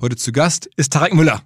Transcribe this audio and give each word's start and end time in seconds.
Heute 0.00 0.14
zu 0.14 0.30
Gast 0.30 0.70
ist 0.76 0.92
Tarek 0.92 1.12
Müller. 1.12 1.40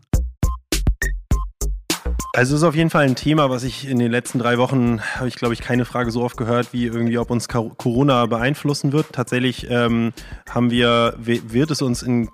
Also 2.34 2.54
es 2.54 2.60
ist 2.60 2.68
auf 2.68 2.74
jeden 2.74 2.90
Fall 2.90 3.06
ein 3.06 3.16
Thema, 3.16 3.48
was 3.48 3.62
ich 3.62 3.88
in 3.88 3.98
den 3.98 4.10
letzten 4.10 4.38
drei 4.38 4.58
Wochen, 4.58 5.00
habe 5.00 5.26
ich 5.26 5.36
glaube 5.36 5.54
ich 5.54 5.60
keine 5.60 5.86
Frage 5.86 6.10
so 6.10 6.22
oft 6.22 6.36
gehört, 6.36 6.74
wie 6.74 6.84
irgendwie, 6.84 7.16
ob 7.16 7.30
uns 7.30 7.48
Corona 7.48 8.26
beeinflussen 8.26 8.92
wird. 8.92 9.06
Tatsächlich 9.12 9.70
ähm, 9.70 10.12
haben 10.50 10.70
wir, 10.70 11.14
wird 11.16 11.70
es 11.70 11.80
uns 11.80 12.02
in 12.02 12.28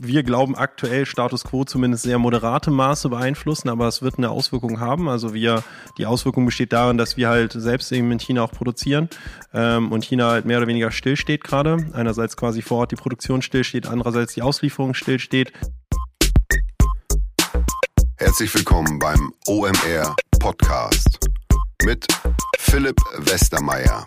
wir 0.00 0.22
glauben 0.22 0.56
aktuell 0.56 1.06
Status 1.06 1.44
quo 1.44 1.64
zumindest 1.64 2.04
sehr 2.04 2.18
moderatem 2.18 2.74
Maße 2.74 3.08
beeinflussen, 3.08 3.68
aber 3.68 3.88
es 3.88 4.02
wird 4.02 4.18
eine 4.18 4.30
Auswirkung 4.30 4.80
haben. 4.80 5.08
Also 5.08 5.34
wir, 5.34 5.62
die 5.98 6.06
Auswirkung 6.06 6.44
besteht 6.46 6.72
darin, 6.72 6.98
dass 6.98 7.16
wir 7.16 7.28
halt 7.28 7.52
selbst 7.52 7.90
eben 7.92 8.10
in 8.12 8.18
China 8.18 8.42
auch 8.42 8.52
produzieren 8.52 9.08
ähm, 9.54 9.92
und 9.92 10.04
China 10.04 10.30
halt 10.30 10.44
mehr 10.44 10.58
oder 10.58 10.66
weniger 10.66 10.90
stillsteht 10.90 11.44
gerade. 11.44 11.86
Einerseits 11.92 12.36
quasi 12.36 12.62
vor 12.62 12.78
Ort 12.78 12.92
die 12.92 12.96
Produktion 12.96 13.42
stillsteht, 13.42 13.86
andererseits 13.86 14.34
die 14.34 14.42
Auslieferung 14.42 14.94
stillsteht. 14.94 15.52
Herzlich 18.18 18.54
willkommen 18.54 18.98
beim 18.98 19.32
OMR 19.46 20.16
Podcast 20.38 21.18
mit 21.84 22.06
Philipp 22.58 22.96
Westermeier. 23.18 24.06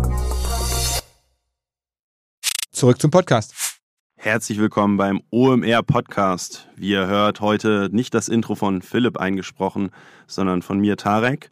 Zurück 2.81 2.99
zum 2.99 3.11
Podcast. 3.11 3.79
Herzlich 4.15 4.57
willkommen 4.57 4.97
beim 4.97 5.21
OMR 5.29 5.83
Podcast. 5.83 6.67
Wie 6.75 6.89
ihr 6.89 7.05
hört, 7.05 7.39
heute 7.39 7.89
nicht 7.91 8.15
das 8.15 8.27
Intro 8.27 8.55
von 8.55 8.81
Philipp 8.81 9.17
eingesprochen, 9.17 9.91
sondern 10.25 10.63
von 10.63 10.79
mir 10.79 10.97
Tarek. 10.97 11.51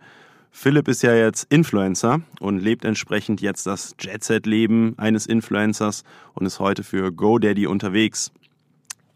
Philipp 0.49 0.87
ist 0.87 1.03
ja 1.03 1.13
jetzt 1.13 1.45
Influencer 1.53 2.21
und 2.39 2.57
lebt 2.57 2.83
entsprechend 2.83 3.41
jetzt 3.41 3.67
das 3.67 3.93
Jet-Set-Leben 3.99 4.97
eines 4.97 5.27
Influencers 5.27 6.03
und 6.33 6.47
ist 6.47 6.59
heute 6.59 6.81
für 6.81 7.11
GoDaddy 7.11 7.67
unterwegs. 7.67 8.31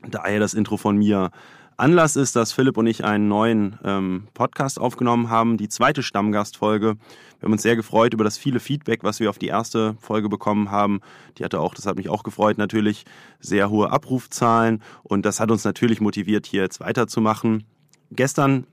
Daher 0.08 0.40
das 0.40 0.54
Intro 0.54 0.78
von 0.78 0.96
mir. 0.96 1.32
Anlass 1.78 2.16
ist, 2.16 2.36
dass 2.36 2.52
Philipp 2.52 2.78
und 2.78 2.88
ich 2.88 3.04
einen 3.04 3.28
neuen 3.28 3.80
ähm, 3.84 4.28
Podcast 4.34 4.80
aufgenommen 4.80 5.30
haben, 5.30 5.58
die 5.58 5.70
zweite 5.70 6.04
Stammgastfolge. 6.04 6.96
Wir 7.40 7.46
haben 7.46 7.52
uns 7.52 7.64
sehr 7.64 7.76
gefreut 7.76 8.14
über 8.14 8.24
das 8.24 8.38
viele 8.38 8.60
Feedback, 8.60 9.04
was 9.04 9.20
wir 9.20 9.30
auf 9.30 9.40
die 9.40 9.48
erste 9.48 9.96
Folge 10.00 10.30
bekommen 10.30 10.72
haben. 10.72 11.02
Die 11.38 11.44
hatte 11.44 11.60
auch, 11.60 11.74
das 11.74 11.86
hat 11.86 11.98
mich 11.98 12.10
auch 12.10 12.24
gefreut, 12.24 12.58
natürlich 12.58 13.06
sehr 13.40 13.70
hohe 13.70 13.92
Abrufzahlen 13.92 14.84
und 15.04 15.26
das 15.26 15.40
hat 15.40 15.52
uns 15.52 15.64
natürlich 15.64 16.00
motiviert, 16.00 16.46
hier 16.46 16.62
jetzt 16.62 16.80
weiterzumachen. 16.80 17.64
Gestern 18.12 18.68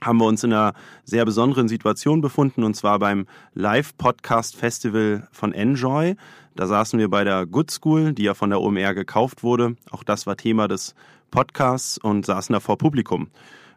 haben 0.00 0.18
wir 0.18 0.26
uns 0.26 0.44
in 0.44 0.52
einer 0.52 0.74
sehr 1.04 1.24
besonderen 1.24 1.68
Situation 1.68 2.20
befunden 2.20 2.62
und 2.62 2.74
zwar 2.74 3.00
beim 3.00 3.26
Live-Podcast-Festival 3.54 5.26
von 5.32 5.52
Enjoy. 5.52 6.14
Da 6.54 6.66
saßen 6.66 6.98
wir 6.98 7.08
bei 7.08 7.24
der 7.24 7.46
Good 7.46 7.70
School, 7.70 8.12
die 8.12 8.24
ja 8.24 8.34
von 8.34 8.50
der 8.50 8.60
OMR 8.60 8.94
gekauft 8.94 9.42
wurde. 9.42 9.76
Auch 9.90 10.04
das 10.04 10.26
war 10.26 10.36
Thema 10.36 10.68
des 10.68 10.94
Podcasts 11.30 11.98
und 11.98 12.26
saßen 12.26 12.52
da 12.52 12.60
vor 12.60 12.78
Publikum. 12.78 13.28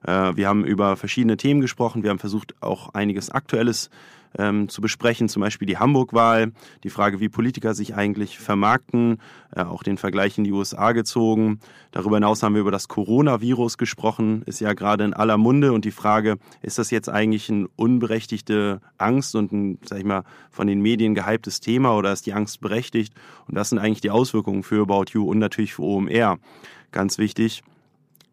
Äh, 0.05 0.35
wir 0.35 0.47
haben 0.47 0.65
über 0.65 0.95
verschiedene 0.95 1.37
Themen 1.37 1.61
gesprochen. 1.61 2.03
Wir 2.03 2.09
haben 2.09 2.19
versucht, 2.19 2.55
auch 2.61 2.93
einiges 2.93 3.29
Aktuelles 3.29 3.89
ähm, 4.37 4.69
zu 4.69 4.81
besprechen, 4.81 5.29
zum 5.29 5.41
Beispiel 5.41 5.65
die 5.65 5.77
Hamburg-Wahl, 5.77 6.51
die 6.83 6.89
Frage, 6.89 7.19
wie 7.19 7.29
Politiker 7.29 7.73
sich 7.73 7.95
eigentlich 7.95 8.39
vermarkten, 8.39 9.19
äh, 9.55 9.63
auch 9.63 9.83
den 9.83 9.97
Vergleich 9.97 10.37
in 10.37 10.43
die 10.43 10.53
USA 10.53 10.93
gezogen. 10.93 11.59
Darüber 11.91 12.15
hinaus 12.15 12.41
haben 12.41 12.53
wir 12.53 12.61
über 12.61 12.71
das 12.71 12.87
Coronavirus 12.87 13.77
gesprochen, 13.77 14.43
ist 14.45 14.61
ja 14.61 14.73
gerade 14.73 15.03
in 15.03 15.13
aller 15.13 15.37
Munde 15.37 15.73
und 15.73 15.85
die 15.85 15.91
Frage, 15.91 16.37
ist 16.61 16.77
das 16.79 16.91
jetzt 16.91 17.09
eigentlich 17.09 17.49
eine 17.49 17.67
unberechtigte 17.75 18.81
Angst 18.97 19.35
und 19.35 19.51
ein, 19.51 19.79
sag 19.83 19.99
ich 19.99 20.05
mal, 20.05 20.23
von 20.49 20.67
den 20.67 20.81
Medien 20.81 21.13
gehyptes 21.13 21.59
Thema 21.59 21.95
oder 21.95 22.13
ist 22.13 22.25
die 22.25 22.33
Angst 22.33 22.61
berechtigt? 22.61 23.13
Und 23.47 23.55
das 23.55 23.69
sind 23.69 23.79
eigentlich 23.79 24.01
die 24.01 24.11
Auswirkungen 24.11 24.63
für 24.63 24.83
About 24.83 25.11
You 25.11 25.29
und 25.29 25.39
natürlich 25.39 25.73
für 25.73 25.83
OMR. 25.83 26.39
Ganz 26.91 27.17
wichtig. 27.17 27.63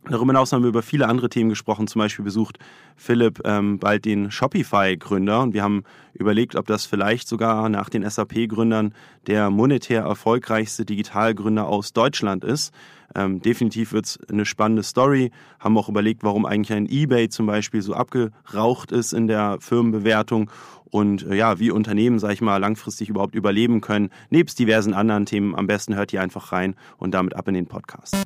Darüber 0.04 0.32
hinaus 0.32 0.52
haben 0.52 0.62
wir 0.62 0.68
über 0.68 0.82
viele 0.82 1.06
andere 1.06 1.28
Themen 1.28 1.50
gesprochen. 1.50 1.86
Zum 1.86 2.00
Beispiel 2.00 2.24
besucht 2.24 2.58
Philipp 2.96 3.40
ähm, 3.44 3.78
bald 3.78 4.04
den 4.04 4.30
Shopify-Gründer 4.30 5.42
und 5.42 5.54
wir 5.54 5.62
haben 5.62 5.84
überlegt, 6.18 6.56
ob 6.56 6.66
das 6.66 6.86
vielleicht 6.86 7.28
sogar 7.28 7.68
nach 7.68 7.88
den 7.88 8.08
SAP-Gründern 8.08 8.92
der 9.26 9.50
monetär 9.50 10.02
erfolgreichste 10.02 10.84
Digitalgründer 10.84 11.66
aus 11.66 11.92
Deutschland 11.92 12.44
ist. 12.44 12.72
Ähm, 13.14 13.40
definitiv 13.40 13.92
wird 13.92 14.06
es 14.06 14.18
eine 14.30 14.44
spannende 14.44 14.82
Story. 14.82 15.30
Haben 15.58 15.78
auch 15.78 15.88
überlegt, 15.88 16.22
warum 16.22 16.44
eigentlich 16.44 16.76
ein 16.76 16.88
eBay 16.88 17.28
zum 17.28 17.46
Beispiel 17.46 17.80
so 17.80 17.94
abgeraucht 17.94 18.92
ist 18.92 19.12
in 19.12 19.26
der 19.26 19.58
Firmenbewertung 19.60 20.50
und 20.90 21.26
äh, 21.26 21.34
ja, 21.34 21.58
wie 21.58 21.70
Unternehmen, 21.70 22.18
sag 22.18 22.32
ich 22.32 22.40
mal, 22.40 22.58
langfristig 22.58 23.08
überhaupt 23.08 23.34
überleben 23.34 23.80
können, 23.80 24.10
nebst 24.30 24.58
diversen 24.58 24.94
anderen 24.94 25.26
Themen. 25.26 25.54
Am 25.54 25.66
besten 25.66 25.94
hört 25.94 26.12
ihr 26.12 26.22
einfach 26.22 26.52
rein 26.52 26.74
und 26.98 27.12
damit 27.12 27.34
ab 27.34 27.48
in 27.48 27.54
den 27.54 27.66
Podcast. 27.66 28.16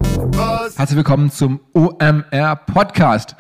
Herzlich 0.77 0.97
willkommen 0.97 1.31
zum 1.31 1.61
OMR 1.75 2.57
Podcast. 2.67 3.37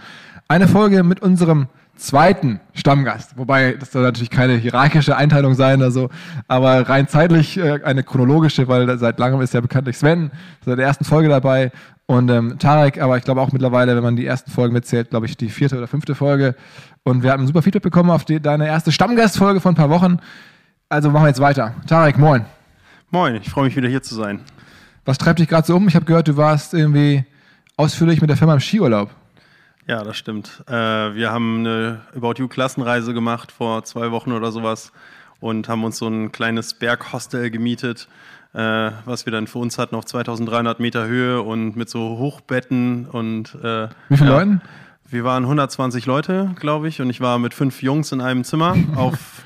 Eine 0.48 0.69
Folge 0.69 1.02
mit 1.02 1.20
unserem 1.20 1.69
zweiten 2.02 2.60
Stammgast. 2.74 3.36
Wobei 3.36 3.72
das 3.72 3.92
soll 3.92 4.02
natürlich 4.02 4.30
keine 4.30 4.54
hierarchische 4.54 5.16
Einteilung 5.16 5.54
sein, 5.54 5.82
also, 5.82 6.10
aber 6.48 6.88
rein 6.88 7.08
zeitlich 7.08 7.58
äh, 7.58 7.80
eine 7.84 8.02
chronologische, 8.02 8.68
weil 8.68 8.98
seit 8.98 9.18
langem 9.18 9.40
ist 9.40 9.54
ja 9.54 9.60
bekanntlich 9.60 9.96
Sven 9.96 10.30
seit 10.64 10.78
der 10.78 10.87
ersten 10.87 11.04
Folge 11.04 11.28
dabei 11.28 11.70
und 12.06 12.31
ähm, 12.31 12.58
Tarek, 12.58 13.00
aber 13.00 13.16
ich 13.16 13.25
glaube 13.25 13.40
auch 13.40 13.52
mittlerweile, 13.52 13.96
wenn 13.96 14.02
man 14.02 14.16
die 14.16 14.26
ersten 14.26 14.50
Folgen 14.50 14.75
mitzählt, 14.75 15.10
glaube 15.10 15.26
ich 15.26 15.37
die 15.37 15.49
vierte 15.49 15.78
oder 15.78 15.87
fünfte 15.87 16.14
Folge. 16.14 16.54
Und 17.04 17.22
wir 17.22 17.32
haben 17.32 17.46
super 17.46 17.62
Feedback 17.62 17.82
bekommen 17.82 18.10
auf 18.10 18.25
die, 18.25 18.40
deine 18.40 18.66
erste 18.66 18.93
Stammgastfolge 18.93 19.60
von 19.60 19.72
ein 19.72 19.76
paar 19.76 19.90
Wochen. 19.90 20.19
Also 20.88 21.10
machen 21.10 21.25
wir 21.25 21.28
jetzt 21.28 21.40
weiter. 21.40 21.75
Tarek, 21.87 22.19
moin. 22.19 22.44
Moin, 23.10 23.37
ich 23.37 23.48
freue 23.48 23.64
mich 23.64 23.76
wieder 23.76 23.88
hier 23.88 24.02
zu 24.02 24.14
sein. 24.14 24.40
Was 25.05 25.19
treibt 25.19 25.38
dich 25.38 25.48
gerade 25.48 25.66
so 25.66 25.76
um? 25.76 25.88
Ich 25.88 25.94
habe 25.94 26.05
gehört, 26.05 26.28
du 26.28 26.37
warst 26.37 26.75
irgendwie 26.75 27.25
ausführlich 27.76 28.20
mit 28.20 28.31
der 28.31 28.37
Firma 28.37 28.55
im 28.55 28.60
Skiurlaub. 28.60 29.10
Ja, 29.87 30.05
das 30.05 30.17
stimmt. 30.17 30.62
Äh, 30.69 30.73
wir 30.73 31.31
haben 31.31 31.61
eine 31.61 32.00
About 32.14 32.34
You 32.37 32.49
Klassenreise 32.49 33.14
gemacht 33.14 33.50
vor 33.50 33.84
zwei 33.84 34.11
Wochen 34.11 34.32
oder 34.32 34.52
sowas 34.52 34.93
und 35.40 35.69
haben 35.69 35.82
uns 35.84 35.99
so 35.99 36.06
ein 36.06 36.31
kleines 36.31 36.75
Berghostel 36.75 37.50
gemietet, 37.50 38.08
äh, 38.55 38.90
was 39.05 39.26
wir 39.26 39.32
dann 39.32 39.46
für 39.46 39.58
uns 39.58 39.79
hatten 39.79 39.96
auf 39.96 40.05
2300 40.05 40.79
Meter 40.79 41.06
Höhe 41.06 41.43
und 41.43 41.76
mit 41.76 41.90
so 41.90 42.17
Hochbetten 42.19 43.06
und 43.06 43.56
äh, 43.56 43.88
Wie 44.08 44.17
viele 44.17 44.31
ja, 44.31 44.38
Leute? 44.38 44.61
Wir 45.08 45.25
waren 45.25 45.43
120 45.43 46.06
Leute, 46.06 46.55
glaube 46.58 46.88
ich, 46.88 47.00
und 47.02 47.11
ich 47.11 47.20
war 47.20 47.38
mit 47.38 47.52
fünf 47.52 47.82
Jungs 47.82 48.12
in 48.12 48.20
einem 48.20 48.44
Zimmer 48.44 48.76
auf 48.94 49.43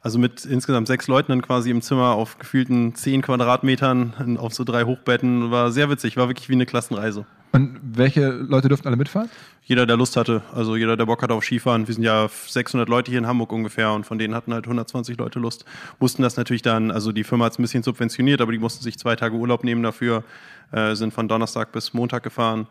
Also 0.00 0.18
mit 0.18 0.44
insgesamt 0.44 0.86
sechs 0.86 1.08
Leuten 1.08 1.32
dann 1.32 1.42
quasi 1.42 1.70
im 1.70 1.82
Zimmer 1.82 2.12
auf 2.12 2.38
gefühlten 2.38 2.94
zehn 2.94 3.20
Quadratmetern 3.20 4.38
auf 4.38 4.54
so 4.54 4.62
drei 4.64 4.84
Hochbetten. 4.84 5.50
War 5.50 5.72
sehr 5.72 5.90
witzig, 5.90 6.16
war 6.16 6.28
wirklich 6.28 6.48
wie 6.48 6.54
eine 6.54 6.66
Klassenreise. 6.66 7.26
Und 7.52 7.80
welche 7.82 8.28
Leute 8.28 8.68
durften 8.68 8.86
alle 8.86 8.96
mitfahren? 8.96 9.28
Jeder, 9.64 9.86
der 9.86 9.96
Lust 9.96 10.16
hatte. 10.16 10.42
Also 10.54 10.76
jeder, 10.76 10.96
der 10.96 11.06
Bock 11.06 11.22
hatte 11.22 11.34
auf 11.34 11.44
Skifahren. 11.44 11.88
Wir 11.88 11.94
sind 11.94 12.04
ja 12.04 12.28
600 12.28 12.88
Leute 12.88 13.10
hier 13.10 13.18
in 13.18 13.26
Hamburg 13.26 13.52
ungefähr 13.52 13.92
und 13.92 14.04
von 14.04 14.18
denen 14.18 14.34
hatten 14.34 14.54
halt 14.54 14.66
120 14.66 15.18
Leute 15.18 15.40
Lust. 15.40 15.64
Mussten 15.98 16.22
das 16.22 16.36
natürlich 16.36 16.62
dann, 16.62 16.90
also 16.90 17.10
die 17.10 17.24
Firma 17.24 17.46
hat 17.46 17.52
es 17.52 17.58
ein 17.58 17.62
bisschen 17.62 17.82
subventioniert, 17.82 18.40
aber 18.40 18.52
die 18.52 18.58
mussten 18.58 18.84
sich 18.84 18.98
zwei 18.98 19.16
Tage 19.16 19.34
Urlaub 19.34 19.64
nehmen 19.64 19.82
dafür, 19.82 20.24
äh, 20.72 20.94
sind 20.94 21.12
von 21.12 21.26
Donnerstag 21.26 21.72
bis 21.72 21.92
Montag 21.92 22.22
gefahren 22.22 22.66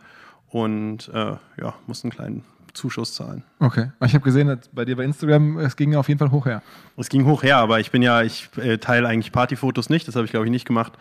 und 0.50 1.09
äh, 1.09 1.35
ja, 1.59 1.73
mussten 1.88 2.07
einen 2.07 2.15
kleinen 2.15 2.44
Zuschuss 2.77 3.13
zahlen. 3.13 3.44
Okay. 3.59 3.91
Ich 4.06 4.13
habe 4.13 4.24
gesehen, 4.24 4.57
bei 4.71 4.85
dir 4.85 4.95
bei 4.95 5.03
Instagram, 5.03 5.57
es 5.59 5.75
ging 5.75 5.95
auf 5.95 6.07
jeden 6.07 6.19
Fall 6.19 6.31
hoch 6.31 6.45
her. 6.45 6.62
Es 6.95 7.09
ging 7.09 7.25
hoch 7.25 7.44
her, 7.44 7.57
aber 7.57 7.79
ich 7.79 7.91
bin 7.91 8.01
ja, 8.01 8.21
ich 8.21 8.50
äh, 8.57 8.77
teile 8.77 9.07
eigentlich 9.07 9.31
Partyfotos 9.31 9.89
nicht, 9.89 10.07
das 10.07 10.15
habe 10.15 10.25
ich 10.25 10.31
glaube 10.31 10.45
ich 10.45 10.51
nicht 10.51 10.65
gemacht. 10.65 10.94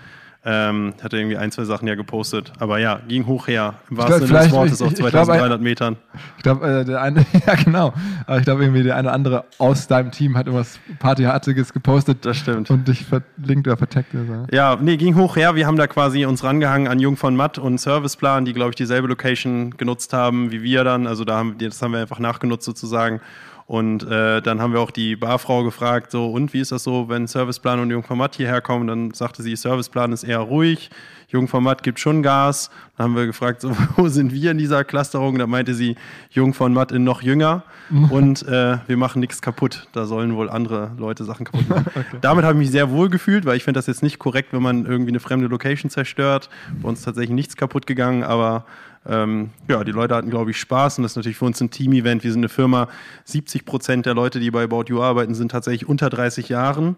Ähm, 0.48 0.94
hatte 1.02 1.16
irgendwie 1.16 1.36
ein, 1.36 1.50
zwei 1.50 1.64
Sachen 1.64 1.88
ja 1.88 1.96
gepostet. 1.96 2.52
Aber 2.60 2.78
ja, 2.78 3.00
ging 3.08 3.26
hoch 3.26 3.48
her. 3.48 3.74
Im 3.90 3.96
wahrsten 3.96 4.28
Sinne 4.28 4.38
des 4.38 4.52
Wortes 4.52 4.80
auf 4.80 4.94
2300 4.94 5.48
glaub, 5.48 5.60
Metern. 5.60 5.96
Ich 6.36 6.44
glaube, 6.44 6.66
äh, 6.66 6.84
der 6.84 7.02
eine, 7.02 7.26
ja 7.46 7.54
genau. 7.56 7.92
Aber 8.26 8.38
ich 8.38 8.44
glaube 8.44 8.62
irgendwie 8.62 8.84
der 8.84 8.94
eine 8.94 9.08
oder 9.08 9.14
andere 9.14 9.44
aus 9.58 9.88
deinem 9.88 10.12
Team 10.12 10.36
hat 10.36 10.46
irgendwas 10.46 10.78
Partyartiges 11.00 11.72
gepostet. 11.72 12.24
Das 12.24 12.36
stimmt. 12.36 12.70
Und 12.70 12.86
dich 12.86 13.04
verlinkt 13.04 13.66
oder 13.66 13.76
verteckt. 13.76 14.14
Also. 14.14 14.46
Ja, 14.52 14.78
nee, 14.80 14.96
ging 14.96 15.16
hoch 15.16 15.34
her. 15.34 15.56
Wir 15.56 15.66
haben 15.66 15.76
da 15.76 15.88
quasi 15.88 16.24
uns 16.24 16.44
rangehangen 16.44 16.86
an 16.86 17.00
Jung 17.00 17.16
von 17.16 17.34
Matt 17.34 17.58
und 17.58 17.80
Serviceplan, 17.80 18.44
die, 18.44 18.52
glaube 18.52 18.70
ich, 18.70 18.76
dieselbe 18.76 19.08
Location 19.08 19.76
genutzt 19.76 20.12
haben 20.12 20.52
wie 20.52 20.62
wir 20.62 20.84
dann. 20.84 21.06
Also 21.06 21.24
da 21.24 21.38
haben, 21.38 21.56
das 21.58 21.82
haben 21.82 21.92
wir 21.92 22.00
einfach 22.00 22.18
nachgenutzt 22.18 22.64
sozusagen. 22.64 23.20
Und 23.66 24.08
äh, 24.08 24.40
dann 24.42 24.60
haben 24.60 24.72
wir 24.72 24.80
auch 24.80 24.92
die 24.92 25.16
Barfrau 25.16 25.64
gefragt, 25.64 26.12
so, 26.12 26.30
und 26.30 26.52
wie 26.52 26.60
ist 26.60 26.70
das 26.70 26.84
so, 26.84 27.08
wenn 27.08 27.26
Serviceplan 27.26 27.80
und 27.80 27.90
Jungformat 27.90 28.36
hierher 28.36 28.60
kommen? 28.60 28.86
Dann 28.86 29.12
sagte 29.12 29.42
sie, 29.42 29.56
Serviceplan 29.56 30.12
ist 30.12 30.22
eher 30.22 30.38
ruhig, 30.38 30.88
Jungformat 31.28 31.82
gibt 31.82 31.98
schon 31.98 32.22
Gas. 32.22 32.70
Dann 32.96 33.06
haben 33.06 33.16
wir 33.16 33.26
gefragt, 33.26 33.62
so, 33.62 33.76
wo 33.96 34.06
sind 34.06 34.32
wir 34.32 34.52
in 34.52 34.58
dieser 34.58 34.84
Clusterung? 34.84 35.36
Da 35.38 35.48
meinte 35.48 35.74
sie, 35.74 35.96
Jungformat 36.30 36.92
in 36.92 37.02
noch 37.02 37.22
jünger 37.22 37.64
und 38.10 38.46
äh, 38.46 38.78
wir 38.86 38.96
machen 38.96 39.20
nichts 39.20 39.42
kaputt. 39.42 39.88
Da 39.92 40.06
sollen 40.06 40.36
wohl 40.36 40.48
andere 40.48 40.92
Leute 40.96 41.24
Sachen 41.24 41.44
kaputt 41.44 41.68
machen. 41.68 41.86
okay. 41.94 42.18
Damit 42.20 42.44
habe 42.44 42.54
ich 42.54 42.58
mich 42.58 42.70
sehr 42.70 42.90
wohl 42.90 43.08
gefühlt, 43.08 43.46
weil 43.46 43.56
ich 43.56 43.64
finde 43.64 43.78
das 43.78 43.86
jetzt 43.88 44.02
nicht 44.02 44.20
korrekt, 44.20 44.52
wenn 44.52 44.62
man 44.62 44.86
irgendwie 44.86 45.10
eine 45.10 45.20
fremde 45.20 45.48
Location 45.48 45.90
zerstört. 45.90 46.50
Bei 46.80 46.88
uns 46.88 47.00
ist 47.00 47.04
tatsächlich 47.04 47.34
nichts 47.34 47.56
kaputt 47.56 47.86
gegangen, 47.86 48.22
aber 48.22 48.64
ähm, 49.08 49.50
ja, 49.68 49.84
die 49.84 49.92
Leute 49.92 50.14
hatten, 50.14 50.30
glaube 50.30 50.50
ich, 50.50 50.58
Spaß 50.58 50.98
und 50.98 51.02
das 51.02 51.12
ist 51.12 51.16
natürlich 51.16 51.38
für 51.38 51.44
uns 51.44 51.60
ein 51.60 51.70
Team-Event. 51.70 52.24
Wir 52.24 52.32
sind 52.32 52.40
eine 52.40 52.48
Firma, 52.48 52.88
70 53.24 53.64
Prozent 53.64 54.06
der 54.06 54.14
Leute, 54.14 54.40
die 54.40 54.50
bei 54.50 54.64
About 54.64 54.84
You 54.88 55.02
arbeiten, 55.02 55.34
sind 55.34 55.50
tatsächlich 55.50 55.88
unter 55.88 56.10
30 56.10 56.48
Jahren. 56.48 56.96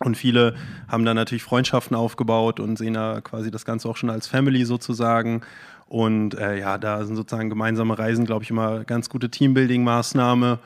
Und 0.00 0.16
viele 0.16 0.54
haben 0.86 1.04
da 1.04 1.12
natürlich 1.12 1.42
Freundschaften 1.42 1.96
aufgebaut 1.96 2.60
und 2.60 2.76
sehen 2.78 2.94
da 2.94 3.20
quasi 3.20 3.50
das 3.50 3.64
Ganze 3.64 3.88
auch 3.88 3.96
schon 3.96 4.10
als 4.10 4.28
Family 4.28 4.64
sozusagen. 4.64 5.42
Und 5.88 6.34
äh, 6.34 6.58
ja, 6.58 6.78
da 6.78 7.04
sind 7.04 7.16
sozusagen 7.16 7.48
gemeinsame 7.48 7.98
Reisen, 7.98 8.24
glaube 8.24 8.44
ich, 8.44 8.50
immer 8.50 8.84
ganz 8.84 9.08
gute 9.08 9.28
Teambuilding-Maßnahme. 9.28 10.58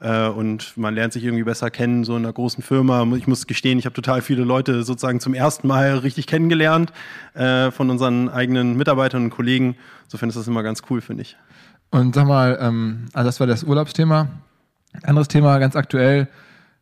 Äh, 0.00 0.28
und 0.28 0.76
man 0.76 0.94
lernt 0.94 1.12
sich 1.12 1.24
irgendwie 1.24 1.44
besser 1.44 1.70
kennen, 1.70 2.04
so 2.04 2.16
in 2.16 2.24
einer 2.24 2.32
großen 2.32 2.62
Firma. 2.62 3.06
Ich 3.16 3.26
muss 3.26 3.46
gestehen, 3.46 3.78
ich 3.78 3.84
habe 3.84 3.94
total 3.94 4.22
viele 4.22 4.44
Leute 4.44 4.82
sozusagen 4.82 5.20
zum 5.20 5.34
ersten 5.34 5.68
Mal 5.68 5.98
richtig 5.98 6.26
kennengelernt 6.26 6.92
äh, 7.34 7.70
von 7.70 7.90
unseren 7.90 8.28
eigenen 8.28 8.76
Mitarbeitern 8.76 9.24
und 9.24 9.30
Kollegen. 9.30 9.76
Insofern 10.04 10.30
ist 10.30 10.36
das 10.36 10.48
immer 10.48 10.62
ganz 10.62 10.82
cool, 10.88 11.00
finde 11.00 11.22
ich. 11.22 11.36
Und 11.90 12.14
sag 12.14 12.26
mal, 12.26 12.58
ähm, 12.60 13.06
also 13.12 13.28
das 13.28 13.40
war 13.40 13.46
das 13.46 13.62
Urlaubsthema. 13.64 14.28
Anderes 15.02 15.28
Thema, 15.28 15.58
ganz 15.58 15.76
aktuell, 15.76 16.28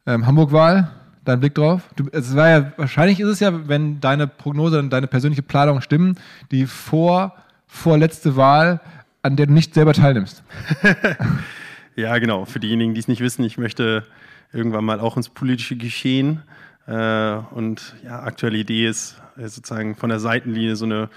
ähm, 0.06 0.26
Hamburg-Wahl. 0.26 0.91
Dein 1.25 1.41
Blick 1.41 1.55
drauf? 1.55 1.82
Du, 1.97 2.09
es 2.11 2.35
war 2.37 2.49
ja, 2.49 2.73
wahrscheinlich 2.79 3.20
ist 3.20 3.29
es 3.29 3.41
ja, 3.41 3.69
wenn 3.69 4.00
deine 4.00 4.26
Prognose 4.26 4.79
und 4.79 4.91
deine 4.91 5.09
persönliche 5.09 5.43
Planung 5.43 5.82
stimmen, 5.82 6.17
die 6.50 6.65
vor, 6.65 7.35
vorletzte 7.67 8.37
Wahl, 8.37 8.81
an 9.20 9.37
der 9.37 9.47
du 9.47 9.53
nicht 9.53 9.75
selber 9.75 9.93
teilnimmst. 9.93 10.43
Ja, 11.98 12.16
genau. 12.18 12.44
Für 12.44 12.60
diejenigen, 12.60 12.94
die 12.94 13.00
es 13.00 13.08
nicht 13.08 13.20
wissen, 13.20 13.42
ich 13.42 13.58
möchte 13.58 14.06
irgendwann 14.52 14.84
mal 14.84 15.00
auch 15.00 15.16
ins 15.16 15.28
politische 15.28 15.74
Geschehen. 15.74 16.44
Äh, 16.86 17.38
und 17.50 17.96
ja, 18.04 18.22
aktuelle 18.22 18.56
Idee 18.56 18.86
ist 18.86 19.20
sozusagen 19.36 19.96
von 19.96 20.08
der 20.08 20.20
Seitenlinie 20.20 20.76
so 20.76 20.84
eine 20.84 21.10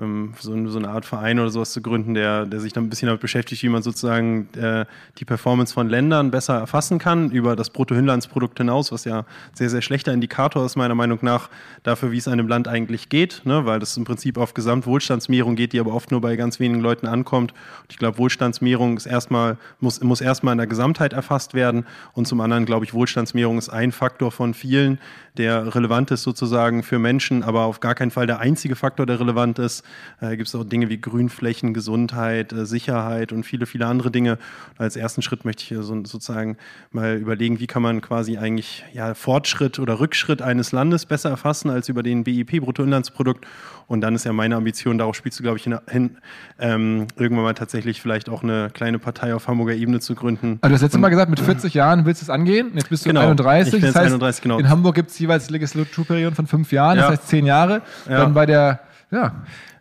ähm, 0.00 0.34
so, 0.38 0.52
eine 0.52 0.88
Art 0.88 1.06
Verein 1.06 1.38
oder 1.38 1.48
sowas 1.48 1.72
zu 1.72 1.80
gründen, 1.80 2.14
der, 2.14 2.44
der 2.44 2.60
sich 2.60 2.72
dann 2.72 2.84
ein 2.84 2.90
bisschen 2.90 3.06
damit 3.06 3.20
beschäftigt, 3.20 3.62
wie 3.62 3.68
man 3.68 3.82
sozusagen 3.82 4.48
äh, 4.54 4.84
die 5.18 5.24
Performance 5.24 5.72
von 5.72 5.88
Ländern 5.88 6.30
besser 6.30 6.58
erfassen 6.58 6.98
kann, 6.98 7.30
über 7.30 7.56
das 7.56 7.70
Bruttoinlandsprodukt 7.70 8.58
hinaus, 8.58 8.92
was 8.92 9.04
ja 9.04 9.24
sehr, 9.54 9.70
sehr 9.70 9.82
schlechter 9.82 10.12
Indikator 10.12 10.66
ist, 10.66 10.76
meiner 10.76 10.94
Meinung 10.94 11.18
nach, 11.22 11.48
dafür, 11.82 12.12
wie 12.12 12.18
es 12.18 12.28
einem 12.28 12.46
Land 12.46 12.68
eigentlich 12.68 13.08
geht, 13.08 13.42
ne? 13.44 13.64
weil 13.64 13.78
das 13.78 13.96
im 13.96 14.04
Prinzip 14.04 14.36
auf 14.36 14.52
Gesamtwohlstandsmehrung 14.54 15.56
geht, 15.56 15.72
die 15.72 15.80
aber 15.80 15.94
oft 15.94 16.10
nur 16.10 16.20
bei 16.20 16.36
ganz 16.36 16.60
wenigen 16.60 16.82
Leuten 16.82 17.06
ankommt. 17.06 17.52
Und 17.52 17.92
ich 17.92 17.98
glaube, 17.98 18.18
Wohlstandsmehrung 18.18 18.96
ist 18.96 19.06
erstmal, 19.06 19.56
muss, 19.80 20.02
muss 20.02 20.20
erstmal 20.20 20.52
in 20.52 20.58
der 20.58 20.66
Gesamtheit 20.66 21.14
erfasst 21.14 21.54
werden. 21.54 21.86
Und 22.12 22.28
zum 22.28 22.40
anderen, 22.40 22.66
glaube 22.66 22.84
ich, 22.84 22.92
Wohlstandsmehrung 22.92 23.56
ist 23.56 23.70
ein 23.70 23.92
Faktor 23.92 24.30
von 24.30 24.52
vielen, 24.52 24.98
der 25.36 25.74
relevant 25.74 26.10
ist 26.10 26.22
sozusagen 26.22 26.82
für 26.82 26.98
Menschen, 26.98 27.42
aber 27.42 27.62
auf 27.62 27.80
gar 27.80 27.94
keinen 27.94 28.10
Fall 28.10 28.26
der 28.26 28.40
einzige 28.40 28.76
Faktor, 28.76 29.06
der 29.06 29.20
relevant 29.20 29.58
ist. 29.58 29.85
Äh, 30.20 30.36
Gibt 30.36 30.48
es 30.48 30.54
auch 30.54 30.64
Dinge 30.64 30.88
wie 30.88 31.00
Grünflächen, 31.00 31.74
Gesundheit, 31.74 32.52
äh, 32.52 32.66
Sicherheit 32.66 33.32
und 33.32 33.44
viele, 33.44 33.66
viele 33.66 33.86
andere 33.86 34.10
Dinge. 34.10 34.38
Und 34.78 34.80
als 34.80 34.96
ersten 34.96 35.22
Schritt 35.22 35.44
möchte 35.44 35.62
ich 35.62 35.80
so, 35.84 36.04
sozusagen 36.04 36.56
mal 36.90 37.16
überlegen, 37.16 37.60
wie 37.60 37.66
kann 37.66 37.82
man 37.82 38.00
quasi 38.00 38.38
eigentlich 38.38 38.84
ja, 38.92 39.14
Fortschritt 39.14 39.78
oder 39.78 40.00
Rückschritt 40.00 40.42
eines 40.42 40.72
Landes 40.72 41.06
besser 41.06 41.30
erfassen 41.30 41.70
als 41.70 41.88
über 41.88 42.02
den 42.02 42.24
BIP, 42.24 42.60
Bruttoinlandsprodukt. 42.60 43.46
Und 43.88 44.00
dann 44.00 44.16
ist 44.16 44.24
ja 44.24 44.32
meine 44.32 44.56
Ambition, 44.56 44.98
darauf 44.98 45.14
spielst 45.14 45.38
du, 45.38 45.44
glaube 45.44 45.58
ich, 45.58 45.64
hin, 45.64 46.16
ähm, 46.58 47.06
irgendwann 47.16 47.44
mal 47.44 47.54
tatsächlich 47.54 48.02
vielleicht 48.02 48.28
auch 48.28 48.42
eine 48.42 48.70
kleine 48.72 48.98
Partei 48.98 49.34
auf 49.34 49.46
Hamburger 49.46 49.74
Ebene 49.74 50.00
zu 50.00 50.14
gründen. 50.14 50.58
Also 50.60 50.70
du 50.70 50.74
hast 50.74 50.82
letztes 50.82 51.00
Mal 51.00 51.10
gesagt, 51.10 51.30
mit 51.30 51.38
40 51.38 51.72
Jahren 51.74 52.04
willst 52.04 52.22
du 52.22 52.24
es 52.24 52.30
angehen. 52.30 52.72
Jetzt 52.74 52.88
bist 52.88 53.04
du 53.04 53.10
genau, 53.10 53.20
31. 53.20 53.74
Ich 53.74 53.80
bin 53.80 53.86
das 53.86 53.94
heißt, 53.94 54.06
31 54.06 54.42
genau. 54.42 54.58
In 54.58 54.68
Hamburg 54.68 54.96
gibt 54.96 55.10
es 55.10 55.18
jeweils 55.18 55.50
Legislaturperioden 55.50 56.34
von 56.34 56.48
fünf 56.48 56.72
Jahren, 56.72 56.96
ja. 56.96 57.02
das 57.02 57.20
heißt 57.20 57.28
zehn 57.28 57.46
Jahre. 57.46 57.82
Ja. 58.08 58.22
Dann 58.22 58.34
bei 58.34 58.46
der 58.46 58.80
ja. 59.10 59.32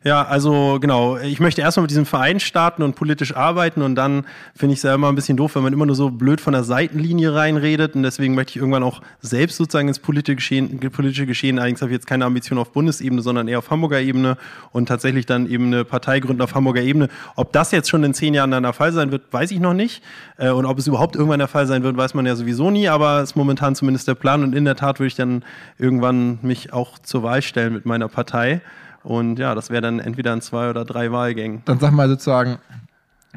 Ja, 0.07 0.21
also 0.21 0.77
genau. 0.79 1.17
Ich 1.17 1.39
möchte 1.39 1.61
erstmal 1.61 1.81
mit 1.81 1.89
diesem 1.89 2.05
Verein 2.05 2.39
starten 2.39 2.83
und 2.83 2.95
politisch 2.95 3.35
arbeiten 3.35 3.81
und 3.81 3.95
dann 3.95 4.27
finde 4.55 4.73
ich 4.73 4.77
es 4.77 4.83
ja 4.83 4.93
immer 4.93 5.09
ein 5.09 5.15
bisschen 5.15 5.35
doof, 5.35 5.55
wenn 5.55 5.63
man 5.63 5.73
immer 5.73 5.87
nur 5.87 5.95
so 5.95 6.11
blöd 6.11 6.39
von 6.39 6.53
der 6.53 6.63
Seitenlinie 6.63 7.33
reinredet 7.33 7.95
und 7.95 8.03
deswegen 8.03 8.35
möchte 8.35 8.51
ich 8.51 8.57
irgendwann 8.57 8.83
auch 8.83 9.01
selbst 9.21 9.57
sozusagen 9.57 9.87
ins 9.87 9.97
politische 9.97 10.35
Geschehen, 10.35 10.79
politische 10.91 11.25
Geschehen. 11.25 11.57
Allerdings 11.57 11.81
habe 11.81 11.89
ich 11.89 11.95
jetzt 11.95 12.05
keine 12.05 12.25
Ambition 12.25 12.59
auf 12.59 12.71
Bundesebene, 12.71 13.23
sondern 13.23 13.47
eher 13.47 13.57
auf 13.57 13.71
Hamburger 13.71 13.99
Ebene 13.99 14.37
und 14.71 14.85
tatsächlich 14.85 15.25
dann 15.25 15.49
eben 15.49 15.65
eine 15.73 15.83
Partei 15.85 16.19
gründen 16.19 16.43
auf 16.43 16.53
Hamburger 16.53 16.83
Ebene. 16.83 17.09
Ob 17.35 17.51
das 17.51 17.71
jetzt 17.71 17.89
schon 17.89 18.03
in 18.03 18.13
zehn 18.13 18.35
Jahren 18.35 18.51
dann 18.51 18.61
der 18.61 18.73
Fall 18.73 18.91
sein 18.91 19.09
wird, 19.09 19.23
weiß 19.31 19.49
ich 19.49 19.59
noch 19.59 19.73
nicht. 19.73 20.03
Äh, 20.37 20.51
und 20.51 20.67
ob 20.67 20.77
es 20.77 20.85
überhaupt 20.85 21.15
irgendwann 21.15 21.39
der 21.39 21.47
Fall 21.47 21.65
sein 21.65 21.81
wird, 21.81 21.97
weiß 21.97 22.13
man 22.13 22.27
ja 22.27 22.35
sowieso 22.35 22.69
nie, 22.69 22.89
aber 22.89 23.23
ist 23.23 23.35
momentan 23.35 23.73
zumindest 23.73 24.07
der 24.07 24.13
Plan 24.13 24.43
und 24.43 24.53
in 24.53 24.65
der 24.65 24.75
Tat 24.75 24.99
würde 24.99 25.07
ich 25.07 25.15
dann 25.15 25.43
irgendwann 25.79 26.37
mich 26.43 26.73
auch 26.73 26.99
zur 26.99 27.23
Wahl 27.23 27.41
stellen 27.41 27.73
mit 27.73 27.87
meiner 27.87 28.07
Partei. 28.07 28.61
Und 29.05 29.37
ja, 29.37 29.53
das 29.53 29.69
wäre 29.69 29.83
dann 29.83 29.99
entweder 29.99 30.33
in 30.33 30.41
zwei 30.41 30.69
oder 30.69 30.83
drei 30.83 31.11
Wahlgängen. 31.11 31.61
Dann 31.65 31.79
sag 31.79 31.91
mal 31.91 32.09
sozusagen, 32.09 32.57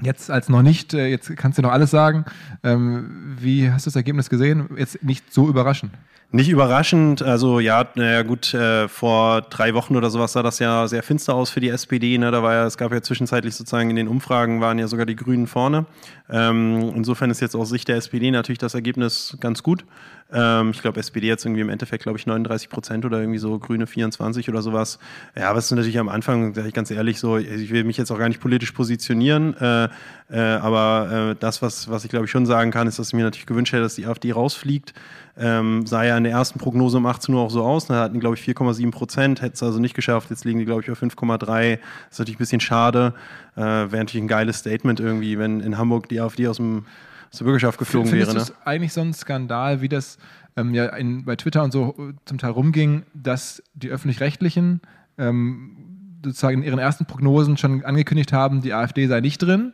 jetzt 0.03 0.31
als 0.31 0.49
noch 0.49 0.63
nicht, 0.63 0.95
äh, 0.95 1.09
jetzt 1.09 1.37
kannst 1.37 1.59
du 1.59 1.63
noch 1.63 1.73
alles 1.73 1.91
sagen. 1.91 2.25
Ähm, 2.63 3.37
wie 3.39 3.71
hast 3.71 3.85
du 3.85 3.91
das 3.91 3.97
Ergebnis 3.97 4.31
gesehen? 4.31 4.71
Jetzt 4.79 5.03
nicht 5.03 5.33
so 5.33 5.47
überraschend. 5.47 5.93
Nicht 6.31 6.51
überraschend, 6.51 7.23
also 7.23 7.59
ja, 7.59 7.87
naja 7.95 8.23
gut, 8.23 8.53
äh, 8.53 8.87
vor 8.89 9.41
drei 9.43 9.73
Wochen 9.73 9.97
oder 9.97 10.11
sowas 10.11 10.35
sah 10.35 10.43
das 10.43 10.59
ja 10.59 10.87
sehr 10.87 11.03
finster 11.03 11.35
aus 11.35 11.49
für 11.49 11.61
die 11.61 11.71
SPD. 11.71 12.19
Ne? 12.19 12.31
Da 12.31 12.43
war 12.43 12.53
ja, 12.53 12.67
es 12.67 12.77
gab 12.77 12.93
ja 12.93 13.01
zwischenzeitlich 13.01 13.55
sozusagen 13.55 13.89
in 13.89 13.97
den 13.97 14.09
Umfragen 14.09 14.61
waren 14.61 14.79
ja 14.79 14.89
sogar 14.89 15.07
die 15.07 15.17
Grünen 15.17 15.47
vorne. 15.47 15.87
Ähm, 16.29 16.93
insofern 16.95 17.31
ist 17.31 17.41
jetzt 17.41 17.57
aus 17.57 17.71
Sicht 17.71 17.89
der 17.89 17.97
SPD 17.97 18.31
natürlich 18.31 18.59
das 18.59 18.75
Ergebnis 18.75 19.39
ganz 19.41 19.63
gut. 19.63 19.87
Ähm, 20.31 20.71
ich 20.71 20.83
glaube, 20.83 21.01
SPD 21.01 21.27
jetzt 21.27 21.47
irgendwie 21.47 21.63
im 21.63 21.71
Endeffekt, 21.71 22.03
glaube 22.03 22.19
ich, 22.19 22.27
39 22.27 22.69
Prozent 22.69 23.05
oder 23.07 23.21
irgendwie 23.21 23.39
so 23.39 23.59
Grüne 23.59 23.87
24 23.87 24.49
oder 24.49 24.61
sowas. 24.61 24.99
Ja, 25.35 25.49
aber 25.49 25.59
es 25.59 25.67
ist 25.67 25.71
natürlich 25.71 25.99
am 25.99 26.11
Anfang, 26.11 26.55
sage 26.55 26.69
ich 26.69 26.75
ganz 26.75 26.91
ehrlich, 26.91 27.19
so, 27.19 27.39
ich 27.39 27.71
will 27.71 27.85
mich 27.85 27.97
jetzt 27.97 28.11
auch 28.11 28.19
gar 28.19 28.29
nicht 28.29 28.41
politisch 28.41 28.73
positionieren, 28.73 29.57
äh, 29.57 29.89
äh, 30.31 30.39
aber 30.39 31.31
äh, 31.31 31.37
das, 31.41 31.63
was, 31.63 31.89
was 31.89 32.05
ich 32.05 32.11
glaube 32.11 32.27
ich 32.27 32.31
schon 32.31 32.45
sagen 32.45 32.71
kann, 32.71 32.87
ist, 32.87 32.99
dass 32.99 33.09
ich 33.09 33.15
mir 33.15 33.25
natürlich 33.25 33.47
gewünscht 33.47 33.73
hätte, 33.73 33.83
dass 33.83 33.95
die 33.95 34.07
AfD 34.07 34.33
rausfliegt. 34.33 34.93
Ähm, 35.41 35.87
sah 35.87 36.03
ja 36.03 36.17
in 36.19 36.25
der 36.25 36.33
ersten 36.33 36.59
Prognose 36.59 36.99
um 36.99 37.07
18 37.07 37.35
Uhr 37.35 37.41
auch 37.41 37.51
so 37.51 37.63
aus. 37.63 37.87
Da 37.87 38.03
hatten 38.03 38.21
glaube 38.21 38.37
ich, 38.37 38.43
4,7 38.43 38.91
Prozent, 38.91 39.41
hätte 39.41 39.55
es 39.55 39.63
also 39.63 39.79
nicht 39.79 39.95
geschafft. 39.95 40.31
Jetzt 40.31 40.45
liegen 40.45 40.59
die, 40.59 40.65
glaube 40.65 40.83
ich, 40.83 40.91
auf 40.91 41.01
5,3. 41.01 41.39
Das 41.39 41.81
ist 42.11 42.19
natürlich 42.19 42.37
ein 42.37 42.39
bisschen 42.39 42.61
schade. 42.61 43.15
Äh, 43.57 43.61
Wäre 43.61 43.99
natürlich 43.99 44.25
ein 44.25 44.29
geiles 44.29 44.59
Statement 44.59 44.99
irgendwie, 44.99 45.39
wenn 45.39 45.61
in 45.61 45.79
Hamburg 45.79 46.09
die 46.09 46.21
AfD 46.21 46.49
aus 46.49 46.57
dem 46.57 46.85
zur 47.31 47.45
Bürgerschaft 47.47 47.79
geflogen 47.79 48.11
Findest 48.11 48.35
wäre. 48.35 48.45
Ne? 48.45 48.53
eigentlich 48.65 48.93
so 48.93 49.01
ein 49.01 49.13
Skandal, 49.13 49.81
wie 49.81 49.89
das 49.89 50.19
ähm, 50.57 50.75
ja 50.75 50.87
in, 50.87 51.25
bei 51.25 51.37
Twitter 51.37 51.63
und 51.63 51.73
so 51.73 51.95
äh, 51.99 52.15
zum 52.25 52.39
Teil 52.39 52.51
rumging, 52.51 53.05
dass 53.15 53.63
die 53.75 53.89
öffentlich-rechtlichen 53.89 54.81
ähm, 55.19 56.21
sozusagen 56.25 56.59
in 56.59 56.65
ihren 56.65 56.79
ersten 56.79 57.07
Prognosen 57.07 57.57
schon 57.57 57.85
angekündigt 57.85 58.33
haben, 58.33 58.61
die 58.61 58.73
AfD 58.73 59.07
sei 59.07 59.21
nicht 59.21 59.39
drin 59.39 59.73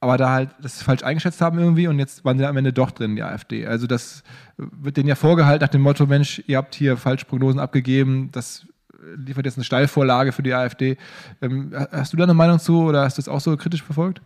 aber 0.00 0.16
da 0.16 0.30
halt 0.30 0.50
das 0.60 0.82
falsch 0.82 1.02
eingeschätzt 1.02 1.40
haben 1.40 1.58
irgendwie 1.58 1.86
und 1.86 1.98
jetzt 1.98 2.24
waren 2.24 2.38
sie 2.38 2.46
am 2.46 2.56
Ende 2.56 2.72
doch 2.72 2.90
drin, 2.90 3.16
die 3.16 3.22
AfD. 3.22 3.66
Also 3.66 3.86
das 3.86 4.22
wird 4.56 4.96
denen 4.96 5.08
ja 5.08 5.14
vorgehalten 5.14 5.62
nach 5.62 5.70
dem 5.70 5.82
Motto, 5.82 6.06
Mensch, 6.06 6.42
ihr 6.46 6.56
habt 6.56 6.74
hier 6.74 6.96
falsch 6.96 7.24
Prognosen 7.24 7.60
abgegeben, 7.60 8.30
das 8.32 8.66
liefert 9.16 9.44
jetzt 9.44 9.56
eine 9.56 9.64
Steilvorlage 9.64 10.32
für 10.32 10.42
die 10.42 10.54
AfD. 10.54 10.96
Ähm, 11.42 11.72
hast 11.92 12.12
du 12.12 12.16
da 12.16 12.24
eine 12.24 12.34
Meinung 12.34 12.58
zu 12.58 12.82
oder 12.82 13.02
hast 13.02 13.18
du 13.18 13.22
das 13.22 13.28
auch 13.28 13.40
so 13.40 13.56
kritisch 13.56 13.82
verfolgt? 13.82 14.22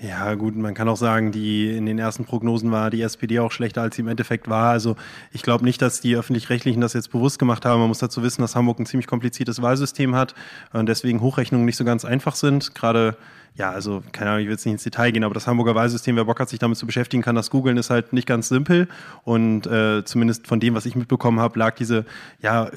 Ja, 0.00 0.34
gut, 0.34 0.54
man 0.54 0.74
kann 0.74 0.88
auch 0.88 0.96
sagen, 0.96 1.32
die 1.32 1.76
in 1.76 1.84
den 1.84 1.98
ersten 1.98 2.24
Prognosen 2.24 2.70
war 2.70 2.88
die 2.88 3.02
SPD 3.02 3.40
auch 3.40 3.50
schlechter, 3.50 3.82
als 3.82 3.96
sie 3.96 4.02
im 4.02 4.08
Endeffekt 4.08 4.48
war. 4.48 4.70
Also 4.70 4.94
ich 5.32 5.42
glaube 5.42 5.64
nicht, 5.64 5.82
dass 5.82 6.00
die 6.00 6.14
Öffentlich-Rechtlichen 6.14 6.80
das 6.80 6.92
jetzt 6.92 7.10
bewusst 7.10 7.40
gemacht 7.40 7.64
haben. 7.64 7.80
Man 7.80 7.88
muss 7.88 7.98
dazu 7.98 8.22
wissen, 8.22 8.40
dass 8.42 8.54
Hamburg 8.54 8.78
ein 8.78 8.86
ziemlich 8.86 9.08
kompliziertes 9.08 9.60
Wahlsystem 9.60 10.14
hat 10.14 10.36
und 10.72 10.88
deswegen 10.88 11.20
Hochrechnungen 11.20 11.66
nicht 11.66 11.76
so 11.76 11.84
ganz 11.84 12.04
einfach 12.04 12.36
sind. 12.36 12.76
Gerade 12.76 13.16
ja, 13.54 13.70
also 13.70 14.02
keine 14.12 14.30
Ahnung, 14.30 14.42
ich 14.42 14.46
will 14.46 14.52
jetzt 14.52 14.64
nicht 14.66 14.74
ins 14.74 14.84
Detail 14.84 15.10
gehen, 15.10 15.24
aber 15.24 15.34
das 15.34 15.46
Hamburger 15.46 15.74
Wahlsystem, 15.74 16.14
wer 16.16 16.24
Bock 16.24 16.38
hat, 16.38 16.48
sich 16.48 16.58
damit 16.58 16.78
zu 16.78 16.86
beschäftigen, 16.86 17.22
kann 17.22 17.34
das 17.34 17.50
googeln, 17.50 17.76
ist 17.76 17.90
halt 17.90 18.12
nicht 18.12 18.26
ganz 18.26 18.48
simpel. 18.48 18.88
Und 19.24 19.66
äh, 19.66 20.04
zumindest 20.04 20.46
von 20.46 20.60
dem, 20.60 20.74
was 20.74 20.86
ich 20.86 20.94
mitbekommen 20.94 21.40
habe, 21.40 21.58
lag 21.58 21.74
diese 21.74 22.04
ja 22.40 22.70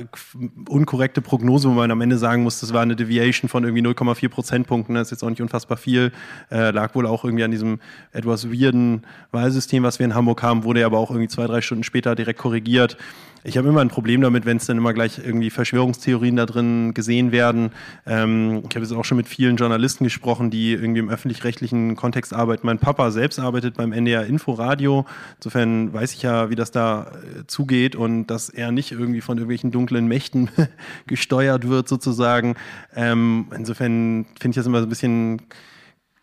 unkorrekte 0.68 1.22
Prognose, 1.22 1.70
wo 1.70 1.74
man 1.74 1.92
am 1.92 2.02
Ende 2.02 2.18
sagen 2.18 2.44
muss, 2.44 2.60
das 2.60 2.74
war 2.74 2.82
eine 2.82 2.96
Deviation 2.96 3.48
von 3.48 3.64
irgendwie 3.64 3.84
0,4 3.84 4.30
Prozentpunkten, 4.30 4.96
das 4.96 5.08
ist 5.08 5.12
jetzt 5.12 5.24
auch 5.24 5.30
nicht 5.30 5.42
unfassbar 5.42 5.78
viel, 5.78 6.12
äh, 6.50 6.72
lag 6.72 6.96
wohl 6.96 7.06
auch 7.06 7.24
irgendwie 7.24 7.44
an 7.44 7.52
diesem 7.52 7.80
etwas 8.12 8.52
weirden 8.52 9.06
Wahlsystem, 9.32 9.84
was 9.84 10.00
wir 10.00 10.06
in 10.06 10.16
Hamburg 10.16 10.42
haben, 10.42 10.64
wurde 10.64 10.86
aber 10.86 10.98
auch 10.98 11.12
irgendwie 11.12 11.28
zwei, 11.28 11.46
drei 11.48 11.62
Stunden 11.62 11.84
später 11.84 12.16
direkt 12.16 12.40
korrigiert. 12.40 12.98
Ich 13.44 13.58
habe 13.58 13.68
immer 13.70 13.82
ein 13.82 13.88
Problem 13.88 14.22
damit, 14.22 14.46
wenn 14.46 14.58
es 14.58 14.68
dann 14.68 14.78
immer 14.78 14.94
gleich 14.94 15.18
irgendwie 15.18 15.50
Verschwörungstheorien 15.50 16.36
da 16.36 16.46
drin 16.46 16.94
gesehen 16.94 17.32
werden. 17.32 17.72
Ähm, 18.06 18.64
ich 18.70 18.76
habe 18.76 18.82
jetzt 18.82 18.92
auch 18.92 19.06
schon 19.06 19.18
mit 19.18 19.28
vielen 19.28 19.56
Journalisten 19.56 20.04
gesprochen, 20.04 20.52
die 20.52 20.74
irgendwie 20.74 21.00
im 21.00 21.10
öffentlich-rechtlichen 21.10 21.96
Kontext 21.96 22.34
arbeiten. 22.34 22.68
Mein 22.68 22.78
Papa 22.78 23.10
selbst 23.10 23.40
arbeitet 23.40 23.76
beim 23.76 23.94
NDR 23.94 24.26
Inforadio. 24.26 25.06
Insofern 25.38 25.92
weiß 25.92 26.14
ich 26.14 26.22
ja, 26.22 26.50
wie 26.50 26.56
das 26.56 26.72
da 26.72 27.12
äh, 27.40 27.48
zugeht 27.48 27.96
und 27.96 28.28
dass 28.28 28.50
er 28.50 28.72
nicht 28.72 28.92
irgendwie 28.92 29.22
von 29.22 29.38
irgendwelchen 29.38 29.72
dunklen 29.72 30.08
Mächten 30.08 30.50
gesteuert 31.08 31.68
wird 31.68 31.88
sozusagen. 31.88 32.56
Ähm, 32.96 33.48
insofern 33.56 34.26
finde 34.40 34.56
ich 34.56 34.56
das 34.56 34.68
immer 34.68 34.80
so 34.80 34.86
ein 34.86 34.90
bisschen 34.90 35.42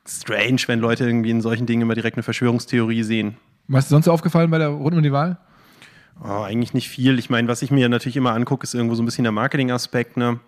strange, 0.07 0.61
wenn 0.67 0.79
Leute 0.79 1.05
irgendwie 1.05 1.31
in 1.31 1.41
solchen 1.41 1.67
Dingen 1.67 1.83
immer 1.83 1.95
direkt 1.95 2.17
eine 2.17 2.23
Verschwörungstheorie 2.23 3.03
sehen. 3.03 3.37
Was 3.67 3.85
ist 3.85 3.91
sonst 3.91 4.07
so 4.07 4.13
aufgefallen 4.13 4.51
bei 4.51 4.59
der 4.59 4.69
rund 4.69 4.97
um 4.97 5.03
die 5.03 5.13
Wahl? 5.13 5.39
Oh, 6.23 6.43
eigentlich 6.43 6.75
nicht 6.75 6.89
viel. 6.89 7.19
Ich 7.19 7.31
meine, 7.31 7.49
was 7.49 7.63
ich 7.63 7.71
mir 7.71 7.89
natürlich 7.89 8.17
immer 8.17 8.33
angucke, 8.33 8.65
ist 8.65 8.75
irgendwo 8.75 8.95
so 8.95 9.03
ein 9.03 9.07
bisschen 9.07 9.25
der 9.25 9.33
Marketing-Aspekt. 9.33 10.17
Ne? 10.17 10.41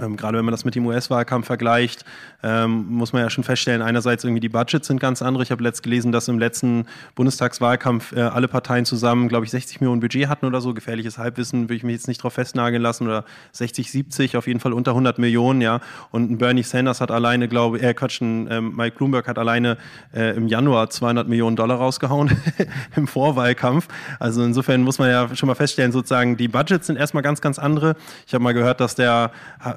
Ähm, 0.00 0.16
gerade 0.16 0.38
wenn 0.38 0.44
man 0.44 0.52
das 0.52 0.64
mit 0.64 0.74
dem 0.74 0.84
US-Wahlkampf 0.86 1.46
vergleicht, 1.46 2.04
ähm, 2.42 2.86
muss 2.88 3.12
man 3.12 3.22
ja 3.22 3.30
schon 3.30 3.44
feststellen, 3.44 3.80
einerseits 3.80 4.24
irgendwie 4.24 4.40
die 4.40 4.48
Budgets 4.48 4.88
sind 4.88 4.98
ganz 4.98 5.22
andere. 5.22 5.44
Ich 5.44 5.52
habe 5.52 5.62
letzt 5.62 5.82
gelesen, 5.84 6.10
dass 6.10 6.26
im 6.26 6.38
letzten 6.38 6.86
Bundestagswahlkampf 7.14 8.12
äh, 8.12 8.20
alle 8.20 8.48
Parteien 8.48 8.84
zusammen, 8.84 9.28
glaube 9.28 9.44
ich, 9.44 9.52
60 9.52 9.80
Millionen 9.80 10.00
Budget 10.00 10.28
hatten 10.28 10.46
oder 10.46 10.60
so. 10.60 10.74
Gefährliches 10.74 11.16
Halbwissen 11.16 11.64
würde 11.64 11.76
ich 11.76 11.84
mich 11.84 11.94
jetzt 11.94 12.08
nicht 12.08 12.22
drauf 12.22 12.32
festnageln 12.32 12.82
lassen 12.82 13.06
oder 13.06 13.24
60, 13.52 13.90
70, 13.90 14.36
auf 14.36 14.48
jeden 14.48 14.58
Fall 14.58 14.72
unter 14.72 14.90
100 14.92 15.18
Millionen, 15.18 15.60
ja. 15.60 15.80
Und 16.10 16.38
Bernie 16.38 16.64
Sanders 16.64 17.00
hat 17.00 17.12
alleine, 17.12 17.46
glaube 17.46 17.78
ich, 17.78 17.84
äh, 17.84 17.94
Quatsch, 17.94 18.20
ähm, 18.20 18.74
Mike 18.76 18.96
Bloomberg 18.96 19.28
hat 19.28 19.38
alleine 19.38 19.78
äh, 20.12 20.36
im 20.36 20.48
Januar 20.48 20.90
200 20.90 21.28
Millionen 21.28 21.54
Dollar 21.54 21.76
rausgehauen 21.76 22.36
im 22.96 23.06
Vorwahlkampf. 23.06 23.86
Also 24.18 24.42
insofern 24.42 24.82
muss 24.82 24.98
man 24.98 25.08
ja 25.08 25.36
schon 25.36 25.46
mal 25.46 25.54
feststellen, 25.54 25.92
sozusagen, 25.92 26.36
die 26.36 26.48
Budgets 26.48 26.88
sind 26.88 26.96
erstmal 26.96 27.22
ganz, 27.22 27.40
ganz 27.40 27.60
andere. 27.60 27.94
Ich 28.26 28.34
habe 28.34 28.42
mal 28.42 28.54
gehört, 28.54 28.80
dass 28.80 28.96
der 28.96 29.30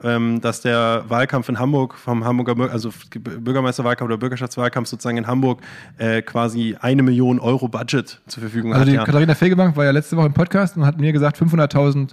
ähm, 0.04 0.07
dass 0.42 0.62
der 0.62 1.04
Wahlkampf 1.08 1.50
in 1.50 1.60
Hamburg 1.60 1.96
vom 1.96 2.24
Hamburger, 2.24 2.72
also 2.72 2.92
Bürgermeisterwahlkampf 3.14 4.08
oder 4.10 4.18
Bürgerschaftswahlkampf 4.18 4.88
sozusagen 4.88 5.18
in 5.18 5.28
Hamburg 5.28 5.62
äh, 5.98 6.22
quasi 6.22 6.78
eine 6.80 7.04
Million 7.04 7.40
Euro 7.40 7.68
Budget 7.68 8.22
zur 8.28 8.42
Verfügung 8.42 8.74
also 8.74 8.82
hat. 8.82 8.88
Also 8.88 8.92
die 8.92 8.98
ja. 8.98 9.06
Katharina 9.06 9.36
Fegebank 9.36 9.76
war 9.76 9.86
ja 9.86 9.92
letzte 9.92 10.18
Woche 10.18 10.28
im 10.28 10.34
Podcast 10.34 10.78
und 10.78 10.86
hat 10.86 11.00
mir 11.00 11.12
gesagt, 11.12 11.38
500.000 11.38 12.12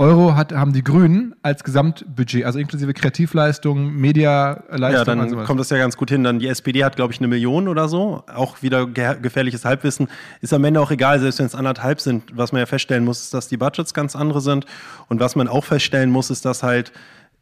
Euro 0.00 0.34
hat, 0.34 0.52
haben 0.52 0.72
die 0.72 0.82
Grünen 0.82 1.34
als 1.42 1.62
Gesamtbudget, 1.62 2.46
also 2.46 2.58
inklusive 2.58 2.94
Kreativleistung, 2.94 3.92
Medialeistung. 3.92 4.92
Ja, 4.92 5.04
dann 5.04 5.44
kommt 5.44 5.60
das 5.60 5.68
ja 5.68 5.76
ganz 5.76 5.98
gut 5.98 6.08
hin. 6.10 6.24
Dann 6.24 6.38
die 6.38 6.48
SPD 6.48 6.84
hat, 6.84 6.96
glaube 6.96 7.12
ich, 7.12 7.20
eine 7.20 7.28
Million 7.28 7.68
oder 7.68 7.86
so. 7.86 8.24
Auch 8.34 8.62
wieder 8.62 8.86
ge 8.86 9.16
gefährliches 9.20 9.66
Halbwissen. 9.66 10.08
Ist 10.40 10.54
am 10.54 10.64
Ende 10.64 10.80
auch 10.80 10.90
egal, 10.90 11.20
selbst 11.20 11.38
wenn 11.38 11.46
es 11.46 11.54
anderthalb 11.54 12.00
sind. 12.00 12.24
Was 12.34 12.52
man 12.52 12.60
ja 12.60 12.66
feststellen 12.66 13.04
muss, 13.04 13.20
ist, 13.20 13.34
dass 13.34 13.48
die 13.48 13.58
Budgets 13.58 13.92
ganz 13.92 14.16
andere 14.16 14.40
sind. 14.40 14.64
Und 15.08 15.20
was 15.20 15.36
man 15.36 15.48
auch 15.48 15.64
feststellen 15.64 16.10
muss, 16.10 16.30
ist, 16.30 16.46
dass 16.46 16.62
halt 16.62 16.92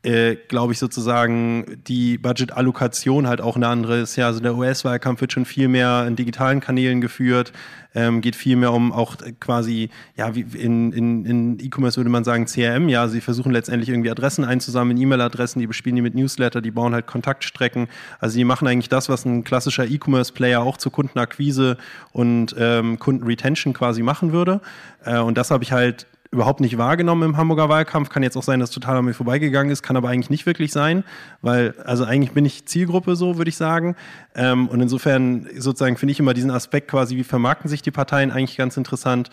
äh, 0.04 0.36
glaube 0.36 0.72
ich, 0.72 0.78
sozusagen 0.78 1.82
die 1.88 2.18
Budget-Allokation 2.18 3.26
halt 3.26 3.40
auch 3.40 3.56
eine 3.56 3.66
andere 3.66 3.98
ist. 3.98 4.14
Ja, 4.14 4.26
also 4.26 4.38
der 4.38 4.54
US-Wahlkampf 4.54 5.20
wird 5.20 5.32
schon 5.32 5.44
viel 5.44 5.66
mehr 5.66 6.04
in 6.06 6.14
digitalen 6.14 6.60
Kanälen 6.60 7.00
geführt, 7.00 7.52
ähm, 7.96 8.20
geht 8.20 8.36
viel 8.36 8.54
mehr 8.54 8.72
um 8.72 8.92
auch 8.92 9.16
quasi, 9.40 9.90
ja, 10.16 10.36
wie 10.36 10.42
in, 10.42 10.92
in, 10.92 11.24
in 11.24 11.58
E-Commerce 11.58 11.96
würde 11.96 12.10
man 12.10 12.22
sagen 12.22 12.46
CRM, 12.46 12.88
ja, 12.88 13.08
sie 13.08 13.20
versuchen 13.20 13.50
letztendlich 13.50 13.88
irgendwie 13.88 14.10
Adressen 14.10 14.44
einzusammeln, 14.44 14.96
E-Mail-Adressen, 14.96 15.58
die 15.58 15.66
bespielen 15.66 15.96
die 15.96 16.02
mit 16.02 16.14
Newsletter, 16.14 16.60
die 16.60 16.70
bauen 16.70 16.94
halt 16.94 17.08
Kontaktstrecken. 17.08 17.88
Also 18.20 18.38
die 18.38 18.44
machen 18.44 18.68
eigentlich 18.68 18.88
das, 18.88 19.08
was 19.08 19.24
ein 19.24 19.42
klassischer 19.42 19.86
E-Commerce-Player 19.86 20.60
auch 20.60 20.76
zur 20.76 20.92
Kundenakquise 20.92 21.76
und 22.12 22.54
ähm, 22.56 23.00
Kundenretention 23.00 23.74
quasi 23.74 24.02
machen 24.02 24.32
würde. 24.32 24.60
Äh, 25.04 25.18
und 25.18 25.36
das 25.36 25.50
habe 25.50 25.64
ich 25.64 25.72
halt 25.72 26.06
überhaupt 26.30 26.60
nicht 26.60 26.78
wahrgenommen 26.78 27.30
im 27.30 27.36
Hamburger 27.36 27.68
Wahlkampf. 27.68 28.10
Kann 28.10 28.22
jetzt 28.22 28.36
auch 28.36 28.42
sein, 28.42 28.60
dass 28.60 28.70
total 28.70 28.96
an 28.96 29.04
mir 29.04 29.14
vorbeigegangen 29.14 29.72
ist, 29.72 29.82
kann 29.82 29.96
aber 29.96 30.08
eigentlich 30.08 30.30
nicht 30.30 30.46
wirklich 30.46 30.72
sein, 30.72 31.04
weil, 31.40 31.74
also 31.84 32.04
eigentlich 32.04 32.32
bin 32.32 32.44
ich 32.44 32.66
Zielgruppe 32.66 33.16
so, 33.16 33.38
würde 33.38 33.48
ich 33.48 33.56
sagen. 33.56 33.96
Ähm, 34.34 34.68
und 34.68 34.80
insofern 34.80 35.46
sozusagen 35.56 35.96
finde 35.96 36.12
ich 36.12 36.20
immer 36.20 36.34
diesen 36.34 36.50
Aspekt 36.50 36.88
quasi, 36.90 37.16
wie 37.16 37.24
vermarkten 37.24 37.68
sich 37.68 37.82
die 37.82 37.90
Parteien 37.90 38.30
eigentlich 38.30 38.56
ganz 38.56 38.76
interessant. 38.76 39.30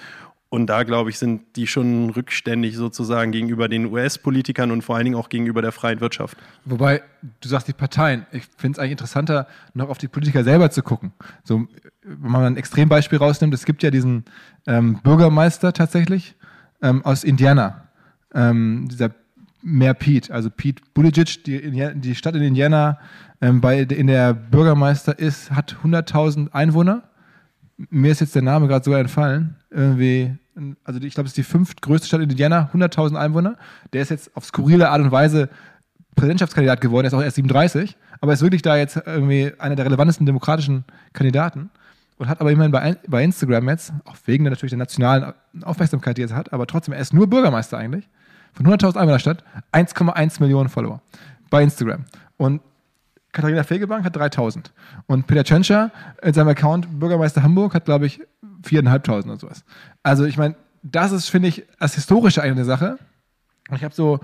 Und 0.49 0.67
da, 0.67 0.83
glaube 0.83 1.09
ich, 1.09 1.19
sind 1.19 1.41
die 1.57 1.67
schon 1.67 2.11
rückständig 2.11 2.77
sozusagen 2.77 3.33
gegenüber 3.33 3.67
den 3.67 3.87
US-Politikern 3.87 4.71
und 4.71 4.83
vor 4.83 4.95
allen 4.95 5.03
Dingen 5.03 5.17
auch 5.17 5.27
gegenüber 5.27 5.61
der 5.61 5.73
freien 5.73 5.99
Wirtschaft. 5.99 6.37
Wobei, 6.63 7.01
du 7.41 7.49
sagst 7.49 7.67
die 7.67 7.73
Parteien. 7.73 8.25
Ich 8.31 8.43
finde 8.55 8.77
es 8.77 8.79
eigentlich 8.79 8.91
interessanter, 8.91 9.47
noch 9.73 9.89
auf 9.89 9.97
die 9.97 10.07
Politiker 10.07 10.45
selber 10.45 10.69
zu 10.69 10.81
gucken. 10.81 11.11
So, 11.43 11.67
wenn 12.03 12.31
man 12.31 12.43
ein 12.43 12.57
Extrembeispiel 12.57 13.17
rausnimmt, 13.17 13.53
es 13.53 13.65
gibt 13.65 13.83
ja 13.83 13.91
diesen 13.91 14.23
ähm, 14.65 15.01
Bürgermeister 15.03 15.73
tatsächlich, 15.73 16.35
ähm, 16.85 17.03
aus 17.03 17.23
Indiana. 17.23 17.87
Ähm, 18.33 18.87
dieser 18.89 19.11
Mayor 19.61 19.95
Pete, 19.95 20.31
also 20.33 20.49
Pete 20.49 20.83
Buttigieg, 20.93 21.43
die, 21.43 21.93
die 21.95 22.15
Stadt 22.15 22.35
in 22.35 22.43
Indiana, 22.43 22.99
ähm, 23.41 23.61
bei, 23.61 23.79
in 23.79 24.07
der 24.07 24.33
Bürgermeister 24.33 25.17
ist, 25.17 25.51
hat 25.51 25.77
100.000 25.83 26.53
Einwohner. 26.53 27.03
Mir 27.89 28.11
ist 28.11 28.21
jetzt 28.21 28.35
der 28.35 28.43
Name 28.43 28.67
gerade 28.67 28.85
sogar 28.85 28.99
entfallen. 28.99 29.55
Irgendwie, 29.71 30.35
also 30.83 31.01
ich 31.01 31.13
glaube, 31.15 31.25
es 31.25 31.31
ist 31.31 31.37
die 31.37 31.43
fünftgrößte 31.43 32.07
Stadt 32.07 32.21
in 32.21 32.29
Indiana, 32.29 32.69
100.000 32.73 33.15
Einwohner. 33.15 33.57
Der 33.91 34.01
ist 34.01 34.09
jetzt 34.09 34.35
auf 34.37 34.45
skurrile 34.45 34.89
Art 34.89 35.01
und 35.01 35.11
Weise 35.11 35.49
Präsidentschaftskandidat 36.15 36.79
geworden, 36.79 37.05
er 37.05 37.07
ist 37.07 37.13
auch 37.13 37.21
erst 37.21 37.35
37, 37.35 37.97
aber 38.21 38.31
ist 38.31 38.41
wirklich 38.41 38.61
da 38.61 38.77
jetzt 38.77 39.01
irgendwie 39.05 39.51
einer 39.59 39.75
der 39.75 39.83
relevantesten 39.83 40.25
demokratischen 40.25 40.85
Kandidaten 41.11 41.69
und 42.17 42.29
hat 42.29 42.41
aber 42.41 42.51
immerhin 42.51 42.71
bei, 42.71 42.97
bei 43.07 43.23
Instagram 43.23 43.69
jetzt, 43.69 43.93
auch 44.05 44.15
wegen 44.25 44.43
der 44.43 44.51
natürlich 44.51 44.71
der 44.71 44.79
nationalen 44.79 45.33
Aufmerksamkeit, 45.63 46.17
die 46.17 46.23
er 46.23 46.35
hat, 46.35 46.53
aber 46.53 46.67
trotzdem, 46.67 46.93
er 46.93 47.01
ist 47.01 47.13
nur 47.13 47.29
Bürgermeister 47.29 47.77
eigentlich, 47.77 48.07
von 48.53 48.65
100.000 48.65 48.97
Einwohner 48.97 49.19
Stadt, 49.19 49.43
1,1 49.73 50.41
Millionen 50.41 50.69
Follower 50.69 51.01
bei 51.49 51.61
Instagram. 51.61 52.05
Und 52.37 52.61
Katharina 53.33 53.63
Fegebank 53.63 54.05
hat 54.05 54.15
3000. 54.15 54.71
Und 55.07 55.27
Peter 55.27 55.43
Tschentscher 55.43 55.91
in 56.21 56.33
seinem 56.33 56.47
Account 56.47 56.99
Bürgermeister 56.99 57.43
Hamburg 57.43 57.73
hat, 57.73 57.83
glaube 57.83 58.05
ich, 58.05 58.21
4.500 58.63 59.25
oder 59.25 59.37
sowas. 59.37 59.65
Also 60.03 60.23
ich 60.23 60.37
meine, 60.37 60.55
das 60.83 61.11
ist, 61.11 61.29
finde 61.29 61.49
ich, 61.49 61.65
als 61.77 61.95
historische 61.95 62.41
eine 62.41 62.63
Sache. 62.63 62.97
Ich 63.73 63.83
habe 63.83 63.93
so 63.93 64.21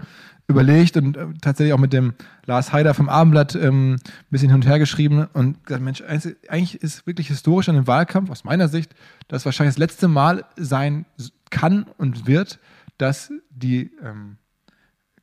überlegt 0.51 0.98
und 0.98 1.17
äh, 1.17 1.25
tatsächlich 1.41 1.74
auch 1.74 1.79
mit 1.79 1.93
dem 1.93 2.13
Lars 2.46 2.72
Heider 2.72 2.93
vom 2.93 3.10
Abendblatt 3.10 3.55
ähm, 3.55 3.93
ein 3.96 4.01
bisschen 4.29 4.50
hin 4.50 4.55
und 4.55 4.67
her 4.67 4.79
geschrieben 4.79 5.27
und 5.34 5.65
gesagt, 5.65 5.84
Mensch, 5.84 6.01
eigentlich 6.01 6.75
ist 6.81 7.08
wirklich 7.08 7.27
historisch 7.27 7.70
an 7.70 7.75
dem 7.75 7.88
Wahlkampf 7.88 8.29
aus 8.29 8.43
meiner 8.43 8.67
Sicht, 8.67 8.93
dass 9.27 9.46
wahrscheinlich 9.46 9.75
das 9.75 9.79
letzte 9.79 10.08
Mal 10.08 10.46
sein 10.55 11.05
kann 11.50 11.86
und 11.98 12.27
wird, 12.27 12.60
dass 12.98 13.31
die 13.50 13.91
ähm, 14.03 14.38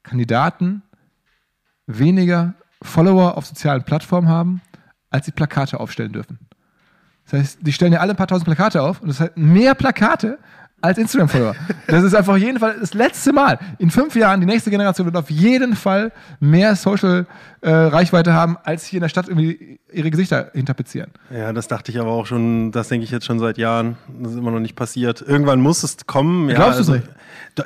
Kandidaten 0.03 0.83
weniger 1.87 2.55
Follower 2.83 3.37
auf 3.37 3.47
sozialen 3.47 3.85
Plattformen 3.85 4.29
haben, 4.29 4.61
als 5.11 5.27
sie 5.27 5.33
Plakate 5.33 5.81
aufstellen 5.81 6.13
dürfen. 6.13 6.39
Das 7.25 7.41
heißt, 7.41 7.59
die 7.63 7.73
stellen 7.73 7.93
ja 7.93 8.01
alle 8.01 8.13
ein 8.13 8.17
paar 8.17 8.27
tausend 8.27 8.47
Plakate 8.47 8.83
auf 8.83 9.01
und 9.01 9.09
das 9.09 9.21
heißt 9.21 9.37
mehr 9.37 9.75
Plakate, 9.75 10.39
als 10.81 10.99
Instagram-Follower. 10.99 11.55
Das 11.87 12.05
ist 12.05 12.15
einfach 12.15 12.35
auf 12.35 12.39
jeden 12.39 12.59
Fall 12.59 12.77
das 12.79 12.95
letzte 12.95 13.33
Mal. 13.33 13.59
In 13.79 13.91
fünf 13.91 14.15
Jahren, 14.15 14.41
die 14.41 14.47
nächste 14.47 14.71
Generation 14.71 15.07
wird 15.07 15.17
auf 15.17 15.31
jeden 15.31 15.75
Fall 15.75 16.13
mehr 16.39 16.77
Social-Reichweite 16.77 18.31
äh, 18.31 18.33
haben, 18.33 18.57
als 18.63 18.85
hier 18.85 18.99
in 18.99 19.03
der 19.03 19.09
Stadt 19.09 19.29
irgendwie 19.29 19.81
ihre 19.93 20.11
Gesichter 20.11 20.51
hinterpizieren. 20.55 21.11
Ja, 21.31 21.53
das 21.53 21.67
dachte 21.67 21.91
ich 21.91 21.99
aber 21.99 22.11
auch 22.11 22.27
schon, 22.27 22.71
das 22.73 22.89
denke 22.89 23.05
ich 23.05 23.11
jetzt 23.11 23.27
schon 23.27 23.39
seit 23.39 23.59
Jahren. 23.59 23.97
Das 24.21 24.33
ist 24.33 24.39
immer 24.39 24.51
noch 24.51 24.61
nicht 24.61 24.77
passiert. 24.77 25.23
Irgendwann 25.23 25.61
muss 25.61 25.83
es 25.83 26.07
kommen. 26.07 26.49
Ja, 26.49 26.57
Glaubst 26.57 26.75
du 26.75 26.79
also, 26.79 26.93
nicht? 26.95 27.09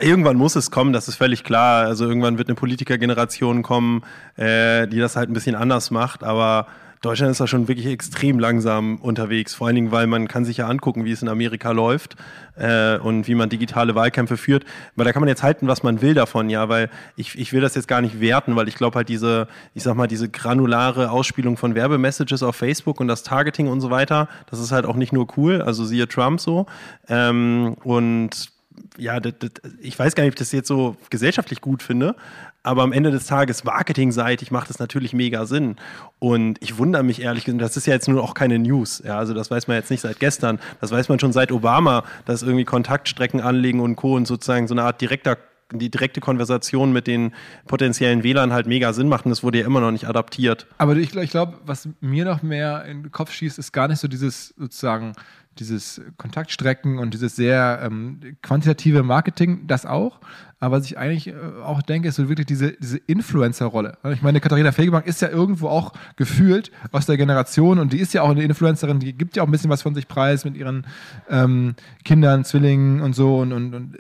Irgendwann 0.01 0.37
muss 0.37 0.57
es 0.57 0.71
kommen, 0.71 0.95
das 0.95 1.09
ist 1.09 1.17
völlig 1.17 1.45
klar. 1.45 1.85
Also 1.85 2.07
irgendwann 2.07 2.39
wird 2.39 2.49
eine 2.49 2.55
Politikergeneration 2.55 3.63
kommen, 3.63 4.03
äh, 4.37 4.87
die 4.89 4.99
das 4.99 5.17
halt 5.17 5.29
ein 5.29 5.35
bisschen 5.35 5.55
anders 5.55 5.91
macht, 5.91 6.25
aber 6.25 6.67
Deutschland 7.03 7.33
ist 7.33 7.41
da 7.41 7.49
schon 7.49 7.67
wirklich 7.67 7.87
extrem 7.87 8.39
langsam 8.39 8.99
unterwegs, 8.99 9.55
vor 9.55 9.67
allen 9.67 9.75
Dingen, 9.75 9.91
weil 9.91 10.07
man 10.07 10.29
kann 10.29 10.45
sich 10.45 10.59
ja 10.59 10.69
angucken, 10.69 11.05
wie 11.05 11.11
es 11.11 11.21
in 11.21 11.29
Amerika 11.29 11.73
läuft 11.73 12.15
äh, 12.55 12.97
und 12.99 13.27
wie 13.27 13.35
man 13.35 13.49
digitale 13.49 13.97
Wahlkämpfe 13.97 14.37
führt. 14.37 14.65
Weil 14.95 15.05
da 15.05 15.13
kann 15.13 15.21
man 15.21 15.29
jetzt 15.29 15.43
halten, 15.43 15.67
was 15.67 15.83
man 15.83 16.01
will 16.01 16.15
davon, 16.15 16.49
ja, 16.49 16.69
weil 16.69 16.91
ich, 17.17 17.37
ich 17.37 17.53
will 17.53 17.61
das 17.61 17.75
jetzt 17.75 17.89
gar 17.89 18.01
nicht 18.01 18.21
werten, 18.21 18.55
weil 18.55 18.69
ich 18.69 18.77
glaube 18.77 18.95
halt 18.97 19.09
diese, 19.09 19.49
ich 19.75 19.83
sag 19.83 19.97
mal, 19.97 20.07
diese 20.07 20.29
granulare 20.29 21.11
Ausspielung 21.11 21.57
von 21.57 21.75
Werbemessages 21.75 22.45
auf 22.45 22.55
Facebook 22.55 23.01
und 23.01 23.09
das 23.09 23.25
Targeting 23.25 23.67
und 23.67 23.81
so 23.81 23.91
weiter, 23.91 24.29
das 24.49 24.61
ist 24.61 24.71
halt 24.71 24.87
auch 24.87 24.97
nicht 24.97 25.13
nur 25.13 25.27
cool, 25.37 25.61
also 25.61 25.85
siehe 25.85 26.07
Trump 26.07 26.41
so. 26.41 26.67
Ähm, 27.09 27.75
und 27.83 28.53
ja, 28.99 29.21
das, 29.21 29.35
das, 29.39 29.51
ich 29.81 29.99
weiß 29.99 30.15
gar 30.15 30.25
nicht, 30.25 30.33
ob 30.33 30.35
ich 30.35 30.39
das 30.39 30.53
jetzt 30.53 30.69
so 30.69 30.97
gesellschaftlich 31.11 31.61
gut 31.61 31.83
finde, 31.83 32.15
aber 32.63 32.83
am 32.83 32.93
Ende 32.93 33.11
des 33.11 33.27
Tages, 33.27 33.65
marketingseitig, 33.65 34.51
macht 34.51 34.71
es 34.71 34.79
natürlich 34.79 35.13
mega 35.13 35.47
Sinn. 35.47 35.77
Und 36.19 36.63
ich 36.63 36.79
wundere 36.79 37.03
mich 37.03 37.21
ehrlich 37.21 37.45
gesagt, 37.45 37.63
das 37.63 37.77
ist 37.77 37.87
ja 37.87 37.95
jetzt 37.95 38.09
nur 38.09 38.23
auch 38.23 38.35
keine 38.35 38.59
News. 38.59 39.03
Ja, 39.05 39.19
also 39.19 39.35
das 39.35 39.51
weiß 39.51 39.67
man 39.67 39.77
jetzt 39.77 39.91
nicht 39.91 40.01
seit 40.01 40.21
gestern. 40.21 40.61
Das 40.81 40.93
weiß 40.93 41.09
man 41.09 41.19
schon 41.19 41.33
seit 41.33 41.51
Obama, 41.51 42.05
dass 42.25 42.43
irgendwie 42.43 42.65
Kontaktstrecken 42.65 43.41
anlegen 43.41 43.81
und 43.81 43.97
Co. 43.97 44.15
und 44.15 44.27
sozusagen 44.27 44.69
so 44.69 44.75
eine 44.75 44.85
Art 44.85 45.01
direkter 45.01 45.37
die 45.79 45.91
direkte 45.91 46.21
Konversation 46.21 46.93
mit 46.93 47.07
den 47.07 47.33
potenziellen 47.67 48.23
Wählern 48.23 48.53
halt 48.53 48.67
mega 48.67 48.93
Sinn 48.93 49.09
macht 49.09 49.25
und 49.25 49.31
das 49.31 49.43
wurde 49.43 49.61
ja 49.61 49.67
immer 49.67 49.81
noch 49.81 49.91
nicht 49.91 50.09
adaptiert. 50.09 50.67
Aber 50.79 50.97
ich, 50.97 51.15
ich 51.15 51.31
glaube, 51.31 51.59
was 51.65 51.89
mir 52.01 52.25
noch 52.25 52.43
mehr 52.43 52.85
in 52.85 53.05
den 53.05 53.13
Kopf 53.13 53.33
schießt, 53.33 53.59
ist 53.59 53.73
gar 53.73 53.89
nicht 53.89 53.99
so 53.99 54.09
dieses 54.09 54.55
sozusagen 54.59 55.15
dieses 55.59 56.01
Kontaktstrecken 56.17 56.99
und 56.99 57.15
dieses 57.15 57.37
sehr 57.37 57.81
ähm, 57.85 58.21
quantitative 58.43 59.03
Marketing, 59.03 59.67
das 59.67 59.85
auch. 59.85 60.21
Aber 60.61 60.79
was 60.79 60.87
ich 60.87 60.97
eigentlich 60.97 61.29
äh, 61.29 61.35
auch 61.63 61.83
denke, 61.83 62.09
ist 62.09 62.17
so 62.17 62.29
wirklich 62.29 62.47
diese, 62.47 62.73
diese 62.73 62.99
Influencer-Rolle. 62.99 63.99
Ich 64.13 64.23
meine, 64.23 64.41
Katharina 64.41 64.73
Fegebank 64.73 65.07
ist 65.07 65.21
ja 65.21 65.29
irgendwo 65.29 65.69
auch 65.69 65.93
gefühlt 66.17 66.71
aus 66.93 67.07
der 67.07 67.17
Generation 67.17 67.79
und 67.79 67.93
die 67.93 67.99
ist 67.99 68.15
ja 68.15 68.23
auch 68.23 68.31
eine 68.31 68.43
Influencerin, 68.43 69.01
die 69.01 69.13
gibt 69.13 69.37
ja 69.37 69.43
auch 69.43 69.49
ein 69.49 69.53
bisschen 69.53 69.71
was 69.71 69.83
von 69.83 69.95
sich 69.95 70.09
preis 70.09 70.45
mit 70.45 70.57
ihren 70.57 70.87
ähm, 71.29 71.75
Kindern, 72.05 72.45
Zwillingen 72.45 73.01
und 73.01 73.15
so 73.15 73.39
und, 73.39 73.53
und, 73.53 73.75
und 73.75 73.99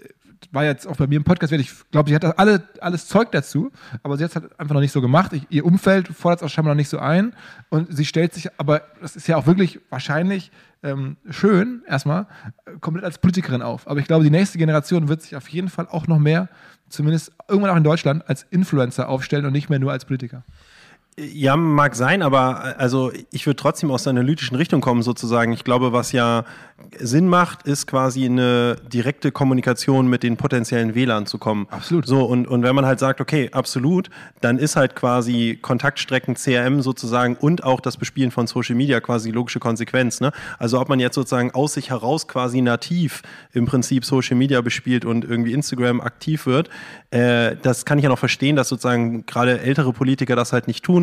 war 0.52 0.64
jetzt 0.64 0.86
auch 0.86 0.96
bei 0.96 1.06
mir 1.06 1.16
im 1.16 1.24
Podcast, 1.24 1.52
ich 1.52 1.70
glaube, 1.90 2.08
sie 2.08 2.14
hat 2.14 2.38
alle, 2.38 2.62
alles 2.80 3.06
Zeug 3.06 3.30
dazu, 3.32 3.70
aber 4.02 4.16
sie 4.16 4.24
hat 4.24 4.30
es 4.30 4.36
halt 4.36 4.58
einfach 4.58 4.74
noch 4.74 4.80
nicht 4.80 4.92
so 4.92 5.00
gemacht. 5.00 5.32
Ich, 5.32 5.46
ihr 5.50 5.64
Umfeld 5.64 6.08
fordert 6.08 6.40
es 6.40 6.46
auch 6.46 6.50
scheinbar 6.50 6.74
noch 6.74 6.78
nicht 6.78 6.88
so 6.88 6.98
ein 6.98 7.34
und 7.68 7.94
sie 7.94 8.04
stellt 8.04 8.34
sich, 8.34 8.48
aber 8.58 8.82
das 9.00 9.16
ist 9.16 9.26
ja 9.28 9.36
auch 9.36 9.46
wirklich 9.46 9.80
wahrscheinlich 9.90 10.50
ähm, 10.82 11.16
schön, 11.30 11.82
erstmal, 11.86 12.26
äh, 12.64 12.72
komplett 12.80 13.04
als 13.04 13.18
Politikerin 13.18 13.62
auf. 13.62 13.86
Aber 13.88 14.00
ich 14.00 14.06
glaube, 14.06 14.24
die 14.24 14.30
nächste 14.30 14.58
Generation 14.58 15.08
wird 15.08 15.22
sich 15.22 15.36
auf 15.36 15.48
jeden 15.48 15.68
Fall 15.68 15.86
auch 15.88 16.06
noch 16.06 16.18
mehr, 16.18 16.48
zumindest 16.88 17.32
irgendwann 17.48 17.70
auch 17.70 17.76
in 17.76 17.84
Deutschland, 17.84 18.28
als 18.28 18.44
Influencer 18.50 19.08
aufstellen 19.08 19.46
und 19.46 19.52
nicht 19.52 19.70
mehr 19.70 19.78
nur 19.78 19.92
als 19.92 20.04
Politiker. 20.04 20.44
Ja, 21.18 21.56
mag 21.56 21.94
sein, 21.94 22.22
aber 22.22 22.78
also 22.78 23.12
ich 23.30 23.44
würde 23.46 23.56
trotzdem 23.56 23.90
aus 23.90 24.04
der 24.04 24.10
analytischen 24.10 24.56
Richtung 24.56 24.80
kommen, 24.80 25.02
sozusagen. 25.02 25.52
Ich 25.52 25.62
glaube, 25.62 25.92
was 25.92 26.12
ja 26.12 26.44
Sinn 26.98 27.28
macht, 27.28 27.66
ist 27.66 27.86
quasi 27.86 28.24
eine 28.24 28.76
direkte 28.92 29.30
Kommunikation 29.30 30.08
mit 30.08 30.22
den 30.22 30.36
potenziellen 30.36 30.94
Wählern 30.94 31.26
zu 31.26 31.38
kommen. 31.38 31.66
Absolut. 31.70 32.06
So, 32.06 32.24
und, 32.24 32.46
und 32.46 32.62
wenn 32.62 32.74
man 32.74 32.86
halt 32.86 32.98
sagt, 32.98 33.20
okay, 33.20 33.50
absolut, 33.52 34.10
dann 34.40 34.58
ist 34.58 34.76
halt 34.76 34.96
quasi 34.96 35.58
Kontaktstrecken 35.60 36.34
CRM 36.34 36.82
sozusagen 36.82 37.36
und 37.36 37.64
auch 37.64 37.80
das 37.80 37.96
Bespielen 37.96 38.30
von 38.30 38.46
Social 38.46 38.74
Media 38.74 39.00
quasi 39.00 39.30
logische 39.30 39.60
Konsequenz. 39.60 40.20
Ne? 40.20 40.32
Also 40.58 40.80
ob 40.80 40.88
man 40.88 41.00
jetzt 41.00 41.14
sozusagen 41.14 41.50
aus 41.52 41.74
sich 41.74 41.90
heraus 41.90 42.28
quasi 42.28 42.60
nativ 42.60 43.22
im 43.52 43.66
Prinzip 43.66 44.04
Social 44.04 44.36
Media 44.36 44.60
bespielt 44.60 45.04
und 45.04 45.24
irgendwie 45.24 45.52
Instagram 45.52 46.00
aktiv 46.00 46.46
wird, 46.46 46.70
äh, 47.10 47.56
das 47.62 47.84
kann 47.84 47.98
ich 47.98 48.04
ja 48.04 48.08
noch 48.08 48.18
verstehen, 48.18 48.56
dass 48.56 48.68
sozusagen 48.68 49.26
gerade 49.26 49.60
ältere 49.60 49.92
Politiker 49.92 50.36
das 50.36 50.52
halt 50.52 50.66
nicht 50.68 50.84
tun. 50.84 51.01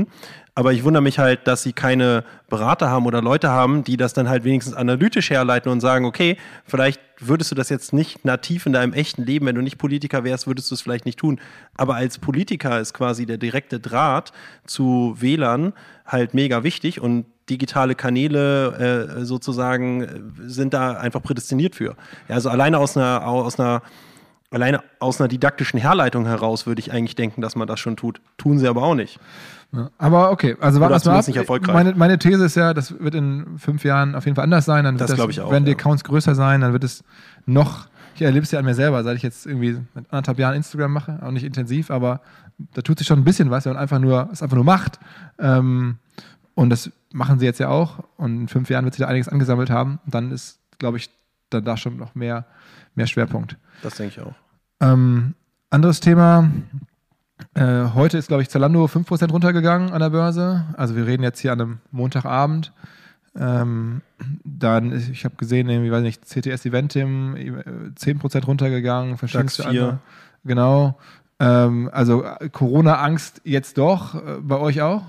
Aber 0.56 0.74
ich 0.74 0.84
wundere 0.84 1.02
mich 1.02 1.20
halt, 1.20 1.48
dass 1.48 1.64
sie 1.64 1.72
keine 1.72 2.26
Berater 2.50 2.90
haben 2.90 3.06
oder 3.06 3.22
Leute 3.22 3.50
haben, 3.50 3.84
die 3.86 3.96
das 3.96 4.14
dann 4.14 4.28
halt 4.28 4.44
wenigstens 4.44 4.76
analytisch 4.76 5.30
herleiten 5.30 5.72
und 5.72 5.80
sagen, 5.80 6.04
okay, 6.04 6.36
vielleicht 6.66 7.00
würdest 7.20 7.52
du 7.52 7.56
das 7.56 7.70
jetzt 7.70 7.94
nicht 7.94 8.26
nativ 8.26 8.66
in 8.66 8.74
deinem 8.74 8.92
echten 8.92 9.24
Leben, 9.24 9.46
wenn 9.46 9.56
du 9.56 9.62
nicht 9.62 9.78
Politiker 9.78 10.24
wärst, 10.26 10.48
würdest 10.48 10.70
du 10.70 10.76
es 10.76 10.82
vielleicht 10.82 11.06
nicht 11.06 11.20
tun. 11.20 11.40
Aber 11.76 11.96
als 11.96 12.20
Politiker 12.20 12.80
ist 12.80 12.94
quasi 12.94 13.26
der 13.26 13.38
direkte 13.38 13.80
Draht 13.80 14.34
zu 14.66 15.16
Wählern 15.18 15.74
halt 16.06 16.34
mega 16.34 16.64
wichtig 16.64 17.00
und 17.00 17.26
digitale 17.50 17.96
Kanäle 17.96 19.16
äh, 19.20 19.26
sozusagen 19.26 20.04
äh, 20.04 20.10
sind 20.48 20.74
da 20.74 20.92
einfach 20.94 21.22
prädestiniert 21.22 21.76
für. 21.76 21.96
Also 22.28 22.50
alleine 22.50 22.80
aus 22.80 22.98
einer, 22.98 23.26
aus 23.26 23.60
einer 23.60 23.82
alleine 24.52 24.84
aus 25.00 25.22
einer 25.22 25.28
didaktischen 25.28 25.80
Herleitung 25.80 26.26
heraus 26.26 26.66
würde 26.66 26.80
ich 26.80 26.92
eigentlich 26.92 27.16
denken, 27.16 27.42
dass 27.42 27.56
man 27.56 27.68
das 27.68 27.80
schon 27.80 27.96
tut. 27.96 28.20
Tun 28.38 28.60
sie 28.60 28.68
aber 28.68 28.84
auch 28.84 28.96
nicht. 28.96 29.20
Ja, 29.72 29.92
aber 29.98 30.32
okay, 30.32 30.58
also 30.60 30.80
warten 30.80 31.06
wir 31.06 31.12
ab. 31.12 31.28
Nicht 31.28 31.38
erfolgreich. 31.38 31.74
Meine, 31.74 31.94
meine 31.94 32.18
These 32.18 32.44
ist 32.46 32.56
ja, 32.56 32.74
das 32.74 33.00
wird 33.00 33.14
in 33.14 33.60
fünf 33.60 33.84
Jahren 33.84 34.16
auf 34.16 34.26
jeden 34.26 34.36
Fall 34.36 34.44
anders 34.44 34.66
sein. 34.66 34.84
Dann 34.84 35.00
wird 35.00 35.10
das, 35.10 35.18
das 35.18 35.30
ich 35.30 35.42
auch, 35.42 35.52
werden 35.52 35.66
die 35.66 35.74
Accounts 35.74 36.04
größer 36.04 36.34
sein, 36.34 36.62
dann 36.62 36.74
wird 36.74 36.84
es 36.84 37.04
noch, 37.46 37.88
ich 38.16 38.22
erlebe 38.24 38.44
es 38.44 38.52
ja 38.52 38.60
an 38.60 38.66
mir 38.66 38.74
selber, 38.74 39.04
seit 39.04 39.16
ich 39.16 39.24
jetzt 39.24 39.46
irgendwie 39.46 39.80
mit 39.94 40.06
anderthalb 40.10 40.40
Jahren 40.40 40.56
Instagram 40.56 40.92
mache, 40.92 41.20
auch 41.22 41.32
nicht 41.32 41.44
intensiv, 41.44 41.92
aber 41.92 42.22
da 42.74 42.82
tut 42.82 42.98
sich 42.98 43.08
schon 43.08 43.20
ein 43.20 43.24
bisschen 43.24 43.52
was, 43.52 43.66
wenn 43.66 43.74
man 43.74 43.82
einfach 43.82 44.00
nur, 44.00 44.30
es 44.32 44.42
einfach 44.42 44.56
nur 44.56 44.66
macht. 44.66 45.00
Ähm, 45.38 45.98
und 46.56 46.70
das 46.70 46.92
machen 47.14 47.40
sie 47.40 47.46
jetzt 47.46 47.60
ja 47.60 47.70
auch. 47.70 48.04
Und 48.18 48.42
in 48.42 48.48
fünf 48.48 48.70
Jahren 48.70 48.84
wird 48.86 48.96
sich 48.96 49.02
da 49.02 49.08
einiges 49.08 49.30
angesammelt 49.30 49.70
haben. 49.70 50.00
Und 50.06 50.14
dann 50.14 50.32
ist, 50.32 50.60
glaube 50.78 50.98
ich, 50.98 51.10
dann 51.50 51.64
da 51.64 51.78
schon 51.78 51.98
noch 51.98 52.16
mehr, 52.16 52.46
mehr 52.96 53.08
Schwerpunkt. 53.08 53.58
Das 53.82 53.96
denke 53.96 54.16
ich 54.16 54.28
auch. 54.28 54.36
Ähm, 54.82 55.36
anderes 55.70 56.00
Thema, 56.02 56.50
äh, 57.56 57.86
heute 57.94 58.18
ist, 58.18 58.28
glaube 58.28 58.44
ich, 58.44 58.50
Zalando 58.50 58.86
5% 58.86 59.32
runtergegangen 59.32 59.92
an 59.92 60.00
der 60.00 60.10
Börse. 60.10 60.66
Also 60.78 60.96
wir 60.96 61.06
reden 61.06 61.24
jetzt 61.24 61.40
hier 61.40 61.52
an 61.54 61.62
einem 61.62 61.78
Montagabend. 61.92 62.74
Ähm, 63.38 64.02
dann, 64.44 64.92
ich 65.12 65.24
habe 65.26 65.36
gesehen, 65.36 65.70
irgendwie, 65.70 65.92
weiß 65.92 66.02
nicht, 66.02 66.26
CTS 66.26 66.66
Eventim 66.66 67.36
10% 67.36 68.36
äh, 68.36 68.46
runtergegangen, 68.46 69.18
verschiedenste 69.18 69.66
andere. 69.66 70.00
Genau. 70.44 70.98
Ähm, 71.40 71.90
also 71.94 72.24
Corona-Angst 72.52 73.42
jetzt 73.44 73.78
doch, 73.78 74.16
äh, 74.16 74.40
bei 74.42 74.58
euch 74.58 74.82
auch? 74.82 75.04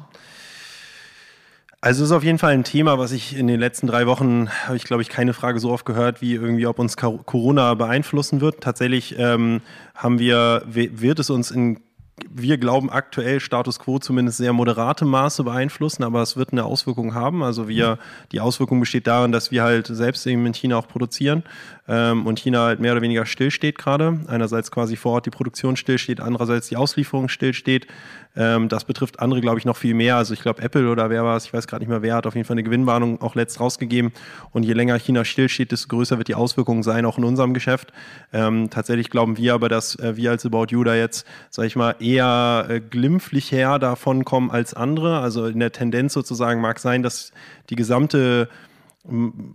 Also 1.83 2.05
es 2.05 2.11
ist 2.11 2.17
auf 2.17 2.23
jeden 2.23 2.39
Fall 2.39 2.53
ein 2.53 2.63
Thema, 2.63 2.99
was 2.99 3.11
ich 3.11 3.35
in 3.35 3.47
den 3.47 3.59
letzten 3.59 3.87
drei 3.87 4.07
Wochen, 4.07 4.51
habe 4.67 4.77
ich 4.77 4.85
glaube 4.85 5.01
ich 5.01 5.09
keine 5.09 5.33
Frage 5.33 5.61
so 5.61 5.71
oft 5.71 5.87
gehört, 5.87 6.21
wie 6.21 6.35
irgendwie, 6.35 6.67
ob 6.67 6.79
uns 6.79 6.97
Corona 6.99 7.73
beeinflussen 7.75 8.43
wird. 8.43 8.61
Tatsächlich 8.61 9.19
ähm, 9.19 9.63
haben 9.95 10.19
wir, 10.19 10.63
wird 10.67 11.19
es 11.19 11.31
uns 11.31 11.51
in 11.51 11.81
wir 12.29 12.59
glauben 12.59 12.91
aktuell 12.91 13.41
Status 13.41 13.79
quo 13.79 13.99
zumindest 13.99 14.39
sehr 14.39 14.53
moderate 14.53 15.05
Maße 15.05 15.45
beeinflussen, 15.45 16.03
aber 16.03 16.23
es 16.23 16.37
wird 16.37 16.53
eine 16.53 16.65
Auswirkung 16.65 17.15
haben. 17.15 17.43
Also 17.43 17.69
wir, 17.69 17.99
die 18.33 18.41
Auswirkung 18.41 18.81
besteht 18.81 19.07
darin, 19.07 19.33
dass 19.33 19.51
wir 19.51 19.63
halt 19.63 19.87
selbst 19.87 20.27
eben 20.27 20.45
in 20.47 20.55
China 20.55 20.77
auch 20.77 20.89
produzieren 20.89 21.45
ähm, 21.91 22.25
und 22.25 22.39
China 22.39 22.67
halt 22.67 22.79
mehr 22.79 22.93
oder 22.93 23.03
weniger 23.03 23.27
stillsteht 23.27 23.77
gerade. 23.77 24.21
Einerseits 24.29 24.71
quasi 24.71 24.95
vor 24.95 25.15
Ort 25.15 25.27
die 25.27 25.31
Produktion 25.31 25.77
stillsteht, 25.77 26.21
andererseits 26.21 26.69
die 26.69 26.77
Auslieferung 26.77 27.29
stillsteht. 27.29 27.89
Ähm, 28.37 28.69
das 28.69 28.85
betrifft 28.85 29.19
andere, 29.19 29.41
glaube 29.41 29.59
ich, 29.59 29.65
noch 29.65 29.77
viel 29.77 29.95
mehr. 29.95 30.17
Also 30.17 30.33
ich 30.33 30.41
glaube, 30.41 30.63
Apple 30.63 30.89
oder 30.89 31.11
wer 31.11 31.25
war 31.25 31.37
es, 31.37 31.47
ich 31.47 31.53
weiß 31.53 31.67
gerade 31.67 31.83
nicht 31.83 31.91
mehr 31.91 32.03
wer, 32.03 32.15
hat 32.15 32.29
auf 32.29 32.37
jeden 32.37 32.47
Fall 32.47 32.55
eine 32.55 32.63
Gewinnwarnung 32.63 33.21
auch 33.21 33.35
letzt 33.35 33.59
rausgegeben. 33.59 34.13
Und 34.53 34.63
je 34.63 34.73
länger 34.73 34.97
China 35.01 35.25
stillsteht, 35.25 35.73
desto 35.73 35.89
größer 35.89 36.17
wird 36.17 36.29
die 36.29 36.37
Auswirkung 36.37 36.85
sein, 36.85 37.05
auch 37.05 37.19
in 37.19 37.25
unserem 37.25 37.55
Geschäft. 37.55 37.93
Ähm, 38.33 38.71
tatsächlich 38.71 39.11
glauben 39.11 39.37
wir 39.37 39.55
aber, 39.55 39.69
dass 39.69 39.99
äh, 39.99 40.17
wir 40.17 40.31
als 40.31 40.47
About 40.47 40.67
You 40.71 40.85
da 40.85 40.95
jetzt, 40.95 41.27
sage 41.51 41.67
ich 41.67 41.75
mal, 41.75 41.97
eher 41.99 42.67
äh, 42.69 42.81
glimpflich 42.81 43.51
her 43.51 43.81
davon 43.81 44.25
kommen 44.25 44.53
als 44.53 44.75
andere. 44.75 45.19
Also 45.19 45.47
in 45.47 45.59
der 45.59 45.73
Tendenz 45.73 46.13
sozusagen 46.13 46.61
mag 46.61 46.79
sein, 46.79 47.03
dass 47.03 47.33
die 47.69 47.77
gesamte 47.77 48.49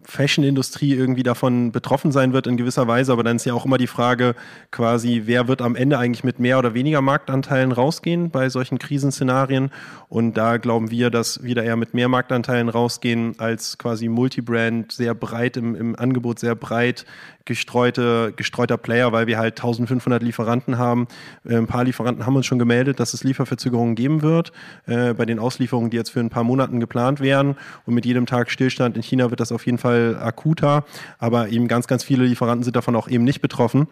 Fashion-Industrie 0.03 0.93
irgendwie 0.93 1.21
davon 1.21 1.71
betroffen 1.71 2.12
sein 2.12 2.34
wird 2.34 2.47
in 2.47 2.58
gewisser 2.58 2.88
Weise, 2.88 3.12
aber 3.12 3.23
dann 3.23 3.36
ist 3.36 3.45
ja 3.45 3.53
auch 3.53 3.65
immer 3.65 3.77
die 3.77 3.86
Frage 3.86 4.34
quasi, 4.71 5.23
wer 5.25 5.47
wird 5.47 5.62
am 5.62 5.75
Ende 5.75 5.99
eigentlich 5.99 6.23
mit 6.23 6.39
mehr 6.39 6.58
oder 6.58 6.73
weniger 6.73 7.01
Marktanteilen 7.01 7.71
rausgehen 7.71 8.31
bei 8.31 8.49
solchen 8.49 8.79
Krisenszenarien? 8.79 9.69
Und 10.10 10.34
da 10.36 10.58
glauben 10.58 10.89
wir, 10.89 11.12
dass 11.12 11.43
wir 11.43 11.53
da 11.53 11.62
eher 11.62 11.75
mit 11.75 11.93
mehr 11.93 12.10
Marktanteilen 12.10 12.69
rausgehen 12.69 13.39
als 13.39 13.77
quasi 13.77 14.08
Multibrand, 14.08 14.91
sehr 14.91 15.13
breit 15.13 15.58
im, 15.58 15.75
im 15.75 15.95
Angebot, 15.95 16.39
sehr 16.39 16.55
breit 16.55 17.05
gestreute, 17.45 18.34
gestreuter 18.36 18.77
Player, 18.77 19.12
weil 19.12 19.27
wir 19.27 19.38
halt 19.38 19.60
1500 19.60 20.21
Lieferanten 20.21 20.77
haben. 20.77 21.08
Äh, 21.45 21.55
ein 21.55 21.67
paar 21.67 21.84
Lieferanten 21.84 22.25
haben 22.25 22.36
uns 22.36 22.45
schon 22.45 22.60
gemeldet, 22.60 22.99
dass 22.99 23.13
es 23.13 23.23
Lieferverzögerungen 23.23 23.95
geben 23.95 24.21
wird 24.21 24.51
äh, 24.88 25.13
bei 25.13 25.25
den 25.25 25.39
Auslieferungen, 25.39 25.89
die 25.89 25.97
jetzt 25.97 26.10
für 26.10 26.19
ein 26.19 26.29
paar 26.29 26.43
Monaten 26.43 26.79
geplant 26.79 27.19
werden. 27.19 27.55
Und 27.86 27.93
mit 27.93 28.05
jedem 28.05 28.25
Tag 28.25 28.51
Stillstand 28.51 28.97
in 28.97 29.03
China 29.03 29.29
wird 29.29 29.39
das 29.39 29.51
auf 29.51 29.65
jeden 29.65 29.77
Fall 29.77 30.17
akuter. 30.19 30.86
Aber 31.19 31.49
eben 31.49 31.67
ganz, 31.67 31.88
ganz 31.88 32.03
viele 32.03 32.25
Lieferanten 32.25 32.63
sind 32.63 32.75
davon 32.75 32.95
auch 32.95 33.08
eben 33.08 33.23
nicht 33.23 33.41
betroffen. 33.41 33.88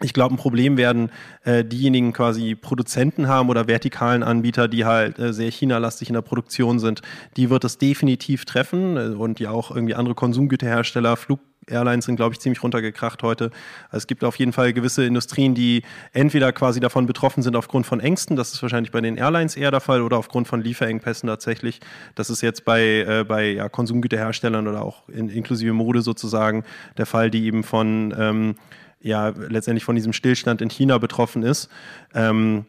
Ich 0.00 0.12
glaube, 0.12 0.34
ein 0.34 0.38
Problem 0.38 0.76
werden 0.76 1.10
äh, 1.44 1.64
diejenigen 1.64 2.12
quasi 2.12 2.54
Produzenten 2.54 3.28
haben 3.28 3.50
oder 3.50 3.68
vertikalen 3.68 4.22
Anbieter, 4.22 4.66
die 4.66 4.84
halt 4.84 5.18
äh, 5.18 5.32
sehr 5.32 5.50
China-lastig 5.50 6.08
in 6.08 6.14
der 6.14 6.22
Produktion 6.22 6.78
sind. 6.78 7.02
Die 7.36 7.50
wird 7.50 7.64
es 7.64 7.78
definitiv 7.78 8.44
treffen 8.44 8.96
äh, 8.96 9.14
und 9.14 9.38
ja 9.38 9.50
auch 9.50 9.70
irgendwie 9.70 9.94
andere 9.94 10.14
Konsumgüterhersteller, 10.14 11.16
Flug 11.16 11.40
Airlines 11.66 12.06
sind, 12.06 12.16
glaube 12.16 12.34
ich, 12.34 12.40
ziemlich 12.40 12.62
runtergekracht 12.62 13.22
heute. 13.22 13.50
Also 13.86 13.98
es 13.98 14.06
gibt 14.06 14.24
auf 14.24 14.36
jeden 14.36 14.52
Fall 14.52 14.72
gewisse 14.72 15.04
Industrien, 15.04 15.54
die 15.54 15.82
entweder 16.12 16.52
quasi 16.52 16.80
davon 16.80 17.06
betroffen 17.06 17.42
sind 17.42 17.56
aufgrund 17.56 17.86
von 17.86 18.00
Ängsten, 18.00 18.36
das 18.36 18.52
ist 18.52 18.62
wahrscheinlich 18.62 18.92
bei 18.92 19.00
den 19.00 19.16
Airlines 19.16 19.56
eher 19.56 19.70
der 19.70 19.80
Fall, 19.80 20.02
oder 20.02 20.16
aufgrund 20.16 20.48
von 20.48 20.60
Lieferengpässen 20.60 21.28
tatsächlich. 21.28 21.80
Das 22.14 22.30
ist 22.30 22.40
jetzt 22.40 22.64
bei, 22.64 22.82
äh, 22.82 23.24
bei 23.26 23.52
ja, 23.52 23.68
Konsumgüterherstellern 23.68 24.66
oder 24.66 24.82
auch 24.82 25.08
in, 25.08 25.28
inklusive 25.28 25.72
Mode 25.72 26.02
sozusagen 26.02 26.64
der 26.96 27.06
Fall, 27.06 27.30
die 27.30 27.44
eben 27.44 27.62
von 27.62 28.14
ähm, 28.18 28.56
ja 29.00 29.28
letztendlich 29.28 29.84
von 29.84 29.96
diesem 29.96 30.12
Stillstand 30.12 30.62
in 30.62 30.70
China 30.70 30.98
betroffen 30.98 31.42
ist. 31.42 31.68
Ähm, 32.14 32.66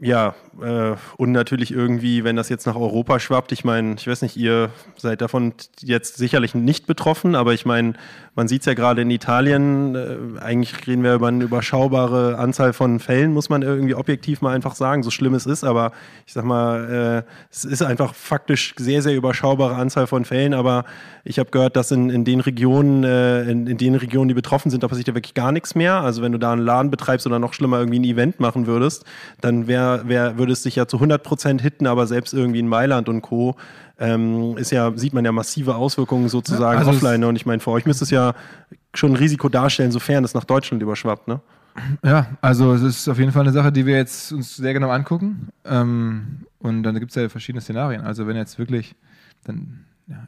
ja, 0.00 0.34
äh, 0.62 0.94
und 1.16 1.32
natürlich 1.32 1.72
irgendwie, 1.72 2.22
wenn 2.22 2.36
das 2.36 2.48
jetzt 2.48 2.66
nach 2.66 2.76
Europa 2.76 3.18
schwappt, 3.18 3.50
ich 3.50 3.64
meine, 3.64 3.96
ich 3.98 4.06
weiß 4.06 4.22
nicht, 4.22 4.36
ihr 4.36 4.70
seid 4.96 5.20
davon 5.20 5.54
jetzt 5.80 6.16
sicherlich 6.16 6.54
nicht 6.54 6.86
betroffen, 6.86 7.34
aber 7.34 7.52
ich 7.52 7.66
meine, 7.66 7.94
man 8.36 8.46
sieht 8.46 8.62
es 8.62 8.66
ja 8.66 8.74
gerade 8.74 9.02
in 9.02 9.10
Italien, 9.10 9.96
äh, 9.96 10.40
eigentlich 10.40 10.86
reden 10.86 11.02
wir 11.02 11.14
über 11.14 11.28
eine 11.28 11.42
überschaubare 11.42 12.38
Anzahl 12.38 12.72
von 12.72 13.00
Fällen, 13.00 13.32
muss 13.32 13.48
man 13.48 13.62
irgendwie 13.62 13.96
objektiv 13.96 14.40
mal 14.40 14.54
einfach 14.54 14.76
sagen, 14.76 15.02
so 15.02 15.10
schlimm 15.10 15.34
es 15.34 15.46
ist, 15.46 15.64
aber 15.64 15.90
ich 16.26 16.32
sag 16.32 16.44
mal, 16.44 17.24
äh, 17.26 17.30
es 17.50 17.64
ist 17.64 17.82
einfach 17.82 18.14
faktisch 18.14 18.74
sehr, 18.78 19.02
sehr 19.02 19.16
überschaubare 19.16 19.74
Anzahl 19.74 20.06
von 20.06 20.24
Fällen, 20.24 20.54
aber 20.54 20.84
ich 21.24 21.38
habe 21.38 21.50
gehört, 21.50 21.76
dass 21.76 21.90
in, 21.90 22.08
in 22.08 22.24
den 22.24 22.40
Regionen, 22.40 23.04
äh, 23.04 23.42
in, 23.50 23.66
in 23.66 23.76
den 23.76 23.96
Regionen, 23.96 24.28
die 24.28 24.34
betroffen 24.34 24.70
sind, 24.70 24.82
da 24.82 24.88
passiert 24.88 25.08
ja 25.08 25.14
wirklich 25.14 25.34
gar 25.34 25.52
nichts 25.52 25.74
mehr. 25.74 26.00
Also 26.00 26.22
wenn 26.22 26.32
du 26.32 26.38
da 26.38 26.52
einen 26.52 26.62
Laden 26.62 26.90
betreibst 26.90 27.26
oder 27.26 27.38
noch 27.38 27.52
schlimmer 27.52 27.78
irgendwie 27.78 27.98
ein 27.98 28.04
Event 28.04 28.40
machen 28.40 28.66
würdest, 28.66 29.04
dann 29.40 29.66
wär, 29.96 30.08
wär, 30.08 30.38
würde 30.38 30.52
es 30.52 30.62
sich 30.62 30.76
ja 30.76 30.86
zu 30.86 30.96
100 30.96 31.22
Prozent 31.22 31.60
hitten, 31.60 31.86
aber 31.86 32.06
selbst 32.06 32.34
irgendwie 32.34 32.60
in 32.60 32.68
Mailand 32.68 33.08
und 33.08 33.22
Co. 33.22 33.56
Ähm, 33.98 34.56
ist 34.56 34.70
ja, 34.70 34.92
sieht 34.96 35.12
man 35.12 35.24
ja 35.24 35.32
massive 35.32 35.74
Auswirkungen 35.74 36.28
sozusagen 36.28 36.78
also 36.78 36.90
offline. 36.90 37.24
Und 37.24 37.36
ich 37.36 37.46
meine, 37.46 37.60
für 37.60 37.70
euch 37.70 37.84
müsste 37.84 38.04
es 38.04 38.10
ja 38.10 38.34
schon 38.94 39.12
ein 39.12 39.16
Risiko 39.16 39.48
darstellen, 39.48 39.90
sofern 39.90 40.24
es 40.24 40.34
nach 40.34 40.44
Deutschland 40.44 40.82
überschwappt, 40.82 41.28
ne? 41.28 41.40
Ja, 42.04 42.26
also 42.40 42.74
es 42.74 42.82
ist 42.82 43.08
auf 43.08 43.18
jeden 43.18 43.32
Fall 43.32 43.42
eine 43.42 43.52
Sache, 43.52 43.72
die 43.72 43.86
wir 43.86 43.96
jetzt 43.96 44.32
uns 44.32 44.56
sehr 44.56 44.72
genau 44.72 44.90
angucken. 44.90 45.48
Ähm, 45.64 46.46
und 46.58 46.82
dann 46.82 46.98
gibt 46.98 47.10
es 47.10 47.16
ja 47.16 47.28
verschiedene 47.28 47.60
Szenarien. 47.60 48.02
Also 48.02 48.26
wenn 48.26 48.36
jetzt 48.36 48.58
wirklich, 48.58 48.94
dann, 49.44 49.84
ja, 50.06 50.24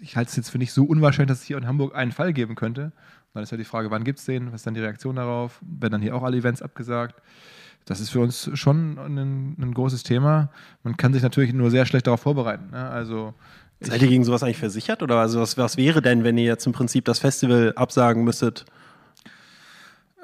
ich 0.00 0.16
halte 0.16 0.30
es 0.30 0.36
jetzt 0.36 0.50
für 0.50 0.58
nicht 0.58 0.72
so 0.72 0.84
unwahrscheinlich, 0.84 1.28
dass 1.28 1.40
es 1.40 1.44
hier 1.44 1.58
in 1.58 1.66
Hamburg 1.66 1.94
einen 1.94 2.12
Fall 2.12 2.32
geben 2.32 2.54
könnte. 2.54 2.92
dann 3.34 3.42
ist 3.42 3.50
ja 3.50 3.56
die 3.56 3.64
Frage, 3.64 3.90
wann 3.90 4.04
gibt 4.04 4.18
es 4.18 4.24
den? 4.24 4.48
Was 4.48 4.60
ist 4.60 4.66
dann 4.66 4.74
die 4.74 4.80
Reaktion 4.80 5.16
darauf? 5.16 5.60
Werden 5.62 5.92
dann 5.92 6.02
hier 6.02 6.14
auch 6.14 6.22
alle 6.22 6.36
Events 6.36 6.62
abgesagt? 6.62 7.20
Das 7.86 8.00
ist 8.00 8.10
für 8.10 8.20
uns 8.20 8.50
schon 8.54 8.98
ein, 8.98 9.56
ein, 9.58 9.72
großes 9.72 10.02
Thema. 10.02 10.50
Man 10.82 10.96
kann 10.96 11.12
sich 11.12 11.22
natürlich 11.22 11.52
nur 11.52 11.70
sehr 11.70 11.86
schlecht 11.86 12.08
darauf 12.08 12.20
vorbereiten. 12.20 12.70
Ne? 12.72 12.88
Also 12.88 13.32
Seid 13.80 14.02
ihr 14.02 14.08
gegen 14.08 14.24
sowas 14.24 14.42
eigentlich 14.42 14.58
versichert? 14.58 15.02
Oder 15.02 15.16
also 15.16 15.40
was, 15.40 15.56
was 15.56 15.76
wäre 15.76 16.02
denn, 16.02 16.24
wenn 16.24 16.36
ihr 16.36 16.44
jetzt 16.44 16.66
im 16.66 16.72
Prinzip 16.72 17.04
das 17.04 17.20
Festival 17.20 17.72
absagen 17.76 18.24
müsstet? 18.24 18.64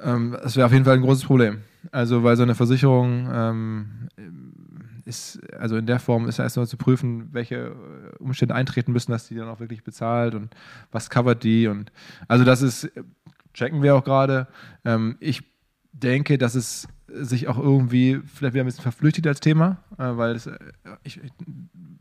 Ähm, 0.02 0.36
das 0.42 0.56
wäre 0.56 0.66
auf 0.66 0.72
jeden 0.72 0.84
Fall 0.84 0.94
ein 0.94 1.02
großes 1.02 1.24
Problem. 1.24 1.62
Also, 1.92 2.24
weil 2.24 2.36
so 2.36 2.42
eine 2.42 2.54
Versicherung 2.54 3.28
ähm, 3.32 4.08
ist, 5.04 5.40
also 5.58 5.76
in 5.76 5.86
der 5.86 6.00
Form 6.00 6.28
ist 6.28 6.38
ja 6.38 6.44
erst 6.44 6.56
mal 6.56 6.66
zu 6.66 6.76
prüfen, 6.76 7.28
welche 7.32 7.74
Umstände 8.18 8.54
eintreten 8.54 8.92
müssen, 8.92 9.12
dass 9.12 9.28
die 9.28 9.34
dann 9.34 9.48
auch 9.48 9.60
wirklich 9.60 9.84
bezahlt 9.84 10.34
und 10.34 10.54
was 10.90 11.10
covert 11.10 11.42
die 11.42 11.66
und 11.66 11.92
also 12.28 12.44
das 12.44 12.62
ist, 12.62 12.90
checken 13.52 13.82
wir 13.82 13.96
auch 13.96 14.04
gerade. 14.04 14.46
Ähm, 14.84 15.16
ich 15.20 15.51
denke, 15.92 16.38
dass 16.38 16.54
es 16.54 16.88
sich 17.06 17.48
auch 17.48 17.58
irgendwie 17.58 18.20
vielleicht 18.26 18.54
wieder 18.54 18.64
ein 18.64 18.66
bisschen 18.66 18.82
verflüchtigt 18.82 19.26
als 19.26 19.40
Thema, 19.40 19.78
äh, 19.98 20.16
weil 20.16 20.34
es, 20.34 20.46
äh, 20.46 20.58
ich, 21.02 21.20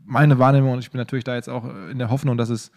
meine 0.04 0.38
Wahrnehmung, 0.38 0.72
und 0.72 0.78
ich 0.80 0.90
bin 0.90 0.98
natürlich 0.98 1.24
da 1.24 1.34
jetzt 1.34 1.48
auch 1.48 1.64
in 1.90 1.98
der 1.98 2.10
Hoffnung, 2.10 2.36
dass 2.36 2.48
es 2.48 2.70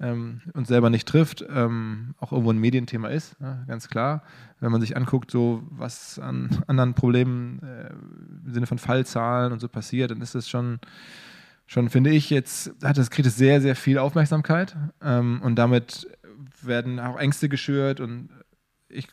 ähm, 0.00 0.42
uns 0.54 0.68
selber 0.68 0.90
nicht 0.90 1.08
trifft, 1.08 1.44
ähm, 1.48 2.14
auch 2.18 2.32
irgendwo 2.32 2.52
ein 2.52 2.58
Medienthema 2.58 3.08
ist, 3.08 3.36
ja, 3.40 3.64
ganz 3.66 3.88
klar. 3.88 4.22
Wenn 4.60 4.70
man 4.70 4.80
sich 4.80 4.96
anguckt, 4.96 5.30
so 5.30 5.62
was 5.70 6.18
an 6.18 6.62
anderen 6.66 6.94
Problemen 6.94 7.60
äh, 7.62 7.90
im 8.46 8.52
Sinne 8.52 8.66
von 8.66 8.78
Fallzahlen 8.78 9.52
und 9.52 9.60
so 9.60 9.68
passiert, 9.68 10.10
dann 10.10 10.20
ist 10.20 10.34
es 10.34 10.48
schon, 10.48 10.78
schon 11.66 11.90
finde 11.90 12.10
ich, 12.10 12.30
jetzt 12.30 12.72
hat 12.82 12.96
das, 12.96 13.10
kriegt 13.10 13.26
es 13.26 13.36
sehr, 13.36 13.60
sehr 13.60 13.74
viel 13.74 13.98
Aufmerksamkeit 13.98 14.76
ähm, 15.02 15.40
und 15.42 15.56
damit 15.56 16.06
werden 16.62 17.00
auch 17.00 17.18
Ängste 17.18 17.48
geschürt 17.48 18.00
und 18.00 18.30
ich 18.88 19.08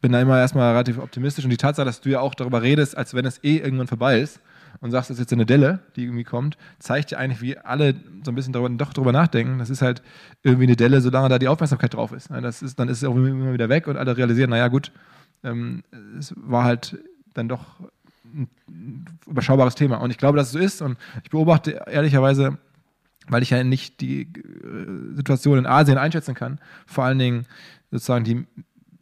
bin 0.00 0.12
da 0.12 0.20
immer 0.20 0.38
erstmal 0.38 0.72
relativ 0.72 0.98
optimistisch 0.98 1.44
und 1.44 1.50
die 1.50 1.56
Tatsache, 1.56 1.86
dass 1.86 2.00
du 2.00 2.10
ja 2.10 2.20
auch 2.20 2.34
darüber 2.34 2.62
redest, 2.62 2.96
als 2.96 3.14
wenn 3.14 3.24
es 3.24 3.42
eh 3.42 3.56
irgendwann 3.56 3.86
vorbei 3.86 4.20
ist 4.20 4.40
und 4.80 4.90
sagst, 4.90 5.10
das 5.10 5.16
ist 5.16 5.20
jetzt 5.20 5.32
eine 5.32 5.46
Delle, 5.46 5.80
die 5.96 6.04
irgendwie 6.04 6.24
kommt, 6.24 6.56
zeigt 6.78 7.10
ja 7.10 7.18
eigentlich, 7.18 7.40
wie 7.40 7.58
alle 7.58 7.94
so 8.24 8.30
ein 8.30 8.34
bisschen 8.34 8.52
darüber, 8.52 8.68
doch 8.70 8.92
darüber 8.92 9.12
nachdenken. 9.12 9.58
Das 9.58 9.70
ist 9.70 9.82
halt 9.82 10.02
irgendwie 10.42 10.64
eine 10.64 10.76
Delle, 10.76 11.00
solange 11.00 11.28
da 11.28 11.38
die 11.38 11.48
Aufmerksamkeit 11.48 11.94
drauf 11.94 12.12
ist. 12.12 12.30
Das 12.30 12.62
ist 12.62 12.78
dann 12.78 12.88
ist 12.88 12.98
es 12.98 13.04
auch 13.08 13.16
immer 13.16 13.52
wieder 13.52 13.68
weg 13.68 13.86
und 13.86 13.96
alle 13.96 14.16
realisieren, 14.16 14.50
naja 14.50 14.68
gut, 14.68 14.92
ähm, 15.42 15.82
es 16.18 16.34
war 16.36 16.64
halt 16.64 16.98
dann 17.34 17.48
doch 17.48 17.64
ein 18.32 19.06
überschaubares 19.26 19.74
Thema. 19.74 19.96
Und 19.96 20.10
ich 20.10 20.18
glaube, 20.18 20.36
dass 20.36 20.48
es 20.48 20.52
so 20.52 20.58
ist 20.58 20.82
und 20.82 20.98
ich 21.24 21.30
beobachte 21.30 21.82
ehrlicherweise 21.86 22.58
weil 23.28 23.42
ich 23.42 23.50
ja 23.50 23.62
nicht 23.62 24.00
die 24.00 24.22
äh, 24.22 25.14
Situation 25.14 25.58
in 25.58 25.66
Asien 25.66 25.98
einschätzen 25.98 26.34
kann, 26.34 26.58
vor 26.86 27.04
allen 27.04 27.18
Dingen 27.18 27.46
sozusagen 27.90 28.24
die 28.24 28.46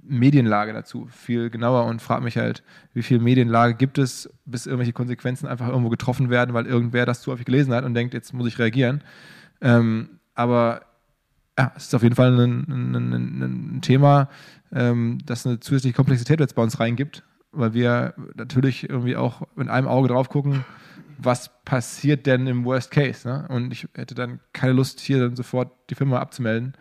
Medienlage 0.09 0.73
dazu 0.73 1.09
viel 1.11 1.51
genauer 1.51 1.85
und 1.87 2.03
frage 2.03 2.25
mich 2.25 2.37
halt, 2.37 2.63
wie 2.95 3.03
viel 3.03 3.19
Medienlage 3.19 3.75
gibt 3.75 3.99
es, 3.99 4.31
bis 4.45 4.67
irgendwelche 4.67 4.93
Konsequenzen 4.93 5.47
einfach 5.47 5.69
irgendwo 5.69 5.89
getroffen 5.89 6.31
werden, 6.31 6.55
weil 6.55 6.67
irgendwer 6.67 7.07
das 7.07 7.23
zu 7.23 7.33
häufig 7.33 7.47
gelesen 7.47 7.73
hat 7.75 7.85
und 7.85 7.95
denkt, 7.95 8.15
jetzt 8.15 8.33
muss 8.33 8.47
ich 8.47 8.59
reagieren. 8.59 9.03
Ähm, 9.61 10.21
aber 10.35 10.83
ja, 11.59 11.73
es 11.77 11.85
ist 11.85 11.95
auf 11.95 12.03
jeden 12.03 12.15
Fall 12.15 12.39
ein, 12.39 12.65
ein, 12.69 12.95
ein, 12.95 13.77
ein 13.77 13.81
Thema, 13.83 14.29
ähm, 14.73 15.19
das 15.25 15.47
eine 15.47 15.61
zusätzliche 15.61 15.97
Komplexität 15.97 16.41
jetzt 16.41 16.55
bei 16.55 16.63
uns 16.63 16.79
reingibt, 16.79 17.23
weil 17.53 17.75
wir 17.75 18.15
natürlich 18.35 18.89
irgendwie 18.89 19.17
auch 19.17 19.43
mit 19.57 19.69
einem 19.69 19.89
Auge 19.89 20.09
drauf 20.09 20.29
gucken, 20.29 20.65
was 21.19 21.51
passiert 21.65 22.27
denn 22.27 22.47
im 22.47 22.65
Worst 22.65 22.91
Case. 22.91 23.27
Ne? 23.27 23.47
Und 23.49 23.73
ich 23.73 23.89
hätte 23.95 24.15
dann 24.15 24.41
keine 24.53 24.75
Lust, 24.75 25.01
hier 25.01 25.21
dann 25.21 25.37
sofort 25.37 25.73
die 25.89 25.95
Firma 25.95 26.19
abzumelden 26.19 26.75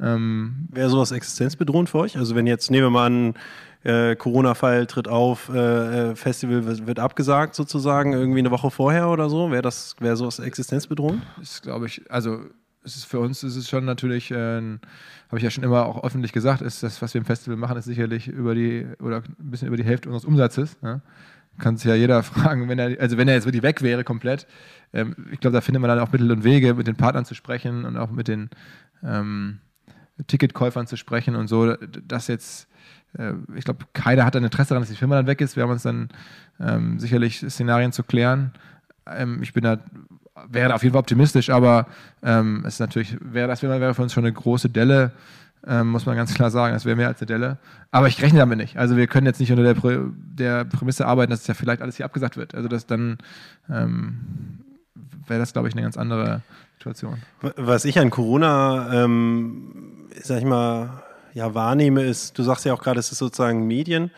ähm, 0.00 0.68
Wäre 0.70 0.88
sowas 0.88 1.12
existenzbedrohend 1.12 1.90
für 1.90 1.98
euch? 1.98 2.16
Also 2.16 2.34
wenn 2.34 2.46
jetzt, 2.46 2.70
nehmen 2.70 2.86
wir 2.86 2.90
mal 2.90 3.06
an, 3.06 3.34
äh, 3.82 4.16
Corona-Fall 4.16 4.86
tritt 4.86 5.08
auf, 5.08 5.48
äh, 5.48 6.10
äh 6.10 6.16
Festival 6.16 6.66
wird, 6.66 6.86
wird, 6.86 6.98
abgesagt 6.98 7.54
sozusagen, 7.54 8.12
irgendwie 8.12 8.40
eine 8.40 8.50
Woche 8.50 8.70
vorher 8.70 9.08
oder 9.08 9.28
so, 9.30 9.50
wäre 9.50 9.62
das, 9.62 9.96
wäre 10.00 10.16
sowas 10.16 10.38
existenzbedrohend? 10.38 11.22
Das 11.38 11.62
glaube 11.62 11.86
ich, 11.86 12.10
also 12.10 12.40
es 12.82 12.96
ist 12.96 13.04
für 13.04 13.20
uns 13.20 13.42
ist 13.42 13.56
es 13.56 13.68
schon 13.68 13.84
natürlich, 13.84 14.30
äh, 14.30 14.36
habe 14.36 15.36
ich 15.36 15.42
ja 15.42 15.50
schon 15.50 15.64
immer 15.64 15.86
auch 15.86 16.02
öffentlich 16.02 16.32
gesagt, 16.32 16.62
ist 16.62 16.82
das, 16.82 17.00
was 17.02 17.14
wir 17.14 17.20
im 17.20 17.24
Festival 17.24 17.56
machen, 17.56 17.76
ist 17.76 17.84
sicherlich 17.84 18.28
über 18.28 18.54
die 18.54 18.86
oder 19.00 19.18
ein 19.18 19.50
bisschen 19.50 19.68
über 19.68 19.76
die 19.76 19.84
Hälfte 19.84 20.08
unseres 20.08 20.24
Umsatzes. 20.24 20.76
Ja? 20.82 21.00
Kann 21.58 21.76
sich 21.76 21.86
ja 21.86 21.94
jeder 21.94 22.22
fragen, 22.22 22.68
wenn 22.68 22.78
er, 22.78 22.98
also 23.00 23.18
wenn 23.18 23.28
er 23.28 23.34
jetzt 23.34 23.44
wirklich 23.44 23.62
weg 23.62 23.82
wäre 23.82 24.04
komplett, 24.04 24.46
ähm, 24.92 25.14
ich 25.30 25.40
glaube, 25.40 25.54
da 25.54 25.60
findet 25.60 25.82
man 25.82 25.88
dann 25.88 26.00
auch 26.00 26.12
Mittel 26.12 26.30
und 26.30 26.44
Wege, 26.44 26.74
mit 26.74 26.86
den 26.86 26.96
Partnern 26.96 27.24
zu 27.24 27.34
sprechen 27.34 27.84
und 27.84 27.96
auch 27.96 28.10
mit 28.10 28.28
den 28.28 28.50
ähm, 29.02 29.60
Ticketkäufern 30.26 30.86
zu 30.86 30.96
sprechen 30.96 31.36
und 31.36 31.48
so, 31.48 31.74
dass 31.76 32.28
jetzt, 32.28 32.68
äh, 33.18 33.32
ich 33.54 33.64
glaube, 33.64 33.86
keiner 33.92 34.24
hat 34.24 34.36
ein 34.36 34.44
Interesse 34.44 34.70
daran, 34.70 34.82
dass 34.82 34.90
die 34.90 34.96
Firma 34.96 35.16
dann 35.16 35.26
weg 35.26 35.40
ist. 35.40 35.56
Wir 35.56 35.62
haben 35.62 35.70
uns 35.70 35.82
dann 35.82 36.08
ähm, 36.58 36.98
sicherlich 36.98 37.38
Szenarien 37.38 37.92
zu 37.92 38.02
klären. 38.02 38.52
Ähm, 39.06 39.42
ich 39.42 39.52
bin 39.52 39.64
da, 39.64 39.78
wäre 40.48 40.74
auf 40.74 40.82
jeden 40.82 40.92
Fall 40.92 41.00
optimistisch, 41.00 41.50
aber 41.50 41.86
ähm, 42.22 42.64
es 42.66 42.74
ist 42.74 42.80
natürlich, 42.80 43.16
wäre 43.20 43.48
das 43.48 43.62
wäre 43.62 43.94
für 43.94 44.02
uns 44.02 44.12
schon 44.12 44.24
eine 44.24 44.32
große 44.32 44.68
Delle. 44.68 45.12
Ähm, 45.66 45.88
muss 45.88 46.06
man 46.06 46.16
ganz 46.16 46.32
klar 46.32 46.50
sagen, 46.50 46.72
das 46.72 46.86
wäre 46.86 46.96
mehr 46.96 47.08
als 47.08 47.20
eine 47.20 47.26
Delle. 47.26 47.58
Aber 47.90 48.08
ich 48.08 48.22
rechne 48.22 48.38
damit 48.38 48.56
nicht. 48.56 48.78
Also 48.78 48.96
wir 48.96 49.06
können 49.06 49.26
jetzt 49.26 49.40
nicht 49.40 49.50
unter 49.50 49.62
der, 49.62 49.74
Prä 49.74 49.98
der 50.14 50.64
Prämisse 50.64 51.06
arbeiten, 51.06 51.30
dass 51.30 51.42
es 51.42 51.46
ja 51.46 51.54
vielleicht 51.54 51.82
alles 51.82 51.96
hier 51.96 52.06
abgesagt 52.06 52.38
wird. 52.38 52.54
Also 52.54 52.66
das 52.66 52.86
dann 52.86 53.18
ähm, 53.68 54.20
wäre 55.26 55.40
das, 55.40 55.52
glaube 55.52 55.68
ich, 55.68 55.74
eine 55.74 55.82
ganz 55.82 55.98
andere 55.98 56.40
Situation. 56.80 57.20
Was 57.56 57.84
ich 57.84 57.98
an 57.98 58.08
Corona 58.08 59.04
ähm, 59.04 59.90
sag 60.22 60.38
ich 60.38 60.44
mal, 60.44 61.02
ja, 61.34 61.54
wahrnehme, 61.54 62.02
ist, 62.02 62.38
du 62.38 62.42
sagst 62.42 62.64
ja 62.64 62.72
auch 62.72 62.82
gerade, 62.82 62.98
es 62.98 63.12
ist 63.12 63.18
sozusagen 63.18 63.66
Medien. 63.66 64.10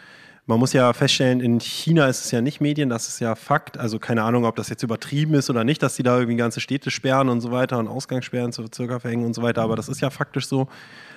Man 0.47 0.59
muss 0.59 0.73
ja 0.73 0.93
feststellen, 0.93 1.41
in 1.41 1.61
China 1.61 2.07
ist 2.07 2.25
es 2.25 2.31
ja 2.31 2.41
nicht 2.41 2.61
Medien, 2.61 2.89
das 2.89 3.09
ist 3.09 3.21
ja 3.21 3.35
Fakt. 3.35 3.79
Also 3.79 3.99
keine 3.99 4.23
Ahnung, 4.23 4.45
ob 4.45 4.57
das 4.57 4.69
jetzt 4.69 4.83
übertrieben 4.83 5.35
ist 5.35 5.51
oder 5.51 5.65
nicht, 5.65 5.83
dass 5.83 5.97
die 5.97 6.03
da 6.05 6.17
irgendwie 6.17 6.37
ganze 6.37 6.61
Städte 6.61 6.91
sperren 6.91 7.29
und 7.29 7.41
so 7.41 7.51
weiter 7.51 7.79
und 7.79 7.89
Ausgangssperren 7.89 8.53
zu 8.53 8.65
circa 8.73 9.01
verhängen 9.01 9.25
und 9.25 9.35
so 9.35 9.43
weiter, 9.43 9.63
aber 9.63 9.77
das 9.77 9.89
ist 9.89 10.01
ja 10.01 10.11
faktisch 10.11 10.47
so. 10.47 10.69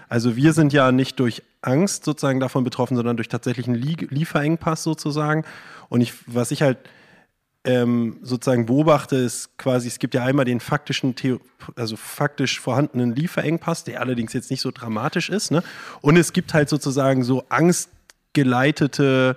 Also 0.10 0.36
wir 0.36 0.54
sind 0.54 0.74
ja 0.74 0.92
nicht 0.92 1.20
durch 1.20 1.44
Angst 1.62 2.06
sozusagen 2.06 2.40
davon 2.40 2.64
betroffen, 2.64 2.96
sondern 2.96 3.18
durch 3.18 3.28
tatsächlichen 3.28 3.74
Lieferengpass 3.74 4.84
sozusagen. 4.84 5.44
Und 5.90 6.02
ich, 6.02 6.14
was 6.28 6.52
ich 6.52 6.62
halt 6.62 6.78
ähm, 7.66 8.18
sozusagen 8.22 8.66
beobachte, 8.66 9.16
ist 9.16 9.58
quasi, 9.58 9.88
es 9.88 10.00
gibt 10.00 10.14
ja 10.14 10.24
einmal 10.24 10.46
den 10.46 10.60
faktischen, 10.60 11.16
also 11.76 11.96
faktisch 11.96 12.60
vorhandenen 12.60 13.16
Lieferengpass, 13.16 13.84
der 13.84 14.02
allerdings 14.02 14.34
jetzt 14.34 14.52
nicht 14.52 14.62
so 14.62 14.72
dramatisch 14.72 15.30
ist, 15.30 15.52
ne? 15.52 15.64
Und 16.02 16.18
es 16.18 16.34
gibt 16.34 16.54
halt 16.54 16.70
sozusagen 16.70 17.24
so 17.24 17.44
angstgeleitete 17.50 19.36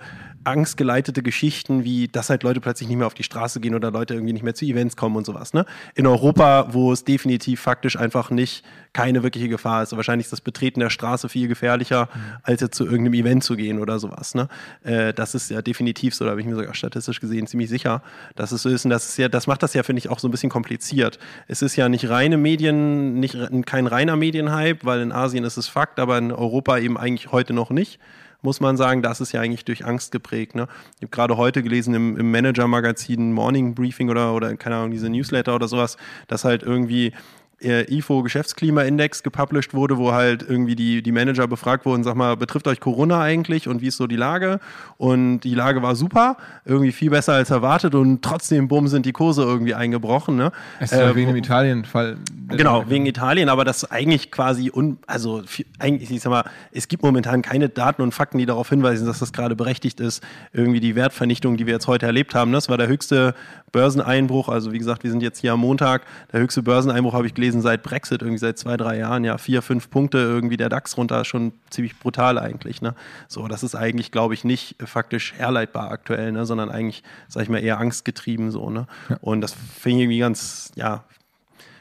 angstgeleitete 0.49 1.23
Geschichten, 1.23 1.85
wie 1.85 2.09
dass 2.09 2.31
halt 2.31 2.43
Leute 2.43 2.61
plötzlich 2.61 2.89
nicht 2.89 2.99
mehr 2.99 3.07
auf 3.07 3.15
die 3.15 3.23
Straße 3.23 3.61
gehen 3.61 3.75
oder 3.75 3.91
Leute 3.91 4.15
irgendwie 4.15 4.33
nicht 4.33 4.43
mehr 4.43 4.55
zu 4.55 4.65
Events 4.65 4.97
kommen 4.97 5.17
und 5.17 5.27
sowas. 5.27 5.53
Ne? 5.53 5.67
In 5.95 6.07
Europa, 6.07 6.69
wo 6.73 6.93
es 6.93 7.05
definitiv 7.05 7.61
faktisch 7.61 7.97
einfach 7.99 8.31
nicht 8.31 8.65
keine 8.93 9.23
wirkliche 9.23 9.49
Gefahr 9.49 9.83
ist. 9.83 9.95
wahrscheinlich 9.95 10.27
ist 10.27 10.33
das 10.33 10.41
Betreten 10.41 10.81
der 10.81 10.91
Straße 10.91 11.29
viel 11.29 11.49
gefährlicher, 11.49 12.09
mhm. 12.13 12.21
als 12.43 12.61
jetzt 12.63 12.77
zu 12.77 12.85
irgendeinem 12.85 13.15
Event 13.15 13.45
zu 13.45 13.57
gehen 13.57 13.79
oder 13.79 13.99
sowas. 13.99 14.35
Ne? 14.35 14.49
Äh, 14.83 15.13
das 15.13 15.35
ist 15.35 15.51
ja 15.51 15.63
definitiv 15.63 16.15
so, 16.15 16.25
da 16.25 16.33
bin 16.33 16.41
ich 16.41 16.47
mir 16.47 16.57
sogar 16.57 16.75
statistisch 16.75 17.21
gesehen 17.21 17.47
ziemlich 17.47 17.69
sicher, 17.69 18.03
dass 18.35 18.51
es 18.51 18.63
so 18.63 18.69
ist. 18.71 18.85
Und 18.85 18.91
das 18.91 19.09
ist 19.09 19.19
ja, 19.19 19.29
das 19.29 19.47
macht 19.47 19.63
das 19.63 19.75
ja, 19.75 19.83
finde 19.83 19.99
ich, 19.99 20.09
auch 20.09 20.19
so 20.19 20.29
ein 20.29 20.31
bisschen 20.31 20.51
kompliziert. 20.51 21.19
Es 21.47 21.63
ist 21.63 21.77
ja 21.77 21.89
nicht 21.89 22.09
reine 22.09 22.39
Medien, 22.39 23.21
nicht 23.21 23.37
kein 23.67 23.87
reiner 23.87 24.17
Medienhype, 24.17 24.85
weil 24.85 25.01
in 25.03 25.13
Asien 25.13 25.45
ist 25.45 25.59
es 25.59 25.69
Fakt, 25.69 26.01
aber 26.01 26.17
in 26.19 26.33
Europa 26.33 26.79
eben 26.79 26.97
eigentlich 26.97 27.31
heute 27.31 27.53
noch 27.53 27.71
nicht 27.71 28.01
muss 28.43 28.61
man 28.61 28.77
sagen, 28.77 29.03
das 29.03 29.21
ist 29.21 29.33
ja 29.33 29.41
eigentlich 29.41 29.65
durch 29.65 29.85
Angst 29.85 30.13
geprägt. 30.13 30.55
Ne? 30.55 30.69
Ich 30.97 31.03
habe 31.03 31.11
gerade 31.11 31.37
heute 31.37 31.63
gelesen 31.63 31.95
im, 31.95 32.17
im 32.17 32.31
Manager-Magazin 32.31 33.33
Morning 33.33 33.75
Briefing 33.75 34.11
oder, 34.11 34.35
oder, 34.35 34.57
keine 34.57 34.77
Ahnung, 34.77 34.91
diese 34.91 35.09
Newsletter 35.09 35.55
oder 35.55 35.69
sowas, 35.69 35.97
dass 36.29 36.45
halt 36.45 36.63
irgendwie 36.63 37.13
IFO 37.61 38.23
Geschäftsklimaindex 38.23 39.23
gepublished 39.25 39.75
wurde, 39.75 39.99
wo 39.99 40.13
halt 40.13 40.45
irgendwie 40.49 40.77
die, 40.77 41.03
die 41.03 41.11
Manager 41.11 41.49
befragt 41.49 41.87
wurden, 41.87 42.05
sag 42.05 42.15
mal, 42.15 42.37
betrifft 42.37 42.69
euch 42.69 42.79
Corona 42.79 43.21
eigentlich 43.21 43.67
und 43.67 43.81
wie 43.81 43.89
ist 43.89 43.97
so 43.97 44.07
die 44.07 44.17
Lage? 44.17 44.61
Und 44.97 45.41
die 45.41 45.55
Lage 45.55 45.83
war 45.83 45.97
super, 45.97 46.37
irgendwie 46.65 46.93
viel 46.93 47.11
besser 47.11 47.33
als 47.35 47.51
erwartet 47.51 47.97
und 47.97 48.23
trotzdem, 48.23 48.69
bumm, 48.69 48.87
sind 48.87 49.07
die 49.07 49.13
Kurse 49.13 49.43
irgendwie 49.43 49.75
eingebrochen. 49.75 50.37
Ne? 50.37 50.53
Es 50.79 50.93
ist 50.93 50.99
äh, 50.99 51.15
wegen 51.17 51.29
dem 51.29 51.37
Italien-Fall. 51.37 52.19
Genau, 52.49 52.89
wegen 52.89 53.07
Italien, 53.07 53.49
aber 53.49 53.65
das 53.65 53.91
eigentlich 53.91 54.31
quasi, 54.31 54.71
un, 54.73 54.99
also 55.07 55.43
eigentlich, 55.81 56.11
ich 56.11 56.21
sag 56.21 56.31
mal, 56.31 56.45
es 56.71 56.87
gibt 56.87 57.03
momentan 57.03 57.43
keine 57.43 57.69
Daten 57.69 58.03
und 58.03 58.13
Fakten, 58.13 58.39
die 58.39 58.47
darauf 58.47 58.69
hinweisen, 58.69 59.07
dass 59.07 59.19
das 59.19 59.33
gerade 59.33 59.57
berechtigt 59.57 60.01
ist, 60.01 60.23
irgendwie 60.53 60.81
die 60.81 60.95
Wertvernichtung, 60.95 61.57
die 61.57 61.67
wir 61.67 61.75
jetzt 61.75 61.89
heute 61.89 62.07
erlebt 62.07 62.35
haben. 62.35 62.53
Das 62.53 62.69
war 62.69 62.79
der 62.79 62.87
höchste 62.87 63.35
Börseneinbruch, 63.73 64.49
also 64.49 64.73
wie 64.73 64.79
gesagt, 64.79 65.03
wir 65.03 65.11
sind 65.11 65.23
jetzt 65.23 65.41
hier 65.41 65.53
am 65.53 65.61
Montag, 65.61 66.03
der 66.33 66.41
höchste 66.41 66.63
Börseneinbruch 66.63 67.13
habe 67.13 67.27
ich 67.27 67.35
gelesen, 67.35 67.48
gewesen 67.49 67.63
seit 67.63 67.83
Brexit, 67.83 68.23
irgendwie 68.23 68.39
seit 68.39 68.59
zwei, 68.59 68.77
drei 68.77 68.99
Jahren, 68.99 69.25
ja, 69.25 69.39
vier, 69.39 69.63
fünf 69.63 69.91
Punkte 69.91 70.19
irgendwie 70.19 70.57
der 70.57 70.69
DAX 70.69 70.97
runter, 70.97 71.25
schon 71.25 71.53
ziemlich 71.71 71.99
brutal 71.99 72.39
eigentlich. 72.39 72.83
Ne? 72.83 72.95
So, 73.27 73.49
das 73.49 73.63
ist 73.63 73.75
eigentlich, 73.75 74.13
glaube 74.13 74.35
ich, 74.35 74.45
nicht 74.45 74.77
faktisch 74.85 75.33
herleitbar 75.35 75.91
aktuell, 75.91 76.33
ne? 76.33 76.45
sondern 76.47 76.71
eigentlich, 76.71 77.03
sag 77.29 77.43
ich 77.43 77.49
mal, 77.49 77.59
eher 77.59 77.79
angstgetrieben 77.79 78.51
so. 78.51 78.71
Ne? 78.71 78.87
Ja. 79.09 79.17
Und 79.21 79.41
das 79.41 79.55
finde 79.55 79.99
ich 79.99 80.03
irgendwie 80.05 80.19
ganz, 80.19 80.73
ja, 80.75 81.05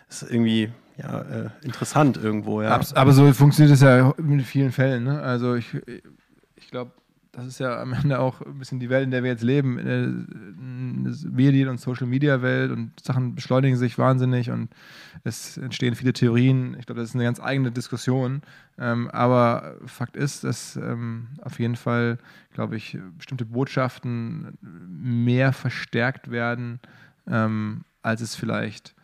ist 0.10 0.24
irgendwie 0.24 0.72
ja, 0.98 1.22
äh, 1.22 1.50
interessant 1.62 2.18
irgendwo, 2.18 2.62
ja. 2.62 2.80
Aber 2.96 3.14
so 3.14 3.32
funktioniert 3.34 3.76
es 3.76 3.82
ja 3.82 4.14
in 4.18 4.42
vielen 4.42 4.72
Fällen, 4.72 5.04
ne? 5.04 5.22
Also 5.22 5.54
ich, 5.54 5.68
ich 6.56 6.72
glaube, 6.72 6.92
das 7.38 7.46
ist 7.46 7.60
ja 7.60 7.80
am 7.80 7.94
Ende 7.94 8.20
auch 8.20 8.42
ein 8.42 8.58
bisschen 8.58 8.80
die 8.80 8.90
Welt, 8.90 9.04
in 9.04 9.12
der 9.12 9.22
wir 9.22 9.30
jetzt 9.30 9.44
leben. 9.44 9.78
Eine 9.78 10.26
Medien- 11.30 11.68
und 11.68 11.80
Social-Media-Welt 11.80 12.72
und 12.72 13.00
Sachen 13.00 13.36
beschleunigen 13.36 13.78
sich 13.78 14.00
wahnsinnig 14.00 14.50
und 14.50 14.70
es 15.24 15.56
entstehen 15.56 15.94
viele 15.94 16.14
Theorien. 16.14 16.76
Ich 16.80 16.88
glaube, 16.88 17.00
das 17.00 17.10
ist 17.10 17.16
eine 17.16 17.26
ganz 17.26 17.40
eigene 17.40 17.72
Diskussion. 17.72 18.42
Ähm, 18.80 19.08
aber 19.12 19.76
Fakt 19.86 20.18
ist, 20.18 20.46
dass 20.46 20.78
ähm, 20.78 21.28
auf 21.44 21.60
jeden 21.60 21.76
Fall, 21.76 22.18
glaube 22.54 22.76
ich, 22.76 22.98
bestimmte 23.20 23.46
Botschaften 23.46 24.58
mehr 24.62 25.54
verstärkt 25.54 26.32
werden, 26.32 26.80
ähm, 27.28 27.84
als 28.02 28.22
es 28.22 28.36
vielleicht 28.36 28.96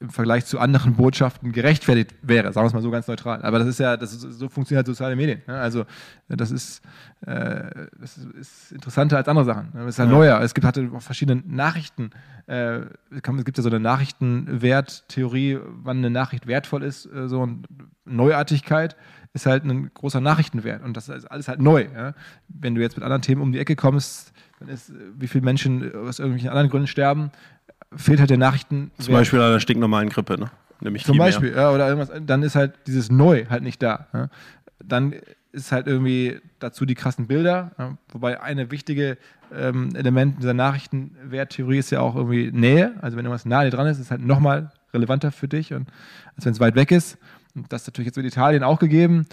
im 0.00 0.08
Vergleich 0.08 0.46
zu 0.46 0.58
anderen 0.58 0.94
Botschaften 0.94 1.52
gerechtfertigt 1.52 2.14
wäre, 2.22 2.50
sagen 2.54 2.64
wir 2.64 2.68
es 2.68 2.72
mal 2.72 2.80
so 2.80 2.90
ganz 2.90 3.06
neutral. 3.06 3.42
Aber 3.42 3.58
das 3.58 3.68
ist 3.68 3.78
ja, 3.78 3.98
das 3.98 4.14
ist, 4.14 4.22
so 4.22 4.48
funktionieren 4.48 4.78
halt 4.78 4.86
soziale 4.86 5.14
Medien. 5.14 5.42
Ne? 5.46 5.60
Also 5.60 5.84
das 6.28 6.50
ist, 6.50 6.80
äh, 7.26 7.86
das 8.00 8.16
ist, 8.16 8.72
interessanter 8.72 9.18
als 9.18 9.28
andere 9.28 9.44
Sachen. 9.44 9.68
Es 9.76 9.94
ist 9.94 9.98
halt 9.98 10.10
ja. 10.10 10.16
neuer. 10.16 10.40
Es 10.40 10.54
gibt 10.54 10.64
halt 10.64 10.80
verschiedene 11.00 11.42
Nachrichten. 11.46 12.12
Äh, 12.46 12.80
es 13.10 13.44
gibt 13.44 13.58
ja 13.58 13.62
so 13.62 13.68
eine 13.68 13.78
Nachrichtenwerttheorie, 13.78 15.58
wann 15.82 15.98
eine 15.98 16.10
Nachricht 16.10 16.46
wertvoll 16.46 16.82
ist. 16.82 17.04
Äh, 17.04 17.28
so 17.28 17.42
eine 17.42 17.58
Neuartigkeit 18.06 18.96
ist 19.34 19.44
halt 19.44 19.64
ein 19.64 19.92
großer 19.92 20.22
Nachrichtenwert. 20.22 20.82
Und 20.82 20.96
das 20.96 21.10
ist 21.10 21.30
alles 21.30 21.46
halt 21.46 21.60
neu. 21.60 21.86
Ja? 21.94 22.14
Wenn 22.48 22.74
du 22.74 22.80
jetzt 22.80 22.96
mit 22.96 23.04
anderen 23.04 23.20
Themen 23.20 23.42
um 23.42 23.52
die 23.52 23.58
Ecke 23.58 23.76
kommst, 23.76 24.32
dann 24.60 24.68
ist, 24.68 24.92
wie 25.18 25.28
viele 25.28 25.44
Menschen 25.44 25.94
aus 25.94 26.18
irgendwelchen 26.18 26.48
anderen 26.48 26.70
Gründen 26.70 26.86
sterben, 26.86 27.30
fehlt 27.94 28.20
halt 28.20 28.30
der 28.30 28.38
Nachrichten. 28.38 28.90
Zum 28.98 29.14
Beispiel 29.14 29.40
an 29.40 29.52
der 29.52 29.60
stinknormalen 29.60 30.08
Grippe, 30.08 30.38
ne? 30.38 30.50
Nämlich 30.80 31.04
Zum 31.04 31.18
Beispiel, 31.18 31.52
ja, 31.54 31.70
oder 31.70 31.88
irgendwas, 31.88 32.10
dann 32.24 32.42
ist 32.42 32.54
halt 32.54 32.72
dieses 32.86 33.10
Neu 33.10 33.44
halt 33.50 33.62
nicht 33.62 33.82
da. 33.82 34.06
Ja? 34.14 34.28
Dann 34.82 35.14
ist 35.52 35.72
halt 35.72 35.86
irgendwie 35.86 36.40
dazu 36.58 36.86
die 36.86 36.94
krassen 36.94 37.26
Bilder, 37.26 37.72
ja? 37.78 37.98
wobei 38.12 38.40
eine 38.40 38.70
wichtige 38.70 39.18
ähm, 39.54 39.94
Element 39.94 40.38
dieser 40.38 40.54
Nachrichtenwerttheorie 40.54 41.78
ist 41.78 41.90
ja 41.90 42.00
auch 42.00 42.16
irgendwie 42.16 42.50
Nähe. 42.50 42.94
Also 43.02 43.16
wenn 43.16 43.26
irgendwas 43.26 43.44
nah 43.44 43.68
dran 43.68 43.86
ist, 43.88 43.98
ist 43.98 44.06
es 44.06 44.10
halt 44.10 44.24
nochmal 44.24 44.72
relevanter 44.94 45.32
für 45.32 45.48
dich, 45.48 45.74
und, 45.74 45.88
als 46.36 46.46
wenn 46.46 46.52
es 46.52 46.60
weit 46.60 46.76
weg 46.76 46.90
ist. 46.92 47.18
Und 47.54 47.70
das 47.72 47.82
ist 47.82 47.88
natürlich 47.88 48.06
jetzt 48.06 48.16
mit 48.16 48.26
Italien 48.26 48.62
auch 48.62 48.78
gegeben. 48.78 49.26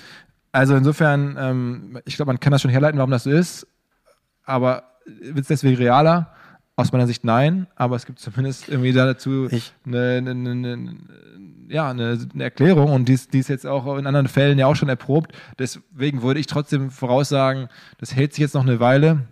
Also 0.51 0.75
insofern, 0.75 1.37
ähm, 1.39 1.99
ich 2.05 2.15
glaube, 2.15 2.29
man 2.29 2.39
kann 2.39 2.51
das 2.51 2.61
schon 2.61 2.71
herleiten, 2.71 2.97
warum 2.97 3.11
das 3.11 3.23
so 3.23 3.31
ist, 3.31 3.67
aber 4.43 4.83
wird 5.05 5.39
es 5.39 5.47
deswegen 5.47 5.77
realer? 5.77 6.33
Aus 6.79 6.91
meiner 6.91 7.07
Sicht 7.07 7.23
nein, 7.23 7.65
aber 7.75 7.95
es 7.95 8.05
gibt 8.05 8.19
zumindest 8.19 8.69
irgendwie 8.69 8.93
dazu 8.93 9.49
eine, 9.83 10.17
eine, 10.17 10.29
eine, 10.29 10.95
ja, 11.69 11.89
eine, 11.89 12.19
Erklärung 12.37 12.91
und 12.91 13.09
die 13.09 13.13
ist, 13.13 13.33
die 13.33 13.39
ist 13.39 13.47
jetzt 13.47 13.65
auch 13.65 13.97
in 13.97 14.05
anderen 14.05 14.27
Fällen 14.27 14.59
ja 14.59 14.67
auch 14.67 14.75
schon 14.75 14.87
erprobt. 14.87 15.31
Deswegen 15.57 16.21
würde 16.21 16.39
ich 16.39 16.45
trotzdem 16.45 16.91
voraussagen, 16.91 17.67
das 17.97 18.15
hält 18.15 18.33
sich 18.33 18.43
jetzt 18.43 18.53
noch 18.53 18.61
eine 18.61 18.79
Weile 18.79 19.23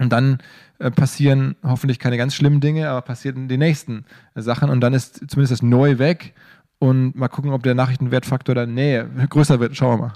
und 0.00 0.10
dann 0.12 0.38
äh, 0.80 0.90
passieren 0.90 1.54
hoffentlich 1.62 2.00
keine 2.00 2.16
ganz 2.16 2.34
schlimmen 2.34 2.60
Dinge, 2.60 2.88
aber 2.88 3.02
passieren 3.02 3.46
die 3.46 3.56
nächsten 3.56 4.04
Sachen 4.34 4.68
und 4.68 4.80
dann 4.80 4.92
ist 4.92 5.30
zumindest 5.30 5.52
das 5.52 5.62
Neu 5.62 5.98
weg 5.98 6.34
und 6.80 7.14
mal 7.14 7.28
gucken, 7.28 7.52
ob 7.52 7.62
der 7.62 7.76
Nachrichtenwertfaktor 7.76 8.56
dann 8.56 8.74
Nähe 8.74 9.08
größer 9.28 9.60
wird. 9.60 9.76
Schauen 9.76 10.00
wir 10.00 10.06
mal. 10.08 10.12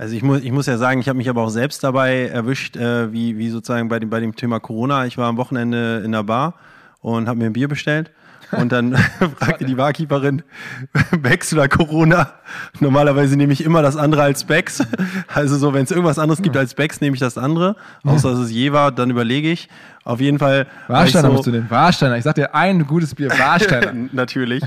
Also 0.00 0.16
ich 0.16 0.22
muss, 0.22 0.40
ich 0.40 0.50
muss 0.50 0.64
ja 0.64 0.78
sagen, 0.78 0.98
ich 1.00 1.10
habe 1.10 1.18
mich 1.18 1.28
aber 1.28 1.42
auch 1.42 1.50
selbst 1.50 1.84
dabei 1.84 2.28
erwischt, 2.28 2.74
äh, 2.74 3.12
wie, 3.12 3.36
wie 3.36 3.50
sozusagen 3.50 3.90
bei 3.90 3.98
dem, 3.98 4.08
bei 4.08 4.18
dem 4.18 4.34
Thema 4.34 4.58
Corona. 4.58 5.04
Ich 5.04 5.18
war 5.18 5.28
am 5.28 5.36
Wochenende 5.36 6.00
in 6.02 6.12
der 6.12 6.22
Bar 6.22 6.54
und 7.02 7.28
habe 7.28 7.38
mir 7.38 7.44
ein 7.44 7.52
Bier 7.52 7.68
bestellt. 7.68 8.10
Und 8.50 8.72
dann 8.72 8.96
fragte 9.38 9.66
die 9.66 9.74
Barkeeperin, 9.74 10.42
Becks 11.20 11.52
oder 11.52 11.68
Corona? 11.68 12.32
Normalerweise 12.80 13.36
nehme 13.36 13.52
ich 13.52 13.62
immer 13.62 13.82
das 13.82 13.98
andere 13.98 14.22
als 14.22 14.44
Becks. 14.44 14.82
Also 15.28 15.58
so, 15.58 15.74
wenn 15.74 15.84
es 15.84 15.90
irgendwas 15.90 16.18
anderes 16.18 16.40
gibt 16.40 16.56
als 16.56 16.72
Becks, 16.72 17.02
nehme 17.02 17.12
ich 17.12 17.20
das 17.20 17.36
andere. 17.36 17.76
Außer 18.02 18.30
dass 18.30 18.38
es 18.38 18.50
je 18.50 18.72
war, 18.72 18.92
dann 18.92 19.10
überlege 19.10 19.52
ich. 19.52 19.68
Auf 20.04 20.22
jeden 20.22 20.38
Fall. 20.38 20.66
Warsteiner 20.88 21.28
so, 21.28 21.34
musst 21.34 21.46
du 21.46 21.50
nehmen. 21.50 21.68
Warsteiner. 21.68 22.16
Ich 22.16 22.24
sag 22.24 22.36
dir, 22.36 22.54
ein 22.54 22.86
gutes 22.86 23.14
Bier, 23.14 23.28
Warsteiner. 23.38 23.92
Natürlich. 24.12 24.64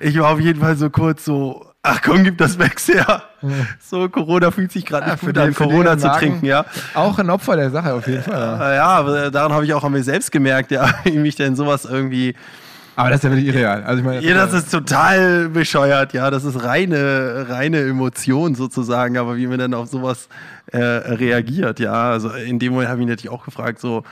Ich 0.00 0.18
war 0.18 0.30
auf 0.30 0.40
jeden 0.40 0.60
Fall 0.60 0.74
so 0.76 0.88
kurz 0.88 1.26
so, 1.26 1.73
ach 1.84 2.02
komm, 2.02 2.24
gib 2.24 2.38
das 2.38 2.56
Becks 2.56 2.88
her. 2.88 3.22
So, 3.78 4.08
Corona 4.08 4.50
fühlt 4.50 4.72
sich 4.72 4.84
gerade 4.84 5.06
ja, 5.06 5.12
nicht 5.12 5.24
gut 5.24 5.38
an, 5.38 5.54
Corona 5.54 5.96
zu 5.96 6.08
trinken, 6.08 6.46
ja. 6.46 6.64
Auch 6.94 7.18
ein 7.18 7.30
Opfer 7.30 7.56
der 7.56 7.70
Sache 7.70 7.92
auf 7.94 8.06
jeden 8.08 8.22
Fall. 8.22 8.74
Ja, 8.74 8.86
aber 8.86 9.30
daran 9.30 9.52
habe 9.52 9.64
ich 9.64 9.74
auch 9.74 9.84
an 9.84 9.92
mir 9.92 10.02
selbst 10.02 10.32
gemerkt, 10.32 10.70
ja, 10.70 10.88
wie 11.04 11.18
mich 11.18 11.36
denn 11.36 11.54
sowas 11.54 11.84
irgendwie 11.84 12.34
aber 12.96 13.10
das 13.10 13.18
ist 13.18 13.24
ja 13.24 13.30
wirklich 13.30 13.48
irreal. 13.48 13.82
Also 13.82 13.98
ich 13.98 14.04
meine, 14.04 14.20
ja, 14.20 14.34
das 14.34 14.52
ist 14.52 14.70
total 14.70 15.48
bescheuert, 15.48 16.12
ja. 16.12 16.30
Das 16.30 16.44
ist 16.44 16.62
reine, 16.62 17.46
reine 17.48 17.80
Emotion 17.80 18.54
sozusagen, 18.54 19.18
aber 19.18 19.36
wie 19.36 19.46
man 19.46 19.58
dann 19.58 19.74
auf 19.74 19.88
sowas 19.88 20.28
äh, 20.66 20.78
reagiert, 20.78 21.80
ja. 21.80 22.10
Also 22.10 22.30
in 22.30 22.58
dem 22.58 22.72
Moment 22.72 22.90
habe 22.90 23.00
ich 23.00 23.06
mich 23.06 23.12
natürlich 23.12 23.36
auch 23.36 23.44
gefragt, 23.44 23.80
so, 23.80 24.04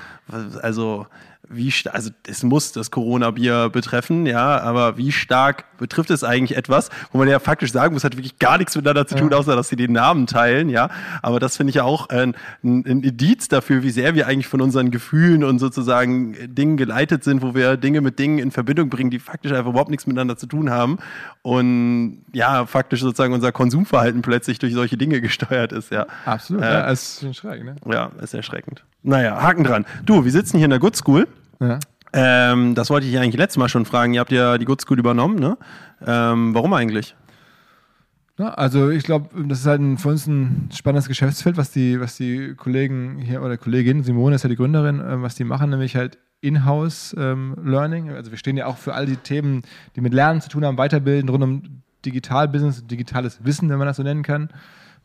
also 0.61 1.07
wie 1.53 1.73
also 1.91 2.11
es 2.27 2.43
muss 2.43 2.73
das 2.73 2.91
Corona-Bier 2.91 3.69
betreffen, 3.71 4.27
ja, 4.27 4.61
aber 4.61 4.97
wie 4.97 5.13
stark 5.13 5.65
betrifft 5.79 6.11
es 6.11 6.25
eigentlich 6.25 6.57
etwas, 6.57 6.91
wo 7.13 7.19
man 7.19 7.29
ja 7.29 7.39
faktisch 7.39 7.73
sagen 7.73 7.95
muss, 7.95 8.05
hat 8.05 8.17
wirklich 8.17 8.39
gar 8.39 8.59
nichts 8.59 8.75
miteinander 8.77 9.07
zu 9.07 9.17
tun, 9.17 9.31
ja. 9.31 9.37
außer 9.37 9.57
dass 9.57 9.69
sie 9.69 9.77
den 9.77 9.93
Namen 9.93 10.27
teilen, 10.27 10.69
ja. 10.69 10.91
Aber 11.23 11.41
das 11.41 11.57
finde 11.57 11.71
ich 11.71 11.77
ja 11.77 11.85
auch 11.85 12.09
ein, 12.09 12.35
ein, 12.63 12.85
Indiz 12.85 13.49
dafür, 13.49 13.83
wie 13.83 13.91
sehr 13.91 14.15
wir 14.15 14.27
eigentlich 14.27 14.47
von 14.47 14.61
unseren 14.61 14.91
Gefühlen 14.91 15.45
und 15.45 15.59
sozusagen 15.59 16.55
Dingen 16.55 16.77
geleitet 16.77 17.25
sind, 17.25 17.43
wo 17.43 17.55
wir 17.55 17.77
Dinge 17.77 18.01
mit 18.01 18.19
Dingen 18.19 18.39
in 18.39 18.51
Verbindung 18.51 18.91
bringen, 18.91 19.11
die 19.11 19.19
faktisch 19.19 19.53
einfach 19.53 19.71
überhaupt 19.71 19.91
nichts 19.91 20.07
miteinander 20.07 20.37
zu 20.37 20.47
tun 20.47 20.71
haben. 20.71 20.99
Und 21.43 22.23
ja, 22.33 22.67
faktisch 22.67 23.01
sozusagen 23.01 23.35
unser 23.35 23.53
Konsumverhalten 23.53 24.23
plötzlich 24.23 24.59
durch 24.59 24.75
solche 24.75 24.97
Dinge 24.97 25.21
gesteuert 25.21 25.73
ist, 25.73 25.91
ja. 25.91 26.07
Absolut, 26.25 26.63
äh, 26.63 26.73
ja, 26.73 26.91
ist 26.91 27.23
erschreckend, 27.23 27.85
ne? 27.85 27.93
Ja, 27.93 28.11
ist 28.21 28.35
erschreckend. 28.35 28.85
Naja, 29.03 29.43
Haken 29.43 29.65
dran. 29.65 29.85
Du, 30.07 30.25
wir 30.25 30.31
sitzen 30.31 30.59
hier 30.59 30.67
in 30.67 30.71
der 30.71 30.79
Good 30.79 30.97
School. 30.97 31.27
Ja. 31.63 31.79
Ähm, 32.13 32.75
das 32.75 32.91
wollte 32.91 33.07
ich 33.07 33.17
eigentlich 33.19 33.39
letztes 33.39 33.57
Mal 33.57 33.69
schon 33.69 33.87
fragen. 33.87 34.13
Ihr 34.13 34.21
habt 34.21 34.33
ja 34.33 34.59
die 34.59 34.65
Good 34.67 34.83
School 34.83 34.99
übernommen, 34.99 35.37
ne? 35.37 35.57
Ähm, 36.05 36.55
warum 36.55 36.75
eigentlich? 36.75 37.15
Ja, 38.39 38.49
also 38.49 38.91
ich 38.91 39.05
glaube, 39.05 39.29
das 39.47 39.61
ist 39.61 39.67
halt 39.67 39.81
ein, 39.81 39.99
für 39.99 40.09
uns 40.09 40.27
ein 40.27 40.69
spannendes 40.73 41.07
Geschäftsfeld, 41.07 41.57
was 41.57 41.71
die, 41.71 42.01
was 42.01 42.17
die 42.17 42.55
Kollegen 42.55 43.19
hier 43.19 43.43
oder 43.43 43.57
Kollegin 43.57 44.03
Simone 44.03 44.35
ist 44.35 44.43
ja 44.43 44.49
die 44.49 44.57
Gründerin, 44.57 45.01
äh, 45.01 45.23
was 45.23 45.37
die 45.37 45.45
machen, 45.45 45.71
nämlich 45.71 45.97
halt 45.97 46.19
In-house 46.41 47.15
ähm, 47.19 47.57
Learning. 47.63 48.11
Also 48.11 48.31
wir 48.31 48.39
stehen 48.39 48.57
ja 48.57 48.67
auch 48.67 48.79
für 48.79 48.95
all 48.95 49.07
die 49.07 49.17
Themen, 49.17 49.63
die 49.97 50.01
mit 50.01 50.13
Lernen 50.13 50.41
zu 50.41 50.49
tun 50.49 50.65
haben, 50.65 50.77
Weiterbilden 50.77 51.29
rund 51.29 51.45
um 51.45 51.63
Digital-Business, 52.05 52.87
digitales 52.87 53.45
Wissen, 53.45 53.69
wenn 53.69 53.79
man 53.79 53.87
das 53.87 53.99
so 53.99 54.03
nennen 54.03 54.23
kann. 54.25 54.49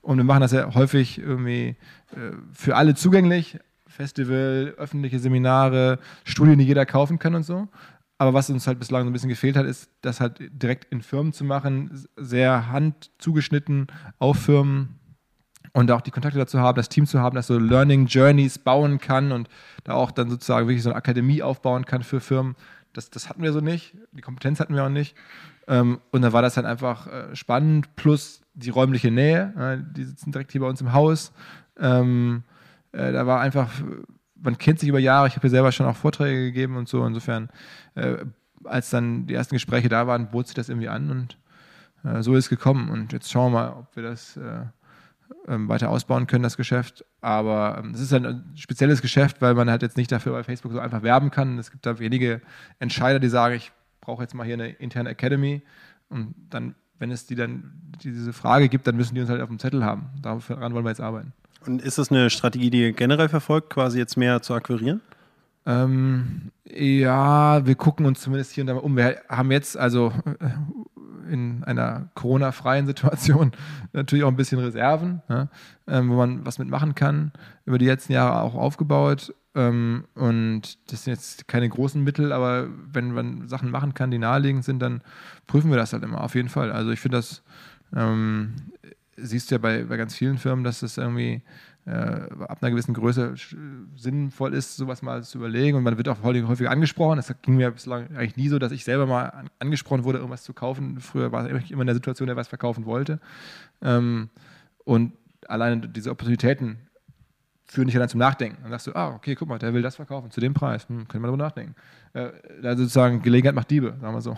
Und 0.01 0.17
wir 0.17 0.23
machen 0.23 0.41
das 0.41 0.51
ja 0.51 0.73
häufig 0.73 1.19
irgendwie 1.19 1.75
äh, 2.11 2.31
für 2.53 2.75
alle 2.75 2.95
zugänglich, 2.95 3.59
Festival, 3.97 4.75
öffentliche 4.77 5.17
Seminare, 5.17 5.97
Studien, 6.23 6.60
die 6.60 6.65
jeder 6.65 6.86
kaufen 6.86 7.17
kann 7.17 7.33
und 7.33 7.43
so. 7.43 7.67
Aber 8.19 8.33
was 8.33 8.49
uns 8.49 8.67
halt 8.67 8.77
bislang 8.77 9.03
so 9.03 9.10
ein 9.10 9.13
bisschen 9.13 9.29
gefehlt 9.29 9.57
hat, 9.57 9.65
ist, 9.65 9.89
das 10.01 10.21
halt 10.21 10.39
direkt 10.51 10.86
in 10.91 11.01
Firmen 11.01 11.33
zu 11.33 11.43
machen, 11.43 12.05
sehr 12.15 12.71
handzugeschnitten 12.71 13.88
auf 14.19 14.38
Firmen 14.38 14.99
und 15.73 15.91
auch 15.91 16.01
die 16.01 16.12
Kontakte 16.12 16.38
dazu 16.38 16.60
haben, 16.60 16.75
das 16.75 16.89
Team 16.89 17.07
zu 17.07 17.19
haben, 17.19 17.36
das 17.36 17.47
so 17.47 17.57
Learning 17.57 18.05
Journeys 18.05 18.60
bauen 18.60 18.99
kann 18.99 19.31
und 19.31 19.49
da 19.83 19.93
auch 19.93 20.12
dann 20.12 20.29
sozusagen 20.29 20.67
wirklich 20.67 20.83
so 20.83 20.89
eine 20.89 20.97
Akademie 20.97 21.41
aufbauen 21.41 21.86
kann 21.86 22.03
für 22.03 22.19
Firmen. 22.19 22.55
Das, 22.93 23.10
das 23.10 23.29
hatten 23.29 23.41
wir 23.41 23.51
so 23.51 23.62
nicht, 23.62 23.95
die 24.12 24.21
Kompetenz 24.21 24.60
hatten 24.60 24.75
wir 24.75 24.83
auch 24.83 24.89
nicht. 24.89 25.15
Ähm, 25.67 25.99
und 26.12 26.21
dann 26.21 26.33
war 26.33 26.41
das 26.43 26.55
halt 26.55 26.65
einfach 26.67 27.07
äh, 27.07 27.36
spannend, 27.36 27.95
plus 27.95 28.41
die 28.53 28.69
räumliche 28.69 29.12
Nähe. 29.12 29.53
Äh, 29.57 29.93
die 29.95 30.05
sitzen 30.05 30.31
direkt 30.31 30.51
hier 30.51 30.62
bei 30.62 30.67
uns 30.67 30.81
im 30.81 30.93
Haus. 30.93 31.31
Äh, 32.97 33.12
da 33.12 33.27
war 33.27 33.39
einfach, 33.39 33.71
man 34.36 34.57
kennt 34.57 34.79
sich 34.79 34.89
über 34.89 34.99
Jahre. 34.99 35.27
Ich 35.27 35.33
habe 35.33 35.41
hier 35.41 35.51
selber 35.51 35.71
schon 35.71 35.86
auch 35.86 35.95
Vorträge 35.95 36.45
gegeben 36.45 36.77
und 36.77 36.89
so. 36.89 37.05
Insofern, 37.05 37.49
äh, 37.95 38.17
als 38.63 38.89
dann 38.89 39.27
die 39.27 39.36
ersten 39.36 39.55
Gespräche 39.55 39.88
da 39.88 40.07
waren, 40.07 40.31
bot 40.31 40.47
sich 40.47 40.55
das 40.55 40.69
irgendwie 40.69 40.89
an 40.89 41.12
und 41.12 41.38
äh, 42.03 42.23
so 42.23 42.33
ist 42.33 42.45
es 42.45 42.49
gekommen. 42.49 42.89
Und 42.89 43.13
jetzt 43.13 43.31
schauen 43.31 43.53
wir 43.53 43.60
mal, 43.60 43.69
ob 43.73 43.95
wir 43.95 44.03
das 44.03 44.36
äh, 44.38 44.65
ähm, 45.47 45.69
weiter 45.69 45.89
ausbauen 45.89 46.25
können, 46.25 46.43
das 46.43 46.57
Geschäft. 46.57 47.05
Aber 47.21 47.77
ähm, 47.79 47.91
es 47.91 48.01
ist 48.01 48.13
ein 48.13 48.51
spezielles 48.55 49.01
Geschäft, 49.01 49.41
weil 49.41 49.53
man 49.53 49.69
halt 49.69 49.83
jetzt 49.83 49.97
nicht 49.97 50.12
dafür 50.12 50.33
bei 50.33 50.43
Facebook 50.43 50.71
so 50.71 50.79
einfach 50.79 51.03
werben 51.03 51.29
kann. 51.29 51.60
Es 51.60 51.69
gibt 51.69 51.86
da 51.86 51.99
wenige 51.99 52.41
Entscheider, 52.79 53.19
die 53.19 53.29
sagen, 53.29 53.55
ich 53.55 53.71
brauche 54.01 54.23
jetzt 54.23 54.33
mal 54.33 54.43
hier 54.43 54.55
eine 54.55 54.69
interne 54.69 55.10
Academy. 55.10 55.62
Und 56.10 56.33
dann, 56.49 56.73
wenn 56.97 57.12
es 57.12 57.27
die 57.27 57.36
dann 57.36 57.73
diese 58.01 58.33
Frage 58.33 58.69
gibt, 58.69 58.88
dann 58.88 58.95
müssen 58.95 59.13
die 59.13 59.21
uns 59.21 59.29
halt 59.29 59.41
auf 59.41 59.49
dem 59.49 59.60
Zettel 59.60 59.86
haben. 59.86 60.10
Daran 60.21 60.73
wollen 60.73 60.86
wir 60.86 60.89
jetzt 60.89 61.01
arbeiten. 61.01 61.33
Und 61.67 61.82
ist 61.82 61.97
das 61.97 62.12
eine 62.12 62.30
Strategie, 62.30 62.69
die 62.69 62.82
ihr 62.82 62.93
generell 62.93 63.30
verfolgt, 63.30 63.69
quasi 63.69 63.99
jetzt 63.99 64.17
mehr 64.17 64.41
zu 64.41 64.53
akquirieren? 64.53 65.01
Ähm, 65.65 66.51
ja, 66.65 67.65
wir 67.65 67.75
gucken 67.75 68.06
uns 68.06 68.21
zumindest 68.21 68.53
hier 68.53 68.63
und 68.63 68.67
da 68.67 68.75
um. 68.75 68.95
Wir 68.95 69.21
haben 69.27 69.51
jetzt 69.51 69.77
also 69.77 70.13
in 71.30 71.63
einer 71.65 72.10
Corona-freien 72.15 72.88
Situation 72.88 73.51
natürlich 73.93 74.23
auch 74.23 74.30
ein 74.30 74.38
bisschen 74.38 74.60
Reserven, 74.60 75.21
ja, 75.27 75.49
ähm, 75.88 76.10
wo 76.10 76.15
man 76.15 76.45
was 76.45 76.58
mitmachen 76.58 76.95
kann, 76.95 77.34
über 77.65 77.77
die 77.77 77.86
letzten 77.86 78.13
Jahre 78.13 78.41
auch 78.41 78.56
aufgebaut. 78.56 79.34
Ähm, 79.56 80.06
und 80.15 80.77
das 80.91 81.03
sind 81.03 81.13
jetzt 81.13 81.47
keine 81.49 81.67
großen 81.67 82.01
Mittel, 82.01 82.32
aber 82.32 82.67
wenn 82.93 83.12
man 83.12 83.49
Sachen 83.49 83.69
machen 83.69 83.93
kann, 83.93 84.12
die 84.12 84.19
naheliegend 84.19 84.63
sind, 84.63 84.80
dann 84.80 85.01
prüfen 85.47 85.69
wir 85.69 85.77
das 85.77 85.91
halt 85.91 86.03
immer, 86.03 86.23
auf 86.23 86.36
jeden 86.36 86.49
Fall. 86.49 86.71
Also 86.71 86.91
ich 86.91 86.99
finde 86.99 87.17
das, 87.17 87.43
ähm, 87.95 88.53
siehst 89.17 89.49
du 89.49 89.56
ja 89.56 89.60
bei, 89.60 89.84
bei 89.84 89.97
ganz 89.97 90.15
vielen 90.15 90.38
Firmen, 90.38 90.63
dass 90.63 90.80
das 90.80 90.97
irgendwie 90.97 91.41
äh, 91.86 91.91
ab 91.91 92.58
einer 92.62 92.71
gewissen 92.71 92.93
Größe 92.93 93.36
sinnvoll 93.95 94.53
ist, 94.53 94.75
sowas 94.75 95.01
mal 95.01 95.23
zu 95.23 95.38
überlegen. 95.38 95.77
Und 95.77 95.84
man 95.84 95.97
wird 95.97 96.10
auch 96.10 96.21
häufig 96.21 96.69
angesprochen. 96.69 97.17
Es 97.19 97.34
ging 97.41 97.56
mir 97.56 97.71
bislang 97.71 98.15
eigentlich 98.15 98.36
nie 98.36 98.49
so, 98.49 98.60
dass 98.60 98.71
ich 98.71 98.84
selber 98.84 99.06
mal 99.06 99.45
angesprochen 99.60 100.03
wurde, 100.03 100.19
irgendwas 100.19 100.43
zu 100.43 100.53
kaufen. 100.53 100.99
Früher 100.99 101.32
war 101.32 101.49
ich 101.49 101.71
immer 101.71 101.82
in 101.82 101.88
der 101.88 101.95
Situation, 101.95 102.27
der 102.27 102.36
was 102.36 102.47
verkaufen 102.47 102.86
wollte. 102.86 103.19
Ähm, 103.82 104.30
und 104.84 105.13
alleine 105.47 105.88
diese 105.88 106.12
Opportunitäten 106.12 106.77
führen 107.65 107.88
dich 107.88 107.93
ja 107.93 107.99
dann 107.99 108.10
zum 108.10 108.19
Nachdenken. 108.19 108.62
Dann 108.62 108.71
sagst 108.71 108.88
du, 108.88 108.95
ah, 108.95 109.13
okay, 109.13 109.36
guck 109.36 109.47
mal, 109.47 109.60
der 109.60 109.73
will 109.73 109.82
das 109.82 109.95
verkaufen 109.95 110.32
zu 110.32 110.39
dem 110.39 110.53
Preis. 110.53 110.88
Hm, 110.89 111.08
können 111.08 111.23
wir 111.23 111.27
darüber 111.27 111.43
nachdenken. 111.43 111.75
Äh, 112.13 112.32
also 112.63 112.84
sozusagen 112.84 113.21
Gelegenheit 113.21 113.56
macht 113.56 113.71
Diebe, 113.71 113.95
sagen 114.01 114.13
wir 114.13 114.21
so. 114.21 114.38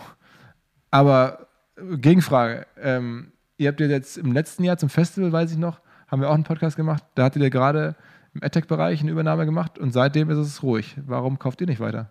Aber 0.90 1.48
äh, 1.76 1.96
Gegenfrage. 1.98 2.66
Ähm, 2.80 3.32
ihr 3.60 3.68
habt 3.68 3.80
jetzt 3.80 4.16
im 4.16 4.32
letzten 4.32 4.64
Jahr 4.64 4.78
zum 4.78 4.88
Festival, 4.88 5.32
weiß 5.32 5.52
ich 5.52 5.58
noch, 5.58 5.80
haben 6.08 6.22
wir 6.22 6.30
auch 6.30 6.34
einen 6.34 6.44
Podcast 6.44 6.76
gemacht. 6.76 7.04
Da 7.14 7.24
hattet 7.24 7.42
ihr 7.42 7.50
gerade 7.50 7.94
im 8.34 8.42
AdTech-Bereich 8.42 9.02
eine 9.02 9.10
Übernahme 9.10 9.44
gemacht 9.44 9.78
und 9.78 9.92
seitdem 9.92 10.30
ist 10.30 10.38
es 10.38 10.62
ruhig. 10.62 10.96
Warum 11.06 11.38
kauft 11.38 11.60
ihr 11.60 11.66
nicht 11.66 11.80
weiter? 11.80 12.10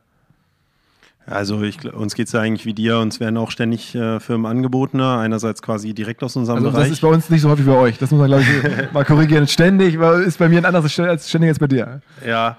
Also 1.26 1.62
ich, 1.64 1.92
uns 1.92 2.16
geht 2.16 2.28
es 2.28 2.34
ja 2.34 2.42
eigentlich 2.42 2.66
wie 2.66 2.74
dir, 2.74 3.00
uns 3.00 3.20
werden 3.20 3.38
auch 3.38 3.52
ständig 3.52 3.94
äh, 3.94 4.20
Firmen 4.20 4.46
angeboten, 4.46 5.00
einerseits 5.02 5.62
quasi 5.62 5.94
direkt 5.94 6.24
aus 6.24 6.36
unserem 6.36 6.60
also 6.60 6.72
Bereich. 6.72 6.86
Das 6.86 6.92
ist 6.94 7.02
bei 7.02 7.08
uns 7.08 7.30
nicht 7.30 7.42
so 7.42 7.50
häufig 7.50 7.66
wie 7.66 7.70
bei 7.70 7.78
euch, 7.78 7.98
das 7.98 8.12
muss 8.12 8.20
man 8.20 8.30
glaube 8.30 8.44
ich 8.44 8.92
mal 8.94 9.06
korrigieren. 9.06 9.48
Ständig 9.48 9.96
ist 9.96 10.40
bei 10.40 10.50
mir 10.50 10.60
ein 10.60 10.66
anderes 10.66 11.00
als 11.00 11.30
ständig 11.30 11.50
als 11.50 11.60
bei 11.60 11.68
dir. 11.68 12.02
Ja, 12.26 12.58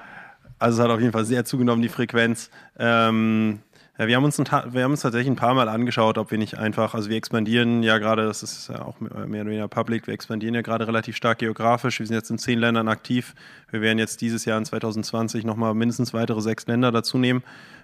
also 0.58 0.78
es 0.78 0.84
hat 0.84 0.94
auf 0.94 1.00
jeden 1.00 1.12
Fall 1.12 1.24
sehr 1.24 1.44
zugenommen, 1.44 1.82
die 1.82 1.88
Frequenz. 1.88 2.50
Ähm, 2.78 3.60
ja, 4.00 4.06
wir 4.06 4.16
haben, 4.16 4.24
uns 4.24 4.40
ein, 4.40 4.46
wir 4.72 4.82
haben 4.82 4.92
uns 4.92 5.02
tatsächlich 5.02 5.30
ein 5.30 5.36
paar 5.36 5.52
Mal 5.52 5.68
angeschaut, 5.68 6.16
ob 6.16 6.30
wir 6.30 6.38
nicht 6.38 6.56
einfach, 6.56 6.94
also 6.94 7.10
wir 7.10 7.18
expandieren 7.18 7.82
ja 7.82 7.98
gerade, 7.98 8.24
das 8.24 8.42
ist 8.42 8.70
ja 8.70 8.80
auch 8.80 8.98
mehr 8.98 9.42
oder 9.42 9.50
weniger 9.50 9.68
public, 9.68 10.06
wir 10.06 10.14
expandieren 10.14 10.54
ja 10.54 10.62
gerade 10.62 10.86
relativ 10.86 11.16
stark 11.16 11.40
geografisch. 11.40 12.00
Wir 12.00 12.06
sind 12.06 12.16
jetzt 12.16 12.30
in 12.30 12.38
zehn 12.38 12.58
Ländern 12.58 12.88
aktiv. 12.88 13.34
Wir 13.70 13.82
werden 13.82 13.98
jetzt 13.98 14.22
dieses 14.22 14.46
Jahr 14.46 14.56
in 14.56 14.64
2020 14.64 15.44
nochmal 15.44 15.74
mindestens 15.74 16.14
weitere 16.14 16.40
sechs 16.40 16.66
Länder 16.66 16.92
dazu 16.92 17.18
nehmen. 17.18 17.42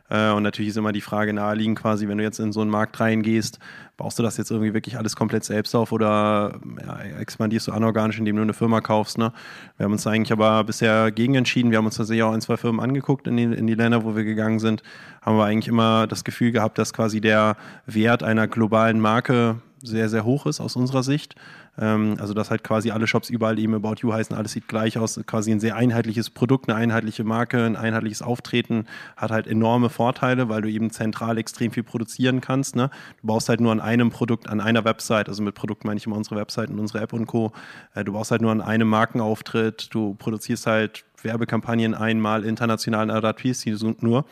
Äh, 0.08 0.30
und 0.32 0.42
natürlich 0.42 0.70
ist 0.70 0.76
immer 0.76 0.92
die 0.92 1.00
Frage 1.00 1.32
naheliegend 1.32 1.78
quasi, 1.78 2.08
wenn 2.08 2.18
du 2.18 2.24
jetzt 2.24 2.38
in 2.38 2.52
so 2.52 2.60
einen 2.60 2.70
Markt 2.70 2.98
reingehst, 3.00 3.58
baust 3.96 4.18
du 4.18 4.22
das 4.22 4.36
jetzt 4.36 4.50
irgendwie 4.50 4.74
wirklich 4.74 4.98
alles 4.98 5.16
komplett 5.16 5.44
selbst 5.44 5.74
auf 5.74 5.92
oder 5.92 6.58
ja, 6.84 6.98
expandierst 7.18 7.68
du 7.68 7.72
anorganisch, 7.72 8.18
indem 8.18 8.36
du 8.36 8.42
eine 8.42 8.52
Firma 8.52 8.80
kaufst? 8.80 9.18
Ne? 9.18 9.32
Wir 9.76 9.84
haben 9.84 9.92
uns 9.92 10.06
eigentlich 10.06 10.32
aber 10.32 10.64
bisher 10.64 11.10
gegen 11.10 11.34
entschieden. 11.34 11.70
Wir 11.70 11.78
haben 11.78 11.86
uns 11.86 11.96
tatsächlich 11.96 12.22
auch 12.22 12.32
ein, 12.32 12.40
zwei 12.40 12.56
Firmen 12.56 12.80
angeguckt 12.80 13.26
in 13.26 13.36
die, 13.36 13.44
in 13.44 13.66
die 13.66 13.74
Länder, 13.74 14.04
wo 14.04 14.14
wir 14.14 14.24
gegangen 14.24 14.58
sind. 14.58 14.82
Haben 15.22 15.38
wir 15.38 15.44
eigentlich 15.44 15.68
immer 15.68 16.06
das 16.06 16.24
Gefühl 16.24 16.52
gehabt, 16.52 16.78
dass 16.78 16.92
quasi 16.92 17.20
der 17.20 17.56
Wert 17.86 18.22
einer 18.22 18.46
globalen 18.46 19.00
Marke 19.00 19.56
sehr, 19.82 20.08
sehr 20.08 20.24
hoch 20.24 20.46
ist 20.46 20.60
aus 20.60 20.76
unserer 20.76 21.02
Sicht. 21.02 21.36
Ähm, 21.78 22.16
also 22.18 22.34
dass 22.34 22.50
halt 22.50 22.64
quasi 22.64 22.90
alle 22.90 23.06
Shops 23.06 23.30
überall 23.30 23.58
eben 23.58 23.74
About 23.74 23.96
You 24.00 24.12
heißen, 24.12 24.36
alles 24.36 24.52
sieht 24.52 24.68
gleich 24.68 24.98
aus, 24.98 25.20
quasi 25.26 25.50
ein 25.50 25.60
sehr 25.60 25.76
einheitliches 25.76 26.30
Produkt, 26.30 26.68
eine 26.68 26.78
einheitliche 26.78 27.24
Marke, 27.24 27.64
ein 27.64 27.76
einheitliches 27.76 28.22
Auftreten 28.22 28.86
hat 29.16 29.30
halt 29.30 29.46
enorme 29.46 29.90
Vorteile, 29.90 30.48
weil 30.48 30.62
du 30.62 30.70
eben 30.70 30.90
zentral 30.90 31.38
extrem 31.38 31.70
viel 31.70 31.82
produzieren 31.82 32.40
kannst. 32.40 32.76
Ne? 32.76 32.90
Du 33.20 33.26
baust 33.26 33.48
halt 33.48 33.60
nur 33.60 33.72
an 33.72 33.80
einem 33.80 34.10
Produkt, 34.10 34.48
an 34.48 34.60
einer 34.60 34.84
Website, 34.84 35.28
also 35.28 35.42
mit 35.42 35.54
Produkt 35.54 35.84
meine 35.84 35.98
ich 35.98 36.06
immer 36.06 36.16
unsere 36.16 36.36
Website 36.36 36.70
und 36.70 36.78
unsere 36.78 37.00
App 37.00 37.12
und 37.12 37.26
Co. 37.26 37.52
Äh, 37.94 38.04
du 38.04 38.12
baust 38.12 38.30
halt 38.30 38.42
nur 38.42 38.52
an 38.52 38.60
einem 38.60 38.88
Markenauftritt, 38.88 39.88
du 39.94 40.14
produzierst 40.14 40.66
halt 40.66 41.04
Werbekampagnen 41.22 41.94
einmal 41.94 42.44
international 42.44 43.10
in 43.10 43.10
RPC 43.10 44.02
nur. 44.02 44.24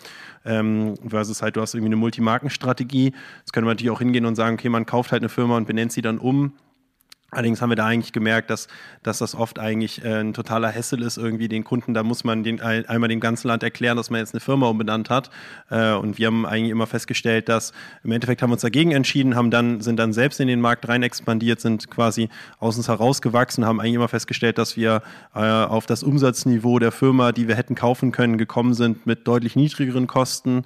Ähm, 0.44 0.94
versus 1.07 1.42
halt, 1.42 1.57
du 1.57 1.61
hast 1.61 1.74
irgendwie 1.74 1.88
eine 1.88 1.96
Multimarkenstrategie. 1.96 3.12
Jetzt 3.38 3.52
könnte 3.52 3.66
man 3.66 3.72
natürlich 3.74 3.90
auch 3.90 3.98
hingehen 3.98 4.26
und 4.26 4.35
sagen, 4.35 4.54
okay, 4.54 4.68
man 4.68 4.87
kauft 4.87 5.12
halt 5.12 5.22
eine 5.22 5.28
Firma 5.28 5.57
und 5.57 5.66
benennt 5.66 5.92
sie 5.92 6.02
dann 6.02 6.18
um 6.18 6.52
Allerdings 7.34 7.60
haben 7.60 7.70
wir 7.70 7.76
da 7.76 7.86
eigentlich 7.86 8.12
gemerkt, 8.12 8.48
dass, 8.50 8.68
dass 9.02 9.18
das 9.18 9.34
oft 9.34 9.58
eigentlich 9.58 10.04
äh, 10.04 10.20
ein 10.20 10.34
totaler 10.34 10.68
Hessel 10.68 11.02
ist, 11.02 11.18
irgendwie 11.18 11.48
den 11.48 11.64
Kunden, 11.64 11.92
da 11.92 12.02
muss 12.02 12.24
man 12.24 12.44
den, 12.44 12.60
einmal 12.60 13.08
dem 13.08 13.20
ganzen 13.20 13.48
Land 13.48 13.62
erklären, 13.62 13.96
dass 13.96 14.08
man 14.08 14.20
jetzt 14.20 14.34
eine 14.34 14.40
Firma 14.40 14.68
umbenannt 14.68 15.10
hat. 15.10 15.30
Äh, 15.70 15.94
und 15.94 16.16
wir 16.16 16.28
haben 16.28 16.46
eigentlich 16.46 16.70
immer 16.70 16.86
festgestellt, 16.86 17.48
dass 17.48 17.72
im 18.04 18.12
Endeffekt 18.12 18.40
haben 18.40 18.50
wir 18.50 18.54
uns 18.54 18.62
dagegen 18.62 18.92
entschieden, 18.92 19.34
haben 19.34 19.50
dann, 19.50 19.80
sind 19.80 19.98
dann 19.98 20.12
selbst 20.12 20.38
in 20.38 20.48
den 20.48 20.60
Markt 20.60 20.88
rein 20.88 21.02
expandiert, 21.02 21.60
sind 21.60 21.90
quasi 21.90 22.28
aus 22.58 22.76
uns 22.76 22.88
herausgewachsen, 22.88 23.64
haben 23.64 23.80
eigentlich 23.80 23.94
immer 23.94 24.08
festgestellt, 24.08 24.58
dass 24.58 24.76
wir 24.76 25.02
äh, 25.34 25.40
auf 25.40 25.86
das 25.86 26.02
Umsatzniveau 26.02 26.78
der 26.78 26.92
Firma, 26.92 27.32
die 27.32 27.48
wir 27.48 27.56
hätten 27.56 27.74
kaufen 27.74 28.12
können, 28.12 28.38
gekommen 28.38 28.74
sind 28.74 29.06
mit 29.06 29.26
deutlich 29.26 29.56
niedrigeren 29.56 30.06
Kosten, 30.06 30.62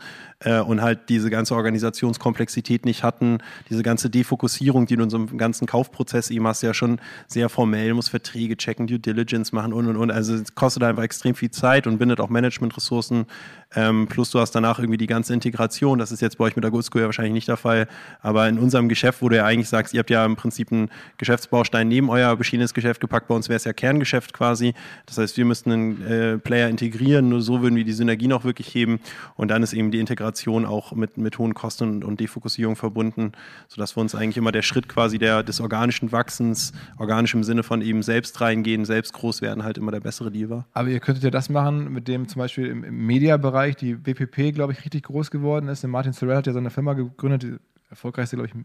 und 0.67 0.83
halt 0.83 1.09
diese 1.09 1.31
ganze 1.31 1.57
Organisationskomplexität 1.57 2.85
nicht 2.85 3.03
hatten, 3.03 3.39
diese 3.71 3.83
ganze 3.83 4.09
Defokussierung, 4.09 4.87
die 4.87 4.95
in 4.95 5.03
einem 5.03 5.37
ganzen 5.37 5.67
Kaufprozess 5.67 6.31
eben 6.31 6.47
ja 6.63 6.75
schon 6.75 7.01
sehr 7.27 7.49
formell, 7.49 7.95
muss 7.95 8.09
Verträge 8.09 8.57
checken, 8.57 8.87
Due 8.87 8.99
Diligence 8.99 9.53
machen 9.53 9.73
und 9.73 9.87
und 9.87 9.97
und. 9.97 10.11
Also 10.11 10.35
es 10.35 10.55
kostet 10.55 10.83
einfach 10.83 11.03
extrem 11.03 11.35
viel 11.35 11.51
Zeit 11.51 11.87
und 11.87 11.99
bindet 11.99 12.21
auch 12.21 12.29
Managementressourcen. 12.29 13.27
Ähm, 13.75 14.07
plus 14.09 14.31
du 14.31 14.41
hast 14.41 14.53
danach 14.53 14.79
irgendwie 14.79 14.97
die 14.97 15.07
ganze 15.07 15.35
Integration. 15.35 15.99
Das 15.99 16.11
ist 16.11 16.23
jetzt 16.23 16.39
bei 16.39 16.45
euch 16.45 16.57
mit 16.57 16.65
der 16.65 16.71
Goodschool 16.71 17.03
ja 17.03 17.07
wahrscheinlich 17.07 17.35
nicht 17.35 17.49
der 17.49 17.59
Fall. 17.59 17.87
Aber 18.23 18.49
in 18.49 18.59
unserem 18.59 18.89
Geschäft, 18.89 19.21
wo 19.21 19.29
du 19.29 19.37
ja 19.37 19.45
eigentlich 19.45 19.69
sagst, 19.69 19.93
ihr 19.93 20.01
habt 20.01 20.09
ja 20.09 20.25
im 20.25 20.37
Prinzip 20.37 20.73
einen 20.73 20.91
Geschäftsbaustein 21.19 21.87
neben 21.87 22.09
euer 22.09 22.35
beschiedenes 22.37 22.73
Geschäft 22.73 23.01
gepackt. 23.01 23.29
Bei 23.29 23.35
uns 23.35 23.49
wäre 23.51 23.59
es 23.59 23.65
ja 23.65 23.75
Kerngeschäft 23.75 24.33
quasi. 24.33 24.73
Das 25.05 25.19
heißt, 25.19 25.37
wir 25.37 25.45
müssten 25.45 25.71
einen 25.71 26.07
äh, 26.07 26.39
Player 26.39 26.69
integrieren. 26.69 27.29
Nur 27.29 27.43
so 27.43 27.61
würden 27.61 27.77
wir 27.77 27.85
die 27.85 27.93
Synergie 27.93 28.27
noch 28.27 28.45
wirklich 28.45 28.75
heben. 28.75 29.01
Und 29.37 29.49
dann 29.49 29.63
ist 29.63 29.75
eben 29.75 29.91
die 29.91 30.01
Integration 30.01 30.65
auch 30.65 30.93
mit, 30.93 31.19
mit 31.19 31.39
hohen 31.39 31.53
Kosten 31.53 31.85
und, 31.85 32.05
und 32.05 32.21
Defokussierung 32.21 32.75
verbunden, 32.75 33.33
sodass 33.69 33.93
für 33.93 34.01
uns 34.01 34.15
eigentlich 34.15 34.39
immer 34.39 34.53
der 34.53 34.63
Schritt 34.63 34.89
quasi 34.89 35.19
der, 35.19 35.43
des 35.43 35.61
organischen 35.61 36.11
Wachsens, 36.11 36.73
organisch 36.99 37.35
im 37.35 37.45
Sinne 37.45 37.63
von 37.63 37.83
eben 37.83 38.03
selbst 38.03 38.41
reingehen, 38.41 38.87
selbst 38.87 39.13
groß 39.13 39.43
werden, 39.43 39.63
halt 39.63 39.77
immer 39.77 39.93
der 39.93 40.01
bessere 40.01 40.31
Deal 40.31 40.49
war. 40.49 40.67
Aber 40.73 40.89
ihr 40.89 41.01
könntet 41.01 41.23
ja 41.23 41.31
das 41.31 41.51
machen, 41.51 41.93
mit 41.93 42.09
dem 42.09 42.29
zum 42.29 42.41
Beispiel 42.41 42.67
im, 42.67 42.83
im 42.83 43.07
Media-Bereich 43.07 43.58
die 43.67 44.07
WPP, 44.07 44.53
glaube 44.53 44.73
ich, 44.73 44.85
richtig 44.85 45.05
groß 45.05 45.31
geworden 45.31 45.69
ist. 45.69 45.83
Der 45.83 45.91
Martin 45.91 46.13
Sorrell 46.13 46.37
hat 46.37 46.47
ja 46.47 46.53
seine 46.53 46.71
Firma 46.71 46.95
gegründet, 46.95 47.43
die 47.43 47.57
erfolgreichste, 47.91 48.37
glaube 48.37 48.49
ich, 48.49 48.65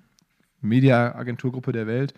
Media-Agenturgruppe 0.62 1.72
der 1.72 1.88
Welt 1.88 2.14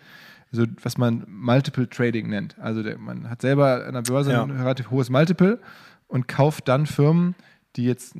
so 0.52 0.64
was 0.82 0.98
man 0.98 1.24
Multiple 1.28 1.88
Trading 1.88 2.28
nennt. 2.28 2.58
Also 2.58 2.82
der, 2.82 2.98
man 2.98 3.28
hat 3.28 3.42
selber 3.42 3.86
an 3.86 3.94
der 3.94 4.02
Börse 4.02 4.32
ja. 4.32 4.42
ein 4.42 4.50
relativ 4.50 4.90
hohes 4.90 5.10
Multiple 5.10 5.60
und 6.08 6.28
kauft 6.28 6.68
dann 6.68 6.86
Firmen, 6.86 7.34
die 7.76 7.84
jetzt 7.84 8.16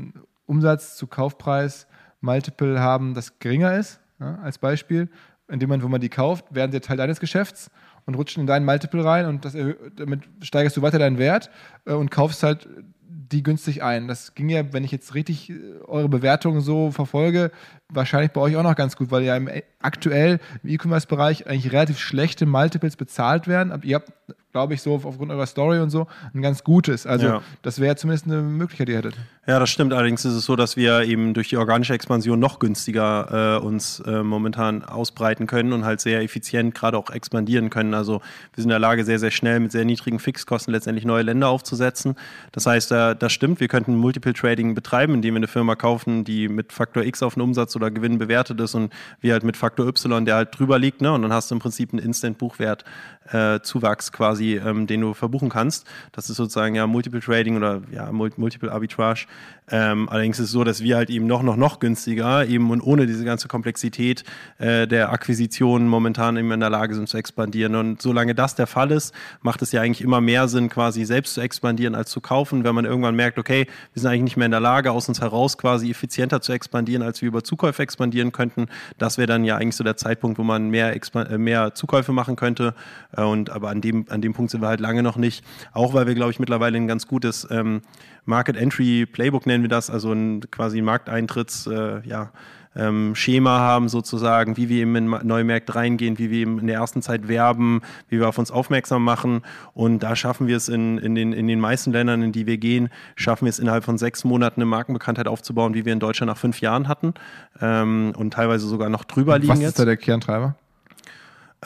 Umsatz 0.47 0.97
zu 0.97 1.07
Kaufpreis 1.07 1.87
Multiple 2.21 2.81
haben, 2.81 3.15
das 3.15 3.39
geringer 3.39 3.77
ist, 3.77 4.01
ja, 4.21 4.37
als 4.37 4.59
Beispiel. 4.59 5.09
In 5.49 5.61
dem 5.61 5.69
Moment, 5.69 5.85
wo 5.85 5.89
man 5.89 6.01
die 6.01 6.09
kauft, 6.09 6.53
werden 6.53 6.73
sie 6.73 6.81
Teil 6.81 6.97
deines 6.97 7.21
Geschäfts 7.21 7.71
und 8.05 8.17
rutschen 8.17 8.41
in 8.41 8.47
deinen 8.47 8.65
Multiple 8.65 9.05
rein 9.05 9.27
und 9.27 9.45
das 9.45 9.57
damit 9.97 10.23
steigerst 10.43 10.77
du 10.77 10.83
weiter 10.83 10.99
deinen 10.99 11.19
Wert 11.19 11.51
äh, 11.85 11.93
und 11.93 12.11
kaufst 12.11 12.43
halt 12.43 12.69
die 13.33 13.43
günstig 13.43 13.83
ein. 13.83 14.09
Das 14.09 14.35
ging 14.35 14.49
ja, 14.49 14.73
wenn 14.73 14.85
ich 14.85 14.93
jetzt 14.93 15.15
richtig 15.15 15.51
äh, 15.51 15.55
eure 15.85 16.09
Bewertungen 16.09 16.61
so 16.61 16.91
verfolge, 16.91 17.51
wahrscheinlich 17.89 18.33
bei 18.33 18.41
euch 18.41 18.57
auch 18.57 18.63
noch 18.63 18.77
ganz 18.77 18.97
gut, 18.97 19.11
weil 19.11 19.23
ja 19.25 19.37
im, 19.37 19.49
äh, 19.49 19.63
aktuell 19.81 20.41
im 20.63 20.71
E-Commerce-Bereich 20.71 21.47
eigentlich 21.47 21.73
relativ 21.73 21.99
schlechte 21.99 22.47
Multiples 22.47 22.97
bezahlt 22.97 23.49
werden. 23.49 23.79
Ihr 23.83 23.97
habt, 23.97 24.13
glaube 24.57 24.73
ich, 24.73 24.81
so 24.81 24.95
aufgrund 24.95 25.31
eurer 25.31 25.45
Story 25.45 25.81
und 25.81 25.91
so 25.91 26.07
ein 26.33 26.41
ganz 26.41 26.65
gutes. 26.65 27.07
Also 27.07 27.27
ja. 27.27 27.43
das 27.61 27.79
wäre 27.79 27.95
zumindest 27.95 28.25
eine 28.25 28.41
Möglichkeit, 28.41 28.89
die 28.89 28.93
ihr 28.93 28.99
hättet. 28.99 29.15
Ja, 29.47 29.61
das 29.61 29.69
stimmt. 29.69 29.93
Allerdings 29.93 30.25
ist 30.25 30.33
es 30.33 30.47
so, 30.47 30.57
dass 30.57 30.79
wir 30.79 31.03
eben 31.03 31.35
durch 31.35 31.51
die 31.51 31.59
organische 31.59 31.93
Expansion 31.93 32.41
noch 32.41 32.59
günstiger 32.59 33.59
äh, 33.61 33.65
uns 33.65 34.01
äh, 34.01 34.23
momentan 34.23 34.83
ausbreiten 34.83 35.47
können 35.47 35.75
und 35.75 35.85
halt 35.85 36.01
sehr 36.01 36.23
effizient 36.23 36.75
gerade 36.75 36.97
auch 36.97 37.11
expandieren 37.11 37.69
können. 37.69 37.93
Also 37.93 38.15
wir 38.55 38.63
sind 38.63 38.65
in 38.65 38.71
der 38.71 38.79
Lage, 38.79 39.05
sehr, 39.05 39.19
sehr 39.19 39.31
schnell 39.31 39.61
mit 39.61 39.73
sehr 39.73 39.85
niedrigen 39.85 40.19
Fixkosten 40.19 40.73
letztendlich 40.73 41.05
neue 41.05 41.23
Länder 41.23 41.49
aufzusetzen. 41.49 42.17
Das 42.53 42.65
heißt, 42.65 42.93
äh, 42.93 43.15
das 43.15 43.35
stimmt. 43.35 43.61
Wir 43.61 43.69
könnten 43.69 43.95
Multiple 43.95 44.33
Trading 44.33 44.75
betreiben, 44.75 45.13
indem 45.13 45.35
wir 45.35 45.41
eine 45.41 45.49
Firma 45.49 45.77
kaufen, 45.77 46.25
die 46.25 46.49
mit 46.49 46.73
Faktor 46.73 47.05
X 47.05 47.23
auf 47.23 47.35
den 47.35 47.43
Umsatz 47.43 47.77
oder 47.77 47.91
Gewinn 47.91 48.17
bewertet 48.17 48.59
ist 48.61 48.75
und 48.75 48.91
wir 49.21 49.35
halt 49.35 49.45
mit 49.45 49.59
Faktor 49.59 49.87
Y, 49.87 50.25
der 50.25 50.37
halt 50.37 50.59
drüber 50.59 50.79
liegt. 50.79 51.03
Ne? 51.03 51.13
Und 51.13 51.21
dann 51.21 51.33
hast 51.35 51.51
du 51.51 51.57
im 51.57 51.61
Prinzip 51.61 51.93
einen 51.93 52.03
Instant-Buchwert 52.03 52.85
äh, 53.33 53.61
Zuwachs 53.61 54.13
quasi, 54.13 54.57
ähm, 54.57 54.87
den 54.87 55.01
du 55.01 55.15
verbuchen 55.15 55.49
kannst. 55.49 55.87
Das 56.13 56.31
ist 56.31 56.37
sozusagen 56.37 56.75
ja 56.75 56.87
Multiple 56.87 57.21
Trading 57.21 57.57
oder 57.57 57.83
ja 57.91 58.11
Multiple 58.13 58.71
Arbitrage. 58.71 59.27
Ähm, 59.69 60.09
allerdings 60.09 60.39
ist 60.39 60.47
es 60.47 60.51
so, 60.53 60.63
dass 60.63 60.83
wir 60.83 60.97
halt 60.97 61.11
eben 61.11 61.27
noch, 61.27 61.43
noch, 61.43 61.57
noch 61.57 61.81
günstiger 61.81 62.47
eben 62.47 62.71
und 62.71 62.81
ohne 62.81 63.07
diese 63.07 63.25
ganze 63.25 63.49
Komplexität 63.49 64.23
äh, 64.59 64.87
der 64.87 65.11
Akquisition 65.11 65.89
momentan 65.89 66.37
eben 66.37 66.53
in 66.53 66.61
der 66.61 66.71
Lage 66.71 66.95
sind 66.95 67.09
zu 67.09 67.17
expandieren. 67.17 67.75
Und 67.75 68.01
solange 68.01 68.35
das 68.35 68.55
der 68.55 68.69
Fall 68.69 68.93
ist, 68.93 69.13
macht 69.43 69.63
es 69.63 69.73
ja 69.73 69.83
eigentlich 69.83 70.03
immer 70.03 70.21
mehr 70.21 70.47
Sinn, 70.47 70.69
quasi 70.69 71.05
selbst 71.05 71.35
zu 71.35 71.41
expandieren 71.41 71.97
als 71.97 72.11
zu 72.11 72.21
kaufen. 72.21 72.63
Wenn 72.63 72.77
man 72.77 72.85
irgendwann 72.85 73.17
merkt, 73.17 73.39
okay, 73.39 73.67
wir 73.93 74.01
sind 74.01 74.11
eigentlich 74.11 74.23
nicht 74.23 74.37
mehr 74.37 74.47
in 74.47 74.53
der 74.53 74.61
Lage, 74.61 74.93
aus 74.93 75.09
uns 75.09 75.21
heraus 75.21 75.59
quasi 75.59 75.91
effizienter 75.91 76.41
zu 76.41 76.53
expandieren, 76.53 77.03
als 77.03 77.21
wir 77.21 77.29
über 77.29 77.43
Zukäufe 77.43 77.83
expandieren 77.83 78.31
könnten, 78.31 78.67
das 78.99 79.19
wäre 79.19 79.27
dann 79.27 79.45
ja 79.45 79.57
eigentlich 79.57 79.77
so 79.77 79.83
der 79.83 79.97
Zeitpunkt, 79.97 80.39
wo 80.39 80.45
man 80.45 80.71
mehr, 80.71 80.95
äh, 80.95 81.39
mehr 81.39 81.75
Zukäufe 81.75 82.13
machen 82.13 82.37
könnte. 82.37 82.75
Äh, 83.17 83.23
und 83.23 83.51
aber 83.51 83.71
an 83.71 83.81
dem, 83.81 84.07
an 84.11 84.21
dem 84.21 84.33
Punkt 84.33 84.53
sind 84.53 84.61
wir 84.61 84.69
halt 84.69 84.81
lange 84.81 85.03
noch 85.03 85.17
nicht. 85.17 85.45
Auch 85.73 85.93
weil 85.93 86.07
wir, 86.07 86.15
glaube 86.15 86.31
ich, 86.31 86.39
mittlerweile 86.39 86.77
ein 86.77 86.87
ganz 86.87 87.09
gutes 87.09 87.49
ähm, 87.51 87.83
Market 88.27 88.57
Entry 88.57 89.07
Playbook 89.07 89.47
nennen 89.47 89.56
wir 89.63 89.69
das, 89.69 89.91
also 89.91 90.13
ein, 90.13 90.43
quasi 90.51 90.79
ein 90.79 90.85
Markteintritts, 90.85 91.67
äh, 91.67 92.01
ja, 92.07 92.33
ähm, 92.77 93.15
Schema 93.15 93.59
haben 93.59 93.89
sozusagen, 93.89 94.57
wie 94.57 94.69
wir 94.69 94.83
eben 94.83 94.95
in 94.97 95.07
neue 95.23 95.45
Märkte 95.45 95.75
reingehen, 95.75 96.19
wie 96.19 96.31
wir 96.31 96.41
eben 96.41 96.59
in 96.59 96.67
der 96.67 96.77
ersten 96.77 97.03
Zeit 97.03 97.27
werben, 97.27 97.81
wie 98.09 98.21
wir 98.21 98.29
auf 98.29 98.39
uns 98.39 98.51
aufmerksam 98.51 99.03
machen. 99.03 99.43
Und 99.73 100.01
da 100.01 100.15
schaffen 100.15 100.47
wir 100.47 100.57
es 100.57 100.69
in, 100.69 100.99
in, 100.99 101.15
den, 101.15 101.33
in 101.33 101.47
den 101.47 101.59
meisten 101.59 101.93
Ländern, 101.93 102.23
in 102.23 102.33
die 102.33 102.47
wir 102.47 102.59
gehen, 102.59 102.91
schaffen 103.15 103.47
wir 103.47 103.51
es 103.51 103.59
innerhalb 103.59 103.85
von 103.85 103.99
sechs 103.99 104.25
Monaten 104.25 104.61
eine 104.61 104.67
Markenbekanntheit 104.67 105.27
aufzubauen, 105.27 105.75
wie 105.75 105.85
wir 105.85 105.93
in 105.93 106.01
Deutschland 106.01 106.29
nach 106.29 106.39
fünf 106.39 106.61
Jahren 106.61 106.89
hatten 106.89 107.15
ähm, 107.61 108.13
und 108.17 108.35
teilweise 108.35 108.67
sogar 108.67 108.91
noch 108.91 109.05
drüber 109.05 109.39
liegen. 109.39 109.53
Was 109.53 109.61
ist 109.61 109.79
da 109.79 109.85
der 109.85 109.97
Kerntreiber? 109.97 110.57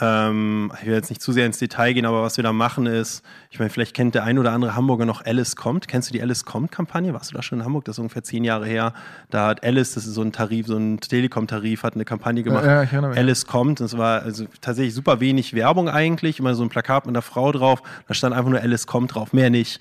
Ähm, 0.01 0.73
ich 0.81 0.87
will 0.87 0.95
jetzt 0.95 1.11
nicht 1.11 1.21
zu 1.21 1.33
sehr 1.33 1.45
ins 1.45 1.59
Detail 1.59 1.93
gehen, 1.93 2.07
aber 2.07 2.23
was 2.23 2.37
wir 2.39 2.45
da 2.45 2.53
machen 2.53 2.87
ist, 2.87 3.23
ich 3.51 3.59
meine, 3.59 3.71
vielleicht 3.71 3.95
kennt 3.95 4.15
der 4.15 4.25
ein 4.25 4.39
oder 4.39 4.53
andere 4.53 4.75
Hamburger 4.75 5.05
noch 5.05 5.25
Alice 5.25 5.57
Kommt. 5.57 5.89
Kennst 5.89 6.09
du 6.09 6.13
die 6.13 6.23
Alice 6.23 6.45
Kommt-Kampagne? 6.47 7.13
Warst 7.13 7.31
du 7.31 7.37
da 7.37 7.43
schon 7.43 7.61
in 7.61 7.65
Hamburg? 7.65 7.85
Das 7.85 7.97
ist 7.97 7.99
ungefähr 7.99 8.23
zehn 8.23 8.45
Jahre 8.45 8.67
her. 8.67 8.95
Da 9.29 9.49
hat 9.49 9.63
Alice, 9.63 9.95
das 9.95 10.07
ist 10.07 10.15
so 10.15 10.23
ein 10.23 10.33
Tarif, 10.33 10.67
so 10.67 10.77
ein 10.77 11.01
Telekom-Tarif, 11.01 11.83
hat 11.83 11.95
eine 11.95 12.07
Kampagne 12.07 12.43
gemacht. 12.43 12.65
Ja, 12.65 12.83
ich 12.83 12.93
mich. 12.93 13.05
Alice 13.05 13.47
Kommt. 13.47 13.81
Das 13.81 13.99
war 13.99 14.23
also 14.23 14.47
tatsächlich 14.61 14.95
super 14.95 15.21
wenig 15.21 15.53
Werbung 15.55 15.89
eigentlich. 15.89 16.39
Immer 16.39 16.55
so 16.55 16.63
ein 16.63 16.71
Plakat 16.71 17.05
mit 17.05 17.15
einer 17.15 17.23
Frau 17.23 17.53
drauf. 17.53 17.83
Da 18.09 18.15
stand 18.15 18.35
einfach 18.35 18.51
nur 18.51 18.61
Alice 18.61 18.87
Kommt 18.87 19.15
drauf, 19.15 19.33
mehr 19.33 19.51
nicht. 19.51 19.81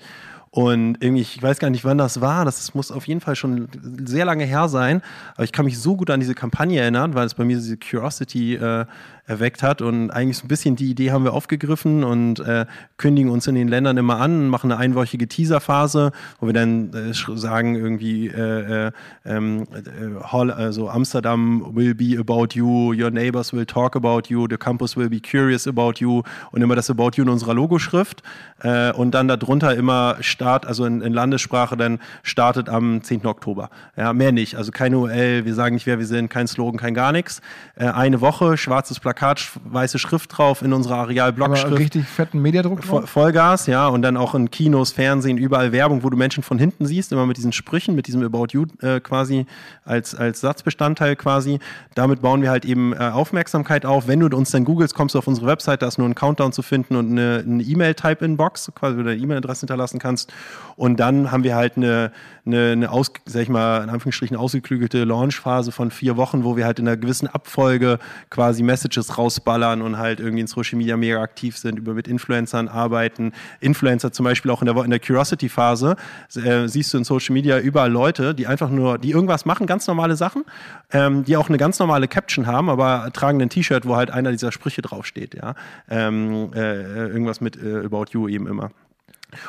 Und 0.52 0.96
irgendwie, 1.00 1.22
ich 1.22 1.40
weiß 1.40 1.60
gar 1.60 1.70
nicht, 1.70 1.84
wann 1.84 1.96
das 1.96 2.20
war. 2.20 2.44
Das 2.44 2.74
muss 2.74 2.90
auf 2.90 3.06
jeden 3.06 3.20
Fall 3.20 3.36
schon 3.36 3.68
sehr 4.04 4.24
lange 4.24 4.44
her 4.44 4.68
sein. 4.68 5.00
Aber 5.34 5.44
ich 5.44 5.52
kann 5.52 5.64
mich 5.64 5.78
so 5.78 5.96
gut 5.96 6.10
an 6.10 6.18
diese 6.18 6.34
Kampagne 6.34 6.80
erinnern, 6.80 7.14
weil 7.14 7.26
es 7.26 7.34
bei 7.34 7.44
mir 7.44 7.56
diese 7.56 7.76
Curiosity 7.76 8.56
äh, 8.56 8.84
erweckt 9.30 9.62
hat. 9.62 9.80
Und 9.80 10.10
eigentlich 10.10 10.38
so 10.38 10.44
ein 10.44 10.48
bisschen 10.48 10.76
die 10.76 10.90
Idee 10.90 11.12
haben 11.12 11.24
wir 11.24 11.32
aufgegriffen 11.32 12.04
und 12.04 12.40
äh, 12.40 12.66
kündigen 12.96 13.30
uns 13.30 13.46
in 13.46 13.54
den 13.54 13.68
Ländern 13.68 13.96
immer 13.96 14.20
an, 14.20 14.48
machen 14.48 14.72
eine 14.72 14.80
einwöchige 14.80 15.28
Teaserphase, 15.28 16.10
wo 16.40 16.46
wir 16.46 16.52
dann 16.52 16.92
äh, 16.92 17.14
sagen 17.14 17.76
irgendwie 17.76 18.26
äh, 18.26 18.88
äh, 18.88 18.92
ähm, 19.24 19.66
äh, 19.72 20.50
also 20.50 20.90
Amsterdam 20.90 21.64
will 21.74 21.94
be 21.94 22.18
about 22.18 22.48
you, 22.54 22.92
your 22.92 23.10
neighbors 23.10 23.52
will 23.52 23.64
talk 23.64 23.94
about 23.94 24.22
you, 24.28 24.46
the 24.50 24.56
campus 24.56 24.96
will 24.96 25.08
be 25.08 25.20
curious 25.20 25.66
about 25.66 25.94
you 25.98 26.22
und 26.50 26.60
immer 26.60 26.74
das 26.74 26.90
about 26.90 27.12
you 27.14 27.22
in 27.22 27.30
unserer 27.30 27.54
Logoschrift 27.54 28.22
äh, 28.62 28.92
und 28.92 29.12
dann 29.12 29.28
darunter 29.28 29.74
immer 29.76 30.16
Start, 30.20 30.66
also 30.66 30.84
in, 30.84 31.00
in 31.02 31.12
Landessprache 31.12 31.76
dann 31.76 32.00
startet 32.24 32.68
am 32.68 33.02
10. 33.02 33.24
Oktober. 33.26 33.70
Ja, 33.96 34.12
mehr 34.12 34.32
nicht, 34.32 34.56
also 34.56 34.72
keine 34.72 34.98
UL, 34.98 35.44
wir 35.44 35.54
sagen 35.54 35.74
nicht, 35.74 35.86
wer 35.86 36.00
wir 36.00 36.06
sind, 36.06 36.30
kein 36.30 36.48
Slogan, 36.48 36.80
kein 36.80 36.94
gar 36.94 37.12
nichts. 37.12 37.40
Eine 37.76 38.20
Woche, 38.20 38.56
schwarzes 38.56 38.98
Plakat 38.98 39.19
Plakat, 39.20 39.50
weiße 39.64 39.98
Schrift 39.98 40.38
drauf 40.38 40.62
in 40.62 40.72
unserer 40.72 40.96
Areal-Blockschrift. 40.96 41.78
Richtig 41.78 42.06
fetten 42.06 42.40
Mediadruck 42.40 42.80
drauf? 42.80 43.10
Vollgas, 43.10 43.66
ja. 43.66 43.86
Und 43.86 44.00
dann 44.00 44.16
auch 44.16 44.34
in 44.34 44.50
Kinos, 44.50 44.92
Fernsehen, 44.92 45.36
überall 45.36 45.72
Werbung, 45.72 46.02
wo 46.02 46.08
du 46.08 46.16
Menschen 46.16 46.42
von 46.42 46.58
hinten 46.58 46.86
siehst, 46.86 47.12
immer 47.12 47.26
mit 47.26 47.36
diesen 47.36 47.52
Sprüchen, 47.52 47.94
mit 47.94 48.06
diesem 48.06 48.22
About 48.22 48.46
You 48.52 48.64
äh, 48.80 48.98
quasi 49.00 49.44
als, 49.84 50.14
als 50.14 50.40
Satzbestandteil 50.40 51.16
quasi. 51.16 51.58
Damit 51.94 52.22
bauen 52.22 52.40
wir 52.40 52.48
halt 52.48 52.64
eben 52.64 52.94
äh, 52.94 52.96
Aufmerksamkeit 52.96 53.84
auf. 53.84 54.08
Wenn 54.08 54.20
du 54.20 54.34
uns 54.34 54.52
dann 54.52 54.64
googelst, 54.64 54.94
kommst 54.94 55.14
du 55.14 55.18
auf 55.18 55.26
unsere 55.26 55.46
Website, 55.46 55.82
da 55.82 55.88
ist 55.88 55.98
nur 55.98 56.08
ein 56.08 56.14
Countdown 56.14 56.52
zu 56.52 56.62
finden 56.62 56.96
und 56.96 57.10
eine, 57.10 57.42
E-Mail-Type-In-Box, 57.62 58.72
quasi, 58.74 58.96
wo 58.96 59.02
du 59.02 59.10
eine 59.10 59.20
E-Mail-Adresse 59.20 59.60
hinterlassen 59.60 59.98
kannst. 59.98 60.32
Und 60.76 60.98
dann 60.98 61.30
haben 61.30 61.44
wir 61.44 61.56
halt 61.56 61.76
eine, 61.76 62.10
eine, 62.52 62.72
eine 62.72 62.90
aus, 62.90 63.12
sag 63.24 63.42
ich 63.42 63.48
mal, 63.48 63.82
in 63.82 63.90
Anführungsstrichen 63.90 64.36
ausgeklügelte 64.36 65.04
Launch-Phase 65.04 65.72
von 65.72 65.90
vier 65.90 66.16
Wochen, 66.16 66.44
wo 66.44 66.56
wir 66.56 66.66
halt 66.66 66.78
in 66.78 66.88
einer 66.88 66.96
gewissen 66.96 67.28
Abfolge 67.28 67.98
quasi 68.28 68.62
Messages 68.62 69.18
rausballern 69.18 69.82
und 69.82 69.98
halt 69.98 70.20
irgendwie 70.20 70.40
in 70.40 70.46
Social 70.46 70.78
Media 70.78 70.96
mega 70.96 71.20
aktiv 71.22 71.56
sind, 71.56 71.78
über 71.78 71.94
mit 71.94 72.08
Influencern 72.08 72.68
arbeiten. 72.68 73.32
Influencer 73.60 74.12
zum 74.12 74.24
Beispiel 74.24 74.50
auch 74.50 74.62
in 74.62 74.66
der, 74.66 74.76
in 74.84 74.90
der 74.90 75.00
Curiosity-Phase 75.00 75.96
äh, 76.36 76.68
siehst 76.68 76.92
du 76.92 76.98
in 76.98 77.04
Social 77.04 77.32
Media 77.32 77.58
überall 77.58 77.90
Leute, 77.90 78.34
die 78.34 78.46
einfach 78.46 78.70
nur, 78.70 78.98
die 78.98 79.10
irgendwas 79.10 79.44
machen, 79.44 79.66
ganz 79.66 79.86
normale 79.86 80.16
Sachen, 80.16 80.44
ähm, 80.92 81.24
die 81.24 81.36
auch 81.36 81.48
eine 81.48 81.58
ganz 81.58 81.78
normale 81.78 82.08
Caption 82.08 82.46
haben, 82.46 82.68
aber 82.68 83.10
tragen 83.12 83.40
ein 83.40 83.50
T-Shirt, 83.50 83.86
wo 83.86 83.96
halt 83.96 84.10
einer 84.10 84.30
dieser 84.30 84.52
Sprüche 84.52 84.82
draufsteht, 84.82 85.34
ja. 85.34 85.54
Ähm, 85.88 86.52
äh, 86.54 87.08
irgendwas 87.08 87.40
mit 87.40 87.56
äh, 87.56 87.84
About 87.84 88.06
You 88.12 88.28
eben 88.28 88.46
immer. 88.46 88.70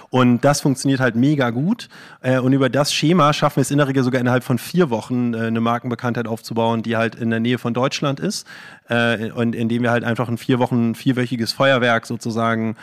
Und 0.10 0.42
das 0.46 0.62
funktioniert 0.62 1.00
halt 1.00 1.16
mega 1.16 1.50
gut. 1.50 1.90
Äh, 2.22 2.40
und 2.40 2.54
über 2.54 2.70
das 2.70 2.94
Schema 2.94 3.34
schaffen 3.34 3.58
wir 3.58 3.62
es 3.62 3.72
in 3.72 3.78
der 3.78 3.88
Regel 3.88 4.04
sogar 4.04 4.22
innerhalb 4.22 4.44
von 4.44 4.58
vier 4.58 4.90
Wochen 4.90 5.34
äh, 5.34 5.48
eine 5.48 5.62
Markenbekanntheit 5.62 6.28
aufzubauen, 6.28 6.84
die 6.84 6.98
halt 6.98 7.16
in 7.16 7.30
der 7.30 7.40
Nähe 7.40 7.58
von 7.58 7.74
Deutschland 7.74 8.20
ist. 8.20 8.48
Äh, 8.90 9.32
und 9.32 9.56
indem 9.56 9.84
wir 9.84 9.92
halt 9.92 10.04
einfach 10.04 10.28
in 10.30 10.38
vier 10.38 10.60
Wochen 10.60 10.96
vierwöchiges 10.96 11.54
Feuerwerk 11.54 12.06
sozusagen 12.06 12.76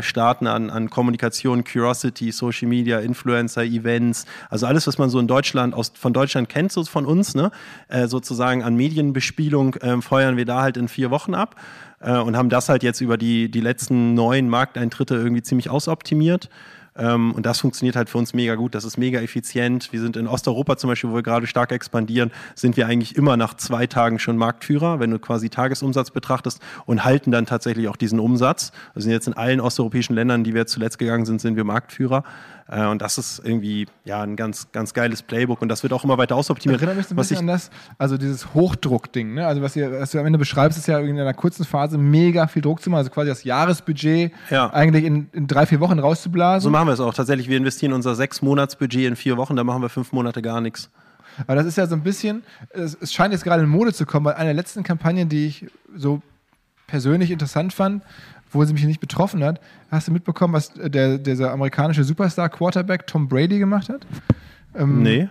starten 0.00 0.46
an, 0.46 0.70
an 0.70 0.90
Kommunikation, 0.90 1.64
Curiosity, 1.64 2.32
Social 2.32 2.68
Media, 2.68 3.00
Influencer, 3.00 3.64
Events. 3.64 4.26
Also 4.50 4.66
alles, 4.66 4.86
was 4.86 4.98
man 4.98 5.10
so 5.10 5.18
in 5.18 5.26
Deutschland, 5.26 5.74
aus, 5.74 5.92
von 5.94 6.12
Deutschland 6.12 6.48
kennt, 6.48 6.72
so 6.72 6.84
von 6.84 7.06
uns, 7.06 7.34
ne? 7.34 7.50
sozusagen 8.06 8.62
an 8.62 8.76
Medienbespielung 8.76 9.76
ähm, 9.82 10.02
feuern 10.02 10.36
wir 10.36 10.44
da 10.44 10.62
halt 10.62 10.76
in 10.76 10.88
vier 10.88 11.10
Wochen 11.10 11.34
ab 11.34 11.56
äh, 12.04 12.18
und 12.18 12.36
haben 12.36 12.50
das 12.50 12.68
halt 12.68 12.82
jetzt 12.82 13.00
über 13.00 13.16
die, 13.16 13.50
die 13.50 13.60
letzten 13.60 14.14
neun 14.14 14.48
Markteintritte 14.48 15.14
irgendwie 15.14 15.42
ziemlich 15.42 15.70
ausoptimiert. 15.70 16.48
Ähm, 16.96 17.32
und 17.32 17.44
das 17.44 17.60
funktioniert 17.60 17.96
halt 17.96 18.08
für 18.08 18.18
uns 18.18 18.34
mega 18.34 18.54
gut. 18.54 18.74
Das 18.74 18.84
ist 18.84 18.96
mega 18.98 19.20
effizient. 19.20 19.92
Wir 19.92 20.00
sind 20.00 20.16
in 20.16 20.28
Osteuropa 20.28 20.76
zum 20.76 20.88
Beispiel, 20.90 21.10
wo 21.10 21.16
wir 21.16 21.22
gerade 21.22 21.46
stark 21.46 21.72
expandieren, 21.72 22.30
sind 22.54 22.76
wir 22.76 22.86
eigentlich 22.86 23.16
immer 23.16 23.36
nach 23.36 23.54
zwei 23.54 23.86
Tagen 23.86 24.18
schon 24.18 24.36
Marktführer, 24.36 25.00
wenn 25.00 25.10
du 25.10 25.18
quasi 25.18 25.50
Tagesumsatz 25.50 26.10
betrachtest 26.12 26.60
und 26.86 27.04
halten 27.04 27.32
dann 27.32 27.46
tatsächlich 27.46 27.88
auch 27.88 27.96
diesen 27.96 28.20
Umsatz. 28.20 28.70
Wir 28.94 29.02
sind 29.02 29.10
jetzt 29.10 29.26
in 29.26 29.34
allen 29.34 29.60
osteuropäischen 29.60 30.14
Ländern, 30.14 30.44
die 30.44 30.54
wir 30.54 30.66
zuletzt 30.66 30.98
gegangen 30.98 31.26
sind, 31.26 31.40
sind 31.40 31.56
wir 31.56 31.64
Marktführer. 31.64 32.22
Äh, 32.68 32.86
und 32.86 33.02
das 33.02 33.18
ist 33.18 33.42
irgendwie 33.44 33.86
ja 34.04 34.22
ein 34.22 34.36
ganz, 34.36 34.72
ganz 34.72 34.94
geiles 34.94 35.22
Playbook 35.22 35.60
und 35.60 35.68
das 35.68 35.82
wird 35.82 35.92
auch 35.92 36.04
immer 36.04 36.18
weiter 36.18 36.36
ausoptimiert. 36.36 36.80
Erinnert 36.80 36.96
mich 36.96 37.06
so 37.06 37.14
ein 37.14 37.16
bisschen 37.16 37.38
an 37.38 37.46
das, 37.46 37.70
also 37.98 38.16
dieses 38.16 38.54
Hochdruckding, 38.54 39.34
ne? 39.34 39.46
Also 39.46 39.62
was, 39.62 39.76
ihr, 39.76 40.00
was 40.00 40.12
du 40.12 40.18
am 40.18 40.26
Ende 40.26 40.38
beschreibst, 40.38 40.78
ist 40.78 40.86
ja 40.86 40.98
in 40.98 41.18
einer 41.18 41.34
kurzen 41.34 41.64
Phase 41.64 41.98
mega 41.98 42.46
viel 42.46 42.62
Druck 42.62 42.80
zu 42.80 42.90
machen, 42.90 42.98
also 42.98 43.10
quasi 43.10 43.28
das 43.28 43.44
Jahresbudget 43.44 44.32
ja. 44.50 44.72
eigentlich 44.72 45.04
in, 45.04 45.28
in 45.32 45.46
drei, 45.46 45.66
vier 45.66 45.80
Wochen 45.80 45.98
rauszublasen. 45.98 46.62
So 46.62 46.70
machen 46.70 46.88
wir 46.88 46.92
es 46.92 47.00
auch. 47.00 47.14
Tatsächlich, 47.14 47.48
wir 47.48 47.58
investieren 47.58 47.92
unser 47.92 48.14
sechs 48.14 48.40
Monatsbudget 48.40 49.06
in 49.06 49.16
vier 49.16 49.36
Wochen, 49.36 49.56
da 49.56 49.64
machen 49.64 49.82
wir 49.82 49.88
fünf 49.88 50.12
Monate 50.12 50.40
gar 50.40 50.60
nichts. 50.60 50.90
Aber 51.46 51.56
das 51.56 51.66
ist 51.66 51.76
ja 51.76 51.86
so 51.86 51.96
ein 51.96 52.02
bisschen, 52.02 52.44
es, 52.70 52.96
es 53.00 53.12
scheint 53.12 53.32
jetzt 53.32 53.44
gerade 53.44 53.62
in 53.62 53.68
Mode 53.68 53.92
zu 53.92 54.06
kommen, 54.06 54.24
weil 54.26 54.34
eine 54.34 54.46
der 54.46 54.54
letzten 54.54 54.84
Kampagnen, 54.84 55.28
die 55.28 55.46
ich 55.46 55.66
so 55.94 56.22
persönlich 56.86 57.30
interessant 57.30 57.72
fand, 57.72 58.02
obwohl 58.54 58.66
sie 58.66 58.72
mich 58.72 58.84
nicht 58.84 59.00
betroffen 59.00 59.42
hat. 59.42 59.60
Hast 59.90 60.06
du 60.06 60.12
mitbekommen, 60.12 60.54
was 60.54 60.72
der, 60.74 61.18
dieser 61.18 61.50
amerikanische 61.50 62.04
Superstar-Quarterback 62.04 63.04
Tom 63.06 63.26
Brady 63.26 63.58
gemacht 63.58 63.88
hat? 63.88 64.06
Ähm, 64.76 65.02
nee. 65.02 65.28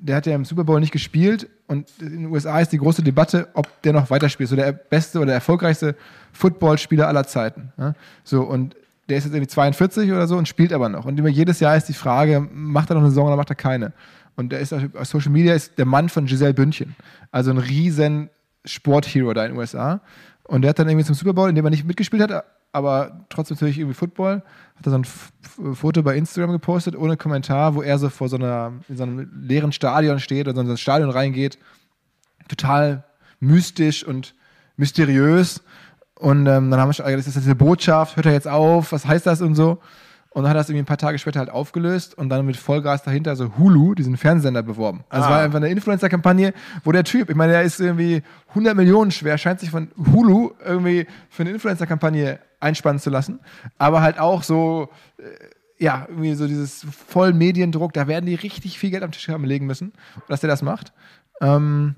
der 0.00 0.16
hat 0.16 0.26
ja 0.26 0.34
im 0.34 0.44
Super 0.44 0.64
Bowl 0.64 0.80
nicht 0.80 0.92
gespielt 0.92 1.48
und 1.68 1.88
in 2.00 2.10
den 2.10 2.26
USA 2.26 2.58
ist 2.58 2.72
die 2.72 2.78
große 2.78 3.02
Debatte, 3.02 3.48
ob 3.54 3.68
der 3.82 3.92
noch 3.92 4.10
weiterspielt. 4.10 4.48
So 4.48 4.56
der 4.56 4.72
beste 4.72 5.20
oder 5.20 5.32
erfolgreichste 5.32 5.94
Footballspieler 6.32 7.06
aller 7.06 7.24
Zeiten. 7.24 7.72
Ja? 7.78 7.94
So 8.24 8.42
und 8.42 8.74
der 9.08 9.18
ist 9.18 9.24
jetzt 9.24 9.34
irgendwie 9.34 9.48
42 9.48 10.10
oder 10.10 10.26
so 10.26 10.36
und 10.36 10.48
spielt 10.48 10.72
aber 10.72 10.88
noch. 10.88 11.04
Und 11.04 11.16
immer 11.18 11.28
jedes 11.28 11.60
Jahr 11.60 11.76
ist 11.76 11.88
die 11.88 11.94
Frage, 11.94 12.40
macht 12.40 12.90
er 12.90 12.94
noch 12.94 13.02
eine 13.02 13.10
Saison 13.10 13.28
oder 13.28 13.36
macht 13.36 13.50
er 13.50 13.56
keine? 13.56 13.92
Und 14.34 14.50
der 14.50 14.58
ist 14.58 14.72
auf 14.72 14.82
Social 15.02 15.30
Media 15.30 15.54
ist 15.54 15.78
der 15.78 15.86
Mann 15.86 16.08
von 16.08 16.26
Giselle 16.26 16.54
Bündchen. 16.54 16.96
Also 17.30 17.52
ein 17.52 17.58
riesen 17.58 18.30
Sporthero 18.64 19.32
da 19.32 19.44
in 19.44 19.52
den 19.52 19.58
USA. 19.58 20.00
Und 20.44 20.62
der 20.62 20.70
hat 20.70 20.78
dann 20.78 20.88
irgendwie 20.88 21.06
zum 21.06 21.14
Super 21.14 21.34
Bowl, 21.34 21.48
in 21.48 21.54
dem 21.54 21.64
er 21.64 21.70
nicht 21.70 21.84
mitgespielt 21.84 22.22
hat, 22.22 22.44
aber 22.74 23.26
trotzdem 23.28 23.54
natürlich 23.56 23.78
irgendwie 23.78 23.94
Football, 23.94 24.42
hat 24.76 24.86
er 24.86 24.90
so 24.90 24.98
ein 24.98 25.04
F 25.04 25.32
Foto 25.74 26.02
bei 26.02 26.16
Instagram 26.16 26.50
gepostet, 26.50 26.96
ohne 26.96 27.16
Kommentar, 27.16 27.76
wo 27.76 27.82
er 27.82 27.98
so 27.98 28.08
vor 28.08 28.28
so, 28.28 28.36
einer, 28.36 28.72
in 28.88 28.96
so 28.96 29.04
einem 29.04 29.30
leeren 29.46 29.70
Stadion 29.70 30.18
steht 30.18 30.48
oder 30.48 30.56
so 30.56 30.60
in 30.62 30.66
so 30.66 30.72
ein 30.72 30.78
Stadion 30.78 31.10
reingeht. 31.10 31.58
Total 32.48 33.04
mystisch 33.38 34.04
und 34.04 34.34
mysteriös. 34.76 35.62
Und 36.18 36.46
ähm, 36.46 36.70
dann 36.70 36.80
haben 36.80 36.88
wir 36.88 36.94
schon 36.94 37.06
gesagt, 37.06 37.20
das 37.20 37.36
ist 37.36 37.44
diese 37.44 37.54
Botschaft, 37.54 38.16
hört 38.16 38.26
er 38.26 38.32
jetzt 38.32 38.48
auf, 38.48 38.90
was 38.90 39.06
heißt 39.06 39.26
das 39.26 39.40
und 39.40 39.54
so. 39.54 39.78
Und 40.34 40.42
dann 40.42 40.50
hat 40.50 40.56
er 40.56 40.62
es 40.62 40.68
irgendwie 40.68 40.82
ein 40.82 40.86
paar 40.86 40.98
Tage 40.98 41.16
später 41.20 41.38
halt 41.38 41.50
aufgelöst 41.50 42.18
und 42.18 42.28
dann 42.28 42.44
mit 42.44 42.56
Vollgas 42.56 43.04
dahinter 43.04 43.36
so 43.36 43.56
Hulu, 43.56 43.94
diesen 43.94 44.16
Fernsehsender, 44.16 44.64
beworben. 44.64 45.04
Also 45.08 45.26
ah. 45.26 45.28
es 45.28 45.32
war 45.32 45.42
einfach 45.42 45.56
eine 45.58 45.68
Influencer-Kampagne, 45.68 46.52
wo 46.82 46.90
der 46.90 47.04
Typ, 47.04 47.30
ich 47.30 47.36
meine, 47.36 47.52
der 47.52 47.62
ist 47.62 47.78
irgendwie 47.78 48.24
100 48.48 48.74
Millionen 48.74 49.12
schwer, 49.12 49.38
scheint 49.38 49.60
sich 49.60 49.70
von 49.70 49.92
Hulu 49.96 50.50
irgendwie 50.64 51.06
für 51.30 51.44
eine 51.44 51.52
Influencer-Kampagne 51.52 52.40
einspannen 52.64 52.98
zu 52.98 53.10
lassen. 53.10 53.40
Aber 53.78 54.02
halt 54.02 54.18
auch 54.18 54.42
so, 54.42 54.88
äh, 55.18 55.22
ja, 55.78 56.06
irgendwie 56.08 56.34
so 56.34 56.46
dieses 56.46 56.84
voll 56.84 57.32
Mediendruck, 57.32 57.92
da 57.92 58.08
werden 58.08 58.26
die 58.26 58.34
richtig 58.34 58.78
viel 58.78 58.90
Geld 58.90 59.02
am 59.02 59.12
Tisch 59.12 59.28
haben 59.28 59.44
legen 59.44 59.66
müssen, 59.66 59.92
dass 60.28 60.40
der 60.40 60.48
das 60.48 60.62
macht. 60.62 60.92
Ähm, 61.40 61.96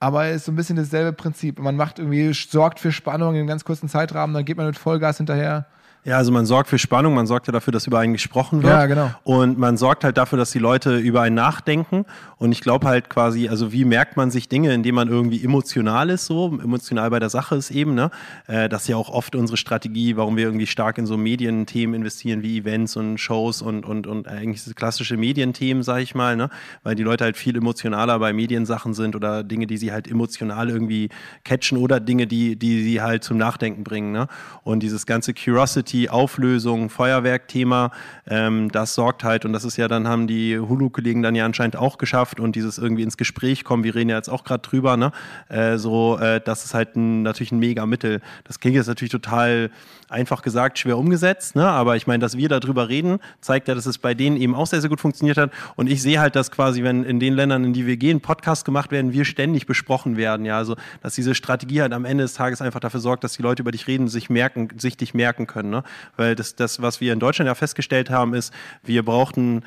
aber 0.00 0.26
es 0.26 0.36
ist 0.36 0.44
so 0.46 0.52
ein 0.52 0.56
bisschen 0.56 0.76
dasselbe 0.76 1.12
Prinzip. 1.12 1.60
Man 1.60 1.76
macht 1.76 1.98
irgendwie, 1.98 2.32
sorgt 2.32 2.80
für 2.80 2.90
Spannung 2.90 3.34
in 3.34 3.40
einem 3.40 3.46
ganz 3.48 3.64
kurzen 3.64 3.88
Zeitrahmen, 3.88 4.34
dann 4.34 4.44
geht 4.44 4.56
man 4.56 4.66
mit 4.66 4.76
Vollgas 4.76 5.16
hinterher. 5.16 5.66
Ja, 6.04 6.16
also 6.16 6.32
man 6.32 6.46
sorgt 6.46 6.68
für 6.68 6.80
Spannung, 6.80 7.14
man 7.14 7.28
sorgt 7.28 7.46
ja 7.46 7.52
dafür, 7.52 7.72
dass 7.72 7.86
über 7.86 8.00
einen 8.00 8.12
gesprochen 8.12 8.64
wird. 8.64 8.72
Ja, 8.72 8.86
genau. 8.86 9.10
Und 9.22 9.56
man 9.56 9.76
sorgt 9.76 10.02
halt 10.02 10.16
dafür, 10.16 10.36
dass 10.36 10.50
die 10.50 10.58
Leute 10.58 10.98
über 10.98 11.22
einen 11.22 11.36
nachdenken. 11.36 12.06
Und 12.38 12.50
ich 12.50 12.60
glaube 12.60 12.88
halt 12.88 13.08
quasi, 13.08 13.48
also 13.48 13.72
wie 13.72 13.84
merkt 13.84 14.16
man 14.16 14.32
sich 14.32 14.48
Dinge, 14.48 14.74
indem 14.74 14.96
man 14.96 15.06
irgendwie 15.06 15.44
emotional 15.44 16.10
ist, 16.10 16.26
so 16.26 16.58
emotional 16.60 17.08
bei 17.10 17.20
der 17.20 17.30
Sache 17.30 17.54
ist 17.54 17.70
eben, 17.70 17.94
ne? 17.94 18.10
Äh, 18.48 18.68
das 18.68 18.82
ist 18.82 18.88
ja 18.88 18.96
auch 18.96 19.10
oft 19.10 19.36
unsere 19.36 19.56
Strategie, 19.56 20.16
warum 20.16 20.36
wir 20.36 20.44
irgendwie 20.46 20.66
stark 20.66 20.98
in 20.98 21.06
so 21.06 21.16
Medienthemen 21.16 21.94
investieren 21.94 22.42
wie 22.42 22.58
Events 22.58 22.96
und 22.96 23.18
Shows 23.18 23.62
und, 23.62 23.86
und, 23.86 24.08
und 24.08 24.26
eigentlich 24.26 24.74
klassische 24.74 25.16
Medienthemen, 25.16 25.84
sag 25.84 26.00
ich 26.00 26.16
mal, 26.16 26.34
ne? 26.34 26.50
Weil 26.82 26.96
die 26.96 27.04
Leute 27.04 27.22
halt 27.22 27.36
viel 27.36 27.56
emotionaler 27.56 28.18
bei 28.18 28.32
Mediensachen 28.32 28.92
sind 28.92 29.14
oder 29.14 29.44
Dinge, 29.44 29.68
die 29.68 29.76
sie 29.76 29.92
halt 29.92 30.10
emotional 30.10 30.68
irgendwie 30.68 31.10
catchen 31.44 31.78
oder 31.78 32.00
Dinge, 32.00 32.26
die, 32.26 32.56
die 32.56 32.82
sie 32.82 33.00
halt 33.00 33.22
zum 33.22 33.36
Nachdenken 33.36 33.84
bringen, 33.84 34.10
ne? 34.10 34.26
Und 34.64 34.82
dieses 34.82 35.06
ganze 35.06 35.32
Curiosity 35.32 35.91
Security, 35.92 36.08
Auflösung, 36.08 36.88
Feuerwerk-Thema. 36.88 37.90
Ähm, 38.26 38.70
das 38.72 38.94
sorgt 38.94 39.24
halt, 39.24 39.44
und 39.44 39.52
das 39.52 39.64
ist 39.64 39.76
ja 39.76 39.88
dann, 39.88 40.08
haben 40.08 40.26
die 40.26 40.58
Hulu-Kollegen 40.58 41.22
dann 41.22 41.34
ja 41.34 41.44
anscheinend 41.44 41.76
auch 41.76 41.98
geschafft 41.98 42.40
und 42.40 42.56
dieses 42.56 42.78
irgendwie 42.78 43.02
ins 43.02 43.16
Gespräch 43.16 43.64
kommen, 43.64 43.84
wir 43.84 43.94
reden 43.94 44.10
ja 44.10 44.16
jetzt 44.16 44.30
auch 44.30 44.44
gerade 44.44 44.62
drüber, 44.62 44.96
ne? 44.96 45.12
Äh, 45.48 45.76
so, 45.76 46.18
äh, 46.18 46.40
das 46.40 46.64
ist 46.64 46.74
halt 46.74 46.96
ein, 46.96 47.22
natürlich 47.22 47.52
ein 47.52 47.58
mega 47.58 47.86
Mittel. 47.86 48.20
Das 48.44 48.58
klingt 48.58 48.76
jetzt 48.76 48.86
natürlich 48.86 49.12
total 49.12 49.70
einfach 50.12 50.42
gesagt, 50.42 50.78
schwer 50.78 50.98
umgesetzt, 50.98 51.56
ne? 51.56 51.66
aber 51.66 51.96
ich 51.96 52.06
meine, 52.06 52.20
dass 52.20 52.36
wir 52.36 52.48
darüber 52.48 52.88
reden, 52.88 53.18
zeigt 53.40 53.68
ja, 53.68 53.74
dass 53.74 53.86
es 53.86 53.98
bei 53.98 54.14
denen 54.14 54.36
eben 54.36 54.54
auch 54.54 54.66
sehr, 54.66 54.80
sehr 54.80 54.90
gut 54.90 55.00
funktioniert 55.00 55.38
hat. 55.38 55.50
Und 55.76 55.88
ich 55.90 56.02
sehe 56.02 56.20
halt, 56.20 56.36
dass 56.36 56.50
quasi, 56.50 56.82
wenn 56.82 57.04
in 57.04 57.18
den 57.18 57.34
Ländern, 57.34 57.64
in 57.64 57.72
die 57.72 57.86
wir 57.86 57.96
gehen, 57.96 58.20
Podcasts 58.20 58.64
gemacht 58.64 58.90
werden, 58.90 59.12
wir 59.12 59.24
ständig 59.24 59.66
besprochen 59.66 60.16
werden. 60.16 60.44
Ja, 60.46 60.58
also, 60.58 60.76
dass 61.02 61.14
diese 61.14 61.34
Strategie 61.34 61.80
halt 61.80 61.92
am 61.92 62.04
Ende 62.04 62.24
des 62.24 62.34
Tages 62.34 62.60
einfach 62.60 62.80
dafür 62.80 63.00
sorgt, 63.00 63.24
dass 63.24 63.32
die 63.32 63.42
Leute 63.42 63.62
über 63.62 63.72
dich 63.72 63.86
reden, 63.86 64.08
sich 64.08 64.30
merken, 64.30 64.68
sich 64.78 64.96
dich 64.96 65.14
merken 65.14 65.46
können. 65.46 65.70
Ne? 65.70 65.82
Weil 66.16 66.34
das, 66.34 66.54
das, 66.54 66.82
was 66.82 67.00
wir 67.00 67.12
in 67.12 67.18
Deutschland 67.18 67.48
ja 67.48 67.54
festgestellt 67.54 68.10
haben, 68.10 68.34
ist, 68.34 68.52
wir 68.82 69.04
brauchten 69.04 69.62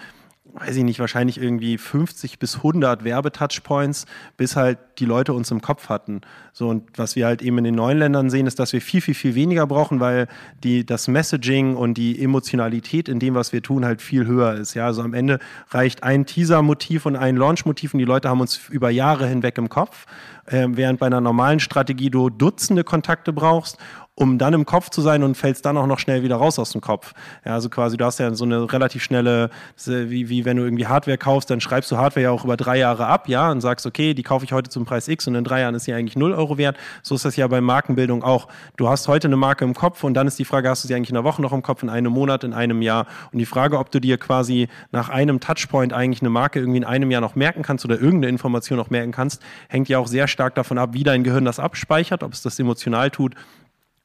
weiß 0.53 0.77
ich 0.77 0.83
nicht, 0.83 0.99
wahrscheinlich 0.99 1.41
irgendwie 1.41 1.77
50 1.77 2.39
bis 2.39 2.57
100 2.57 3.03
Werbetouchpoints, 3.03 4.05
bis 4.37 4.55
halt 4.55 4.77
die 4.99 5.05
Leute 5.05 5.33
uns 5.33 5.51
im 5.51 5.61
Kopf 5.61 5.89
hatten. 5.89 6.21
So 6.53 6.69
und 6.69 6.97
was 6.97 7.17
wir 7.17 7.25
halt 7.25 7.41
eben 7.41 7.57
in 7.57 7.65
den 7.65 7.75
neuen 7.75 7.99
Ländern 7.99 8.29
sehen, 8.29 8.47
ist, 8.47 8.59
dass 8.59 8.71
wir 8.71 8.79
viel, 8.79 9.01
viel, 9.01 9.15
viel 9.15 9.35
weniger 9.35 9.67
brauchen, 9.67 9.99
weil 9.99 10.27
die, 10.63 10.85
das 10.85 11.09
Messaging 11.09 11.75
und 11.75 11.95
die 11.95 12.21
Emotionalität 12.21 13.09
in 13.09 13.19
dem, 13.19 13.35
was 13.35 13.51
wir 13.51 13.61
tun, 13.61 13.83
halt 13.83 14.01
viel 14.01 14.25
höher 14.25 14.53
ist. 14.53 14.75
Ja, 14.75 14.85
also 14.85 15.01
am 15.01 15.13
Ende 15.13 15.39
reicht 15.71 16.03
ein 16.03 16.25
Teaser-Motiv 16.25 17.05
und 17.05 17.17
ein 17.17 17.35
Launch-Motiv 17.35 17.93
und 17.93 17.99
die 17.99 18.05
Leute 18.05 18.29
haben 18.29 18.39
uns 18.39 18.69
über 18.69 18.89
Jahre 18.89 19.27
hinweg 19.27 19.57
im 19.57 19.67
Kopf, 19.67 20.05
äh, 20.45 20.67
während 20.69 20.99
bei 20.99 21.07
einer 21.07 21.21
normalen 21.21 21.59
Strategie 21.59 22.09
du 22.09 22.29
Dutzende 22.29 22.85
Kontakte 22.85 23.33
brauchst 23.33 23.77
um 24.15 24.37
dann 24.37 24.53
im 24.53 24.65
Kopf 24.65 24.89
zu 24.89 25.01
sein 25.01 25.23
und 25.23 25.35
fällst 25.35 25.65
dann 25.65 25.77
auch 25.77 25.87
noch 25.87 25.99
schnell 25.99 26.23
wieder 26.23 26.37
raus 26.37 26.57
aus 26.57 26.71
dem 26.71 26.79
Kopf. 26.79 27.13
Ja, 27.43 27.53
also 27.53 27.69
quasi, 27.69 27.97
du 27.97 28.05
hast 28.05 28.19
ja 28.19 28.33
so 28.33 28.45
eine 28.45 28.71
relativ 28.71 29.03
schnelle, 29.03 29.49
wie, 29.85 30.29
wie 30.29 30.45
wenn 30.45 30.55
du 30.55 30.63
irgendwie 30.63 30.87
Hardware 30.87 31.17
kaufst, 31.17 31.49
dann 31.49 31.59
schreibst 31.59 31.91
du 31.91 31.97
Hardware 31.97 32.23
ja 32.23 32.31
auch 32.31 32.45
über 32.45 32.55
drei 32.55 32.77
Jahre 32.77 33.07
ab, 33.07 33.27
ja, 33.27 33.51
und 33.51 33.59
sagst, 33.59 33.85
okay, 33.85 34.13
die 34.13 34.23
kaufe 34.23 34.45
ich 34.45 34.53
heute 34.53 34.69
zum 34.69 34.85
Preis 34.85 35.07
X 35.09 35.27
und 35.27 35.35
in 35.35 35.43
drei 35.43 35.61
Jahren 35.61 35.75
ist 35.75 35.83
sie 35.83 35.93
eigentlich 35.93 36.15
null 36.15 36.31
Euro 36.31 36.57
wert. 36.57 36.77
So 37.03 37.15
ist 37.15 37.25
das 37.25 37.35
ja 37.35 37.45
bei 37.47 37.59
Markenbildung 37.59 38.23
auch. 38.23 38.47
Du 38.77 38.87
hast 38.87 39.09
heute 39.09 39.27
eine 39.27 39.35
Marke 39.35 39.65
im 39.65 39.73
Kopf 39.73 40.03
und 40.03 40.13
dann 40.13 40.27
ist 40.27 40.39
die 40.39 40.45
Frage, 40.45 40.69
hast 40.69 40.85
du 40.85 40.87
sie 40.87 40.95
eigentlich 40.95 41.09
in 41.09 41.17
einer 41.17 41.25
Woche 41.25 41.41
noch 41.41 41.51
im 41.51 41.61
Kopf, 41.61 41.83
in 41.83 41.89
einem 41.89 42.13
Monat, 42.13 42.45
in 42.45 42.53
einem 42.53 42.81
Jahr? 42.81 43.07
Und 43.33 43.39
die 43.39 43.45
Frage, 43.45 43.77
ob 43.77 43.91
du 43.91 43.99
dir 43.99 44.17
quasi 44.17 44.69
nach 44.91 45.09
einem 45.09 45.41
Touchpoint 45.41 45.91
eigentlich 45.91 46.21
eine 46.21 46.29
Marke 46.29 46.59
irgendwie 46.59 46.77
in 46.77 46.85
einem 46.85 47.11
Jahr 47.11 47.21
noch 47.21 47.35
merken 47.35 47.63
kannst 47.63 47.83
oder 47.83 47.95
irgendeine 47.95 48.29
Information 48.29 48.77
noch 48.77 48.89
merken 48.89 49.11
kannst, 49.11 49.41
hängt 49.67 49.89
ja 49.89 49.99
auch 49.99 50.07
sehr 50.07 50.29
stark 50.29 50.55
davon 50.55 50.77
ab, 50.77 50.91
wie 50.93 51.03
dein 51.03 51.25
Gehirn 51.25 51.43
das 51.43 51.59
abspeichert, 51.59 52.23
ob 52.23 52.31
es 52.31 52.41
das 52.41 52.57
emotional 52.59 53.11
tut 53.11 53.35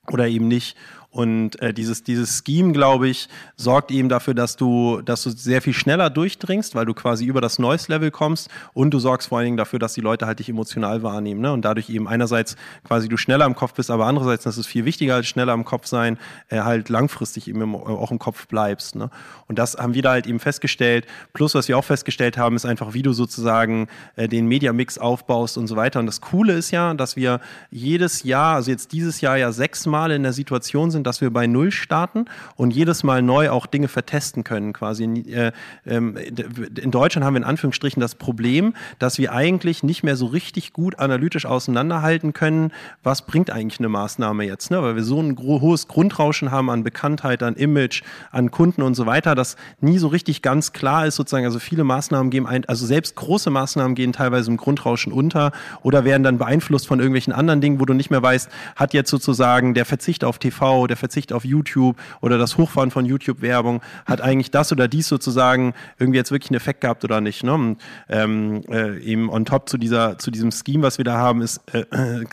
oder 0.08 0.26
eben 0.26 0.48
nicht. 0.48 0.76
Und 1.10 1.60
äh, 1.60 1.74
dieses, 1.74 2.04
dieses 2.04 2.42
Scheme, 2.46 2.72
glaube 2.72 3.08
ich, 3.08 3.28
sorgt 3.56 3.90
eben 3.90 4.08
dafür, 4.08 4.32
dass 4.32 4.54
du, 4.54 5.00
dass 5.02 5.24
du 5.24 5.30
sehr 5.30 5.60
viel 5.60 5.74
schneller 5.74 6.08
durchdringst, 6.08 6.76
weil 6.76 6.86
du 6.86 6.94
quasi 6.94 7.24
über 7.24 7.40
das 7.40 7.58
Noise-Level 7.58 8.12
kommst 8.12 8.48
und 8.74 8.92
du 8.94 9.00
sorgst 9.00 9.28
vor 9.28 9.38
allen 9.38 9.46
Dingen 9.46 9.56
dafür, 9.56 9.80
dass 9.80 9.94
die 9.94 10.02
Leute 10.02 10.26
halt 10.26 10.38
dich 10.38 10.48
emotional 10.48 11.02
wahrnehmen. 11.02 11.40
Ne? 11.40 11.52
Und 11.52 11.64
dadurch 11.64 11.90
eben 11.90 12.06
einerseits 12.06 12.54
quasi 12.84 13.08
du 13.08 13.16
schneller 13.16 13.44
im 13.46 13.56
Kopf 13.56 13.74
bist, 13.74 13.90
aber 13.90 14.06
andererseits, 14.06 14.44
das 14.44 14.56
ist 14.56 14.68
viel 14.68 14.84
wichtiger 14.84 15.16
als 15.16 15.26
schneller 15.26 15.52
im 15.52 15.64
Kopf 15.64 15.86
sein, 15.86 16.16
äh, 16.48 16.60
halt 16.60 16.88
langfristig 16.88 17.48
eben 17.48 17.60
im, 17.60 17.74
auch 17.74 18.12
im 18.12 18.20
Kopf 18.20 18.46
bleibst. 18.46 18.94
Ne? 18.94 19.10
Und 19.48 19.58
das 19.58 19.76
haben 19.76 19.94
wir 19.94 20.02
da 20.02 20.10
halt 20.12 20.28
eben 20.28 20.38
festgestellt. 20.38 21.06
Plus, 21.32 21.56
was 21.56 21.66
wir 21.66 21.76
auch 21.76 21.84
festgestellt 21.84 22.38
haben, 22.38 22.54
ist 22.54 22.66
einfach, 22.66 22.94
wie 22.94 23.02
du 23.02 23.12
sozusagen 23.12 23.88
äh, 24.14 24.28
den 24.28 24.46
Media-Mix 24.46 24.98
aufbaust 24.98 25.58
und 25.58 25.66
so 25.66 25.74
weiter. 25.74 25.98
Und 25.98 26.06
das 26.06 26.20
Coole 26.20 26.52
ist 26.52 26.70
ja, 26.70 26.94
dass 26.94 27.16
wir 27.16 27.40
jedes 27.72 28.22
Jahr, 28.22 28.54
also 28.54 28.70
jetzt 28.70 28.92
dieses 28.92 29.20
Jahr 29.20 29.36
ja 29.36 29.50
sechsmal 29.50 30.12
in 30.12 30.22
der 30.22 30.32
Situation 30.32 30.92
sind, 30.92 30.99
sind, 31.00 31.06
dass 31.06 31.20
wir 31.20 31.30
bei 31.30 31.46
Null 31.46 31.70
starten 31.70 32.26
und 32.56 32.72
jedes 32.72 33.02
Mal 33.02 33.22
neu 33.22 33.50
auch 33.50 33.66
Dinge 33.66 33.88
vertesten 33.88 34.44
können. 34.44 34.72
Quasi 34.72 35.04
äh, 35.04 35.52
ähm, 35.86 36.16
in 36.16 36.90
Deutschland 36.90 37.24
haben 37.24 37.34
wir 37.34 37.38
in 37.38 37.44
Anführungsstrichen 37.44 38.00
das 38.00 38.14
Problem, 38.14 38.74
dass 38.98 39.18
wir 39.18 39.32
eigentlich 39.32 39.82
nicht 39.82 40.02
mehr 40.02 40.16
so 40.16 40.26
richtig 40.26 40.72
gut 40.72 40.98
analytisch 40.98 41.46
auseinanderhalten 41.46 42.32
können, 42.32 42.72
was 43.02 43.26
bringt 43.26 43.50
eigentlich 43.50 43.80
eine 43.80 43.88
Maßnahme 43.88 44.44
jetzt, 44.44 44.70
ne? 44.70 44.82
weil 44.82 44.96
wir 44.96 45.04
so 45.04 45.20
ein 45.20 45.36
hohes 45.38 45.88
Grundrauschen 45.88 46.50
haben 46.50 46.70
an 46.70 46.84
Bekanntheit, 46.84 47.42
an 47.42 47.54
Image, 47.54 48.02
an 48.30 48.50
Kunden 48.50 48.82
und 48.82 48.94
so 48.94 49.06
weiter, 49.06 49.34
dass 49.34 49.56
nie 49.80 49.98
so 49.98 50.08
richtig 50.08 50.42
ganz 50.42 50.72
klar 50.72 51.06
ist 51.06 51.16
sozusagen, 51.16 51.46
also 51.46 51.58
viele 51.58 51.84
Maßnahmen 51.84 52.30
geben 52.30 52.46
ein, 52.46 52.64
also 52.66 52.84
selbst 52.84 53.16
große 53.16 53.50
Maßnahmen 53.50 53.94
gehen 53.94 54.12
teilweise 54.12 54.50
im 54.50 54.56
Grundrauschen 54.56 55.12
unter 55.12 55.52
oder 55.82 56.04
werden 56.04 56.22
dann 56.22 56.38
beeinflusst 56.38 56.86
von 56.86 56.98
irgendwelchen 56.98 57.32
anderen 57.32 57.60
Dingen, 57.60 57.80
wo 57.80 57.86
du 57.86 57.94
nicht 57.94 58.10
mehr 58.10 58.22
weißt, 58.22 58.50
hat 58.76 58.92
jetzt 58.92 59.10
sozusagen 59.10 59.74
der 59.74 59.86
Verzicht 59.86 60.24
auf 60.24 60.38
TV, 60.38 60.86
der 60.90 60.96
Verzicht 60.96 61.32
auf 61.32 61.44
YouTube 61.44 61.96
oder 62.20 62.38
das 62.38 62.58
Hochfahren 62.58 62.90
von 62.90 63.06
YouTube-Werbung, 63.06 63.80
hat 64.06 64.20
eigentlich 64.20 64.50
das 64.50 64.72
oder 64.72 64.88
dies 64.88 65.08
sozusagen 65.08 65.74
irgendwie 65.98 66.18
jetzt 66.18 66.30
wirklich 66.30 66.50
einen 66.50 66.56
Effekt 66.56 66.82
gehabt 66.82 67.04
oder 67.04 67.20
nicht. 67.20 67.42
Ne? 67.44 67.54
Und, 67.54 67.78
ähm, 68.08 68.62
äh, 68.68 68.98
eben 68.98 69.30
on 69.30 69.44
top 69.44 69.68
zu, 69.68 69.78
dieser, 69.78 70.18
zu 70.18 70.30
diesem 70.30 70.50
Scheme, 70.50 70.82
was 70.82 70.98
wir 70.98 71.04
da 71.04 71.16
haben, 71.16 71.42
ist, 71.42 71.60
äh, 71.72 71.84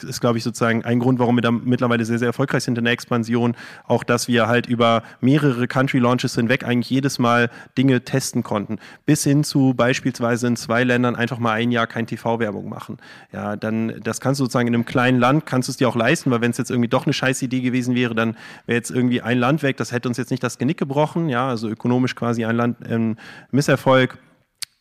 ist 0.08 0.20
glaube 0.20 0.38
ich, 0.38 0.44
sozusagen 0.44 0.84
ein 0.84 1.00
Grund, 1.00 1.20
warum 1.20 1.38
wir 1.38 1.42
da 1.42 1.52
mittlerweile 1.52 2.06
sehr, 2.06 2.20
sehr 2.20 2.28
erfolgreich 2.28 2.64
sind 2.64 2.78
in 2.78 2.84
der 2.84 2.94
Expansion. 2.94 3.56
Auch, 3.88 4.04
dass 4.04 4.28
wir 4.28 4.48
halt 4.48 4.68
über 4.68 5.04
mehrere 5.22 5.68
Country-Launches 5.68 6.36
hinweg 6.36 6.64
eigentlich 6.64 6.90
jedes 6.90 7.20
Mal 7.20 7.50
Dinge 7.78 8.04
testen 8.04 8.44
konnten. 8.44 8.80
Bis 9.06 9.24
hin 9.24 9.44
zu 9.44 9.74
beispielsweise 9.76 10.48
in 10.48 10.56
zwei 10.56 10.84
Ländern 10.84 11.16
einfach 11.16 11.40
mal 11.40 11.54
ein 11.54 11.72
Jahr 11.72 11.88
kein 11.88 12.08
TV-Werbung 12.08 12.70
machen. 12.70 12.98
Ja, 13.32 13.56
dann, 13.56 13.94
das 14.04 14.20
kannst 14.20 14.40
du 14.40 14.46
sozusagen 14.46 14.68
in 14.68 14.74
einem 14.74 14.86
kleinen 14.86 15.20
Land, 15.20 15.46
kannst 15.46 15.68
du 15.68 15.72
es 15.72 15.78
dir 15.78 15.88
auch 15.88 15.96
leisten, 15.96 16.32
weil 16.32 16.42
wenn 16.42 16.52
es 16.52 16.58
jetzt 16.58 16.72
irgendwie 16.72 16.90
doch 16.90 17.06
eine 17.06 17.14
scheiß 17.14 17.42
Idee 17.42 17.62
gewesen 17.62 17.96
wäre, 17.96 18.16
dann 18.16 18.36
wäre 18.66 18.78
jetzt 18.78 18.92
irgendwie 18.92 19.22
ein 19.22 19.38
Land 19.38 19.64
weg, 19.64 19.78
das 19.78 19.92
hätte 19.92 20.08
uns 20.08 20.18
jetzt 20.18 20.32
nicht 20.32 20.44
das 20.44 20.58
Genick 20.58 20.78
gebrochen, 20.78 21.30
ja, 21.30 21.48
also 21.48 21.70
ökonomisch 21.70 22.16
quasi 22.16 22.46
ein 22.46 22.56
Land 22.56 22.78
ähm, 22.90 23.18
Misserfolg. 23.52 24.20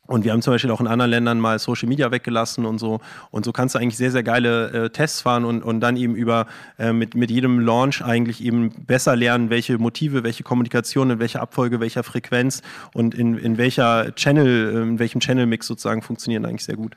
Und 0.06 0.24
wir 0.24 0.32
haben 0.32 0.42
zum 0.42 0.52
Beispiel 0.52 0.70
auch 0.70 0.80
in 0.80 0.86
anderen 0.86 1.10
Ländern 1.10 1.40
mal 1.40 1.58
Social 1.58 1.88
Media 1.88 2.10
weggelassen 2.10 2.64
und 2.64 2.78
so. 2.78 3.00
Und 3.30 3.44
so 3.44 3.52
kannst 3.52 3.74
du 3.74 3.78
eigentlich 3.78 3.96
sehr, 3.96 4.10
sehr 4.10 4.22
geile 4.22 4.84
äh, 4.84 4.90
Tests 4.90 5.20
fahren 5.20 5.44
und, 5.44 5.62
und 5.62 5.80
dann 5.80 5.96
eben 5.96 6.14
über 6.14 6.46
äh, 6.78 6.92
mit, 6.92 7.14
mit 7.14 7.30
jedem 7.30 7.60
Launch 7.60 8.04
eigentlich 8.04 8.42
eben 8.42 8.70
besser 8.86 9.16
lernen, 9.16 9.50
welche 9.50 9.78
Motive, 9.78 10.22
welche 10.22 10.44
Kommunikation, 10.44 11.10
in 11.10 11.18
welcher 11.18 11.40
Abfolge, 11.40 11.80
welcher 11.80 12.04
Frequenz 12.04 12.62
und 12.94 13.14
in, 13.14 13.36
in 13.36 13.58
welcher 13.58 14.14
Channel, 14.14 14.46
äh, 14.46 14.82
in 14.82 14.98
welchem 14.98 15.20
Channel-Mix 15.20 15.66
sozusagen 15.66 16.02
funktionieren 16.02 16.44
eigentlich 16.44 16.64
sehr 16.64 16.76
gut. 16.76 16.96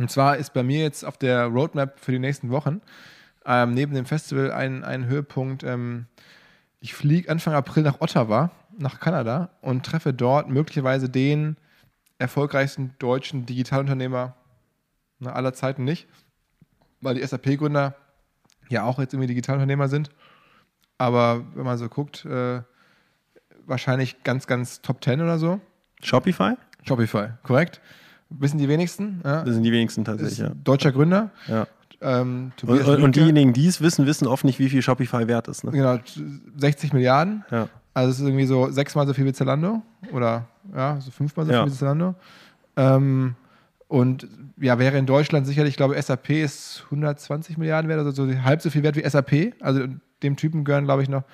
Und 0.00 0.10
zwar 0.10 0.38
ist 0.38 0.54
bei 0.54 0.62
mir 0.62 0.80
jetzt 0.80 1.04
auf 1.04 1.18
der 1.18 1.44
Roadmap 1.44 2.00
für 2.00 2.10
die 2.10 2.18
nächsten 2.18 2.48
Wochen 2.48 2.80
ähm, 3.44 3.74
neben 3.74 3.92
dem 3.92 4.06
Festival 4.06 4.50
ein, 4.50 4.82
ein 4.82 5.04
Höhepunkt. 5.04 5.62
Ähm, 5.62 6.06
ich 6.80 6.94
fliege 6.94 7.28
Anfang 7.28 7.52
April 7.52 7.82
nach 7.82 8.00
Ottawa, 8.00 8.50
nach 8.78 8.98
Kanada 8.98 9.50
und 9.60 9.84
treffe 9.84 10.14
dort 10.14 10.48
möglicherweise 10.48 11.10
den 11.10 11.58
erfolgreichsten 12.16 12.94
deutschen 12.98 13.44
Digitalunternehmer 13.44 14.36
na, 15.18 15.34
aller 15.34 15.52
Zeiten 15.52 15.84
nicht, 15.84 16.08
weil 17.02 17.16
die 17.16 17.22
SAP-Gründer 17.22 17.94
ja 18.70 18.84
auch 18.84 19.00
jetzt 19.00 19.12
irgendwie 19.12 19.28
Digitalunternehmer 19.28 19.88
sind. 19.88 20.08
Aber 20.96 21.44
wenn 21.54 21.66
man 21.66 21.76
so 21.76 21.90
guckt, 21.90 22.24
äh, 22.24 22.62
wahrscheinlich 23.66 24.24
ganz, 24.24 24.46
ganz 24.46 24.80
Top 24.80 25.04
10 25.04 25.20
oder 25.20 25.38
so. 25.38 25.60
Shopify? 26.02 26.54
Shopify, 26.86 27.32
korrekt. 27.42 27.82
Wissen 28.30 28.58
die 28.58 28.68
wenigsten. 28.68 29.20
Ja. 29.24 29.42
Das 29.42 29.54
sind 29.54 29.62
die 29.62 29.72
wenigsten 29.72 30.04
tatsächlich, 30.04 30.38
ja. 30.38 30.52
Deutscher 30.62 30.92
Gründer. 30.92 31.30
Ja. 31.48 31.66
Ähm, 32.00 32.52
und, 32.62 33.02
und, 33.02 33.16
diejenigen, 33.16 33.52
die 33.52 33.66
es 33.66 33.80
wissen, 33.80 34.06
wissen 34.06 34.26
oft 34.26 34.44
nicht, 34.44 34.58
wie 34.58 34.70
viel 34.70 34.80
Shopify 34.80 35.28
wert 35.28 35.48
ist. 35.48 35.64
Ne? 35.64 35.72
Genau, 35.72 35.98
60 36.56 36.92
Milliarden. 36.92 37.44
Ja. 37.50 37.68
Also 37.92 38.10
es 38.10 38.20
ist 38.20 38.24
irgendwie 38.24 38.46
so 38.46 38.70
sechsmal 38.70 39.06
so 39.06 39.12
viel 39.12 39.26
wie 39.26 39.32
Zalando 39.32 39.82
oder 40.12 40.46
ja, 40.74 40.98
so 41.00 41.10
fünfmal 41.10 41.44
so 41.44 41.52
viel 41.52 41.66
wie 41.66 41.76
Zalando. 41.76 42.14
Ähm, 42.76 43.34
und 43.88 44.28
ja, 44.58 44.78
wäre 44.78 44.96
in 44.96 45.06
Deutschland 45.06 45.46
sicherlich, 45.46 45.72
ich 45.72 45.76
glaube, 45.76 46.00
SAP 46.00 46.30
ist 46.30 46.82
120 46.86 47.58
Milliarden 47.58 47.88
wert, 47.88 47.98
also 47.98 48.12
so 48.12 48.42
halb 48.42 48.62
so 48.62 48.70
viel 48.70 48.82
wert 48.82 48.96
wie 48.96 49.08
SAP. 49.08 49.54
Also 49.60 49.86
dem 50.22 50.36
Typen 50.36 50.64
gehören, 50.64 50.84
glaube 50.84 51.02
ich, 51.02 51.08
noch 51.08 51.24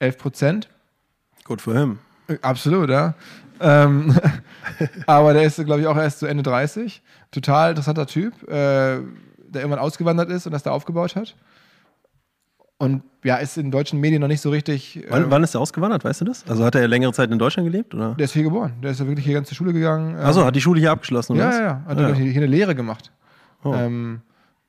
11 0.00 0.18
Prozent. 0.18 0.68
Gut 1.44 1.62
für 1.62 1.80
ihn. 1.80 1.98
Absolut, 2.42 2.90
ja. 2.90 3.14
Ähm, 3.60 4.16
aber 5.06 5.34
der 5.34 5.42
ist, 5.42 5.64
glaube 5.64 5.80
ich, 5.80 5.86
auch 5.86 5.96
erst 5.96 6.20
zu 6.20 6.26
Ende 6.26 6.42
30. 6.42 7.02
Total 7.30 7.70
interessanter 7.70 8.06
Typ, 8.06 8.42
äh, 8.44 8.48
der 8.48 9.02
irgendwann 9.62 9.78
ausgewandert 9.78 10.30
ist 10.30 10.46
und 10.46 10.52
das 10.52 10.62
da 10.62 10.70
aufgebaut 10.70 11.16
hat. 11.16 11.36
Und 12.78 13.02
ja, 13.24 13.36
ist 13.36 13.58
in 13.58 13.70
deutschen 13.70 14.00
Medien 14.00 14.22
noch 14.22 14.28
nicht 14.28 14.40
so 14.40 14.48
richtig. 14.48 14.96
Äh, 14.96 15.06
wann, 15.10 15.30
wann, 15.30 15.44
ist 15.44 15.54
er 15.54 15.60
ausgewandert, 15.60 16.02
weißt 16.02 16.22
du 16.22 16.24
das? 16.24 16.48
Also 16.48 16.64
hat 16.64 16.74
er 16.74 16.88
längere 16.88 17.12
Zeit 17.12 17.30
in 17.30 17.38
Deutschland 17.38 17.70
gelebt? 17.70 17.94
Oder? 17.94 18.14
Der 18.14 18.24
ist 18.24 18.32
hier 18.32 18.42
geboren. 18.42 18.72
Der 18.82 18.92
ist 18.92 19.00
ja 19.00 19.06
wirklich 19.06 19.26
hier 19.26 19.34
ganz 19.34 19.48
zur 19.48 19.56
Schule 19.56 19.74
gegangen. 19.74 20.14
Ähm, 20.14 20.24
Achso, 20.24 20.44
hat 20.46 20.56
die 20.56 20.62
Schule 20.62 20.80
hier 20.80 20.90
abgeschlossen, 20.90 21.34
oder? 21.34 21.50
Ja, 21.50 21.52
ja, 21.52 21.62
ja. 21.62 21.84
Hat 21.86 21.98
ah, 21.98 22.08
ja. 22.08 22.14
hier 22.14 22.34
eine 22.36 22.46
Lehre 22.46 22.74
gemacht. 22.74 23.12
Oh. 23.62 23.74
Ähm, 23.74 24.22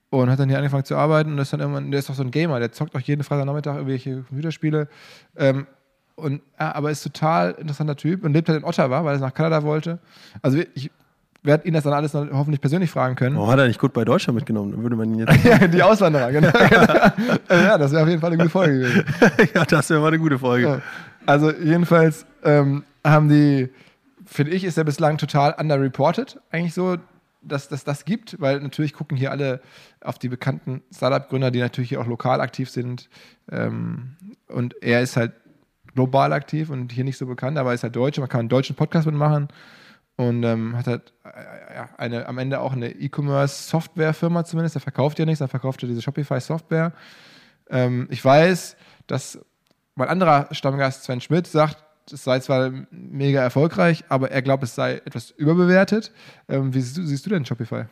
und 0.10 0.30
hat 0.30 0.40
dann 0.40 0.50
hier 0.50 0.58
angefangen 0.58 0.84
zu 0.84 0.98
arbeiten 0.98 1.32
und 1.32 1.40
ist 1.40 1.54
dann 1.54 1.62
irgendwann, 1.62 1.90
der 1.90 2.00
ist 2.00 2.10
doch 2.10 2.16
so 2.16 2.24
ein 2.24 2.32
Gamer, 2.32 2.60
der 2.60 2.74
zockt 2.74 2.94
auch 2.98 3.00
jeden 3.00 3.24
Freitagnachmittag 3.24 3.76
irgendwelche 3.76 4.24
Computerspiele. 4.24 4.90
Ähm, 5.38 5.68
und, 6.16 6.42
ja, 6.60 6.76
aber 6.76 6.92
ist 6.92 7.04
total 7.04 7.52
interessanter 7.52 7.96
Typ 7.96 8.24
und 8.24 8.34
lebt 8.34 8.50
halt 8.50 8.60
in 8.60 8.66
Ottawa, 8.66 9.04
weil 9.04 9.16
er 9.16 9.20
nach 9.20 9.34
Kanada 9.34 9.64
wollte. 9.64 10.00
Also 10.42 10.62
ich 10.76 10.92
werde 11.44 11.68
ihn 11.68 11.74
das 11.74 11.84
dann 11.84 11.94
alles 11.94 12.14
hoffentlich 12.14 12.62
persönlich 12.62 12.92
fragen 12.92 13.16
können. 13.16 13.36
Oh, 13.36 13.48
hat 13.48 13.60
er 13.60 13.68
nicht 13.68 13.80
gut 13.80 13.94
bei 13.94 14.06
Deutschland 14.06 14.36
mitgenommen? 14.36 14.72
Dann 14.72 14.84
würde 14.84 14.96
man 14.96 15.12
ihn 15.14 15.20
jetzt. 15.20 15.44
ja, 15.44 15.68
die 15.68 15.82
Auswanderer, 15.82 16.32
genau. 16.32 16.50
ja, 17.50 17.78
das 17.78 17.92
wäre 17.92 18.04
auf 18.04 18.10
jeden 18.10 18.22
Fall 18.22 18.32
eine 18.32 18.38
gute 18.38 18.50
Folge 18.50 18.80
gewesen. 18.80 19.06
ja, 19.54 19.66
das 19.66 19.90
wäre 19.90 20.00
mal 20.00 20.08
eine 20.08 20.20
gute 20.20 20.38
Folge. 20.38 20.68
Ja. 20.68 20.82
Also, 21.26 21.52
jedenfalls 21.52 22.26
ähm, 22.44 22.84
haben 23.04 23.30
die, 23.30 23.70
finde 24.26 24.52
ich, 24.52 24.64
ist 24.64 24.78
er 24.78 24.84
bislang 24.84 25.18
total 25.18 25.56
underreported, 25.60 26.40
eigentlich 26.52 26.74
so, 26.74 26.98
dass 27.44 27.68
das 27.68 27.84
das 27.84 28.06
gibt, 28.06 28.40
weil 28.40 28.60
natürlich 28.60 28.94
gucken 28.94 29.18
hier 29.18 29.32
alle 29.32 29.62
auf 30.04 30.20
die 30.20 30.30
bekannten 30.30 30.84
Startup-Gründer, 30.96 31.50
die 31.50 31.60
natürlich 31.60 31.90
hier 31.90 32.02
auch 32.02 32.08
lokal 32.08 32.40
aktiv 32.40 32.70
sind. 32.70 33.10
Ähm, 33.52 34.16
und 34.48 34.76
er 34.82 35.02
ist 35.02 35.18
halt 35.18 35.34
global 35.94 36.34
aktiv 36.34 36.70
und 36.70 36.92
hier 36.92 37.04
nicht 37.04 37.18
so 37.18 37.26
bekannt, 37.26 37.58
aber 37.58 37.72
er 37.72 37.76
ist 37.76 37.84
halt 37.84 37.96
Deutsch, 37.96 38.20
man 38.20 38.30
kann 38.30 38.42
einen 38.42 38.50
deutschen 38.50 38.76
Podcast 38.76 39.06
mitmachen 39.06 39.48
und 40.16 40.44
ähm, 40.44 40.78
hat 40.78 40.88
halt 40.88 41.14
äh, 41.24 41.84
eine, 41.98 42.28
am 42.28 42.38
Ende 42.38 42.60
auch 42.60 42.74
eine 42.74 42.92
E-Commerce-Software-Firma 42.92 44.46
zumindest. 44.46 44.76
Er 44.76 44.82
verkauft 44.82 45.20
ja 45.20 45.26
nichts, 45.26 45.42
er 45.42 45.48
verkauft 45.48 45.82
ja 45.82 45.88
diese 45.88 46.02
Shopify-Software. 46.02 46.94
Ähm, 47.70 48.08
ich 48.10 48.24
weiß, 48.24 48.76
dass 49.08 49.40
mein 49.96 50.10
anderer 50.10 50.48
Stammgast 50.52 51.04
Sven 51.04 51.22
Schmidt 51.22 51.48
sagt, 51.48 51.84
es 52.12 52.24
sei 52.24 52.40
zwar 52.40 52.72
mega 52.92 53.42
erfolgreich, 53.42 54.04
aber 54.10 54.32
er 54.32 54.42
glaubt, 54.42 54.64
es 54.64 54.76
sei 54.76 54.96
etwas 55.06 55.32
überbewertet. 55.32 56.12
Ähm, 56.50 56.74
wie 56.74 56.82
siehst 56.82 56.98
du, 56.98 57.04
siehst 57.04 57.26
du 57.26 57.30
denn 57.30 57.46
Shopify? 57.46 57.86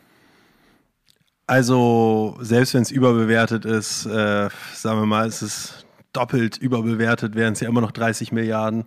Also, 1.48 2.38
selbst 2.42 2.74
wenn 2.74 2.84
es 2.84 2.92
überbewertet 2.92 3.66
ist, 3.66 4.06
äh, 4.06 4.50
sagen 4.74 5.00
wir 5.00 5.06
mal, 5.06 5.28
es 5.28 5.42
ist 5.42 5.86
doppelt 6.14 6.58
überbewertet, 6.58 7.36
wären 7.36 7.54
es 7.54 7.60
ja 7.60 7.68
immer 7.68 7.82
noch 7.82 7.92
30 7.92 8.32
Milliarden, 8.32 8.86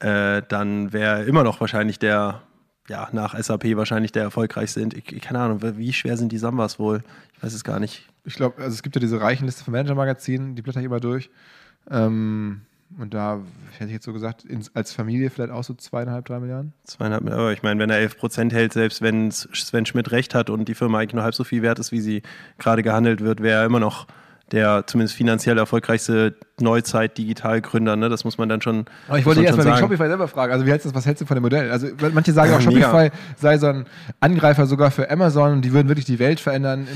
äh, 0.00 0.42
dann 0.48 0.92
wäre 0.92 1.24
immer 1.24 1.44
noch 1.44 1.60
wahrscheinlich 1.60 1.98
der, 1.98 2.42
ja, 2.88 3.08
nach 3.12 3.38
SAP 3.38 3.76
wahrscheinlich 3.76 4.12
der 4.12 4.22
erfolgreichste. 4.22 4.86
Ich, 4.94 5.20
keine 5.22 5.40
Ahnung, 5.40 5.60
wie 5.62 5.92
schwer 5.92 6.16
sind 6.16 6.32
die 6.32 6.38
Sambas 6.38 6.78
wohl? 6.78 7.02
Ich 7.34 7.42
weiß 7.42 7.54
es 7.54 7.64
gar 7.64 7.80
nicht. 7.80 8.08
Ich 8.24 8.34
glaube, 8.34 8.62
also 8.62 8.74
es 8.74 8.82
gibt 8.82 8.96
ja 8.96 9.00
diese 9.00 9.20
Reichenliste 9.20 9.64
von 9.64 9.72
Manager-Magazinen, 9.72 10.54
die 10.54 10.62
blätter 10.62 10.80
ich 10.80 10.86
immer 10.86 11.00
durch. 11.00 11.30
Ähm, 11.90 12.62
und 12.98 13.12
da 13.12 13.40
hätte 13.72 13.86
ich 13.86 13.92
jetzt 13.92 14.04
so 14.04 14.12
gesagt, 14.12 14.44
in, 14.44 14.64
als 14.72 14.92
Familie 14.92 15.28
vielleicht 15.30 15.52
auch 15.52 15.64
so 15.64 15.74
zweieinhalb, 15.74 16.24
drei 16.24 16.38
Milliarden? 16.38 16.72
Zweieinhalb 16.84 17.22
Milliarden, 17.24 17.44
aber 17.44 17.52
ich 17.52 17.62
meine, 17.62 17.80
wenn 17.80 17.90
er 17.90 17.98
11 17.98 18.16
Prozent 18.16 18.52
hält, 18.52 18.72
selbst 18.72 19.02
wenn 19.02 19.30
Sven 19.30 19.84
Schmidt 19.84 20.12
recht 20.12 20.34
hat 20.34 20.48
und 20.48 20.68
die 20.68 20.74
Firma 20.74 20.98
eigentlich 20.98 21.14
nur 21.14 21.24
halb 21.24 21.34
so 21.34 21.44
viel 21.44 21.62
wert 21.62 21.78
ist, 21.78 21.92
wie 21.92 22.00
sie 22.00 22.22
gerade 22.58 22.82
gehandelt 22.82 23.20
wird, 23.20 23.42
wäre 23.42 23.60
er 23.60 23.66
immer 23.66 23.80
noch 23.80 24.06
der 24.52 24.86
zumindest 24.86 25.16
finanziell 25.16 25.58
erfolgreichste 25.58 26.34
Neuzeit-Digitalgründer, 26.60 27.96
ne? 27.96 28.08
Das 28.08 28.24
muss 28.24 28.38
man 28.38 28.48
dann 28.48 28.60
schon. 28.60 28.84
Aber 29.08 29.18
ich 29.18 29.26
wollte 29.26 29.40
dich 29.40 29.46
erstmal 29.46 29.66
wegen 29.66 29.78
Shopify 29.78 30.06
selber 30.06 30.28
fragen. 30.28 30.52
Also, 30.52 30.66
wie 30.66 30.70
hältst 30.70 30.86
du, 30.86 30.94
was 30.94 31.06
hältst 31.06 31.22
du 31.22 31.26
von 31.26 31.36
dem 31.36 31.42
Modell? 31.42 31.70
Also, 31.70 31.88
manche 32.12 32.32
sagen 32.32 32.50
ja, 32.50 32.56
auch, 32.58 32.60
Shopify 32.60 33.04
mega. 33.04 33.12
sei 33.36 33.58
so 33.58 33.66
ein 33.66 33.86
Angreifer 34.20 34.66
sogar 34.66 34.90
für 34.90 35.10
Amazon 35.10 35.52
und 35.52 35.62
die 35.62 35.72
würden 35.72 35.88
wirklich 35.88 36.06
die 36.06 36.18
Welt 36.18 36.40
verändern. 36.40 36.86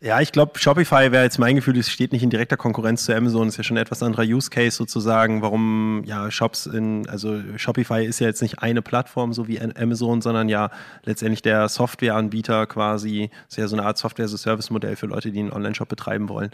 Ja, 0.00 0.20
ich 0.20 0.30
glaube, 0.30 0.56
Shopify 0.60 1.10
wäre 1.10 1.24
jetzt 1.24 1.40
mein 1.40 1.56
Gefühl, 1.56 1.76
es 1.76 1.90
steht 1.90 2.12
nicht 2.12 2.22
in 2.22 2.30
direkter 2.30 2.56
Konkurrenz 2.56 3.04
zu 3.04 3.12
Amazon. 3.16 3.48
Ist 3.48 3.56
ja 3.56 3.64
schon 3.64 3.76
ein 3.76 3.82
etwas 3.82 4.00
anderer 4.00 4.22
Use 4.22 4.48
Case 4.48 4.76
sozusagen, 4.76 5.42
warum 5.42 6.04
ja 6.06 6.30
Shops 6.30 6.66
in, 6.66 7.08
also 7.08 7.40
Shopify 7.56 8.04
ist 8.04 8.20
ja 8.20 8.28
jetzt 8.28 8.40
nicht 8.40 8.60
eine 8.60 8.80
Plattform 8.80 9.32
so 9.32 9.48
wie 9.48 9.60
Amazon, 9.60 10.22
sondern 10.22 10.48
ja 10.48 10.70
letztendlich 11.02 11.42
der 11.42 11.68
Softwareanbieter 11.68 12.66
quasi. 12.66 13.30
Ist 13.48 13.56
ja 13.56 13.66
so 13.66 13.74
eine 13.74 13.84
Art 13.86 13.98
Software-as-a-Service-Modell 13.98 14.94
für 14.94 15.06
Leute, 15.06 15.32
die 15.32 15.40
einen 15.40 15.52
Online-Shop 15.52 15.88
betreiben 15.88 16.28
wollen. 16.28 16.50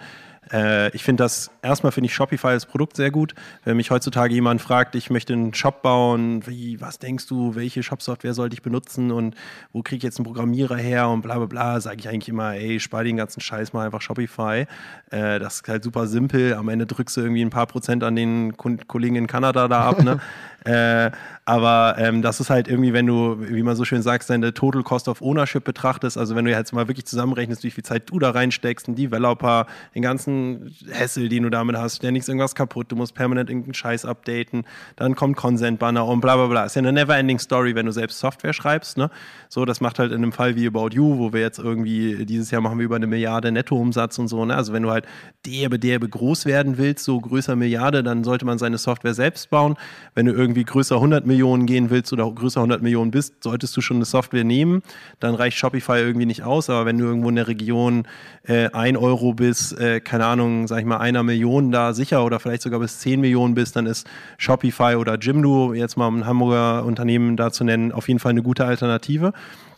Äh, 0.53 0.95
ich 0.95 1.03
finde 1.03 1.23
das, 1.23 1.51
erstmal 1.63 1.93
finde 1.93 2.07
ich 2.07 2.15
Shopify 2.15 2.49
als 2.49 2.67
Produkt 2.67 2.97
sehr 2.97 3.11
gut. 3.11 3.35
Wenn 3.65 3.77
mich 3.77 3.91
heutzutage 3.91 4.35
jemand 4.35 4.61
fragt, 4.61 4.95
ich 4.95 5.11
möchte 5.11 5.33
einen 5.33 5.55
Shop 5.55 5.83
bauen, 5.83 6.47
wie, 6.47 6.81
was 6.81 6.99
denkst 6.99 7.27
du, 7.27 7.55
welche 7.55 7.83
Shop-Software 7.83 8.35
sollte 8.35 8.55
ich 8.55 8.63
benutzen 8.63 9.11
und 9.11 9.35
wo 9.73 9.83
kriege 9.83 9.99
ich 9.99 10.03
jetzt 10.03 10.19
einen 10.19 10.27
Programmierer 10.27 10.77
her 10.77 11.09
und 11.09 11.23
bla 11.23 11.37
bla 11.37 11.47
bla, 11.47 11.81
sage 11.81 11.99
ich 11.99 12.09
eigentlich 12.09 12.29
immer, 12.29 12.55
ey, 12.55 12.81
spar 12.81 13.05
den 13.05 13.17
ganzen 13.17 13.41
Scheiß 13.41 13.73
mal 13.73 13.87
einfach 13.87 14.01
Shopify. 14.01 14.67
Äh, 15.11 15.39
das 15.39 15.57
ist 15.57 15.69
halt 15.69 15.85
super 15.85 16.07
simpel. 16.07 16.55
Am 16.55 16.69
Ende 16.69 16.87
drückst 16.87 17.17
du 17.17 17.21
irgendwie 17.23 17.43
ein 17.43 17.51
paar 17.51 17.67
Prozent 17.67 18.05
an 18.05 18.17
den 18.17 18.57
Kollegen 18.57 19.17
in 19.17 19.27
Kanada 19.27 19.69
da 19.69 19.83
ab. 19.83 20.03
Ne? 20.03 20.21
Äh, 20.65 21.11
aber 21.47 21.97
ähm, 21.99 22.23
das 22.23 22.41
ist 22.41 22.49
halt 22.49 22.69
irgendwie, 22.69 22.95
wenn 22.95 23.07
du, 23.07 23.37
wie 23.39 23.63
man 23.63 23.77
so 23.77 23.85
schön 23.85 24.01
sagt, 24.01 24.31
deine 24.31 24.55
Total 24.55 24.83
Cost 24.83 25.09
of 25.09 25.21
Ownership 25.21 25.65
betrachtest, 25.65 26.17
also 26.17 26.35
wenn 26.35 26.47
du 26.47 26.51
jetzt 26.51 26.73
mal 26.73 26.89
wirklich 26.89 27.05
zusammenrechnest, 27.05 27.65
wie 27.65 27.71
viel 27.71 27.85
Zeit 27.85 28.09
du 28.09 28.19
da 28.19 28.31
reinsteckst, 28.31 28.89
einen 28.89 28.97
Developer, 28.97 29.67
den 29.95 30.01
ganzen 30.01 30.75
Hassel, 30.91 31.29
den 31.29 31.43
du 31.43 31.51
damit 31.51 31.77
hast, 31.77 31.97
ständig 31.97 32.23
ist 32.23 32.29
irgendwas 32.29 32.55
kaputt, 32.55 32.91
du 32.91 32.97
musst 32.97 33.15
permanent 33.15 33.51
irgendeinen 33.51 33.75
Scheiß 33.75 34.07
updaten, 34.07 34.65
dann 34.97 35.15
kommt 35.15 35.37
Consent-Banner 35.37 36.07
und 36.07 36.23
bla 36.23 36.37
bla 36.37 36.47
bla. 36.47 36.65
Ist 36.65 36.77
ja 36.77 36.81
eine 36.81 36.93
never-ending 36.95 37.39
Story, 37.39 37.75
wenn 37.75 37.85
du 37.85 37.93
selbst 37.93 38.19
Software 38.19 38.55
schreibst. 38.55 38.97
Ne? 38.97 39.11
So, 39.51 39.67
das 39.67 39.83
macht 39.83 39.99
halt 39.99 40.13
in 40.13 40.19
einem 40.19 40.33
Fall 40.33 40.57
wie 40.57 40.67
About 40.67 40.91
You, 40.93 41.19
wo 41.19 41.35
wir 41.35 41.41
jetzt 41.41 41.59
irgendwie, 41.59 42.25
dieses 42.25 42.51
Jahr 42.51 42.63
machen 42.63 42.79
wir 42.79 42.87
über 42.87 42.97
eine 42.97 43.07
Milliarde 43.07 43.53
Nettoumsatz 43.53 44.19
und 44.19 44.29
so. 44.29 44.43
Ne? 44.47 44.55
Also 44.57 44.73
wenn 44.73 44.83
du 44.83 44.91
halt 44.91 45.05
derbe, 45.45 45.79
derbe 45.79 46.09
groß 46.09 46.47
werden 46.47 46.79
willst, 46.79 47.05
so 47.05 47.21
größer 47.21 47.55
Milliarde, 47.55 48.03
dann 48.03 48.25
sollte 48.25 48.47
man 48.47 48.57
seine 48.57 48.79
Software 48.79 49.13
selbst 49.13 49.51
bauen. 49.51 49.77
Wenn 50.15 50.25
du 50.25 50.33
irgendwie 50.33 50.54
irgendwie 50.55 50.65
größer 50.65 50.95
100 50.95 51.27
Millionen 51.27 51.67
gehen 51.67 51.91
willst 51.91 52.13
oder 52.13 52.31
größer 52.31 52.61
100 52.61 52.81
Millionen 52.81 53.11
bist, 53.11 53.43
solltest 53.43 53.77
du 53.77 53.81
schon 53.81 53.97
eine 53.97 54.05
Software 54.05 54.45
nehmen. 54.45 54.83
Dann 55.19 55.35
reicht 55.35 55.59
Shopify 55.59 55.99
irgendwie 55.99 56.27
nicht 56.27 56.45
aus. 56.45 56.71
Aber 56.71 56.87
wenn 56.87 56.97
du 56.97 57.05
irgendwo 57.05 57.29
in 57.29 57.35
der 57.35 57.49
Region 57.49 58.07
äh, 58.45 58.69
1 58.69 58.97
Euro 58.99 59.35
bis, 59.35 59.73
äh, 59.73 60.01
keine 60.01 60.27
Ahnung, 60.27 60.69
sag 60.69 60.79
ich 60.79 60.85
mal, 60.85 60.99
einer 60.99 61.23
Million 61.23 61.73
da 61.73 61.93
sicher 61.93 62.25
oder 62.25 62.39
vielleicht 62.39 62.63
sogar 62.63 62.79
bis 62.79 63.01
10 63.01 63.21
Millionen 63.21 63.55
bist, 63.55 63.75
dann 63.75 63.87
ist 63.87 64.07
Shopify 64.39 64.95
oder 64.97 65.19
Jimdo, 65.19 65.75
jetzt 65.75 65.97
mal 65.97 66.09
ein 66.09 66.27
Hamburger 66.27 66.85
Unternehmen 66.85 67.37
da 67.37 67.51
zu 67.51 67.65
nennen, 67.65 67.91
auf 67.91 68.07
jeden 68.09 68.21
Fall 68.21 68.31
eine 68.31 68.43
gute 68.43 68.65
Alternative. 68.65 69.33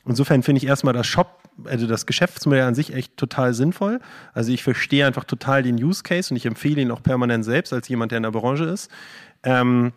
Insofern 0.06 0.42
finde 0.42 0.58
ich 0.58 0.66
erstmal 0.66 0.94
das 0.94 1.06
Shop, 1.06 1.40
also 1.64 1.86
das 1.86 2.06
Geschäftsmodell 2.06 2.62
an 2.62 2.74
sich 2.74 2.94
echt 2.94 3.16
total 3.16 3.54
sinnvoll. 3.54 4.00
Also 4.34 4.52
ich 4.52 4.62
verstehe 4.62 5.06
einfach 5.06 5.24
total 5.24 5.62
den 5.62 5.82
Use 5.82 6.02
Case 6.02 6.32
und 6.32 6.36
ich 6.36 6.46
empfehle 6.46 6.80
ihn 6.80 6.90
auch 6.90 7.02
permanent 7.02 7.44
selbst 7.44 7.72
als 7.72 7.88
jemand, 7.88 8.12
der 8.12 8.18
in 8.18 8.22
der 8.22 8.30
Branche 8.30 8.64
ist. 8.64 8.90
Ähm, 9.42 9.92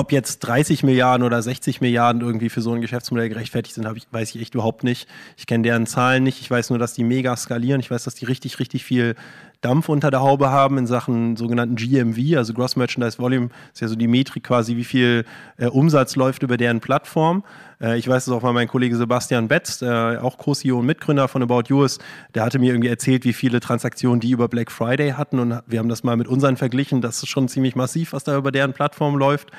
ob 0.00 0.12
jetzt 0.12 0.40
30 0.40 0.82
Milliarden 0.82 1.26
oder 1.26 1.40
60 1.42 1.80
Milliarden 1.82 2.22
irgendwie 2.22 2.48
für 2.48 2.62
so 2.62 2.72
ein 2.72 2.80
Geschäftsmodell 2.80 3.28
gerechtfertigt 3.28 3.74
sind, 3.74 3.86
ich, 3.96 4.06
weiß 4.10 4.34
ich 4.34 4.40
echt 4.40 4.54
überhaupt 4.54 4.82
nicht. 4.82 5.06
Ich 5.36 5.46
kenne 5.46 5.62
deren 5.62 5.86
Zahlen 5.86 6.24
nicht. 6.24 6.40
Ich 6.40 6.50
weiß 6.50 6.70
nur, 6.70 6.78
dass 6.78 6.94
die 6.94 7.04
mega 7.04 7.36
skalieren. 7.36 7.80
Ich 7.80 7.90
weiß, 7.90 8.04
dass 8.04 8.14
die 8.14 8.24
richtig, 8.24 8.58
richtig 8.58 8.84
viel 8.84 9.14
Dampf 9.60 9.90
unter 9.90 10.10
der 10.10 10.20
Haube 10.20 10.50
haben 10.50 10.78
in 10.78 10.86
Sachen 10.86 11.36
sogenannten 11.36 11.76
GMV, 11.76 12.38
also 12.38 12.54
Gross 12.54 12.76
Merchandise 12.76 13.18
Volume, 13.18 13.50
ist 13.74 13.82
ja 13.82 13.88
so 13.88 13.94
die 13.94 14.08
Metrik 14.08 14.44
quasi, 14.44 14.76
wie 14.76 14.84
viel 14.84 15.26
äh, 15.58 15.66
Umsatz 15.66 16.16
läuft 16.16 16.42
über 16.42 16.56
deren 16.56 16.80
Plattform. 16.80 17.44
Äh, 17.78 17.98
ich 17.98 18.08
weiß 18.08 18.26
es 18.26 18.32
auch 18.32 18.40
mal 18.40 18.54
mein 18.54 18.68
Kollege 18.68 18.96
Sebastian 18.96 19.48
Betz, 19.48 19.82
äh, 19.82 20.16
auch 20.16 20.38
Co-CEO 20.38 20.78
und 20.78 20.86
Mitgründer 20.86 21.28
von 21.28 21.42
About 21.42 21.84
ist, 21.84 22.02
der 22.34 22.44
hatte 22.44 22.58
mir 22.58 22.72
irgendwie 22.72 22.88
erzählt, 22.88 23.24
wie 23.24 23.34
viele 23.34 23.60
Transaktionen 23.60 24.20
die 24.20 24.30
über 24.30 24.48
Black 24.48 24.72
Friday 24.72 25.12
hatten 25.12 25.38
und 25.38 25.60
wir 25.66 25.78
haben 25.78 25.90
das 25.90 26.04
mal 26.04 26.16
mit 26.16 26.26
unseren 26.26 26.56
verglichen. 26.56 27.02
Das 27.02 27.22
ist 27.22 27.28
schon 27.28 27.46
ziemlich 27.48 27.76
massiv, 27.76 28.14
was 28.14 28.24
da 28.24 28.38
über 28.38 28.52
deren 28.52 28.72
Plattform 28.72 29.16
läuft. 29.16 29.50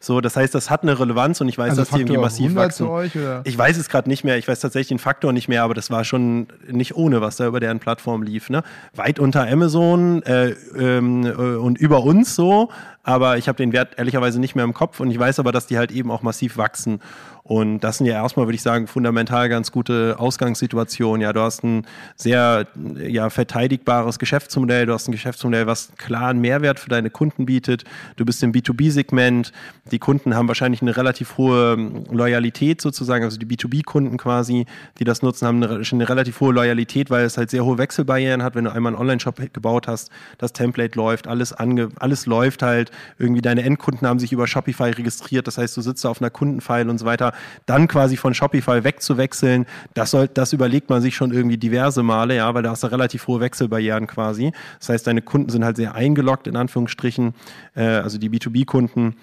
So, 0.00 0.20
das 0.20 0.36
heißt, 0.36 0.54
das 0.54 0.70
hat 0.70 0.82
eine 0.82 0.98
Relevanz 0.98 1.40
und 1.40 1.48
ich 1.48 1.58
weiß, 1.58 1.70
also 1.70 1.82
dass 1.82 1.88
Faktor 1.88 2.04
die 2.04 2.12
irgendwie 2.12 2.22
massiv 2.22 2.54
wachsen. 2.54 2.86
Euch, 2.86 3.12
ich 3.44 3.58
weiß 3.58 3.76
es 3.76 3.88
gerade 3.88 4.08
nicht 4.08 4.24
mehr, 4.24 4.38
ich 4.38 4.46
weiß 4.46 4.60
tatsächlich 4.60 4.88
den 4.88 4.98
Faktor 4.98 5.32
nicht 5.32 5.48
mehr, 5.48 5.62
aber 5.62 5.74
das 5.74 5.90
war 5.90 6.04
schon 6.04 6.48
nicht 6.70 6.96
ohne, 6.96 7.20
was 7.20 7.36
da 7.36 7.46
über 7.46 7.60
deren 7.60 7.80
Plattform 7.80 8.22
lief. 8.22 8.50
Ne? 8.50 8.62
Weit 8.94 9.18
unter 9.18 9.46
Amazon 9.48 10.22
äh, 10.22 10.50
ähm, 10.76 11.26
äh, 11.26 11.30
und 11.30 11.78
über 11.78 12.02
uns 12.02 12.34
so, 12.34 12.70
aber 13.02 13.38
ich 13.38 13.48
habe 13.48 13.56
den 13.56 13.72
Wert 13.72 13.98
ehrlicherweise 13.98 14.38
nicht 14.38 14.54
mehr 14.54 14.64
im 14.64 14.74
Kopf 14.74 15.00
und 15.00 15.10
ich 15.10 15.18
weiß 15.18 15.38
aber, 15.38 15.52
dass 15.52 15.66
die 15.66 15.78
halt 15.78 15.90
eben 15.90 16.10
auch 16.10 16.22
massiv 16.22 16.56
wachsen. 16.58 17.00
Und 17.48 17.80
das 17.80 17.96
sind 17.96 18.06
ja 18.06 18.12
erstmal, 18.12 18.46
würde 18.46 18.56
ich 18.56 18.62
sagen, 18.62 18.86
fundamental 18.86 19.48
ganz 19.48 19.72
gute 19.72 20.16
Ausgangssituationen. 20.18 21.22
Ja, 21.22 21.32
du 21.32 21.40
hast 21.40 21.64
ein 21.64 21.86
sehr 22.14 22.66
ja, 22.98 23.30
verteidigbares 23.30 24.18
Geschäftsmodell, 24.18 24.84
du 24.84 24.92
hast 24.92 25.08
ein 25.08 25.12
Geschäftsmodell, 25.12 25.66
was 25.66 25.90
klaren 25.96 26.40
Mehrwert 26.40 26.78
für 26.78 26.90
deine 26.90 27.08
Kunden 27.08 27.46
bietet. 27.46 27.84
Du 28.16 28.26
bist 28.26 28.42
im 28.42 28.52
B2B-Segment. 28.52 29.52
Die 29.92 29.98
Kunden 29.98 30.34
haben 30.34 30.48
wahrscheinlich 30.48 30.82
eine 30.82 30.96
relativ 30.96 31.36
hohe 31.36 31.76
Loyalität 32.10 32.80
sozusagen, 32.80 33.24
also 33.24 33.38
die 33.38 33.46
B2B-Kunden 33.46 34.16
quasi, 34.16 34.66
die 34.98 35.04
das 35.04 35.22
nutzen, 35.22 35.46
haben 35.46 35.62
eine, 35.62 35.82
eine 35.90 36.08
relativ 36.08 36.40
hohe 36.40 36.52
Loyalität, 36.52 37.10
weil 37.10 37.24
es 37.24 37.38
halt 37.38 37.50
sehr 37.50 37.64
hohe 37.64 37.78
Wechselbarrieren 37.78 38.42
hat, 38.42 38.54
wenn 38.54 38.64
du 38.64 38.72
einmal 38.72 38.92
einen 38.92 39.00
Online-Shop 39.00 39.40
gebaut 39.52 39.88
hast, 39.88 40.10
das 40.38 40.52
Template 40.52 40.96
läuft, 40.96 41.26
alles, 41.26 41.52
ange, 41.52 41.88
alles 41.96 42.26
läuft 42.26 42.62
halt. 42.62 42.90
Irgendwie 43.18 43.42
deine 43.42 43.62
Endkunden 43.62 44.06
haben 44.06 44.18
sich 44.18 44.32
über 44.32 44.46
Shopify 44.46 44.90
registriert, 44.90 45.46
das 45.46 45.58
heißt, 45.58 45.76
du 45.76 45.80
sitzt 45.80 46.04
auf 46.06 46.20
einer 46.20 46.30
Kundenfile 46.30 46.90
und 46.90 46.98
so 46.98 47.06
weiter 47.06 47.32
dann 47.66 47.88
quasi 47.88 48.16
von 48.16 48.34
Shopify 48.34 48.84
wegzuwechseln, 48.84 49.66
das, 49.94 50.10
soll, 50.10 50.28
das 50.28 50.52
überlegt 50.52 50.90
man 50.90 51.02
sich 51.02 51.16
schon 51.16 51.32
irgendwie 51.32 51.56
diverse 51.56 52.02
Male, 52.02 52.36
ja, 52.36 52.52
weil 52.54 52.62
da 52.62 52.70
hast 52.70 52.82
du 52.82 52.88
relativ 52.88 53.26
hohe 53.26 53.40
Wechselbarrieren 53.40 54.06
quasi. 54.06 54.52
Das 54.78 54.90
heißt, 54.90 55.06
deine 55.06 55.22
Kunden 55.22 55.50
sind 55.50 55.64
halt 55.64 55.76
sehr 55.76 55.94
eingeloggt, 55.94 56.46
in 56.46 56.56
Anführungsstrichen, 56.56 57.34
äh, 57.74 57.82
also 57.82 58.18
die 58.18 58.30
B2B-Kunden 58.30 59.14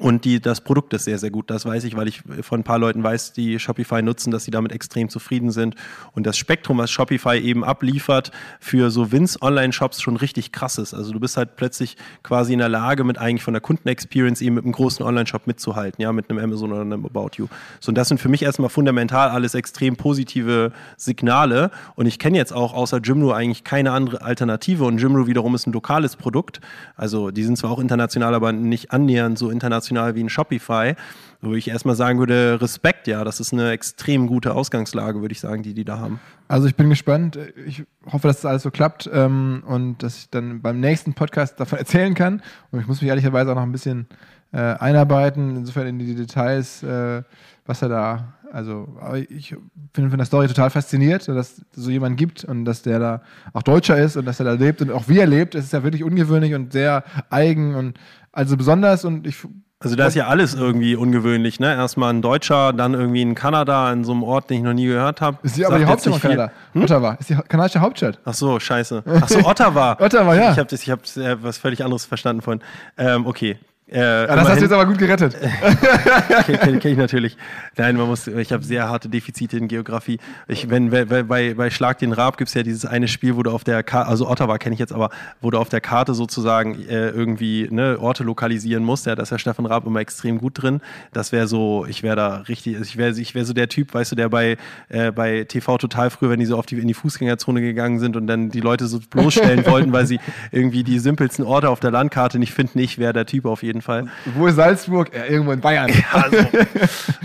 und 0.00 0.24
die, 0.24 0.40
das 0.40 0.60
Produkt 0.60 0.94
ist 0.94 1.04
sehr, 1.04 1.18
sehr 1.18 1.30
gut. 1.30 1.50
Das 1.50 1.66
weiß 1.66 1.82
ich, 1.82 1.96
weil 1.96 2.06
ich 2.06 2.22
von 2.42 2.60
ein 2.60 2.64
paar 2.64 2.78
Leuten 2.78 3.02
weiß, 3.02 3.32
die 3.32 3.58
Shopify 3.58 4.00
nutzen, 4.00 4.30
dass 4.30 4.44
sie 4.44 4.52
damit 4.52 4.70
extrem 4.70 5.08
zufrieden 5.08 5.50
sind. 5.50 5.74
Und 6.12 6.24
das 6.24 6.36
Spektrum, 6.36 6.78
was 6.78 6.88
Shopify 6.88 7.36
eben 7.38 7.64
abliefert, 7.64 8.30
für 8.60 8.92
so 8.92 9.10
Wins-Online-Shops 9.10 10.00
schon 10.00 10.16
richtig 10.16 10.52
krass 10.52 10.78
ist. 10.78 10.94
Also 10.94 11.10
du 11.12 11.18
bist 11.18 11.36
halt 11.36 11.56
plötzlich 11.56 11.96
quasi 12.22 12.52
in 12.52 12.60
der 12.60 12.68
Lage, 12.68 13.02
mit 13.02 13.18
eigentlich 13.18 13.42
von 13.42 13.54
der 13.54 13.60
Kundenexperience 13.60 14.40
eben 14.40 14.54
mit 14.54 14.64
einem 14.64 14.72
großen 14.72 15.04
Online-Shop 15.04 15.48
mitzuhalten, 15.48 16.00
ja, 16.00 16.12
mit 16.12 16.30
einem 16.30 16.38
Amazon 16.38 16.70
oder 16.70 16.82
einem 16.82 17.04
About 17.04 17.30
You. 17.34 17.48
So, 17.80 17.90
und 17.90 17.96
das 17.96 18.06
sind 18.06 18.18
für 18.18 18.28
mich 18.28 18.42
erstmal 18.42 18.70
fundamental 18.70 19.30
alles 19.30 19.56
extrem 19.56 19.96
positive 19.96 20.70
Signale. 20.96 21.72
Und 21.96 22.06
ich 22.06 22.20
kenne 22.20 22.38
jetzt 22.38 22.52
auch 22.52 22.72
außer 22.72 22.98
Jimdo 22.98 23.32
eigentlich 23.32 23.64
keine 23.64 23.90
andere 23.90 24.22
Alternative. 24.22 24.84
Und 24.84 24.98
Jimdo 24.98 25.26
wiederum 25.26 25.56
ist 25.56 25.66
ein 25.66 25.72
lokales 25.72 26.14
Produkt. 26.14 26.60
Also 26.94 27.32
die 27.32 27.42
sind 27.42 27.58
zwar 27.58 27.72
auch 27.72 27.80
international, 27.80 28.36
aber 28.36 28.52
nicht 28.52 28.92
annähernd 28.92 29.36
so 29.36 29.50
international 29.50 29.87
international 29.88 30.14
wie 30.14 30.24
ein 30.24 30.28
Shopify, 30.28 30.94
wo 31.40 31.54
ich 31.54 31.68
erstmal 31.68 31.94
sagen 31.94 32.18
würde, 32.18 32.58
Respekt, 32.60 33.06
ja, 33.06 33.24
das 33.24 33.40
ist 33.40 33.52
eine 33.52 33.70
extrem 33.70 34.26
gute 34.26 34.54
Ausgangslage, 34.54 35.20
würde 35.20 35.32
ich 35.32 35.40
sagen, 35.40 35.62
die 35.62 35.74
die 35.74 35.84
da 35.84 35.98
haben. 35.98 36.20
Also 36.48 36.66
ich 36.66 36.74
bin 36.74 36.88
gespannt. 36.88 37.38
Ich 37.66 37.84
hoffe, 38.06 38.28
dass 38.28 38.36
das 38.40 38.46
alles 38.46 38.62
so 38.62 38.70
klappt 38.70 39.08
ähm, 39.12 39.62
und 39.66 40.02
dass 40.02 40.18
ich 40.18 40.30
dann 40.30 40.62
beim 40.62 40.80
nächsten 40.80 41.14
Podcast 41.14 41.60
davon 41.60 41.78
erzählen 41.78 42.14
kann. 42.14 42.42
Und 42.70 42.80
ich 42.80 42.86
muss 42.86 43.00
mich 43.00 43.08
ehrlicherweise 43.08 43.50
auch 43.50 43.56
noch 43.56 43.62
ein 43.62 43.72
bisschen 43.72 44.06
äh, 44.52 44.58
einarbeiten, 44.58 45.56
insofern 45.56 45.86
in 45.86 45.98
die 45.98 46.14
Details, 46.14 46.82
äh, 46.82 47.22
was 47.66 47.82
er 47.82 47.88
da 47.88 48.34
also 48.52 48.88
ich 49.28 49.54
bin 49.92 50.08
von 50.08 50.18
der 50.18 50.26
Story 50.26 50.48
total 50.48 50.70
fasziniert, 50.70 51.28
dass 51.28 51.58
es 51.58 51.64
so 51.72 51.90
jemanden 51.90 52.16
gibt 52.16 52.44
und 52.44 52.64
dass 52.64 52.82
der 52.82 52.98
da 52.98 53.22
auch 53.52 53.62
Deutscher 53.62 53.98
ist 53.98 54.16
und 54.16 54.24
dass 54.24 54.40
er 54.40 54.46
da 54.46 54.52
lebt 54.52 54.80
und 54.80 54.90
auch 54.90 55.08
wie 55.08 55.18
er 55.18 55.26
lebt, 55.26 55.54
es 55.54 55.66
ist 55.66 55.72
ja 55.72 55.82
wirklich 55.82 56.04
ungewöhnlich 56.04 56.54
und 56.54 56.72
sehr 56.72 57.04
eigen 57.30 57.74
und 57.74 57.98
also 58.32 58.56
besonders 58.56 59.04
und 59.04 59.26
ich 59.26 59.36
also 59.80 59.94
da 59.94 60.08
ist 60.08 60.16
ja 60.16 60.26
alles 60.26 60.54
irgendwie 60.54 60.96
ungewöhnlich, 60.96 61.60
ne? 61.60 61.72
Erstmal 61.72 62.12
ein 62.12 62.20
Deutscher, 62.20 62.72
dann 62.72 62.94
irgendwie 62.94 63.22
in 63.22 63.36
Kanada, 63.36 63.92
in 63.92 64.02
so 64.02 64.10
einem 64.10 64.24
Ort, 64.24 64.50
den 64.50 64.56
ich 64.58 64.62
noch 64.64 64.72
nie 64.72 64.86
gehört 64.86 65.20
habe. 65.20 65.38
Ist 65.44 65.56
die 65.56 65.64
aber 65.64 65.78
die 65.78 65.86
Hauptstadt 65.86 66.14
von 66.14 66.22
Kanada? 66.22 66.50
Hm? 66.72 66.82
Ottawa. 66.82 67.12
Ist 67.20 67.30
die 67.30 67.36
kanadische 67.48 67.80
Hauptstadt. 67.80 68.18
Ach 68.24 68.34
so, 68.34 68.58
scheiße. 68.58 69.04
Ach 69.22 69.28
so, 69.28 69.38
Ottawa. 69.44 69.96
Ottawa, 70.00 70.34
ja. 70.34 70.50
Ich 70.50 70.58
habe 70.58 70.74
ich 70.74 70.90
hab 70.90 71.16
äh, 71.16 71.42
was 71.44 71.58
völlig 71.58 71.84
anderes 71.84 72.06
verstanden 72.06 72.42
von. 72.42 72.60
Ähm, 72.96 73.24
okay, 73.24 73.56
äh, 73.90 74.00
ja, 74.00 74.26
das 74.26 74.48
hast 74.48 74.58
du 74.58 74.64
jetzt 74.64 74.72
aber 74.72 74.84
gut 74.84 74.98
gerettet. 74.98 75.34
Kenne 76.46 76.78
kenn 76.78 76.92
ich 76.92 76.98
natürlich. 76.98 77.36
Nein, 77.76 77.96
man 77.96 78.06
muss, 78.06 78.26
ich 78.26 78.52
habe 78.52 78.62
sehr 78.62 78.88
harte 78.88 79.08
Defizite 79.08 79.56
in 79.56 79.66
Geografie. 79.66 80.18
Ich, 80.46 80.68
wenn, 80.68 80.90
bei, 80.90 81.04
bei, 81.04 81.54
bei 81.54 81.70
Schlag 81.70 81.98
den 81.98 82.12
Raab 82.12 82.36
gibt 82.36 82.48
es 82.48 82.54
ja 82.54 82.62
dieses 82.62 82.84
eine 82.84 83.08
Spiel, 83.08 83.36
wo 83.36 83.42
du 83.42 83.50
auf 83.50 83.64
der 83.64 83.82
Karte, 83.82 84.10
also 84.10 84.28
Ottawa 84.28 84.58
kenne 84.58 84.74
ich 84.74 84.80
jetzt, 84.80 84.92
aber 84.92 85.08
wo 85.40 85.50
du 85.50 85.58
auf 85.58 85.70
der 85.70 85.80
Karte 85.80 86.12
sozusagen 86.12 86.74
äh, 86.88 87.08
irgendwie 87.08 87.68
ne, 87.70 87.98
Orte 87.98 88.24
lokalisieren 88.24 88.84
musst. 88.84 89.06
Ja, 89.06 89.14
da 89.14 89.22
ist 89.22 89.30
ja 89.30 89.38
Stefan 89.38 89.64
Raab 89.64 89.86
immer 89.86 90.00
extrem 90.00 90.38
gut 90.38 90.62
drin. 90.62 90.80
Das 91.12 91.32
wäre 91.32 91.46
so, 91.46 91.86
ich 91.88 92.02
wäre 92.02 92.16
da 92.16 92.36
richtig, 92.48 92.78
ich 92.80 92.96
wäre 92.98 93.18
ich 93.18 93.34
wär 93.34 93.44
so 93.46 93.54
der 93.54 93.68
Typ, 93.68 93.94
weißt 93.94 94.12
du, 94.12 94.16
der 94.16 94.28
bei, 94.28 94.58
äh, 94.90 95.12
bei 95.12 95.44
TV 95.44 95.78
total 95.78 96.10
früher, 96.10 96.30
wenn 96.30 96.40
die 96.40 96.46
so 96.46 96.58
auf 96.58 96.66
die, 96.66 96.78
in 96.78 96.88
die 96.88 96.94
Fußgängerzone 96.94 97.62
gegangen 97.62 98.00
sind 98.00 98.16
und 98.16 98.26
dann 98.26 98.50
die 98.50 98.60
Leute 98.60 98.86
so 98.86 99.00
bloßstellen 99.00 99.64
wollten, 99.66 99.92
weil 99.92 100.06
sie 100.06 100.20
irgendwie 100.52 100.84
die 100.84 100.98
simpelsten 100.98 101.44
Orte 101.44 101.70
auf 101.70 101.80
der 101.80 101.90
Landkarte 101.90 102.38
nicht 102.38 102.52
finden. 102.52 102.78
Ich 102.80 102.98
wäre 102.98 103.12
der 103.12 103.24
Typ 103.26 103.46
auf 103.46 103.62
jeden 103.62 103.77
jeden 103.78 103.82
Fall. 103.82 104.06
Wo 104.34 104.46
ist 104.46 104.56
Salzburg? 104.56 105.10
Ja, 105.14 105.24
irgendwo 105.24 105.52
in 105.52 105.60
Bayern. 105.60 105.90
also, 106.12 106.36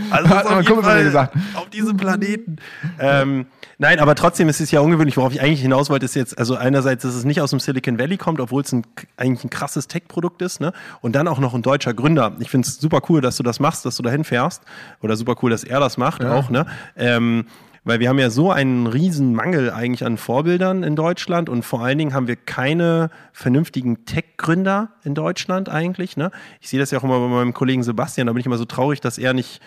also 0.09 0.29
Hat 0.29 0.45
auf, 0.45 0.67
jeden 0.67 0.83
Fall 0.83 1.03
gesagt. 1.03 1.35
auf 1.55 1.69
diesem 1.69 1.97
Planeten. 1.97 2.57
Ähm, 2.99 3.45
nein, 3.77 3.99
aber 3.99 4.15
trotzdem 4.15 4.49
ist 4.49 4.61
es 4.61 4.71
ja 4.71 4.79
ungewöhnlich, 4.79 5.17
worauf 5.17 5.33
ich 5.33 5.41
eigentlich 5.41 5.61
hinaus 5.61 5.89
wollte, 5.89 6.05
ist 6.05 6.15
jetzt, 6.15 6.37
also 6.37 6.55
einerseits, 6.55 7.03
dass 7.03 7.15
es 7.15 7.25
nicht 7.25 7.41
aus 7.41 7.49
dem 7.49 7.59
Silicon 7.59 7.97
Valley 7.97 8.17
kommt, 8.17 8.39
obwohl 8.39 8.61
es 8.61 8.71
ein, 8.71 8.83
eigentlich 9.17 9.43
ein 9.43 9.49
krasses 9.49 9.87
Tech-Produkt 9.87 10.41
ist, 10.41 10.61
ne? 10.61 10.73
Und 11.01 11.15
dann 11.15 11.27
auch 11.27 11.39
noch 11.39 11.53
ein 11.53 11.61
deutscher 11.61 11.93
Gründer. 11.93 12.35
Ich 12.39 12.49
finde 12.49 12.67
es 12.67 12.79
super 12.79 13.01
cool, 13.09 13.21
dass 13.21 13.37
du 13.37 13.43
das 13.43 13.59
machst, 13.59 13.85
dass 13.85 13.95
du 13.97 14.03
dahin 14.03 14.23
fährst. 14.23 14.61
Oder 15.01 15.15
super 15.15 15.35
cool, 15.41 15.51
dass 15.51 15.63
er 15.63 15.79
das 15.79 15.97
macht 15.97 16.23
ja. 16.23 16.33
auch, 16.33 16.49
ne? 16.49 16.65
Ähm, 16.95 17.45
weil 17.83 17.99
wir 17.99 18.09
haben 18.09 18.19
ja 18.19 18.29
so 18.29 18.51
einen 18.51 18.87
riesen 18.87 19.33
Mangel 19.33 19.69
eigentlich 19.69 20.05
an 20.05 20.17
Vorbildern 20.17 20.83
in 20.83 20.95
Deutschland 20.95 21.49
und 21.49 21.63
vor 21.63 21.83
allen 21.83 21.97
Dingen 21.97 22.13
haben 22.13 22.27
wir 22.27 22.35
keine 22.35 23.09
vernünftigen 23.33 24.05
Tech-Gründer 24.05 24.89
in 25.03 25.15
Deutschland 25.15 25.69
eigentlich. 25.69 26.17
Ne? 26.17 26.31
Ich 26.61 26.69
sehe 26.69 26.79
das 26.79 26.91
ja 26.91 26.99
auch 26.99 27.03
immer 27.03 27.19
bei 27.19 27.27
meinem 27.27 27.53
Kollegen 27.53 27.83
Sebastian, 27.83 28.27
da 28.27 28.33
bin 28.33 28.39
ich 28.39 28.45
immer 28.45 28.57
so 28.57 28.65
traurig, 28.65 29.01
dass 29.01 29.17
er 29.17 29.33
nicht, 29.33 29.61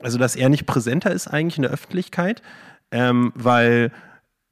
also 0.00 0.18
dass 0.18 0.36
er 0.36 0.48
nicht 0.48 0.66
präsenter 0.66 1.10
ist 1.10 1.28
eigentlich 1.28 1.56
in 1.56 1.62
der 1.62 1.72
Öffentlichkeit, 1.72 2.42
ähm, 2.92 3.32
weil 3.34 3.90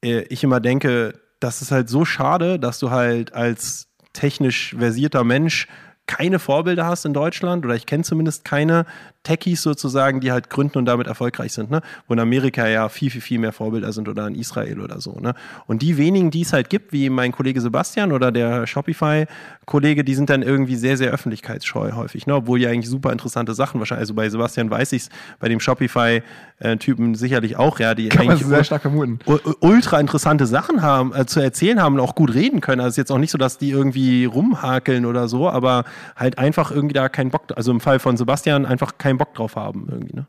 äh, 0.05 0.23
ich 0.29 0.43
immer 0.43 0.61
denke, 0.61 1.21
das 1.41 1.63
ist 1.63 1.71
halt 1.71 1.89
so 1.89 2.05
schade, 2.05 2.59
dass 2.59 2.79
du 2.79 2.91
halt 2.91 3.33
als 3.33 3.89
technisch 4.13 4.75
versierter 4.77 5.23
Mensch 5.23 5.69
keine 6.07 6.39
Vorbilder 6.39 6.87
hast 6.87 7.05
in 7.05 7.13
Deutschland 7.13 7.65
oder 7.65 7.75
ich 7.75 7.87
kenne 7.87 8.03
zumindest 8.03 8.45
keine 8.45 8.87
Techies 9.25 9.63
sozusagen, 9.63 10.21
die 10.21 10.33
halt 10.33 10.49
gründen 10.49 10.79
und 10.79 10.87
damit 10.87 11.07
erfolgreich 11.07 11.53
sind, 11.53 11.71
ne? 11.71 11.83
Wo 12.07 12.15
in 12.15 12.21
Amerika 12.21 12.67
ja 12.67 12.89
viel, 12.89 13.11
viel, 13.11 13.21
viel 13.21 13.39
mehr 13.39 13.53
Vorbilder 13.53 13.93
sind 13.93 14.09
oder 14.09 14.27
in 14.27 14.35
Israel 14.35 14.81
oder 14.81 15.01
so, 15.01 15.19
ne? 15.21 15.35
Und 15.67 15.83
die 15.83 15.99
wenigen, 15.99 16.31
die 16.31 16.43
es 16.43 16.53
halt 16.53 16.71
gibt, 16.71 16.93
wie 16.93 17.11
mein 17.11 17.33
Kollege 17.33 17.61
Sebastian 17.61 18.13
oder 18.13 18.33
der 18.33 18.67
Shopify-Kollege, 18.67 20.05
die 20.05 20.15
sind 20.15 20.31
dann 20.31 20.43
irgendwie 20.43 20.77
sehr, 20.77 20.97
sehr 20.97 21.11
öffentlichkeitsscheu 21.11 21.93
häufig, 21.93 22.27
ne? 22.27 22.37
Obwohl 22.37 22.59
die 22.59 22.69
eigentlich 22.69 22.89
super 22.89 23.13
interessante 23.13 23.55
Sachen 23.55 23.81
wahrscheinlich, 23.81 24.03
also 24.03 24.15
bei 24.15 24.31
Sebastian 24.31 24.71
weiß 24.71 24.93
ich 24.93 25.03
es, 25.03 25.09
bei 25.41 25.49
dem 25.49 25.61
Shopify-Typen 25.61 27.15
sicherlich 27.15 27.57
auch, 27.57 27.81
ja, 27.81 27.95
die 27.95 28.09
Kann 28.19 28.31
eigentlich 28.31 28.47
sehr 28.47 28.65
stark 28.65 28.83
vermuten. 28.83 29.19
ultra 29.61 30.01
interessante 30.01 30.47
Sachen 30.47 30.81
haben, 30.81 31.13
äh, 31.15 31.27
zu 31.27 31.41
erzählen 31.41 31.83
haben 31.83 31.97
und 31.97 32.01
auch 32.01 32.15
gut 32.15 32.33
reden 32.33 32.61
können. 32.61 32.81
Also 32.81 32.89
es 32.89 32.93
ist 32.95 32.99
jetzt 32.99 33.13
auch 33.13 33.19
nicht 33.19 33.33
so, 33.33 33.39
dass 33.39 33.59
die 33.59 33.71
irgendwie 33.71 34.25
rumhakeln 34.25 35.05
oder 35.05 35.29
so, 35.29 35.51
aber 35.51 35.85
halt 36.17 36.39
einfach 36.39 36.71
irgendwie 36.71 36.95
da 36.95 37.09
keinen 37.09 37.31
Bock, 37.31 37.43
also 37.57 37.73
im 37.73 37.81
Fall 37.81 37.99
von 37.99 38.17
Sebastian 38.17 38.65
einfach 38.65 38.97
keinen 38.97 39.08
Bock 39.17 39.33
drauf 39.35 39.57
haben 39.57 39.87
irgendwie. 39.89 40.17
Ne? 40.17 40.27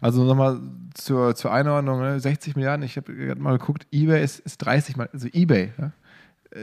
Also 0.00 0.24
nochmal 0.24 0.60
zur, 0.94 1.34
zur 1.34 1.52
Einordnung, 1.52 2.00
ne? 2.00 2.18
60 2.20 2.56
Milliarden, 2.56 2.84
ich 2.84 2.96
habe 2.96 3.14
gerade 3.14 3.40
mal 3.40 3.58
geguckt, 3.58 3.86
eBay 3.92 4.22
ist, 4.22 4.38
ist 4.40 4.58
30 4.58 4.96
mal, 4.96 5.10
also 5.12 5.28
eBay, 5.32 5.72
ja? 5.78 5.92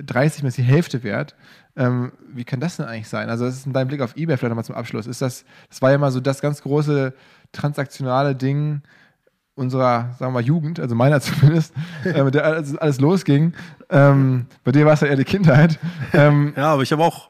30 0.02 0.44
mal 0.44 0.50
ist 0.50 0.58
die 0.58 0.64
Hälfte 0.64 1.04
wert. 1.04 1.36
Ähm, 1.76 2.12
wie 2.34 2.44
kann 2.44 2.60
das 2.60 2.78
denn 2.78 2.86
eigentlich 2.86 3.10
sein? 3.10 3.30
Also, 3.30 3.46
das 3.46 3.58
ist 3.58 3.66
in 3.66 3.74
deinem 3.74 3.88
Blick 3.88 4.02
auf 4.02 4.16
eBay 4.16 4.38
vielleicht 4.38 4.50
nochmal 4.50 4.64
zum 4.64 4.76
Abschluss. 4.76 5.08
Ist 5.08 5.22
das, 5.22 5.46
das 5.70 5.82
war 5.82 5.92
ja 5.92 5.98
mal 5.98 6.12
so 6.12 6.20
das 6.20 6.42
ganz 6.42 6.62
große 6.62 7.14
transaktionale 7.52 8.36
Ding 8.36 8.82
unserer, 9.56 10.16
sagen 10.18 10.34
wir 10.34 10.42
mal, 10.42 10.44
Jugend, 10.44 10.80
also 10.80 10.96
meiner 10.96 11.22
zumindest, 11.22 11.74
äh, 12.06 12.24
mit 12.24 12.36
der 12.36 12.46
alles, 12.46 12.78
alles 12.78 13.00
losging. 13.00 13.54
Ähm, 13.90 14.46
bei 14.64 14.72
dir 14.72 14.86
war 14.86 14.94
es 14.94 15.02
ja 15.02 15.08
eher 15.08 15.16
die 15.16 15.26
Kindheit. 15.26 15.80
Ähm, 16.14 16.54
ja, 16.56 16.74
aber 16.74 16.84
ich 16.84 16.92
habe 16.92 17.04
auch. 17.04 17.30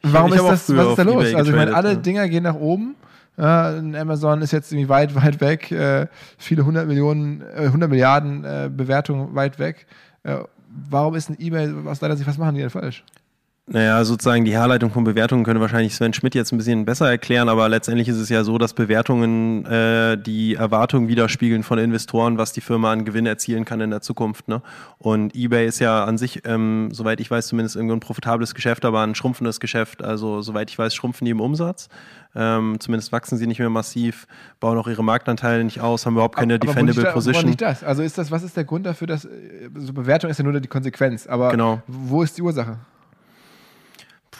Ich, 0.00 0.12
warum 0.12 0.28
ich 0.28 0.36
ist 0.36 0.44
das, 0.44 0.70
auch 0.70 0.76
was 0.76 0.88
ist 0.90 0.98
da 0.98 1.02
los? 1.02 1.24
eBay 1.24 1.34
Also, 1.36 1.50
ich 1.50 1.56
meine, 1.56 1.74
alle 1.74 1.94
ne? 1.94 1.98
Dinger 1.98 2.28
gehen 2.28 2.44
nach 2.44 2.54
oben. 2.54 2.96
Amazon 3.42 4.42
ist 4.42 4.52
jetzt 4.52 4.72
irgendwie 4.72 4.88
weit, 4.88 5.14
weit 5.22 5.40
weg, 5.40 5.70
äh, 5.72 6.06
viele 6.38 6.64
hundert 6.64 6.86
Millionen, 6.86 7.42
äh, 7.42 7.66
100 7.66 7.90
Milliarden 7.90 8.44
äh, 8.44 8.70
Bewertungen 8.74 9.34
weit 9.34 9.58
weg. 9.58 9.86
Äh, 10.22 10.38
warum 10.68 11.14
ist 11.14 11.30
ein 11.30 11.38
eBay 11.38 11.72
aus 11.86 11.98
deiner 11.98 12.16
Sicht, 12.16 12.28
was 12.28 12.38
machen 12.38 12.54
die 12.54 12.60
denn 12.60 12.70
falsch? 12.70 13.04
Naja, 13.66 14.04
sozusagen 14.04 14.44
die 14.44 14.52
Herleitung 14.52 14.90
von 14.90 15.04
Bewertungen 15.04 15.42
könnte 15.42 15.58
wahrscheinlich 15.62 15.94
Sven 15.94 16.12
Schmidt 16.12 16.34
jetzt 16.34 16.52
ein 16.52 16.58
bisschen 16.58 16.84
besser 16.84 17.08
erklären, 17.08 17.48
aber 17.48 17.66
letztendlich 17.70 18.08
ist 18.08 18.18
es 18.18 18.28
ja 18.28 18.44
so, 18.44 18.58
dass 18.58 18.74
Bewertungen 18.74 19.64
äh, 19.64 20.18
die 20.18 20.54
Erwartungen 20.54 21.08
widerspiegeln 21.08 21.62
von 21.62 21.78
Investoren, 21.78 22.36
was 22.36 22.52
die 22.52 22.60
Firma 22.60 22.92
an 22.92 23.06
Gewinn 23.06 23.24
erzielen 23.24 23.64
kann 23.64 23.80
in 23.80 23.88
der 23.88 24.02
Zukunft. 24.02 24.48
Ne? 24.48 24.60
Und 24.98 25.34
eBay 25.34 25.66
ist 25.66 25.78
ja 25.78 26.04
an 26.04 26.18
sich, 26.18 26.42
ähm, 26.44 26.90
soweit 26.92 27.20
ich 27.20 27.30
weiß, 27.30 27.46
zumindest 27.46 27.76
irgendwie 27.76 27.94
ein 27.96 28.00
profitables 28.00 28.54
Geschäft, 28.54 28.84
aber 28.84 29.00
ein 29.00 29.14
schrumpfendes 29.14 29.60
Geschäft. 29.60 30.04
Also 30.04 30.42
soweit 30.42 30.68
ich 30.68 30.78
weiß, 30.78 30.94
schrumpfen 30.94 31.24
die 31.24 31.30
im 31.30 31.40
Umsatz. 31.40 31.88
Ähm, 32.36 32.76
zumindest 32.80 33.12
wachsen 33.12 33.38
sie 33.38 33.46
nicht 33.46 33.60
mehr 33.60 33.70
massiv, 33.70 34.26
bauen 34.60 34.76
auch 34.76 34.88
ihre 34.88 35.02
Marktanteile 35.04 35.64
nicht 35.64 35.80
aus, 35.80 36.04
haben 36.04 36.14
überhaupt 36.14 36.36
keine 36.36 36.56
Aber 36.56 36.66
defendable 36.66 37.04
da- 37.04 37.12
Position. 37.12 37.46
Liegt 37.46 37.62
das? 37.62 37.82
Also 37.82 38.02
ist 38.02 38.18
das, 38.18 38.30
was 38.30 38.42
ist 38.42 38.58
der 38.58 38.64
Grund 38.64 38.84
dafür, 38.84 39.06
dass 39.06 39.24
äh, 39.24 39.70
so 39.76 39.94
Bewertung 39.94 40.28
ist 40.28 40.36
ja 40.36 40.44
nur 40.44 40.60
die 40.60 40.68
Konsequenz, 40.68 41.26
aber 41.26 41.48
Genau. 41.50 41.80
wo 41.86 42.22
ist 42.22 42.36
die 42.36 42.42
Ursache? 42.42 42.76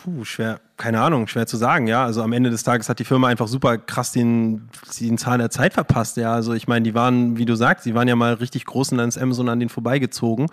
Puh, 0.04 0.22
schwer, 0.24 0.60
keine 0.76 1.00
Ahnung, 1.00 1.28
schwer 1.28 1.46
zu 1.46 1.56
sagen, 1.56 1.86
ja. 1.86 2.04
Also 2.04 2.22
am 2.22 2.34
Ende 2.34 2.50
des 2.50 2.62
Tages 2.62 2.90
hat 2.90 2.98
die 2.98 3.06
Firma 3.06 3.28
einfach 3.28 3.48
super 3.48 3.78
krass 3.78 4.12
den, 4.12 4.68
den 5.00 5.16
Zahn 5.16 5.38
der 5.38 5.48
Zeit 5.48 5.72
verpasst, 5.72 6.18
ja. 6.18 6.34
Also 6.34 6.52
ich 6.52 6.68
meine, 6.68 6.82
die 6.82 6.92
waren, 6.92 7.38
wie 7.38 7.46
du 7.46 7.54
sagst, 7.54 7.86
die 7.86 7.94
waren 7.94 8.06
ja 8.06 8.14
mal 8.14 8.34
richtig 8.34 8.66
groß 8.66 8.92
und 8.92 8.98
dann 8.98 9.08
ist 9.08 9.16
Amazon 9.16 9.48
an 9.48 9.60
denen 9.60 9.70
vorbeigezogen. 9.70 10.48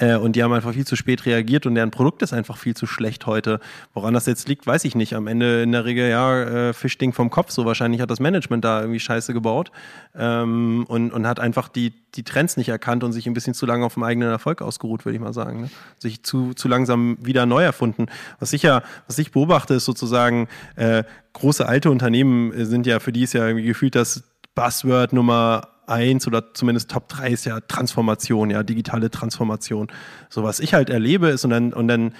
Äh, 0.00 0.16
und 0.16 0.34
die 0.34 0.42
haben 0.42 0.52
einfach 0.52 0.72
viel 0.72 0.86
zu 0.86 0.96
spät 0.96 1.26
reagiert 1.26 1.66
und 1.66 1.74
deren 1.74 1.90
Produkt 1.90 2.22
ist 2.22 2.32
einfach 2.32 2.56
viel 2.56 2.74
zu 2.74 2.86
schlecht 2.86 3.26
heute. 3.26 3.60
Woran 3.92 4.14
das 4.14 4.26
jetzt 4.26 4.48
liegt, 4.48 4.66
weiß 4.66 4.84
ich 4.84 4.94
nicht. 4.94 5.14
Am 5.14 5.26
Ende 5.26 5.62
in 5.62 5.72
der 5.72 5.84
Regel, 5.84 6.08
ja, 6.08 6.42
äh, 6.42 6.72
Fischding 6.72 7.12
vom 7.12 7.30
Kopf, 7.30 7.50
so 7.50 7.66
wahrscheinlich 7.66 8.00
hat 8.00 8.10
das 8.10 8.20
Management 8.20 8.64
da 8.64 8.80
irgendwie 8.80 9.00
Scheiße 9.00 9.32
gebaut 9.34 9.70
ähm, 10.14 10.84
und, 10.88 11.12
und 11.12 11.26
hat 11.26 11.38
einfach 11.38 11.68
die, 11.68 11.92
die 12.14 12.24
Trends 12.24 12.56
nicht 12.56 12.70
erkannt 12.70 13.04
und 13.04 13.12
sich 13.12 13.26
ein 13.26 13.34
bisschen 13.34 13.54
zu 13.54 13.66
lange 13.66 13.84
auf 13.84 13.94
dem 13.94 14.02
eigenen 14.02 14.30
Erfolg 14.30 14.62
ausgeruht, 14.62 15.04
würde 15.04 15.16
ich 15.16 15.22
mal 15.22 15.34
sagen. 15.34 15.62
Ne? 15.62 15.70
Sich 15.98 16.22
zu, 16.22 16.54
zu 16.54 16.66
langsam 16.66 17.18
wieder 17.20 17.44
neu 17.44 17.62
erfunden. 17.62 18.06
Was 18.38 18.52
ich 18.52 18.62
ja, 18.62 18.82
was 19.06 19.18
ich 19.18 19.32
beobachte, 19.32 19.74
ist 19.74 19.84
sozusagen, 19.84 20.48
äh, 20.76 21.04
große 21.32 21.66
alte 21.66 21.90
Unternehmen 21.90 22.52
äh, 22.52 22.64
sind 22.64 22.86
ja, 22.86 23.00
für 23.00 23.12
die 23.12 23.22
ist 23.22 23.34
ja 23.34 23.46
irgendwie 23.46 23.66
gefühlt 23.66 23.94
das 23.94 24.24
Buzzword 24.54 25.12
Nummer 25.12 25.68
eins 25.86 26.26
oder 26.26 26.54
zumindest 26.54 26.90
Top 26.90 27.08
3 27.08 27.30
ist 27.30 27.44
ja 27.44 27.60
Transformation, 27.60 28.50
ja, 28.50 28.62
digitale 28.62 29.10
Transformation. 29.10 29.88
So 30.28 30.42
was 30.42 30.60
ich 30.60 30.74
halt 30.74 30.88
erlebe 30.88 31.28
ist 31.28 31.44
und 31.44 31.50
dann, 31.50 31.72
und 31.72 31.88
dann 31.88 32.14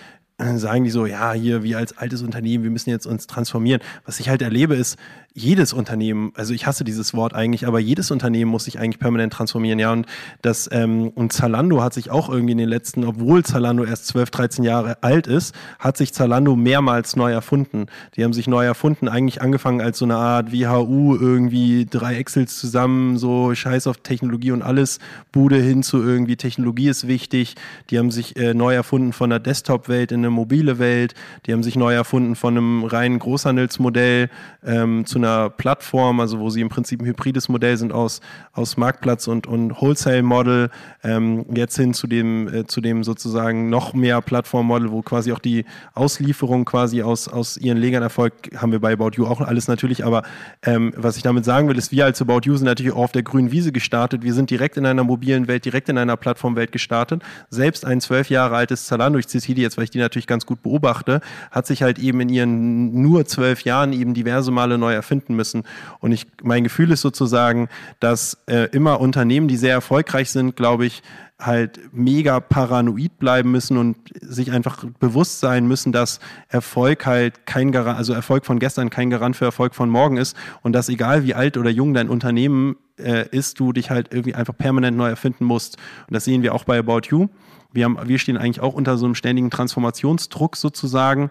sagen 0.57 0.85
die 0.85 0.91
so, 0.91 1.07
ja, 1.07 1.33
hier, 1.33 1.63
wir 1.63 1.79
als 1.79 1.97
altes 1.99 2.23
Unternehmen, 2.23 2.65
wir 2.65 2.71
müssen 2.71 2.91
jetzt 2.91 3.07
uns 3.07 3.27
transformieren. 3.27 3.83
Was 4.05 4.21
ich 4.21 4.29
halt 4.29 4.43
erlebe 4.43 4.75
ist, 4.75 4.99
jedes 5.33 5.73
Unternehmen, 5.73 6.33
also 6.35 6.53
ich 6.53 6.67
hasse 6.67 6.83
dieses 6.83 7.15
Wort 7.15 7.35
eigentlich, 7.35 7.67
aber 7.67 7.79
jedes 7.79 8.11
Unternehmen 8.11 8.51
muss 8.51 8.65
sich 8.65 8.81
eigentlich 8.81 8.99
permanent 8.99 9.33
transformieren, 9.33 9.79
ja. 9.79 9.93
Und 9.93 10.07
das, 10.43 10.69
ähm, 10.73 11.09
und 11.09 11.33
Zalando 11.33 11.83
hat 11.83 11.95
sich 11.95 12.11
auch 12.11 12.29
irgendwie 12.29 12.53
in 12.53 12.59
den 12.59 12.69
letzten, 12.69 13.05
obwohl 13.05 13.45
Zalando 13.45 13.85
erst 13.85 14.07
12, 14.09 14.31
13 14.31 14.65
Jahre 14.65 15.03
alt 15.03 15.29
ist, 15.29 15.55
hat 15.79 15.97
sich 15.97 16.13
Zalando 16.13 16.57
mehrmals 16.57 17.15
neu 17.15 17.31
erfunden. 17.31 17.87
Die 18.17 18.25
haben 18.25 18.33
sich 18.33 18.49
neu 18.49 18.65
erfunden, 18.65 19.09
eigentlich 19.09 19.41
angefangen 19.41 19.81
als 19.81 19.99
so 19.99 20.05
eine 20.05 20.17
Art 20.17 20.53
WHU, 20.53 21.17
irgendwie 21.17 21.87
drei 21.89 22.17
Excels 22.17 22.59
zusammen, 22.59 23.17
so 23.17 23.55
Scheiß 23.55 23.87
auf 23.87 23.99
Technologie 23.99 24.51
und 24.51 24.63
alles, 24.63 24.99
Bude 25.31 25.57
hin 25.57 25.85
zu 25.85 26.03
irgendwie 26.03 26.37
Technologie 26.37 26.89
ist 26.89 27.07
wichtig. 27.07 27.55
Die 27.91 27.99
haben 27.99 28.11
sich 28.11 28.37
äh, 28.37 28.53
neu 28.53 28.75
erfunden 28.75 29.13
von 29.13 29.31
der 29.31 29.39
Desktop-Welt 29.39 30.11
in 30.11 30.21
eine 30.21 30.31
mobile 30.31 30.81
Welt. 30.81 31.15
Die 31.47 31.53
haben 31.53 31.63
sich 31.63 31.77
neu 31.77 31.95
erfunden 31.95 32.35
von 32.35 32.57
einem 32.57 32.85
reinen 32.85 33.21
Großhandelsmodell 33.21 34.29
ähm, 34.65 35.07
zu 35.07 35.20
einer 35.25 35.51
Plattform, 35.51 36.21
also 36.21 36.39
wo 36.41 36.51
sie 36.51 36.61
im 36.61 36.69
Prinzip 36.69 37.01
ein 37.01 37.07
hybrides 37.07 37.49
Modell 37.49 37.77
sind 37.77 37.93
aus, 37.93 38.21
aus 38.53 38.77
Marktplatz 38.77 39.29
und, 39.29 39.47
und 39.47 39.81
Wholesale-Model, 39.81 40.71
ähm, 41.05 41.47
jetzt 41.55 41.77
hin 41.77 41.95
zu 41.95 42.07
dem, 42.07 42.49
äh, 42.49 42.67
zu 42.67 42.81
dem 42.81 43.05
sozusagen 43.05 43.71
noch 43.71 43.95
mehr 43.95 44.21
Plattform-Model, 44.21 44.91
wo 44.91 45.03
quasi 45.03 45.33
auch 45.33 45.39
die 45.39 45.65
Auslieferung 45.95 46.65
quasi 46.65 47.03
aus, 47.03 47.29
aus 47.29 47.57
ihren 47.57 47.79
Legern 47.79 48.03
erfolgt, 48.03 48.51
haben 48.57 48.73
wir 48.73 48.81
bei 48.81 48.93
About 48.93 49.11
You 49.17 49.27
auch 49.27 49.41
alles 49.41 49.69
natürlich, 49.69 50.05
aber 50.05 50.23
ähm, 50.63 50.93
was 50.97 51.17
ich 51.17 51.23
damit 51.23 51.45
sagen 51.45 51.69
will, 51.69 51.79
ist, 51.79 51.93
wir 51.93 52.05
als 52.05 52.21
About 52.21 52.41
You 52.45 52.57
sind 52.57 52.67
natürlich 52.67 52.93
auch 52.93 53.05
auf 53.05 53.13
der 53.13 53.23
grünen 53.23 53.53
Wiese 53.53 53.73
gestartet. 53.73 54.23
Wir 54.23 54.35
sind 54.35 54.51
direkt 54.51 54.77
in 54.77 54.87
einer 54.87 55.05
mobilen 55.05 55.49
Welt, 55.49 55.65
direkt 55.65 55.89
in 55.89 55.99
einer 55.99 56.17
Plattformwelt 56.17 56.73
gestartet. 56.73 57.23
Selbst 57.49 57.85
ein 57.85 58.01
zwölf 58.01 58.31
Jahre 58.31 58.57
altes 58.57 58.87
Zalando, 58.87 59.19
ich 59.19 59.29
zitiere 59.29 59.61
jetzt, 59.61 59.77
weil 59.77 59.85
ich 59.85 59.91
die 59.91 59.99
natürlich 59.99 60.27
ganz 60.27 60.47
gut 60.47 60.63
beobachte, 60.63 61.21
hat 61.51 61.67
sich 61.67 61.83
halt 61.83 61.99
eben 61.99 62.21
in 62.21 62.29
ihren 62.29 63.03
nur 63.03 63.27
zwölf 63.27 63.63
Jahren 63.63 63.93
eben 63.93 64.15
diverse 64.15 64.51
Male 64.51 64.79
neu 64.79 64.95
erfinden 65.11 65.35
müssen. 65.35 65.65
Und 65.99 66.13
ich, 66.13 66.27
mein 66.43 66.63
Gefühl 66.63 66.93
ist 66.93 67.01
sozusagen, 67.01 67.69
dass 67.99 68.39
äh, 68.47 68.69
immer 68.71 69.01
Unternehmen, 69.01 69.49
die 69.49 69.57
sehr 69.57 69.73
erfolgreich 69.73 70.31
sind, 70.31 70.55
glaube 70.55 70.87
ich, 70.87 71.03
halt 71.41 71.81
mega 71.93 72.39
paranoid 72.39 73.19
bleiben 73.19 73.51
müssen 73.51 73.79
und 73.79 73.97
sich 74.21 74.53
einfach 74.53 74.85
bewusst 75.01 75.41
sein 75.41 75.67
müssen, 75.67 75.91
dass 75.91 76.21
Erfolg 76.49 77.07
halt 77.07 77.47
kein 77.47 77.73
Garant, 77.73 77.97
also 77.97 78.13
Erfolg 78.13 78.45
von 78.45 78.59
gestern 78.59 78.91
kein 78.91 79.09
Garant 79.09 79.37
für 79.37 79.47
Erfolg 79.47 79.75
von 79.75 79.89
morgen 79.89 80.19
ist 80.19 80.37
und 80.63 80.75
dass 80.75 80.91
egal 80.91 81.25
wie 81.25 81.35
alt 81.35 81.57
oder 81.57 81.71
jung 81.71 81.95
dein 81.95 82.11
Unternehmen 82.11 82.77
äh, 82.99 83.27
ist, 83.31 83.59
du 83.59 83.73
dich 83.73 83.91
halt 83.91 84.09
irgendwie 84.13 84.35
einfach 84.35 84.57
permanent 84.57 84.99
neu 84.99 85.09
erfinden 85.09 85.47
musst. 85.47 85.79
Und 86.07 86.15
das 86.15 86.25
sehen 86.27 86.43
wir 86.43 86.55
auch 86.55 86.65
bei 86.65 86.79
About 86.79 87.09
You. 87.09 87.29
Wir, 87.73 87.87
haben, 87.87 87.99
wir 88.05 88.19
stehen 88.19 88.37
eigentlich 88.37 88.61
auch 88.61 88.75
unter 88.75 88.99
so 88.99 89.07
einem 89.07 89.15
ständigen 89.15 89.51
Transformationsdruck 89.51 90.57
sozusagen 90.57 91.31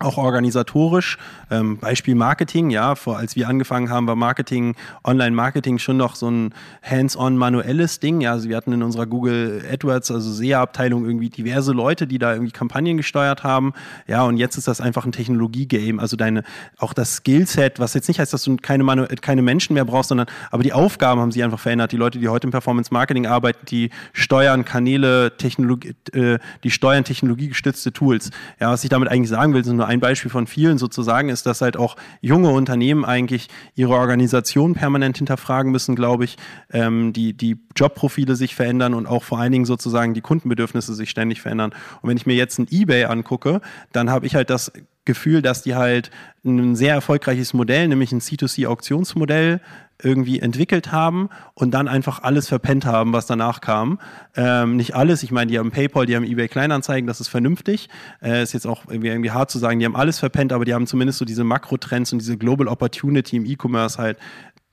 auch 0.00 0.16
organisatorisch. 0.16 1.18
Ähm, 1.50 1.78
Beispiel 1.78 2.14
Marketing, 2.14 2.70
ja, 2.70 2.94
vor 2.94 3.18
als 3.18 3.36
wir 3.36 3.48
angefangen 3.48 3.90
haben, 3.90 4.06
war 4.06 4.16
Marketing, 4.16 4.74
Online-Marketing 5.04 5.78
schon 5.78 5.98
noch 5.98 6.16
so 6.16 6.30
ein 6.30 6.54
hands-on 6.82 7.36
manuelles 7.36 8.00
Ding. 8.00 8.22
Ja, 8.22 8.32
also 8.32 8.48
wir 8.48 8.56
hatten 8.56 8.72
in 8.72 8.82
unserer 8.82 9.06
Google 9.06 9.62
AdWords, 9.70 10.10
also 10.10 10.32
SEA-Abteilung 10.32 11.04
irgendwie 11.04 11.28
diverse 11.28 11.72
Leute, 11.72 12.06
die 12.06 12.18
da 12.18 12.32
irgendwie 12.32 12.52
Kampagnen 12.52 12.96
gesteuert 12.96 13.44
haben. 13.44 13.74
Ja, 14.06 14.24
und 14.24 14.38
jetzt 14.38 14.56
ist 14.56 14.66
das 14.66 14.80
einfach 14.80 15.04
ein 15.04 15.12
Technologie-Game. 15.12 16.00
Also 16.00 16.16
deine, 16.16 16.44
auch 16.78 16.94
das 16.94 17.16
Skillset, 17.16 17.78
was 17.78 17.92
jetzt 17.92 18.08
nicht 18.08 18.20
heißt, 18.20 18.32
dass 18.32 18.42
du 18.42 18.56
keine, 18.56 18.84
Manu 18.84 19.04
keine 19.20 19.42
Menschen 19.42 19.74
mehr 19.74 19.84
brauchst, 19.84 20.08
sondern 20.08 20.28
aber 20.50 20.62
die 20.62 20.72
Aufgaben 20.72 21.20
haben 21.20 21.30
sich 21.30 21.44
einfach 21.44 21.60
verändert. 21.60 21.92
Die 21.92 21.98
Leute, 21.98 22.18
die 22.18 22.28
heute 22.28 22.46
im 22.46 22.52
Performance-Marketing 22.52 23.26
arbeiten, 23.26 23.66
die 23.66 23.90
steuern 24.14 24.64
Kanäle, 24.64 25.36
Technologie, 25.36 25.94
äh, 26.14 26.38
die 26.64 26.70
steuern 26.70 27.04
technologiegestützte 27.04 27.92
Tools. 27.92 28.30
Ja, 28.58 28.70
was 28.70 28.82
ich 28.82 28.88
damit 28.88 29.10
eigentlich 29.10 29.28
sagen 29.28 29.52
will, 29.52 29.62
sind 29.62 29.76
nur 29.76 29.89
ein 29.90 29.98
Beispiel 29.98 30.30
von 30.30 30.46
vielen 30.46 30.78
sozusagen, 30.78 31.28
ist, 31.30 31.46
dass 31.46 31.60
halt 31.60 31.76
auch 31.76 31.96
junge 32.20 32.50
Unternehmen 32.50 33.04
eigentlich 33.04 33.48
ihre 33.74 33.94
Organisation 33.94 34.74
permanent 34.74 35.18
hinterfragen 35.18 35.72
müssen, 35.72 35.96
glaube 35.96 36.24
ich, 36.24 36.36
ähm, 36.72 37.12
die, 37.12 37.32
die 37.32 37.58
Jobprofile 37.74 38.36
sich 38.36 38.54
verändern 38.54 38.94
und 38.94 39.06
auch 39.06 39.24
vor 39.24 39.40
allen 39.40 39.50
Dingen 39.50 39.64
sozusagen 39.64 40.14
die 40.14 40.20
Kundenbedürfnisse 40.20 40.94
sich 40.94 41.10
ständig 41.10 41.42
verändern. 41.42 41.72
Und 42.02 42.08
wenn 42.08 42.16
ich 42.16 42.24
mir 42.24 42.36
jetzt 42.36 42.58
ein 42.60 42.68
Ebay 42.70 43.04
angucke, 43.06 43.60
dann 43.90 44.10
habe 44.10 44.26
ich 44.26 44.36
halt 44.36 44.48
das 44.48 44.70
Gefühl, 45.04 45.42
dass 45.42 45.62
die 45.62 45.74
halt 45.74 46.12
ein 46.44 46.76
sehr 46.76 46.94
erfolgreiches 46.94 47.52
Modell, 47.52 47.88
nämlich 47.88 48.12
ein 48.12 48.20
C2C-Auktionsmodell 48.20 49.60
irgendwie 50.02 50.40
entwickelt 50.40 50.92
haben 50.92 51.28
und 51.54 51.72
dann 51.72 51.88
einfach 51.88 52.22
alles 52.22 52.48
verpennt 52.48 52.86
haben, 52.86 53.12
was 53.12 53.26
danach 53.26 53.60
kam. 53.60 53.98
Ähm, 54.36 54.76
nicht 54.76 54.94
alles, 54.94 55.22
ich 55.22 55.30
meine, 55.30 55.50
die 55.50 55.58
haben 55.58 55.70
PayPal, 55.70 56.06
die 56.06 56.16
haben 56.16 56.24
eBay 56.24 56.48
Kleinanzeigen, 56.48 57.06
das 57.06 57.20
ist 57.20 57.28
vernünftig. 57.28 57.88
Äh, 58.22 58.42
ist 58.42 58.52
jetzt 58.52 58.66
auch 58.66 58.84
irgendwie, 58.88 59.08
irgendwie 59.08 59.30
hart 59.30 59.50
zu 59.50 59.58
sagen, 59.58 59.78
die 59.78 59.84
haben 59.84 59.96
alles 59.96 60.18
verpennt, 60.18 60.52
aber 60.52 60.64
die 60.64 60.74
haben 60.74 60.86
zumindest 60.86 61.18
so 61.18 61.24
diese 61.24 61.44
Makrotrends 61.44 62.12
und 62.12 62.20
diese 62.20 62.36
Global 62.36 62.68
Opportunity 62.68 63.36
im 63.36 63.44
E-Commerce 63.44 63.98
halt 63.98 64.18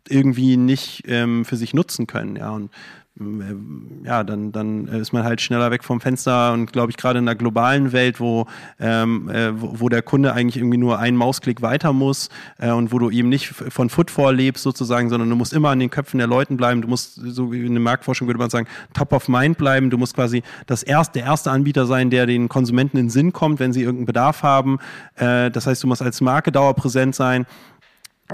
irgendwie 0.10 0.58
nicht 0.58 1.04
ähm, 1.08 1.46
für 1.46 1.58
sich 1.58 1.74
nutzen 1.74 2.08
können. 2.08 2.36
Ja, 2.36 2.52
und 2.52 2.72
ja, 4.04 4.24
dann, 4.24 4.52
dann 4.52 4.88
ist 4.88 5.12
man 5.12 5.24
halt 5.24 5.42
schneller 5.42 5.72
weg 5.72 5.84
vom 5.84 6.00
Fenster 6.00 6.54
und 6.54 6.72
glaube 6.72 6.92
ich 6.92 6.98
gerade 6.98 7.20
in 7.20 7.26
der 7.26 7.36
globalen 7.36 7.92
Welt, 7.92 8.20
wo, 8.20 8.46
ähm, 8.80 9.30
äh, 9.30 9.60
wo, 9.60 9.80
wo, 9.80 9.90
der 9.90 10.02
Kunde 10.02 10.34
eigentlich 10.34 10.58
irgendwie 10.58 10.78
nur 10.78 11.00
einen 11.00 11.18
Mausklick 11.18 11.62
weiter 11.62 11.94
muss 11.94 12.30
äh, 12.60 12.72
und 12.72 12.92
wo 12.92 13.00
du 13.00 13.10
eben 13.10 13.30
nicht 13.30 13.48
von 13.48 13.90
Footfall 13.90 14.36
lebst 14.36 14.64
sozusagen, 14.64 15.10
sondern 15.10 15.30
du 15.30 15.36
musst 15.36 15.54
immer 15.54 15.70
an 15.70 15.80
den 15.80 15.90
Köpfen 15.90 16.20
der 16.20 16.28
Leuten 16.28 16.58
bleiben, 16.58 16.82
du 16.82 16.88
musst, 16.88 17.16
so 17.16 17.52
wie 17.52 17.66
in 17.66 17.74
der 17.74 17.82
Marktforschung 17.82 18.28
würde 18.28 18.40
man 18.40 18.50
sagen, 18.50 18.68
top 18.94 19.14
of 19.14 19.28
mind 19.28 19.58
bleiben, 19.58 19.90
du 19.90 19.98
musst 19.98 20.16
quasi 20.16 20.44
das 20.68 20.84
erste, 20.84 21.20
der 21.20 21.28
erste 21.28 21.50
Anbieter 21.52 21.86
sein, 21.86 22.10
der 22.10 22.26
den 22.28 22.50
Konsumenten 22.50 22.98
in 22.98 23.06
den 23.06 23.10
Sinn 23.10 23.34
kommt, 23.34 23.60
wenn 23.60 23.74
sie 23.74 23.82
irgendeinen 23.82 24.06
Bedarf 24.06 24.44
haben. 24.44 24.78
Äh, 25.16 25.50
das 25.50 25.66
heißt, 25.66 25.84
du 25.84 25.88
musst 25.88 26.02
als 26.02 26.22
Marke 26.22 26.52
dauerpräsent 26.52 27.16
sein 27.16 27.46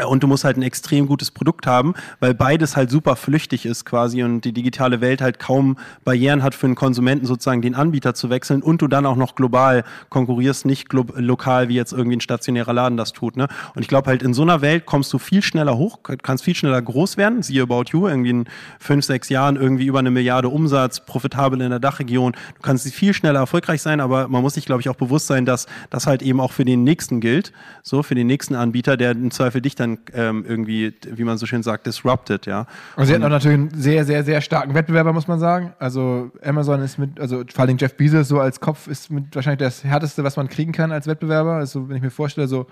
und 0.08 0.24
du 0.24 0.28
musst 0.28 0.44
halt 0.44 0.58
ein 0.58 0.64
extrem 0.64 1.06
gutes 1.06 1.30
Produkt 1.30 1.68
haben, 1.68 1.94
weil 2.20 2.34
beides 2.34 2.76
halt 2.76 2.90
super 2.90 3.16
flüchtig 3.16 3.66
ist 3.68 3.86
quasi 3.86 4.24
und 4.24 4.42
die 4.42 4.52
digitale 4.52 5.02
Welt 5.02 5.22
halt 5.22 5.38
kaum 5.38 5.78
Barrieren 6.04 6.42
hat 6.42 6.56
für 6.56 6.66
einen 6.66 6.76
Konsumenten 6.76 7.28
sozusagen 7.28 7.62
den 7.62 7.76
Anbieter 7.76 8.16
zu 8.16 8.32
wechseln 8.32 8.64
und 8.64 8.82
du 8.82 8.88
dann 8.88 9.06
auch 9.06 9.16
noch 9.16 9.36
global 9.36 9.84
konkurrierst, 10.10 10.66
nicht 10.66 10.92
lokal 10.94 11.70
wie 11.70 11.76
jetzt 11.76 11.94
irgendwie 11.94 12.18
ein 12.18 12.22
stationärer 12.22 12.74
Laden 12.74 12.98
das 12.98 13.14
tut. 13.14 13.38
Ne? 13.38 13.48
Und 13.76 13.84
ich 13.84 13.88
glaube 13.88 14.10
halt 14.10 14.24
in 14.24 14.34
so 14.34 14.42
einer 14.42 14.62
Welt 14.62 14.88
kommst 14.88 15.14
du 15.14 15.20
viel 15.20 15.44
schneller 15.44 15.78
hoch, 15.78 16.00
kannst 16.24 16.44
viel 16.44 16.56
schneller 16.56 16.82
groß 16.82 17.18
werden, 17.18 17.44
siehe 17.44 17.62
About 17.62 17.86
You, 17.92 18.08
irgendwie 18.08 18.32
in 18.32 18.46
fünf, 18.80 19.06
sechs 19.06 19.30
Jahren 19.30 19.58
irgendwie 19.58 19.86
über 19.86 20.00
eine 20.00 20.10
Milliarde 20.10 20.50
Umsatz, 20.50 21.06
profitabel 21.06 21.62
in 21.62 21.70
der 21.70 21.80
Dachregion. 21.80 22.32
Du 22.32 22.62
kannst 22.64 22.92
viel 22.92 23.14
schneller 23.14 23.42
erfolgreich 23.42 23.84
sein, 23.84 24.00
aber 24.00 24.28
man 24.28 24.42
muss 24.42 24.56
sich 24.56 24.66
glaube 24.66 24.82
ich 24.82 24.90
auch 24.90 24.96
bewusst 24.96 25.28
sein, 25.28 25.46
dass 25.46 25.68
das 25.92 26.08
halt 26.08 26.24
eben 26.24 26.40
auch 26.40 26.52
für 26.52 26.66
den 26.66 26.84
nächsten 26.84 27.22
gilt, 27.22 27.54
so 27.84 28.02
für 28.02 28.16
den 28.16 28.26
nächsten 28.26 28.56
Anbieter, 28.56 28.98
der 28.98 29.12
im 29.12 29.30
Zweifel 29.30 29.62
dich 29.62 29.76
dann 29.76 29.83
dann 29.84 29.98
ähm, 30.14 30.46
irgendwie, 30.48 30.94
wie 31.06 31.24
man 31.24 31.38
so 31.38 31.46
schön 31.46 31.64
sagt, 31.64 31.86
disrupted, 31.86 32.46
ja. 32.46 32.66
Und 32.96 33.06
sie 33.06 33.14
hatten 33.14 33.24
auch 33.24 33.30
natürlich 33.30 33.58
einen 33.58 33.70
sehr, 33.74 34.06
sehr, 34.06 34.24
sehr 34.24 34.42
starken 34.42 34.74
Wettbewerber, 34.74 35.14
muss 35.14 35.28
man 35.28 35.40
sagen. 35.40 35.74
Also 35.80 36.32
Amazon 36.44 36.82
ist 36.82 36.98
mit, 36.98 37.20
also 37.20 37.44
vor 37.54 37.66
allem 37.66 37.78
Jeff 37.78 37.96
Bezos 37.96 38.28
so 38.28 38.40
als 38.40 38.60
Kopf 38.60 38.88
ist 38.88 39.12
mit 39.12 39.36
wahrscheinlich 39.36 39.60
das 39.60 39.84
härteste, 39.84 40.24
was 40.24 40.38
man 40.38 40.48
kriegen 40.48 40.72
kann 40.72 40.92
als 40.92 41.08
Wettbewerber. 41.08 41.54
Also 41.54 41.90
wenn 41.90 41.98
ich 41.98 42.04
mir 42.04 42.12
vorstelle, 42.12 42.48
so 42.48 42.68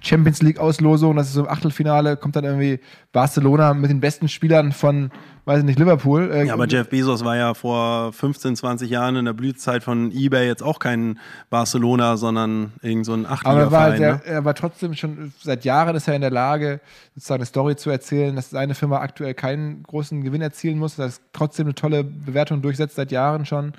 Champions 0.00 0.42
League 0.42 0.58
Auslosung, 0.58 1.16
das 1.16 1.28
ist 1.28 1.34
so 1.34 1.40
im 1.42 1.48
Achtelfinale, 1.48 2.16
kommt 2.16 2.36
dann 2.36 2.44
irgendwie 2.44 2.80
Barcelona 3.12 3.74
mit 3.74 3.90
den 3.90 4.00
besten 4.00 4.28
Spielern 4.28 4.72
von 4.72 5.10
weiß 5.46 5.60
ich 5.60 5.64
nicht, 5.64 5.78
Liverpool. 5.78 6.30
Äh, 6.32 6.46
ja, 6.46 6.54
aber 6.54 6.66
Jeff 6.66 6.88
Bezos 6.88 7.24
war 7.24 7.36
ja 7.36 7.54
vor 7.54 8.12
15, 8.12 8.56
20 8.56 8.90
Jahren 8.90 9.14
in 9.14 9.24
der 9.24 9.32
Blütezeit 9.32 9.84
von 9.84 10.10
eBay 10.10 10.46
jetzt 10.46 10.62
auch 10.62 10.80
kein 10.80 11.20
Barcelona, 11.50 12.16
sondern 12.16 12.72
irgend 12.82 13.06
so 13.06 13.14
ein 13.14 13.26
Achtliga-Verein. 13.26 13.62
Aber 13.62 13.70
war 13.70 13.82
halt 13.82 14.00
ne? 14.00 14.20
er 14.24 14.44
war 14.44 14.54
trotzdem 14.54 14.94
schon 14.94 15.32
seit 15.40 15.64
Jahren 15.64 15.94
ist 15.94 16.08
er 16.08 16.16
in 16.16 16.20
der 16.20 16.32
Lage, 16.32 16.80
sozusagen 17.14 17.38
eine 17.38 17.46
Story 17.46 17.76
zu 17.76 17.90
erzählen, 17.90 18.34
dass 18.34 18.50
seine 18.50 18.74
Firma 18.74 18.98
aktuell 18.98 19.34
keinen 19.34 19.84
großen 19.84 20.22
Gewinn 20.22 20.42
erzielen 20.42 20.78
muss, 20.78 20.96
dass 20.96 21.20
trotzdem 21.32 21.66
eine 21.66 21.74
tolle 21.76 22.02
Bewertung 22.02 22.60
durchsetzt 22.60 22.96
seit 22.96 23.12
Jahren 23.12 23.46
schon. 23.46 23.72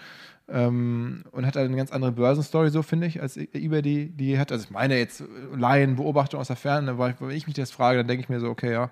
Ähm, 0.49 1.23
und 1.31 1.45
hat 1.45 1.57
eine 1.57 1.75
ganz 1.75 1.91
andere 1.91 2.13
Börsenstory, 2.13 2.69
so 2.69 2.81
finde 2.81 3.07
ich, 3.07 3.21
als 3.21 3.35
eBay 3.35 3.81
die, 3.81 4.09
die 4.09 4.39
hat. 4.39 4.51
Also 4.51 4.65
ich 4.65 4.71
meine 4.71 4.97
jetzt 4.97 5.23
Laien, 5.53 5.97
Beobachtung 5.97 6.39
aus 6.39 6.47
der 6.47 6.55
Ferne, 6.55 6.97
wenn 6.97 7.29
ich 7.31 7.47
mich 7.47 7.55
das 7.55 7.71
frage, 7.71 7.97
dann 7.97 8.07
denke 8.07 8.23
ich 8.23 8.29
mir 8.29 8.39
so, 8.39 8.47
okay, 8.47 8.71
ja, 8.71 8.89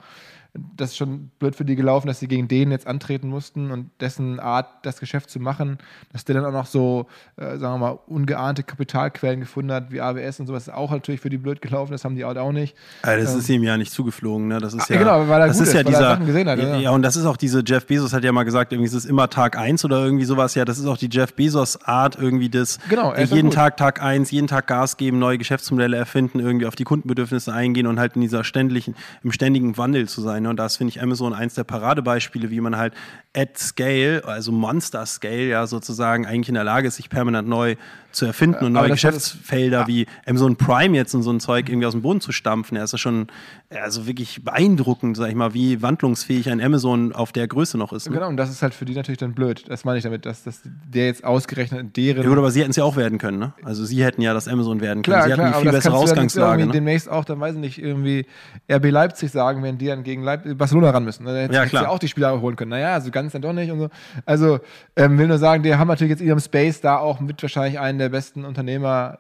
das 0.76 0.92
ist 0.92 0.98
schon 0.98 1.30
blöd 1.40 1.56
für 1.56 1.66
die 1.66 1.76
gelaufen, 1.76 2.08
dass 2.08 2.20
sie 2.20 2.28
gegen 2.28 2.48
den 2.48 2.72
jetzt 2.72 2.88
antreten 2.88 3.28
mussten 3.28 3.72
und 3.72 3.90
dessen 4.00 4.40
Art, 4.40 4.68
das 4.84 5.00
Geschäft 5.00 5.30
zu 5.30 5.40
machen, 5.40 5.78
dass 6.14 6.26
der 6.26 6.36
dann 6.36 6.46
auch 6.46 6.52
noch 6.52 6.66
so, 6.66 7.08
äh, 7.38 7.58
sagen 7.58 7.76
wir 7.76 7.78
mal, 7.78 8.00
ungeahnte 8.08 8.64
Kapitalquellen 8.64 9.42
gefunden 9.42 9.72
hat, 9.72 9.92
wie 9.92 10.02
AWS 10.02 10.40
und 10.40 10.48
sowas, 10.48 10.68
ist 10.68 10.74
auch 10.74 10.92
natürlich 10.92 11.22
für 11.22 11.30
die 11.30 11.38
blöd 11.38 11.62
gelaufen, 11.62 11.92
das 11.92 12.06
haben 12.06 12.16
die 12.16 12.24
halt 12.24 12.38
auch 12.38 12.52
nicht. 12.52 12.76
Also 13.02 13.24
das 13.24 13.34
ähm, 13.34 13.40
ist 13.40 13.50
ihm 13.50 13.64
ja 13.64 13.78
nicht 13.78 13.92
zugeflogen, 13.92 14.48
ne? 14.48 14.60
Das 14.60 14.74
ist 14.74 14.90
ah, 14.90 14.94
ja, 14.94 15.00
genau, 15.00 15.28
weil 15.28 15.42
er 15.42 15.48
das 15.48 15.60
ist, 15.60 15.70
ist 15.70 15.74
ja 15.74 15.84
dieser, 15.84 16.18
gesehen 16.18 16.48
hat, 16.48 16.60
ja, 16.60 16.78
ja, 16.78 16.92
und 16.92 17.02
das 17.02 17.16
ist 17.16 17.26
auch 17.26 17.38
diese, 17.38 17.64
Jeff 17.66 17.86
Bezos 17.86 18.14
hat 18.14 18.24
ja 18.24 18.32
mal 18.32 18.44
gesagt, 18.44 18.72
irgendwie 18.72 18.88
ist 18.88 18.94
es 18.94 19.06
immer 19.06 19.30
Tag 19.30 19.58
1 19.58 19.84
oder 19.84 20.04
irgendwie 20.04 20.26
sowas, 20.26 20.56
ja, 20.56 20.64
das 20.66 20.80
ist 20.80 20.86
auch 20.86 20.98
die 20.98 21.10
Jeff 21.12 21.34
Bezos 21.34 21.82
Art 21.84 22.18
irgendwie 22.18 22.50
des, 22.50 22.80
genau, 22.90 23.16
jeden 23.16 23.52
Tag 23.52 23.78
Tag 23.78 24.02
1, 24.02 24.32
jeden 24.32 24.48
Tag 24.48 24.68
Gas 24.68 24.98
geben, 24.98 25.20
neue 25.20 25.38
Geschäftsmodelle 25.38 25.98
erfinden, 25.98 26.40
irgendwie 26.40 26.66
auf 26.66 26.76
die 26.76 26.86
Kundenbedürfnisse 26.86 27.54
eingehen 27.54 27.88
und 27.88 28.00
halt 28.00 28.16
in 28.16 28.22
dieser 28.22 28.44
ständigen, 28.44 28.96
im 29.24 29.32
ständigen 29.32 29.78
Wandel 29.78 30.08
zu 30.08 30.22
sein, 30.22 30.45
ne? 30.46 30.50
Und 30.50 30.58
das 30.58 30.78
finde 30.78 30.90
ich 30.90 31.02
Amazon 31.02 31.34
eins 31.34 31.56
der 31.56 31.64
Paradebeispiele, 31.64 32.50
wie 32.50 32.62
man 32.62 32.78
halt 32.78 32.94
at 33.36 33.58
scale, 33.58 34.24
also 34.26 34.52
Monster 34.52 35.06
Scale 35.06 35.48
ja 35.48 35.68
sozusagen 35.68 36.26
eigentlich 36.26 36.50
in 36.50 36.56
der 36.56 36.64
Lage 36.64 36.88
ist, 36.88 36.96
sich 36.96 37.10
permanent 37.10 37.48
neu 37.48 37.76
zu 38.16 38.26
erfinden 38.26 38.66
und 38.66 38.72
neue 38.72 38.90
Geschäftsfelder 38.90 39.82
ist, 39.82 39.88
wie 39.88 40.08
Amazon 40.26 40.56
Prime 40.56 40.96
jetzt 40.96 41.14
und 41.14 41.24
so 41.24 41.32
ein 41.32 41.40
Zeug 41.40 41.68
irgendwie 41.68 41.86
aus 41.86 41.92
dem 41.92 42.02
Boden 42.02 42.22
zu 42.22 42.32
stampfen. 42.32 42.78
Er 42.78 42.86
ist 42.86 42.94
ja 42.94 42.98
schon 42.98 43.28
also 43.70 44.08
wirklich 44.08 44.44
beeindruckend, 44.44 45.18
sag 45.18 45.30
ich 45.30 45.36
mal, 45.36 45.54
wie 45.54 45.82
wandlungsfähig 45.82 46.50
ein 46.50 46.62
Amazon 46.62 47.12
auf 47.12 47.34
der 47.34 47.48
Größe 47.48 47.78
noch 47.78 47.92
ist. 47.92 48.08
Ne? 48.08 48.16
Genau, 48.16 48.30
und 48.30 48.38
das 48.38 48.50
ist 48.50 48.62
halt 48.62 48.74
für 48.74 48.86
die 48.86 48.96
natürlich 48.96 49.18
dann 49.18 49.34
blöd. 49.34 49.66
Das 49.68 49.84
meine 49.84 49.98
ich 49.98 50.04
damit, 50.04 50.26
dass, 50.26 50.44
dass 50.44 50.62
der 50.64 51.08
jetzt 51.08 51.24
ausgerechnet 51.26 51.96
deren. 51.98 52.24
Ja, 52.24 52.30
gut, 52.30 52.38
aber 52.38 52.52
sie 52.52 52.62
hätten 52.62 52.72
es 52.72 52.78
ja 52.78 52.86
auch 52.86 52.96
werden 52.96 53.18
können, 53.18 53.40
ne? 53.40 53.54
Also 53.64 53.84
sie 53.84 54.04
hätten 54.04 54.22
ja 54.22 54.34
das 54.34 54.48
Amazon 54.48 54.80
werden 54.80 55.04
können. 55.04 55.18
Klar, 55.18 55.24
sie 55.24 55.34
klar, 55.34 55.48
hatten 55.48 55.56
eine 55.56 55.64
viel 55.64 55.72
bessere 55.72 55.96
Ausgangslage. 55.96 56.66
Ne? 56.66 56.72
demnächst 56.72 57.10
auch, 57.10 57.26
dann 57.26 57.40
weiß 57.40 57.56
ich 57.56 57.62
nicht, 57.62 57.82
irgendwie 57.82 58.26
RB 58.72 58.92
Leipzig 58.92 59.32
sagen, 59.32 59.62
wenn 59.64 59.78
die 59.78 59.88
dann 59.88 60.04
gegen 60.04 60.24
Leip 60.24 60.58
Barcelona 60.58 60.92
ran 60.92 61.04
müssen. 61.04 61.26
Dann 61.26 61.36
hätten 61.36 61.54
ja, 61.54 61.66
klar. 61.66 61.84
sie 61.84 61.90
auch 61.90 62.00
die 62.00 62.08
Spieler 62.08 62.40
holen 62.40 62.56
können. 62.56 62.72
Naja, 62.72 62.94
also 62.94 63.12
ganz 63.12 63.25
dann 63.34 63.42
doch 63.42 63.54
nicht 63.54 63.72
und 63.72 63.80
so. 63.80 63.90
Also, 64.26 64.60
ähm, 64.96 65.18
will 65.18 65.28
nur 65.28 65.38
sagen, 65.38 65.64
die 65.64 65.76
haben 65.76 65.88
natürlich 65.88 66.12
jetzt 66.12 66.22
in 66.22 66.28
ihrem 66.28 66.40
Space 66.40 66.82
da 66.82 66.98
auch 66.98 67.20
mit 67.20 67.42
wahrscheinlich 67.42 67.80
einen 67.80 68.00
der 68.00 68.10
besten 68.10 68.46
Unternehmer 68.46 69.20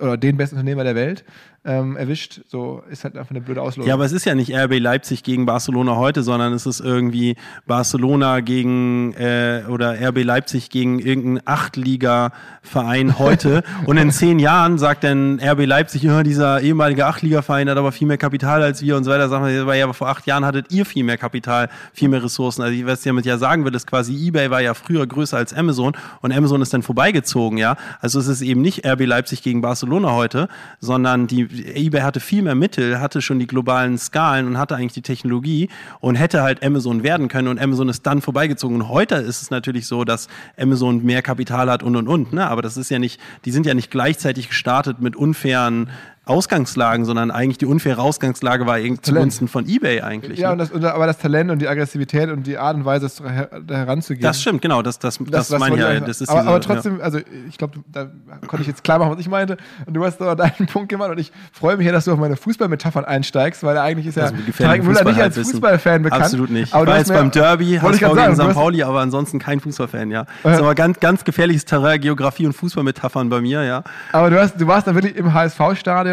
oder 0.00 0.16
den 0.16 0.36
besten 0.36 0.56
Unternehmer 0.56 0.84
der 0.84 0.94
Welt 0.94 1.24
ähm, 1.62 1.96
erwischt. 1.96 2.40
So 2.48 2.82
ist 2.90 3.04
halt 3.04 3.18
einfach 3.18 3.30
eine 3.32 3.42
blöde 3.42 3.60
Auslosung. 3.60 3.86
Ja, 3.86 3.94
aber 3.94 4.06
es 4.06 4.12
ist 4.12 4.24
ja 4.24 4.34
nicht 4.34 4.54
RB 4.54 4.78
Leipzig 4.78 5.22
gegen 5.22 5.44
Barcelona 5.44 5.96
heute, 5.96 6.22
sondern 6.22 6.54
es 6.54 6.64
ist 6.64 6.80
irgendwie 6.80 7.36
Barcelona 7.66 8.40
gegen 8.40 9.12
äh, 9.12 9.64
oder 9.68 9.94
RB 10.00 10.24
Leipzig 10.24 10.70
gegen 10.70 10.98
irgendeinen 10.98 11.40
Achtliga-Verein 11.44 13.18
heute. 13.18 13.62
und 13.84 13.98
in 13.98 14.10
zehn 14.10 14.38
Jahren 14.38 14.78
sagt 14.78 15.04
dann 15.04 15.38
RB 15.38 15.66
Leipzig, 15.66 16.02
ja, 16.02 16.22
dieser 16.22 16.62
ehemalige 16.62 17.04
Achtliga-Verein 17.04 17.68
hat 17.68 17.76
aber 17.76 17.92
viel 17.92 18.06
mehr 18.06 18.18
Kapital 18.18 18.62
als 18.62 18.80
wir 18.80 18.96
und 18.96 19.04
so 19.04 19.10
weiter. 19.10 19.28
Sagen 19.28 19.44
wir, 19.44 19.74
ja, 19.74 19.84
aber 19.84 19.94
vor 19.94 20.08
acht 20.08 20.26
Jahren 20.26 20.46
hattet 20.46 20.72
ihr 20.72 20.86
viel 20.86 21.04
mehr 21.04 21.18
Kapital, 21.18 21.68
viel 21.92 22.08
mehr 22.08 22.24
Ressourcen. 22.24 22.62
Also 22.62 22.86
was 22.86 23.00
ich 23.00 23.04
damit 23.04 23.26
ja 23.26 23.36
sagen 23.36 23.66
will, 23.66 23.74
ist 23.74 23.86
quasi 23.86 24.14
eBay 24.28 24.50
war 24.50 24.62
ja 24.62 24.72
früher 24.72 25.06
größer 25.06 25.36
als 25.36 25.52
Amazon 25.52 25.92
und 26.22 26.32
Amazon 26.32 26.62
ist 26.62 26.72
dann 26.72 26.82
vorbeigezogen, 26.82 27.58
ja. 27.58 27.76
Also 28.00 28.18
es 28.18 28.28
ist 28.28 28.40
eben 28.40 28.62
nicht 28.62 28.86
RB 28.86 29.04
Leipzig 29.04 29.42
gegen 29.42 29.60
Barcelona 29.60 30.12
heute, 30.12 30.48
sondern 30.80 31.26
die 31.26 31.49
eBay 31.52 32.02
hatte 32.02 32.20
viel 32.20 32.42
mehr 32.42 32.54
Mittel, 32.54 33.00
hatte 33.00 33.22
schon 33.22 33.38
die 33.38 33.46
globalen 33.46 33.98
Skalen 33.98 34.46
und 34.46 34.58
hatte 34.58 34.76
eigentlich 34.76 34.92
die 34.92 35.02
Technologie 35.02 35.68
und 36.00 36.14
hätte 36.14 36.42
halt 36.42 36.64
Amazon 36.64 37.02
werden 37.02 37.28
können 37.28 37.48
und 37.48 37.60
Amazon 37.60 37.88
ist 37.88 38.06
dann 38.06 38.20
vorbeigezogen. 38.20 38.80
Und 38.80 38.88
heute 38.88 39.16
ist 39.16 39.42
es 39.42 39.50
natürlich 39.50 39.86
so, 39.86 40.04
dass 40.04 40.28
Amazon 40.58 41.04
mehr 41.04 41.22
Kapital 41.22 41.70
hat 41.70 41.82
und 41.82 41.96
und 41.96 42.08
und. 42.08 42.32
Ne? 42.32 42.46
Aber 42.48 42.62
das 42.62 42.76
ist 42.76 42.90
ja 42.90 42.98
nicht, 42.98 43.20
die 43.44 43.50
sind 43.50 43.66
ja 43.66 43.74
nicht 43.74 43.90
gleichzeitig 43.90 44.48
gestartet 44.48 45.00
mit 45.00 45.16
unfairen 45.16 45.90
Ausgangslagen, 46.26 47.06
sondern 47.06 47.30
eigentlich 47.30 47.58
die 47.58 47.66
unfaire 47.66 48.00
Ausgangslage 48.00 48.66
war 48.66 48.78
zugunsten 49.02 49.48
von 49.48 49.66
eBay 49.66 50.02
eigentlich. 50.02 50.38
Ja, 50.38 50.54
ne? 50.54 50.68
und 50.72 50.82
das, 50.82 50.92
aber 50.92 51.06
das 51.06 51.18
Talent 51.18 51.50
und 51.50 51.60
die 51.60 51.66
Aggressivität 51.66 52.28
und 52.28 52.46
die 52.46 52.58
Art 52.58 52.76
und 52.76 52.84
Weise, 52.84 53.06
es 53.06 53.20
heranzugehen. 53.20 54.22
Das 54.22 54.40
stimmt, 54.40 54.62
genau, 54.62 54.82
das, 54.82 54.98
das, 54.98 55.18
das, 55.18 55.48
das 55.48 55.58
meine 55.58 55.76
ich 55.76 55.80
ja. 55.80 56.00
Das 56.00 56.20
ist 56.20 56.28
aber, 56.28 56.40
diese, 56.40 56.50
aber 56.50 56.60
trotzdem, 56.60 56.98
ja. 56.98 57.04
also 57.04 57.18
ich 57.48 57.56
glaube, 57.56 57.78
da 57.90 58.10
konnte 58.46 58.60
ich 58.62 58.68
jetzt 58.68 58.84
klar 58.84 58.98
machen, 58.98 59.12
was 59.12 59.20
ich 59.20 59.28
meinte. 59.28 59.56
Und 59.86 59.94
du 59.94 60.04
hast 60.04 60.18
da 60.18 60.34
deinen 60.34 60.66
Punkt 60.72 60.90
gemacht 60.90 61.10
und 61.10 61.18
ich 61.18 61.32
freue 61.52 61.76
mich 61.76 61.86
ja, 61.86 61.92
dass 61.92 62.04
du 62.04 62.12
auf 62.12 62.18
meine 62.18 62.36
Fußballmetaphern 62.36 63.04
einsteigst, 63.06 63.62
weil 63.62 63.78
eigentlich 63.78 64.06
ist 64.06 64.16
ja 64.16 64.30
Tarek 64.58 64.84
Müller 64.84 65.04
nicht 65.04 65.20
als 65.20 65.36
Fußballfan 65.36 66.02
bekannt. 66.02 66.22
Absolut 66.22 66.50
nicht. 66.50 66.72
Aber 66.74 66.84
ich 66.84 66.90
war 66.90 66.98
jetzt 66.98 67.12
beim 67.12 67.30
Derby, 67.30 67.78
HSV 67.80 67.98
gegen 67.98 68.36
St. 68.36 68.52
Pauli, 68.52 68.82
aber 68.82 69.00
ansonsten 69.00 69.38
kein 69.38 69.58
Fußballfan, 69.58 70.10
ja. 70.10 70.26
Das 70.42 70.54
ist 70.54 70.60
aber 70.60 70.74
ganz, 70.74 71.00
ganz 71.00 71.24
gefährliches 71.24 71.64
Terrain, 71.64 72.00
Geografie 72.00 72.46
und 72.46 72.52
Fußballmetaphern 72.52 73.30
bei 73.30 73.40
mir, 73.40 73.64
ja. 73.64 73.82
Aber 74.12 74.30
du, 74.30 74.40
hast, 74.40 74.60
du 74.60 74.66
warst 74.66 74.86
da 74.86 74.94
wirklich 74.94 75.16
im 75.16 75.32
HSV-Stadion 75.32 76.09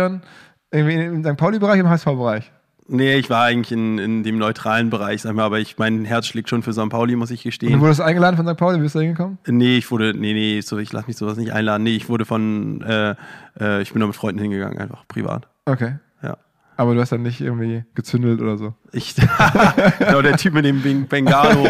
irgendwie 0.71 0.95
im 0.95 1.23
St. 1.23 1.37
Pauli-Bereich, 1.37 1.79
im 1.79 1.89
HSV-Bereich? 1.89 2.51
Nee, 2.89 3.15
ich 3.17 3.29
war 3.29 3.43
eigentlich 3.43 3.73
in, 3.73 3.97
in 3.97 4.23
dem 4.23 4.37
neutralen 4.37 4.89
Bereich, 4.89 5.21
sag 5.21 5.35
mal, 5.35 5.43
aber 5.43 5.59
ich, 5.59 5.77
mein 5.77 6.05
Herz 6.05 6.25
schlägt 6.25 6.47
schon 6.49 6.63
für 6.63 6.71
St. 6.71 6.87
Pauli, 6.89 7.17
muss 7.17 7.31
ich 7.31 7.43
gestehen. 7.43 7.73
Und 7.73 7.79
du 7.79 7.81
wurdest 7.85 7.99
eingeladen 7.99 8.37
von 8.37 8.47
St. 8.47 8.55
Pauli, 8.55 8.77
wie 8.77 8.83
bist 8.83 8.95
du 8.95 8.99
da 8.99 9.03
hingekommen? 9.03 9.37
Nee, 9.45 9.77
ich 9.77 9.91
wurde, 9.91 10.13
nee, 10.13 10.33
nee, 10.33 10.61
so, 10.61 10.77
ich 10.77 10.93
lasse 10.93 11.07
mich 11.07 11.17
sowas 11.17 11.35
nicht 11.37 11.51
einladen. 11.51 11.83
Nee, 11.83 11.97
ich 11.97 12.07
wurde 12.07 12.23
von, 12.23 12.81
äh, 12.83 13.15
äh, 13.59 13.81
ich 13.81 13.91
bin 13.91 13.99
da 13.99 14.07
mit 14.07 14.15
Freunden 14.15 14.39
hingegangen, 14.41 14.77
einfach 14.77 15.05
privat. 15.09 15.47
Okay. 15.65 15.95
Ja. 16.23 16.37
Aber 16.77 16.93
du 16.95 17.01
hast 17.01 17.11
dann 17.11 17.23
nicht 17.23 17.41
irgendwie 17.41 17.83
gezündelt 17.93 18.39
oder 18.39 18.57
so. 18.57 18.73
Ich, 18.93 19.15
genau, 19.99 20.21
der 20.21 20.37
Typ 20.37 20.53
mit 20.53 20.63
dem 20.63 20.81
Beng- 20.81 21.07
Bengalo. 21.09 21.67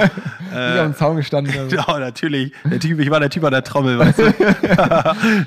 Äh, 0.54 0.80
am 0.80 0.96
Zaun 0.96 1.18
gestanden. 1.18 1.54
oder 1.54 1.70
so. 1.70 1.76
ja, 1.92 2.00
natürlich. 2.00 2.52
Der 2.66 2.80
Typ, 2.80 3.00
ich 3.00 3.10
war 3.10 3.20
der 3.20 3.30
Typ 3.30 3.44
an 3.44 3.52
der 3.52 3.64
Trommel, 3.64 3.98
weißt 4.00 4.20
du. 4.20 4.24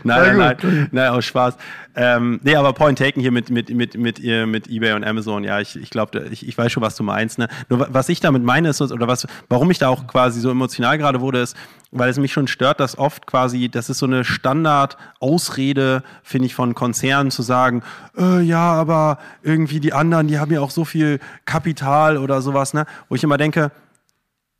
nein, 0.05 0.37
nein, 0.37 0.37
nein, 0.37 0.89
nein, 0.93 1.09
aus 1.11 1.25
Spaß. 1.25 1.57
Ähm, 1.97 2.39
nee, 2.45 2.55
aber 2.55 2.73
Point 2.73 2.99
taken 2.99 3.21
hier 3.21 3.33
mit, 3.33 3.51
mit, 3.51 3.69
mit, 3.75 3.97
mit, 3.99 4.19
ihr- 4.21 4.47
mit 4.47 4.69
eBay 4.69 4.93
und 4.93 5.05
Amazon, 5.05 5.43
ja, 5.43 5.59
ich, 5.61 5.75
ich 5.77 5.91
glaube, 5.91 6.27
ich, 6.31 6.47
ich 6.47 6.57
weiß 6.57 6.71
schon, 6.71 6.83
was 6.83 6.95
du 6.95 7.03
meinst. 7.03 7.39
Ne? 7.39 7.49
Nur 7.69 7.81
wa- 7.81 7.89
was 7.91 8.09
ich 8.09 8.21
damit 8.21 8.45
meine 8.45 8.69
ist, 8.69 8.81
oder 8.81 9.09
was, 9.09 9.27
warum 9.49 9.71
ich 9.73 9.79
da 9.79 9.89
auch 9.89 10.07
quasi 10.07 10.41
so 10.41 10.51
emotional 10.51 10.99
gerade 10.99 11.21
wurde, 11.21 11.41
ist, 11.41 11.57
weil 11.91 12.09
es 12.09 12.19
mich 12.19 12.33
schon 12.33 12.47
stört, 12.47 12.79
dass 12.79 12.97
oft 12.97 13.27
quasi, 13.27 13.69
das 13.69 13.91
ist 13.91 13.99
so 13.99 14.07
eine 14.07 14.25
Standard-Ausrede, 14.25 16.03
finde 16.23 16.47
ich, 16.47 16.55
von 16.55 16.75
Konzernen 16.75 17.31
zu 17.31 17.43
sagen, 17.43 17.83
äh, 18.17 18.41
ja, 18.41 18.73
aber 18.73 19.19
irgendwie 19.43 19.81
die 19.81 19.93
anderen, 19.93 20.29
die 20.29 20.39
haben 20.39 20.53
ja 20.53 20.61
auch 20.61 20.71
so 20.71 20.85
viel 20.85 21.19
Kapital 21.45 22.17
oder 22.19 22.41
sowas, 22.43 22.73
ne? 22.75 22.87
Wo 23.09 23.15
ich 23.17 23.25
immer 23.25 23.37
denke, 23.37 23.73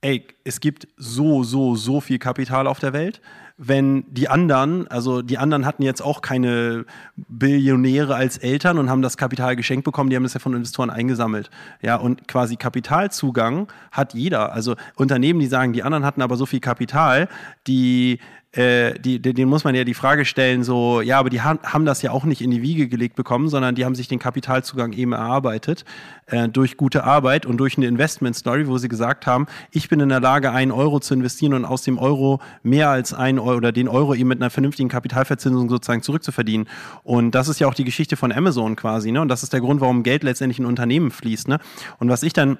ey, 0.03 0.27
es 0.45 0.61
gibt 0.61 0.89
so, 0.97 1.43
so, 1.43 1.75
so 1.75 2.01
viel 2.01 2.19
Kapital 2.19 2.67
auf 2.67 2.79
der 2.79 2.93
Welt. 2.93 3.21
Wenn 3.63 4.05
die 4.09 4.29
anderen, 4.29 4.89
also 4.89 5.21
die 5.21 5.37
anderen 5.37 5.67
hatten 5.67 5.83
jetzt 5.83 6.01
auch 6.01 6.23
keine 6.23 6.87
Billionäre 7.17 8.15
als 8.15 8.39
Eltern 8.39 8.79
und 8.79 8.89
haben 8.89 9.03
das 9.03 9.19
Kapital 9.19 9.55
geschenkt 9.55 9.85
bekommen, 9.85 10.09
die 10.09 10.17
haben 10.17 10.23
das 10.23 10.33
ja 10.33 10.41
von 10.41 10.55
Investoren 10.55 10.89
eingesammelt. 10.89 11.51
Ja, 11.83 11.97
und 11.97 12.27
quasi 12.27 12.57
Kapitalzugang 12.57 13.69
hat 13.93 14.15
jeder. 14.15 14.55
Also 14.55 14.77
Unternehmen, 14.97 15.41
die 15.41 15.47
sagen, 15.47 15.75
die 15.75 15.83
anderen 15.83 16.07
hatten 16.07 16.23
aber 16.23 16.37
so 16.37 16.47
viel 16.47 16.61
Kapital, 16.61 17.29
die 17.67 18.21
äh, 18.53 18.99
die, 18.99 19.21
denen 19.21 19.49
muss 19.49 19.63
man 19.63 19.77
ja 19.77 19.85
die 19.85 19.95
Frage 19.95 20.25
stellen, 20.25 20.65
so, 20.65 21.01
ja, 21.01 21.21
aber 21.21 21.31
die 21.31 21.41
haben, 21.41 21.61
haben 21.63 21.85
das 21.85 22.03
ja 22.03 22.11
auch 22.11 22.25
nicht 22.25 22.43
in 22.43 22.51
die 22.51 22.63
Wiege 22.63 22.89
gelegt 22.89 23.15
bekommen, 23.15 23.49
sondern 23.49 23.77
die 23.77 23.85
haben 23.85 23.95
sich 23.95 24.09
den 24.09 24.19
Kapitalzugang 24.19 24.93
eben 24.93 25.13
erarbeitet 25.13 25.85
äh, 26.27 26.49
durch 26.49 26.77
gute 26.77 27.05
Arbeit 27.05 27.47
und 27.47 27.59
durch 27.59 27.77
eine 27.77 27.87
Investment-Story, 27.87 28.67
wo 28.67 28.77
sie 28.79 28.89
gesagt 28.89 29.27
haben, 29.27 29.47
ich 29.71 29.89
bin 29.89 30.01
in 30.01 30.09
der 30.09 30.19
Lage, 30.19 30.51
einen 30.51 30.73
Euro 30.73 30.99
zu 30.99 31.15
investieren 31.15 31.55
und 31.55 31.65
aus 31.65 31.83
dem 31.83 31.97
Euro 31.97 32.41
mehr 32.65 32.89
als 32.89 33.15
einen 33.15 33.39
Euro 33.39 33.57
oder 33.57 33.71
den 33.71 33.87
Euro 33.87 34.15
eben 34.15 34.29
mit 34.29 34.41
einer 34.41 34.51
vernünftigen 34.51 34.89
Kapitalverzinsung 34.89 35.69
sozusagen 35.69 36.03
zurückzuverdienen. 36.03 36.69
Und 37.05 37.37
das 37.37 37.47
ist 37.47 37.61
ja 37.61 37.69
auch 37.69 37.75
die 37.75 37.85
Geschichte 37.85 38.17
von 38.17 38.33
Amazon 38.33 38.75
quasi, 38.75 39.13
ne? 39.13 39.21
Und 39.21 39.29
das 39.29 39.45
ist 39.45 39.53
der 39.53 39.61
Grund, 39.61 39.81
warum 39.81 40.03
Geld 40.03 40.25
letztendlich 40.25 40.59
in 40.59 40.67
Unternehmen 40.67 41.13
fließt, 41.13 41.47
ne? 41.47 41.61
Und 41.99 42.09
was 42.09 42.25
ich 42.25 42.33
dann 42.33 42.59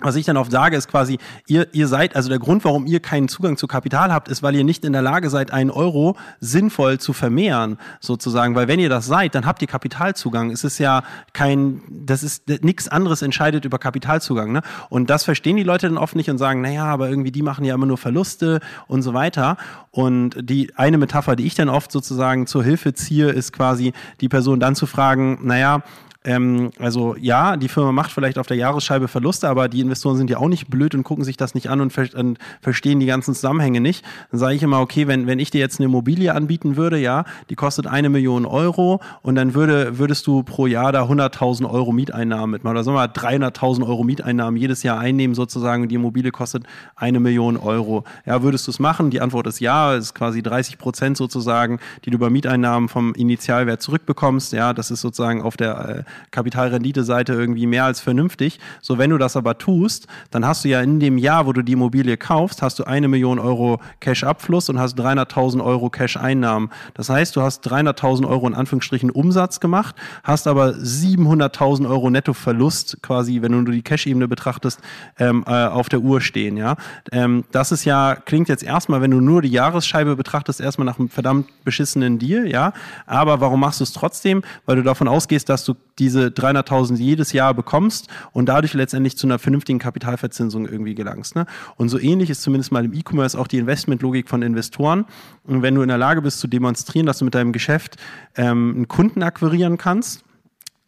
was 0.00 0.16
ich 0.16 0.26
dann 0.26 0.36
oft 0.36 0.50
sage, 0.50 0.76
ist 0.76 0.88
quasi, 0.88 1.18
ihr, 1.46 1.68
ihr 1.72 1.88
seid, 1.88 2.16
also 2.16 2.28
der 2.28 2.38
Grund, 2.38 2.64
warum 2.64 2.86
ihr 2.86 3.00
keinen 3.00 3.28
Zugang 3.28 3.56
zu 3.56 3.66
Kapital 3.66 4.12
habt, 4.12 4.28
ist, 4.28 4.42
weil 4.42 4.54
ihr 4.54 4.64
nicht 4.64 4.84
in 4.84 4.92
der 4.92 5.02
Lage 5.02 5.30
seid, 5.30 5.52
einen 5.52 5.70
Euro 5.70 6.16
sinnvoll 6.40 6.98
zu 6.98 7.12
vermehren, 7.12 7.78
sozusagen. 8.00 8.54
Weil 8.54 8.68
wenn 8.68 8.80
ihr 8.80 8.88
das 8.88 9.06
seid, 9.06 9.34
dann 9.34 9.46
habt 9.46 9.62
ihr 9.62 9.68
Kapitalzugang. 9.68 10.50
Es 10.50 10.64
ist 10.64 10.78
ja 10.78 11.02
kein, 11.32 11.82
das 11.88 12.22
ist, 12.22 12.48
nichts 12.62 12.88
anderes 12.88 13.22
entscheidet 13.22 13.64
über 13.64 13.78
Kapitalzugang. 13.78 14.52
Ne? 14.52 14.62
Und 14.88 15.10
das 15.10 15.24
verstehen 15.24 15.56
die 15.56 15.62
Leute 15.62 15.88
dann 15.88 15.98
oft 15.98 16.16
nicht 16.16 16.30
und 16.30 16.38
sagen, 16.38 16.60
naja, 16.60 16.84
aber 16.84 17.08
irgendwie 17.08 17.32
die 17.32 17.42
machen 17.42 17.64
ja 17.64 17.74
immer 17.74 17.86
nur 17.86 17.98
Verluste 17.98 18.60
und 18.86 19.02
so 19.02 19.14
weiter. 19.14 19.56
Und 19.90 20.36
die 20.40 20.72
eine 20.76 20.98
Metapher, 20.98 21.36
die 21.36 21.46
ich 21.46 21.54
dann 21.54 21.68
oft 21.68 21.92
sozusagen 21.92 22.46
zur 22.46 22.64
Hilfe 22.64 22.94
ziehe, 22.94 23.28
ist 23.28 23.52
quasi 23.52 23.92
die 24.20 24.28
Person 24.28 24.60
dann 24.60 24.74
zu 24.74 24.86
fragen, 24.86 25.38
naja, 25.42 25.82
ähm, 26.22 26.70
also 26.78 27.16
ja, 27.18 27.56
die 27.56 27.68
Firma 27.68 27.92
macht 27.92 28.12
vielleicht 28.12 28.38
auf 28.38 28.46
der 28.46 28.58
Jahresscheibe 28.58 29.08
Verluste, 29.08 29.48
aber 29.48 29.68
die 29.70 29.80
Investoren 29.80 30.18
sind 30.18 30.28
ja 30.28 30.36
auch 30.36 30.48
nicht 30.48 30.68
blöd 30.68 30.94
und 30.94 31.02
gucken 31.02 31.24
sich 31.24 31.38
das 31.38 31.54
nicht 31.54 31.70
an 31.70 31.80
und, 31.80 31.94
ver 31.94 32.08
und 32.14 32.38
verstehen 32.60 33.00
die 33.00 33.06
ganzen 33.06 33.34
Zusammenhänge 33.34 33.80
nicht. 33.80 34.04
Dann 34.30 34.38
sage 34.38 34.54
ich 34.54 34.62
immer, 34.62 34.80
okay, 34.80 35.06
wenn, 35.06 35.26
wenn 35.26 35.38
ich 35.38 35.50
dir 35.50 35.60
jetzt 35.60 35.80
eine 35.80 35.86
Immobilie 35.86 36.34
anbieten 36.34 36.76
würde, 36.76 36.98
ja, 36.98 37.24
die 37.48 37.54
kostet 37.54 37.86
eine 37.86 38.10
Million 38.10 38.44
Euro 38.44 39.00
und 39.22 39.34
dann 39.34 39.54
würde, 39.54 39.98
würdest 39.98 40.26
du 40.26 40.42
pro 40.42 40.66
Jahr 40.66 40.92
da 40.92 41.04
100.000 41.04 41.70
Euro 41.70 41.90
Mieteinnahmen 41.90 42.50
mitmachen 42.50 42.76
oder 42.76 42.84
sagen 42.84 42.96
wir 42.96 43.00
mal 43.00 43.48
300.000 43.48 43.86
Euro 43.86 44.04
Mieteinnahmen 44.04 44.60
jedes 44.60 44.82
Jahr 44.82 44.98
einnehmen 44.98 45.34
sozusagen 45.34 45.84
und 45.84 45.88
die 45.88 45.94
Immobilie 45.94 46.32
kostet 46.32 46.64
eine 46.96 47.18
Million 47.18 47.56
Euro. 47.56 48.04
Ja, 48.26 48.42
würdest 48.42 48.66
du 48.66 48.72
es 48.72 48.78
machen? 48.78 49.08
Die 49.08 49.22
Antwort 49.22 49.46
ist 49.46 49.60
ja, 49.60 49.94
es 49.94 50.06
ist 50.06 50.14
quasi 50.14 50.42
30 50.42 50.76
Prozent 50.76 51.16
sozusagen, 51.16 51.78
die 52.04 52.10
du 52.10 52.16
über 52.16 52.28
Mieteinnahmen 52.28 52.90
vom 52.90 53.14
Initialwert 53.14 53.80
zurückbekommst. 53.80 54.52
Ja, 54.52 54.74
das 54.74 54.90
ist 54.90 55.00
sozusagen 55.00 55.40
auf 55.40 55.56
der 55.56 55.88
äh, 55.88 56.09
Kapitalrendite-Seite 56.30 57.32
irgendwie 57.32 57.66
mehr 57.66 57.84
als 57.84 58.00
vernünftig. 58.00 58.60
So, 58.80 58.98
wenn 58.98 59.10
du 59.10 59.18
das 59.18 59.36
aber 59.36 59.58
tust, 59.58 60.06
dann 60.30 60.46
hast 60.46 60.64
du 60.64 60.68
ja 60.68 60.80
in 60.80 61.00
dem 61.00 61.18
Jahr, 61.18 61.46
wo 61.46 61.52
du 61.52 61.62
die 61.62 61.72
Immobilie 61.72 62.16
kaufst, 62.16 62.62
hast 62.62 62.78
du 62.78 62.84
eine 62.84 63.08
Million 63.08 63.38
Euro 63.38 63.80
Cash-Abfluss 64.00 64.68
und 64.68 64.78
hast 64.78 64.98
300.000 64.98 65.64
Euro 65.64 65.90
Cash-Einnahmen. 65.90 66.70
Das 66.94 67.08
heißt, 67.08 67.34
du 67.36 67.42
hast 67.42 67.70
300.000 67.70 68.28
Euro 68.28 68.46
in 68.46 68.54
Anführungsstrichen 68.54 69.10
Umsatz 69.10 69.60
gemacht, 69.60 69.94
hast 70.22 70.46
aber 70.46 70.70
700.000 70.70 71.88
Euro 71.88 72.10
Nettoverlust 72.10 72.98
quasi, 73.02 73.42
wenn 73.42 73.52
du 73.52 73.62
nur 73.62 73.72
die 73.72 73.82
Cash-Ebene 73.82 74.28
betrachtest, 74.28 74.80
ähm, 75.18 75.44
äh, 75.46 75.66
auf 75.66 75.88
der 75.88 76.00
Uhr 76.00 76.20
stehen. 76.20 76.56
Ja, 76.56 76.76
ähm, 77.12 77.44
das 77.52 77.72
ist 77.72 77.84
ja 77.84 78.16
klingt 78.16 78.48
jetzt 78.48 78.62
erstmal, 78.62 79.00
wenn 79.00 79.10
du 79.10 79.20
nur 79.20 79.42
die 79.42 79.48
Jahresscheibe 79.48 80.16
betrachtest, 80.16 80.60
erstmal 80.60 80.86
nach 80.86 80.98
einem 80.98 81.08
verdammt 81.08 81.48
beschissenen 81.64 82.18
Deal. 82.18 82.48
Ja, 82.48 82.72
aber 83.06 83.40
warum 83.40 83.60
machst 83.60 83.80
du 83.80 83.84
es 83.84 83.92
trotzdem? 83.92 84.42
Weil 84.66 84.76
du 84.76 84.82
davon 84.82 85.08
ausgehst, 85.08 85.48
dass 85.48 85.64
du 85.64 85.74
diese 86.00 86.28
300.000 86.28 86.96
jedes 86.96 87.32
Jahr 87.32 87.54
bekommst 87.54 88.08
und 88.32 88.48
dadurch 88.48 88.74
letztendlich 88.74 89.16
zu 89.16 89.26
einer 89.26 89.38
vernünftigen 89.38 89.78
Kapitalverzinsung 89.78 90.66
irgendwie 90.66 90.94
gelangst. 90.94 91.36
Ne? 91.36 91.46
Und 91.76 91.90
so 91.90 91.98
ähnlich 91.98 92.30
ist 92.30 92.42
zumindest 92.42 92.72
mal 92.72 92.84
im 92.84 92.92
E-Commerce 92.92 93.38
auch 93.38 93.46
die 93.46 93.58
Investmentlogik 93.58 94.28
von 94.28 94.42
Investoren. 94.42 95.04
Und 95.44 95.62
wenn 95.62 95.74
du 95.74 95.82
in 95.82 95.88
der 95.88 95.98
Lage 95.98 96.22
bist 96.22 96.40
zu 96.40 96.48
demonstrieren, 96.48 97.06
dass 97.06 97.18
du 97.18 97.24
mit 97.24 97.34
deinem 97.34 97.52
Geschäft 97.52 97.96
ähm, 98.34 98.72
einen 98.74 98.88
Kunden 98.88 99.22
akquirieren 99.22 99.76
kannst, 99.76 100.24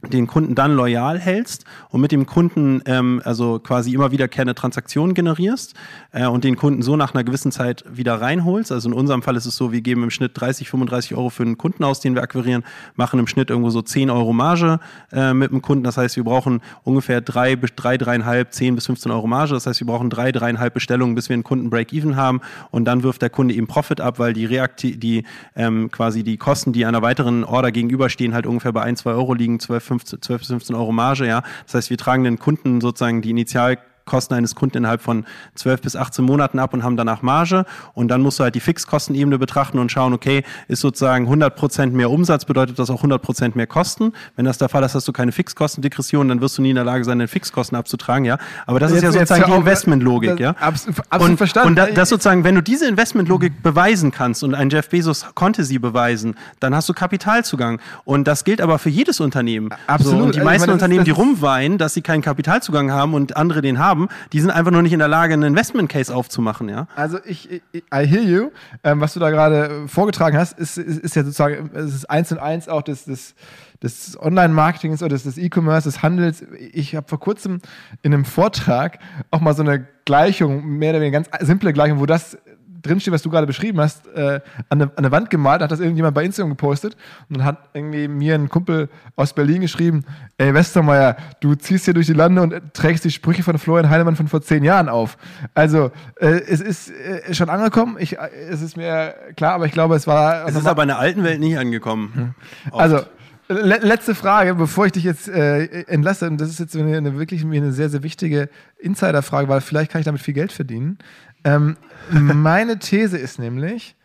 den 0.08 0.26
Kunden 0.26 0.54
dann 0.54 0.74
loyal 0.74 1.18
hältst 1.18 1.64
und 1.90 2.00
mit 2.00 2.10
dem 2.10 2.26
Kunden 2.26 2.82
ähm, 2.86 3.22
also 3.24 3.60
quasi 3.60 3.94
immer 3.94 4.10
wiederkehrende 4.10 4.54
Transaktionen 4.54 5.14
generierst 5.14 5.74
äh, 6.10 6.26
und 6.26 6.44
den 6.44 6.56
Kunden 6.56 6.82
so 6.82 6.96
nach 6.96 7.14
einer 7.14 7.22
gewissen 7.22 7.52
Zeit 7.52 7.84
wieder 7.88 8.20
reinholst. 8.20 8.72
Also 8.72 8.88
in 8.88 8.94
unserem 8.94 9.22
Fall 9.22 9.36
ist 9.36 9.46
es 9.46 9.56
so, 9.56 9.70
wir 9.70 9.80
geben 9.80 10.02
im 10.02 10.10
Schnitt 10.10 10.32
30, 10.34 10.68
35 10.68 11.14
Euro 11.14 11.30
für 11.30 11.44
einen 11.44 11.56
Kunden 11.56 11.84
aus, 11.84 12.00
den 12.00 12.14
wir 12.14 12.22
akquirieren, 12.22 12.64
machen 12.96 13.20
im 13.20 13.28
Schnitt 13.28 13.50
irgendwo 13.50 13.70
so 13.70 13.80
10 13.80 14.10
Euro 14.10 14.32
Marge 14.32 14.80
äh, 15.12 15.34
mit 15.34 15.52
dem 15.52 15.62
Kunden. 15.62 15.84
Das 15.84 15.96
heißt, 15.96 16.16
wir 16.16 16.24
brauchen 16.24 16.62
ungefähr 16.82 17.20
drei, 17.20 17.54
bis 17.54 17.70
drei, 17.76 17.96
dreieinhalb, 17.96 18.52
10 18.52 18.74
bis 18.74 18.86
15 18.86 19.12
Euro 19.12 19.28
Marge. 19.28 19.54
Das 19.54 19.66
heißt, 19.66 19.80
wir 19.80 19.86
brauchen 19.86 20.10
drei, 20.10 20.32
dreieinhalb 20.32 20.74
Bestellungen, 20.74 21.14
bis 21.14 21.28
wir 21.28 21.34
einen 21.34 21.44
Kunden 21.44 21.70
Break-Even 21.70 22.16
haben 22.16 22.40
und 22.70 22.86
dann 22.86 23.04
wirft 23.04 23.22
der 23.22 23.30
Kunde 23.30 23.54
eben 23.54 23.68
Profit 23.68 24.00
ab, 24.00 24.18
weil 24.18 24.32
die 24.32 24.46
Reakti 24.46 24.96
die 24.96 25.24
ähm, 25.54 25.90
quasi 25.90 26.24
die 26.24 26.36
Kosten, 26.38 26.72
die 26.72 26.84
einer 26.86 27.02
weiteren 27.02 27.44
Order 27.44 27.70
gegenüberstehen, 27.70 28.34
halt 28.34 28.46
ungefähr 28.46 28.72
bei 28.72 28.82
1, 28.82 29.00
2 29.00 29.12
Euro 29.12 29.34
liegen, 29.34 29.60
12, 29.60 29.91
15, 29.92 30.22
12 30.22 30.40
bis 30.40 30.48
15 30.48 30.76
Euro 30.76 30.92
Marge, 30.92 31.26
ja. 31.26 31.42
Das 31.64 31.74
heißt, 31.74 31.90
wir 31.90 31.98
tragen 31.98 32.24
den 32.24 32.38
Kunden 32.38 32.80
sozusagen 32.80 33.22
die 33.22 33.30
Initial 33.30 33.78
Kosten 34.04 34.34
eines 34.34 34.54
Kunden 34.54 34.78
innerhalb 34.78 35.00
von 35.02 35.24
12 35.54 35.80
bis 35.82 35.96
18 35.96 36.24
Monaten 36.24 36.58
ab 36.58 36.74
und 36.74 36.82
haben 36.82 36.96
danach 36.96 37.22
Marge. 37.22 37.64
Und 37.94 38.08
dann 38.08 38.20
musst 38.20 38.38
du 38.38 38.44
halt 38.44 38.54
die 38.54 38.60
Fixkostenebene 38.60 39.38
betrachten 39.38 39.78
und 39.78 39.92
schauen, 39.92 40.12
okay, 40.12 40.42
ist 40.68 40.80
sozusagen 40.80 41.28
100% 41.28 41.90
mehr 41.90 42.10
Umsatz, 42.10 42.44
bedeutet 42.44 42.78
das 42.78 42.90
auch 42.90 43.02
100% 43.02 43.52
mehr 43.54 43.66
Kosten. 43.66 44.12
Wenn 44.36 44.44
das 44.44 44.58
der 44.58 44.68
Fall 44.68 44.82
ist, 44.84 44.94
hast 44.94 45.06
du 45.08 45.12
keine 45.12 45.32
Fixkostendegression, 45.32 46.28
dann 46.28 46.40
wirst 46.40 46.58
du 46.58 46.62
nie 46.62 46.70
in 46.70 46.76
der 46.76 46.84
Lage 46.84 47.04
sein, 47.04 47.18
deine 47.18 47.28
Fixkosten 47.28 47.76
abzutragen, 47.76 48.24
ja. 48.24 48.38
Aber 48.66 48.80
das 48.80 48.90
ist 48.92 49.02
ja 49.02 49.08
Jetzt- 49.10 49.14
jetzt 49.20 49.28
sozusagen 49.28 49.52
die 49.52 49.58
Investmentlogik, 49.58 50.40
ja. 50.40 50.50
abs- 50.60 50.86
absolut 51.10 51.30
und, 51.32 51.36
verstanden. 51.36 51.68
Und 51.68 51.76
da, 51.76 51.86
das 51.86 52.08
sozusagen, 52.08 52.44
wenn 52.44 52.54
du 52.54 52.62
diese 52.62 52.88
Investmentlogik 52.88 53.62
beweisen 53.62 54.10
kannst 54.10 54.42
und 54.42 54.54
ein 54.54 54.70
Jeff 54.70 54.88
Bezos 54.88 55.26
konnte 55.34 55.64
sie 55.64 55.78
beweisen, 55.78 56.34
dann 56.60 56.74
hast 56.74 56.88
du 56.88 56.92
Kapitalzugang. 56.94 57.80
Und 58.04 58.26
das 58.26 58.44
gilt 58.44 58.60
aber 58.60 58.78
für 58.78 58.88
jedes 58.90 59.20
Unternehmen. 59.20 59.70
Absolut. 59.86 60.18
So, 60.18 60.24
und 60.24 60.34
die 60.34 60.38
Also 60.40 60.44
meisten 60.50 60.60
meine, 60.66 60.72
Unternehmen, 60.72 61.04
die 61.04 61.10
rumweinen, 61.10 61.78
dass 61.78 61.94
sie 61.94 62.02
keinen 62.02 62.22
Kapitalzugang 62.22 62.90
haben 62.90 63.14
und 63.14 63.36
andere 63.36 63.62
den 63.62 63.78
haben, 63.78 64.01
die 64.32 64.40
sind 64.40 64.50
einfach 64.50 64.70
nur 64.70 64.82
nicht 64.82 64.92
in 64.92 64.98
der 64.98 65.08
Lage, 65.08 65.34
einen 65.34 65.42
Investment 65.44 65.88
Case 65.88 66.14
aufzumachen, 66.14 66.68
ja. 66.68 66.86
Also 66.96 67.18
ich, 67.24 67.50
ich 67.50 67.82
I 67.94 68.06
hear 68.06 68.22
you. 68.22 68.50
Ähm, 68.84 69.00
was 69.00 69.14
du 69.14 69.20
da 69.20 69.30
gerade 69.30 69.84
äh, 69.84 69.88
vorgetragen 69.88 70.36
hast, 70.36 70.58
ist, 70.58 70.78
ist, 70.78 70.98
ist 70.98 71.16
ja 71.16 71.24
sozusagen, 71.24 71.70
es 71.74 71.94
ist 71.94 72.10
eins 72.10 72.32
und 72.32 72.38
eins 72.38 72.68
auch 72.68 72.82
des, 72.82 73.04
des, 73.04 73.34
des 73.82 74.18
Online-Marketings 74.20 75.02
oder 75.02 75.16
des, 75.16 75.38
E-Commerce, 75.38 75.88
des 75.88 76.02
Handels. 76.02 76.44
Ich 76.72 76.94
habe 76.94 77.08
vor 77.08 77.20
kurzem 77.20 77.60
in 78.02 78.14
einem 78.14 78.24
Vortrag 78.24 78.98
auch 79.30 79.40
mal 79.40 79.54
so 79.54 79.62
eine 79.62 79.86
Gleichung, 80.04 80.66
mehr 80.78 80.90
oder 80.90 81.00
weniger 81.00 81.20
ganz 81.20 81.46
simple 81.46 81.72
Gleichung, 81.72 82.00
wo 82.00 82.06
das 82.06 82.36
drinsteht, 82.82 83.12
was 83.12 83.22
du 83.22 83.30
gerade 83.30 83.46
beschrieben 83.46 83.80
hast, 83.80 84.06
äh, 84.08 84.40
an, 84.68 84.82
eine, 84.82 84.84
an 84.84 84.92
eine 84.96 85.10
Wand 85.10 85.30
gemalt, 85.30 85.62
hat 85.62 85.70
das 85.70 85.80
irgendjemand 85.80 86.14
bei 86.14 86.24
Instagram 86.24 86.50
gepostet 86.50 86.96
und 87.28 87.38
dann 87.38 87.44
hat 87.44 87.70
irgendwie 87.74 88.08
mir 88.08 88.34
ein 88.34 88.48
Kumpel 88.48 88.88
aus 89.16 89.32
Berlin 89.32 89.60
geschrieben, 89.60 90.04
ey 90.38 90.52
Westermeier, 90.52 91.16
du 91.40 91.54
ziehst 91.54 91.84
hier 91.84 91.94
durch 91.94 92.06
die 92.06 92.12
Lande 92.12 92.42
und 92.42 92.74
trägst 92.74 93.04
die 93.04 93.10
Sprüche 93.10 93.42
von 93.42 93.58
Florian 93.58 93.90
Heinemann 93.90 94.16
von 94.16 94.28
vor 94.28 94.42
zehn 94.42 94.64
Jahren 94.64 94.88
auf. 94.88 95.16
Also 95.54 95.90
äh, 96.16 96.40
es 96.48 96.60
ist 96.60 96.90
äh, 96.90 97.34
schon 97.34 97.48
angekommen, 97.48 97.96
ich, 97.98 98.18
äh, 98.18 98.28
es 98.50 98.62
ist 98.62 98.76
mir 98.76 99.14
klar, 99.36 99.54
aber 99.54 99.66
ich 99.66 99.72
glaube, 99.72 99.94
es 99.94 100.06
war... 100.06 100.46
Es 100.46 100.56
ist 100.56 100.66
aber 100.66 100.82
in 100.82 100.88
der 100.88 100.98
alten 100.98 101.22
Welt 101.24 101.40
nicht 101.40 101.58
angekommen. 101.58 102.34
Oft. 102.70 102.80
also 102.80 103.04
letzte 103.52 104.14
Frage, 104.14 104.54
bevor 104.54 104.86
ich 104.86 104.92
dich 104.92 105.04
jetzt 105.04 105.28
äh, 105.28 105.82
entlasse. 105.84 106.28
Und 106.28 106.40
das 106.40 106.48
ist 106.48 106.60
jetzt 106.60 106.76
eine, 106.76 106.96
eine 106.96 107.18
wirklich 107.18 107.44
eine 107.44 107.72
sehr, 107.72 107.88
sehr 107.88 108.02
wichtige 108.02 108.48
Insider-Frage, 108.78 109.48
weil 109.48 109.60
vielleicht 109.60 109.90
kann 109.90 110.00
ich 110.00 110.04
damit 110.04 110.20
viel 110.20 110.34
Geld 110.34 110.52
verdienen. 110.52 110.98
Ähm, 111.44 111.76
meine 112.10 112.78
These 112.78 113.18
ist 113.18 113.38
nämlich, 113.38 113.96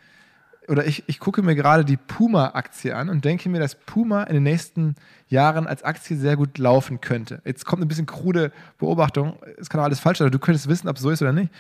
oder 0.68 0.85
ich, 0.85 1.03
ich 1.07 1.19
gucke 1.19 1.41
mir 1.41 1.55
gerade 1.55 1.85
die 1.85 1.97
Puma-Aktie 1.97 2.95
an 2.95 3.09
und 3.09 3.23
denke 3.23 3.49
mir, 3.49 3.59
dass 3.59 3.76
Puma 3.76 4.23
in 4.23 4.34
den 4.34 4.43
nächsten 4.43 4.95
Jahren 5.27 5.65
als 5.68 5.84
Aktie 5.84 6.18
sehr 6.18 6.35
gut 6.35 6.57
laufen 6.57 6.99
könnte. 6.99 7.41
Jetzt 7.45 7.65
kommt 7.65 7.81
ein 7.81 7.88
bisschen 7.88 8.05
krude 8.05 8.51
Beobachtung. 8.77 9.38
Es 9.57 9.69
kann 9.69 9.80
auch 9.80 9.85
alles 9.85 9.99
falsch 9.99 10.18
sein, 10.19 10.26
aber 10.26 10.31
du 10.31 10.39
könntest 10.39 10.68
wissen, 10.68 10.89
ob 10.89 10.97
es 10.97 11.01
so 11.01 11.09
ist 11.09 11.22
oder 11.22 11.34
nicht. 11.34 11.51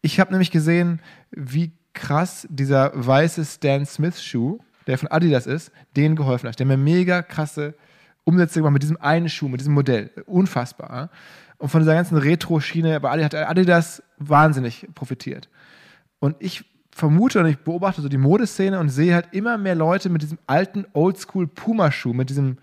Ich 0.00 0.20
habe 0.20 0.30
nämlich 0.30 0.50
gesehen, 0.50 1.00
wie 1.30 1.72
krass 1.92 2.46
dieser 2.50 2.92
weiße 2.94 3.44
Stan 3.44 3.84
Smith 3.84 4.22
Schuh, 4.22 4.58
der 4.86 4.98
von 4.98 5.08
Adidas 5.08 5.46
ist, 5.46 5.72
denen 5.96 6.14
geholfen 6.14 6.48
hat. 6.48 6.58
Der 6.58 6.66
mir 6.66 6.76
mega 6.76 7.22
krasse 7.22 7.74
Umsätze 8.22 8.60
gemacht 8.60 8.74
mit 8.74 8.82
diesem 8.82 9.00
einen 9.00 9.28
Schuh, 9.28 9.48
mit 9.48 9.60
diesem 9.60 9.74
Modell. 9.74 10.10
Unfassbar. 10.26 11.10
Und 11.58 11.68
von 11.68 11.80
dieser 11.80 11.94
ganzen 11.94 12.18
Retro-Schiene 12.18 13.00
bei 13.00 13.10
Adidas 13.10 13.40
hat 13.40 13.48
Adidas 13.48 14.02
wahnsinnig 14.18 14.86
profitiert. 14.94 15.48
Und 16.18 16.36
ich 16.38 16.64
vermute 16.90 17.40
und 17.40 17.46
ich 17.46 17.58
beobachte 17.58 18.00
so 18.00 18.08
die 18.08 18.18
Modeszene 18.18 18.80
und 18.80 18.88
sehe 18.88 19.14
halt 19.14 19.28
immer 19.32 19.58
mehr 19.58 19.74
Leute 19.74 20.08
mit 20.08 20.22
diesem 20.22 20.38
alten 20.46 20.86
Oldschool 20.94 21.46
Puma-Schuh, 21.46 22.14
mit 22.14 22.30
diesem, 22.30 22.56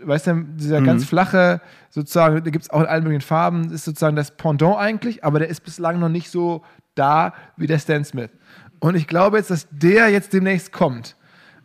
weißt 0.00 0.28
du, 0.28 0.44
dieser 0.56 0.80
mhm. 0.80 0.86
ganz 0.86 1.04
flache, 1.04 1.60
sozusagen, 1.90 2.44
da 2.44 2.50
gibt 2.50 2.64
es 2.64 2.70
auch 2.70 2.80
in 2.80 2.86
allen 2.86 3.02
möglichen 3.02 3.26
Farben, 3.26 3.72
ist 3.72 3.84
sozusagen 3.84 4.14
das 4.14 4.36
Pendant 4.36 4.76
eigentlich, 4.76 5.24
aber 5.24 5.40
der 5.40 5.48
ist 5.48 5.64
bislang 5.64 5.98
noch 5.98 6.08
nicht 6.08 6.30
so 6.30 6.64
da 6.94 7.34
wie 7.56 7.66
der 7.66 7.78
Stan 7.78 8.04
Smith. 8.04 8.30
Und 8.78 8.94
ich 8.94 9.06
glaube 9.06 9.36
jetzt, 9.36 9.50
dass 9.50 9.66
der 9.70 10.08
jetzt 10.10 10.32
demnächst 10.32 10.72
kommt. 10.72 11.16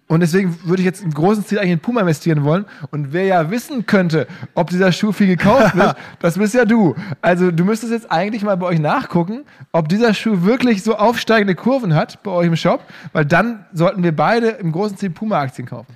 Und 0.07 0.19
deswegen 0.19 0.55
würde 0.63 0.83
ich 0.83 0.85
jetzt 0.85 1.03
im 1.03 1.11
großen 1.11 1.43
Stil 1.43 1.57
eigentlich 1.57 1.71
in 1.71 1.79
Puma 1.79 2.01
investieren 2.01 2.43
wollen. 2.43 2.65
Und 2.91 3.11
wer 3.11 3.25
ja 3.25 3.49
wissen 3.49 3.87
könnte, 3.87 4.27
ob 4.53 4.69
dieser 4.69 4.91
Schuh 4.91 5.11
viel 5.11 5.25
gekauft 5.25 5.75
wird, 5.75 5.95
das 6.19 6.37
bist 6.37 6.53
ja 6.53 6.63
du. 6.63 6.95
Also 7.21 7.49
du 7.49 7.65
müsstest 7.65 7.91
jetzt 7.91 8.11
eigentlich 8.11 8.43
mal 8.43 8.55
bei 8.55 8.67
euch 8.67 8.79
nachgucken, 8.79 9.45
ob 9.71 9.89
dieser 9.89 10.13
Schuh 10.13 10.43
wirklich 10.43 10.83
so 10.83 10.95
aufsteigende 10.95 11.55
Kurven 11.55 11.95
hat 11.95 12.21
bei 12.21 12.29
euch 12.29 12.47
im 12.47 12.55
Shop, 12.55 12.83
weil 13.13 13.25
dann 13.25 13.65
sollten 13.73 14.03
wir 14.03 14.15
beide 14.15 14.49
im 14.49 14.71
großen 14.71 14.95
Stil 14.95 15.09
Puma-Aktien 15.09 15.67
kaufen. 15.67 15.95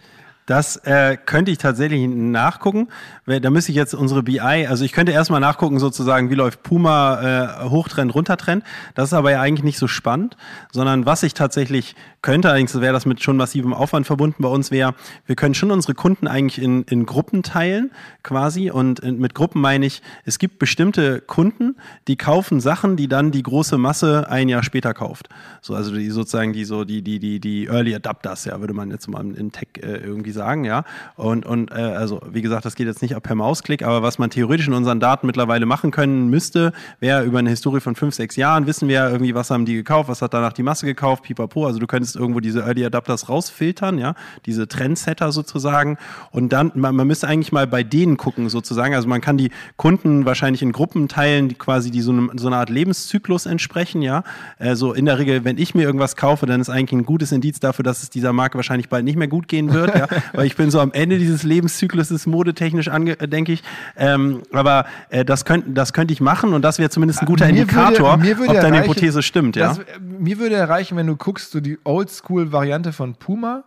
Das 0.50 0.78
äh, 0.78 1.16
könnte 1.16 1.52
ich 1.52 1.60
tatsächlich 1.60 2.08
nachgucken. 2.08 2.88
Da 3.28 3.52
müsste 3.52 3.72
ich 3.72 3.76
jetzt 3.76 3.94
unsere 3.94 4.24
BI, 4.24 4.40
also 4.40 4.84
ich 4.84 4.94
könnte 4.94 5.12
erstmal 5.12 5.40
nachgucken, 5.40 5.78
sozusagen, 5.78 6.32
wie 6.32 6.34
läuft 6.34 6.64
Puma 6.64 7.66
äh, 7.66 7.70
Hochtrend, 7.70 8.16
Runtertrend. 8.16 8.64
Das 8.96 9.10
ist 9.10 9.14
aber 9.14 9.30
ja 9.30 9.42
eigentlich 9.42 9.64
nicht 9.64 9.78
so 9.78 9.88
spannend, 9.88 10.38
sondern 10.72 11.06
was 11.06 11.22
ich 11.22 11.36
tatsächlich 11.36 11.96
könnte, 12.22 12.50
allerdings 12.50 12.80
wäre 12.80 12.94
das 12.94 13.06
mit 13.06 13.22
schon 13.24 13.38
massivem 13.38 13.74
Aufwand 13.74 14.06
verbunden 14.06 14.44
bei 14.44 14.50
uns, 14.50 14.72
wäre, 14.72 14.94
wir 15.26 15.36
können 15.36 15.54
schon 15.54 15.72
unsere 15.72 15.94
Kunden 15.94 16.28
eigentlich 16.28 16.62
in, 16.62 16.84
in 16.84 17.06
Gruppen 17.06 17.44
teilen, 17.44 17.92
quasi. 18.24 18.72
Und 18.72 19.04
mit 19.04 19.34
Gruppen 19.36 19.62
meine 19.62 19.86
ich, 19.86 20.02
es 20.26 20.40
gibt 20.40 20.60
bestimmte 20.60 21.22
Kunden, 21.22 21.76
die 22.08 22.18
kaufen 22.18 22.60
Sachen, 22.60 22.98
die 22.98 23.08
dann 23.08 23.32
die 23.32 23.44
große 23.44 23.78
Masse 23.78 24.30
ein 24.30 24.50
Jahr 24.50 24.64
später 24.64 24.94
kauft. 24.94 25.30
So, 25.62 25.76
also 25.76 25.94
die 25.94 26.10
sozusagen 26.10 26.54
die 26.54 26.66
so, 26.66 26.84
die, 26.84 27.02
die, 27.02 27.20
die, 27.20 27.40
die 27.40 27.66
Early 27.68 27.96
Adapters, 27.96 28.46
ja, 28.46 28.60
würde 28.60 28.74
man 28.74 28.92
jetzt 28.92 29.08
mal 29.08 29.26
in 29.36 29.52
Tech 29.52 29.70
äh, 29.78 29.98
irgendwie 29.98 30.32
sagen 30.32 30.66
ja. 30.66 30.84
Und, 31.16 31.46
und 31.46 31.72
äh, 31.72 31.76
also, 31.76 32.22
wie 32.30 32.42
gesagt, 32.42 32.66
das 32.66 32.76
geht 32.76 32.88
jetzt 32.88 33.02
nicht 33.02 33.22
per 33.22 33.36
Mausklick, 33.36 33.84
aber 33.84 34.02
was 34.02 34.20
man 34.20 34.30
theoretisch 34.30 34.68
in 34.68 34.74
unseren 34.74 35.00
Daten 35.00 35.28
mittlerweile 35.28 35.66
machen 35.66 35.92
können 35.92 36.30
müsste, 36.30 36.74
wäre 37.00 37.24
über 37.24 37.40
eine 37.40 37.50
Historie 37.50 37.80
von 37.80 37.96
fünf, 37.96 38.16
sechs 38.16 38.36
Jahren, 38.36 38.68
wissen 38.68 38.88
wir 38.88 39.10
irgendwie, 39.10 39.36
was 39.36 39.50
haben 39.50 39.66
die 39.66 39.76
gekauft, 39.76 40.10
was 40.10 40.22
hat 40.22 40.34
danach 40.34 40.54
die 40.54 40.64
Masse 40.64 40.86
gekauft, 40.86 41.24
pipapo. 41.24 41.66
Also 41.66 41.80
du 41.80 41.88
könntest 41.88 42.09
irgendwo 42.16 42.40
diese 42.40 42.62
Early 42.62 42.86
Adapters 42.86 43.30
rausfiltern, 43.30 43.98
ja, 43.98 44.16
diese 44.46 44.68
Trendsetter 44.68 45.32
sozusagen. 45.32 45.98
Und 46.32 46.54
dann, 46.54 46.72
man, 46.76 46.96
man 46.96 47.08
müsste 47.08 47.28
eigentlich 47.28 47.52
mal 47.52 47.68
bei 47.68 47.84
denen 47.84 48.18
gucken, 48.18 48.50
sozusagen. 48.50 48.94
Also 48.94 49.08
man 49.08 49.22
kann 49.22 49.38
die 49.38 49.52
Kunden 49.78 50.26
wahrscheinlich 50.26 50.62
in 50.62 50.72
Gruppen 50.72 51.08
teilen, 51.08 51.50
die 51.50 51.56
quasi 51.56 51.92
die 51.92 52.02
so, 52.02 52.12
eine, 52.12 52.30
so 52.36 52.48
eine 52.48 52.58
Art 52.58 52.70
Lebenszyklus 52.70 53.46
entsprechen, 53.46 54.02
ja. 54.02 54.24
Also 54.58 54.94
in 54.94 55.06
der 55.06 55.20
Regel, 55.20 55.44
wenn 55.46 55.58
ich 55.58 55.76
mir 55.76 55.84
irgendwas 55.84 56.16
kaufe, 56.16 56.46
dann 56.46 56.62
ist 56.62 56.70
eigentlich 56.70 57.00
ein 57.00 57.06
gutes 57.06 57.32
Indiz 57.32 57.60
dafür, 57.60 57.84
dass 57.84 58.04
es 58.04 58.10
dieser 58.10 58.34
Marke 58.34 58.58
wahrscheinlich 58.58 58.90
bald 58.90 59.06
nicht 59.06 59.18
mehr 59.18 59.28
gut 59.28 59.48
gehen 59.48 59.74
wird, 59.74 59.96
ja. 59.96 60.08
weil 60.34 60.46
ich 60.46 60.56
bin 60.56 60.72
so 60.72 60.80
am 60.80 60.92
Ende 60.92 61.18
dieses 61.18 61.44
Lebenszykluses 61.44 62.28
modetechnisch, 62.28 62.90
denke 63.28 63.54
ich. 63.54 63.64
Ähm, 63.98 64.42
aber 64.52 64.86
äh, 65.10 65.26
das 65.26 65.46
könnte 65.46 65.70
das 65.72 65.94
könnt 65.94 66.12
ich 66.12 66.22
machen 66.22 66.54
und 66.54 66.62
das 66.62 66.80
wäre 66.80 66.90
zumindest 66.90 67.22
ein 67.22 67.26
guter 67.26 67.46
mir 67.46 67.62
Indikator, 67.62 68.22
würde, 68.22 68.38
würde 68.40 68.52
ob 68.52 68.62
deine 68.62 68.84
Hypothese 68.84 69.22
stimmt. 69.22 69.56
Ja? 69.56 69.70
Das, 69.70 69.80
mir 70.00 70.40
würde 70.40 70.56
erreichen, 70.56 70.98
wenn 70.98 71.08
du 71.08 71.16
guckst, 71.16 71.52
so 71.52 71.60
die 71.60 71.78
Oldschool-Variante 72.00 72.94
von 72.94 73.16
Puma 73.16 73.66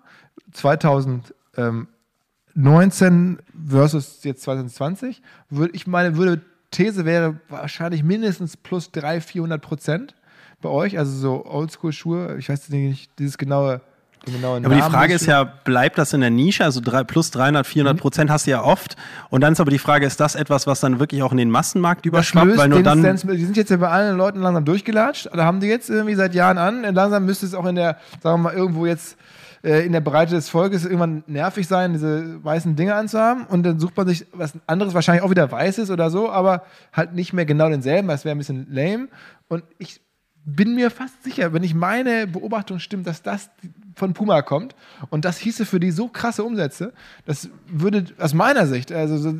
2019 0.52 3.38
versus 3.68 4.24
jetzt 4.24 4.42
2020, 4.42 5.20
würde 5.50 5.74
ich 5.74 5.86
meine, 5.86 6.16
würde 6.16 6.40
These 6.70 7.04
wäre 7.04 7.38
wahrscheinlich 7.50 8.02
mindestens 8.02 8.56
plus 8.56 8.90
300, 8.92 9.22
400 9.22 9.60
Prozent 9.60 10.14
bei 10.62 10.70
euch, 10.70 10.98
also 10.98 11.12
so 11.12 11.44
Oldschool-Schuhe. 11.44 12.38
Ich 12.38 12.48
weiß 12.48 12.70
nicht, 12.70 13.10
dieses 13.18 13.36
genaue 13.36 13.82
Genau, 14.24 14.56
aber 14.56 14.74
die 14.74 14.82
Frage 14.82 15.14
ist 15.14 15.26
ja, 15.26 15.42
bleibt 15.42 15.98
das 15.98 16.12
in 16.12 16.20
der 16.20 16.30
Nische? 16.30 16.64
Also 16.64 16.80
drei, 16.80 17.02
plus 17.02 17.30
300, 17.32 17.66
400 17.66 17.98
Prozent 17.98 18.30
hast 18.30 18.46
du 18.46 18.52
ja 18.52 18.62
oft. 18.62 18.96
Und 19.30 19.40
dann 19.40 19.52
ist 19.52 19.60
aber 19.60 19.70
die 19.70 19.78
Frage, 19.78 20.06
ist 20.06 20.20
das 20.20 20.36
etwas, 20.36 20.66
was 20.66 20.80
dann 20.80 21.00
wirklich 21.00 21.22
auch 21.22 21.32
in 21.32 21.38
den 21.38 21.50
Massenmarkt 21.50 22.06
überschwappt? 22.06 22.56
Weil 22.56 22.68
nur 22.68 22.82
dann 22.82 23.02
die 23.02 23.44
sind 23.44 23.56
jetzt 23.56 23.70
ja 23.70 23.78
bei 23.78 23.88
allen 23.88 24.16
Leuten 24.16 24.40
langsam 24.40 24.64
durchgelatscht. 24.64 25.28
Da 25.32 25.44
haben 25.44 25.58
die 25.58 25.66
jetzt 25.66 25.90
irgendwie 25.90 26.14
seit 26.14 26.34
Jahren 26.34 26.58
an. 26.58 26.82
Langsam 26.94 27.24
müsste 27.24 27.46
es 27.46 27.54
auch 27.54 27.66
in 27.66 27.74
der, 27.74 27.96
sagen 28.22 28.42
wir 28.42 28.50
mal, 28.50 28.54
irgendwo 28.54 28.86
jetzt 28.86 29.16
äh, 29.64 29.84
in 29.84 29.92
der 29.92 30.00
Breite 30.00 30.34
des 30.34 30.48
Volkes 30.48 30.84
irgendwann 30.84 31.24
nervig 31.26 31.66
sein, 31.66 31.92
diese 31.92 32.44
weißen 32.44 32.76
Dinge 32.76 32.94
anzuhaben. 32.94 33.46
Und 33.46 33.64
dann 33.64 33.80
sucht 33.80 33.96
man 33.96 34.06
sich 34.06 34.26
was 34.32 34.52
anderes, 34.66 34.94
wahrscheinlich 34.94 35.24
auch 35.24 35.30
wieder 35.30 35.50
weißes 35.50 35.90
oder 35.90 36.10
so, 36.10 36.30
aber 36.30 36.62
halt 36.92 37.14
nicht 37.14 37.32
mehr 37.32 37.44
genau 37.44 37.68
denselben. 37.68 38.08
Das 38.08 38.24
wäre 38.24 38.36
ein 38.36 38.38
bisschen 38.38 38.66
lame. 38.70 39.08
Und 39.48 39.64
ich 39.78 40.00
bin 40.44 40.74
mir 40.74 40.90
fast 40.90 41.22
sicher, 41.22 41.52
wenn 41.52 41.62
ich 41.62 41.74
meine 41.74 42.26
Beobachtung 42.26 42.78
stimmt, 42.78 43.06
dass 43.06 43.22
das 43.22 43.50
von 43.94 44.12
Puma 44.14 44.42
kommt 44.42 44.74
und 45.10 45.24
das 45.24 45.38
hieße 45.38 45.66
für 45.66 45.78
die 45.78 45.90
so 45.90 46.08
krasse 46.08 46.42
Umsätze, 46.42 46.92
das 47.26 47.48
würde 47.68 48.06
aus 48.18 48.34
meiner 48.34 48.66
Sicht 48.66 48.90
also 48.90 49.18
so, 49.18 49.34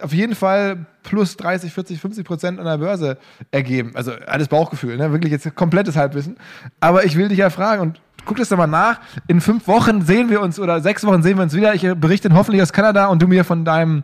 auf 0.00 0.12
jeden 0.14 0.34
Fall 0.34 0.86
plus 1.02 1.36
30, 1.36 1.72
40, 1.72 2.00
50 2.00 2.24
Prozent 2.24 2.58
an 2.60 2.64
der 2.64 2.78
Börse 2.78 3.18
ergeben. 3.50 3.92
Also 3.94 4.12
alles 4.26 4.48
Bauchgefühl, 4.48 4.96
ne? 4.96 5.12
wirklich 5.12 5.32
jetzt 5.32 5.54
komplettes 5.54 5.96
Halbwissen. 5.96 6.36
Aber 6.80 7.04
ich 7.04 7.16
will 7.16 7.28
dich 7.28 7.38
ja 7.38 7.50
fragen 7.50 7.82
und 7.82 8.00
guck 8.24 8.36
das 8.36 8.48
doch 8.48 8.56
mal 8.56 8.66
nach. 8.66 9.00
In 9.26 9.40
fünf 9.40 9.66
Wochen 9.66 10.02
sehen 10.02 10.30
wir 10.30 10.40
uns 10.40 10.58
oder 10.58 10.80
sechs 10.80 11.04
Wochen 11.04 11.22
sehen 11.22 11.36
wir 11.36 11.42
uns 11.42 11.54
wieder. 11.54 11.74
Ich 11.74 11.82
berichte 11.96 12.32
hoffentlich 12.32 12.62
aus 12.62 12.72
Kanada 12.72 13.06
und 13.06 13.20
du 13.20 13.26
mir 13.26 13.44
von 13.44 13.64
deinem 13.64 14.02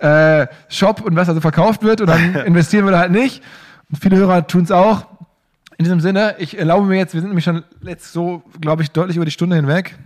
äh, 0.00 0.46
Shop 0.68 1.00
und 1.00 1.16
was 1.16 1.28
also 1.28 1.40
verkauft 1.40 1.82
wird 1.82 2.00
und 2.00 2.08
dann 2.08 2.34
investieren 2.46 2.84
wir 2.84 2.92
da 2.92 2.98
halt 2.98 3.12
nicht. 3.12 3.42
Und 3.90 3.98
viele 4.00 4.16
Hörer 4.16 4.46
tun 4.46 4.64
es 4.64 4.70
auch. 4.70 5.06
In 5.80 5.84
diesem 5.84 6.00
Sinne, 6.00 6.34
ich 6.36 6.58
erlaube 6.58 6.86
mir 6.86 6.98
jetzt, 6.98 7.14
wir 7.14 7.22
sind 7.22 7.30
nämlich 7.30 7.46
schon 7.46 7.64
jetzt 7.80 8.12
so, 8.12 8.42
glaube 8.60 8.82
ich, 8.82 8.90
deutlich 8.90 9.16
über 9.16 9.24
die 9.24 9.30
Stunde 9.30 9.56
hinweg. 9.56 9.98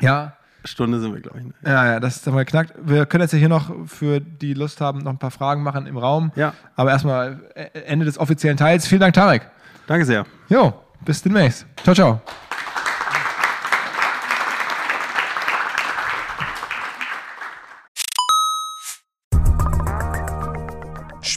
Ja. 0.00 0.34
Stunde 0.62 1.00
sind 1.00 1.12
wir, 1.12 1.20
glaube 1.20 1.40
ich. 1.40 1.46
Ne? 1.46 1.52
Ja, 1.64 1.84
ja, 1.84 1.98
das 1.98 2.18
ist 2.18 2.26
mal 2.28 2.44
knackt. 2.44 2.74
Wir 2.80 3.06
können 3.06 3.22
jetzt 3.22 3.34
hier 3.34 3.48
noch 3.48 3.88
für 3.88 4.20
die 4.20 4.54
Lust 4.54 4.80
haben, 4.80 5.00
noch 5.00 5.10
ein 5.10 5.18
paar 5.18 5.32
Fragen 5.32 5.64
machen 5.64 5.88
im 5.88 5.96
Raum. 5.96 6.30
Ja. 6.36 6.54
Aber 6.76 6.92
erstmal 6.92 7.40
äh, 7.56 7.70
Ende 7.86 8.04
des 8.04 8.18
offiziellen 8.18 8.56
Teils. 8.56 8.86
Vielen 8.86 9.00
Dank, 9.00 9.14
Tarek. 9.14 9.50
Danke 9.88 10.04
sehr. 10.04 10.24
Jo, 10.48 10.74
bis 11.04 11.20
demnächst. 11.20 11.66
Ciao, 11.82 11.92
ciao. 11.92 12.20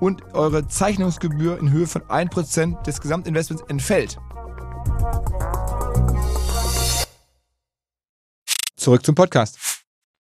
und 0.00 0.34
eure 0.34 0.66
Zeichnungsgebühr 0.66 1.58
in 1.58 1.70
Höhe 1.70 1.86
von 1.86 2.02
1% 2.02 2.82
des 2.82 3.00
Gesamtinvestments 3.00 3.64
entfällt. 3.68 4.18
Zurück 8.76 9.04
zum 9.04 9.14
Podcast. 9.14 9.75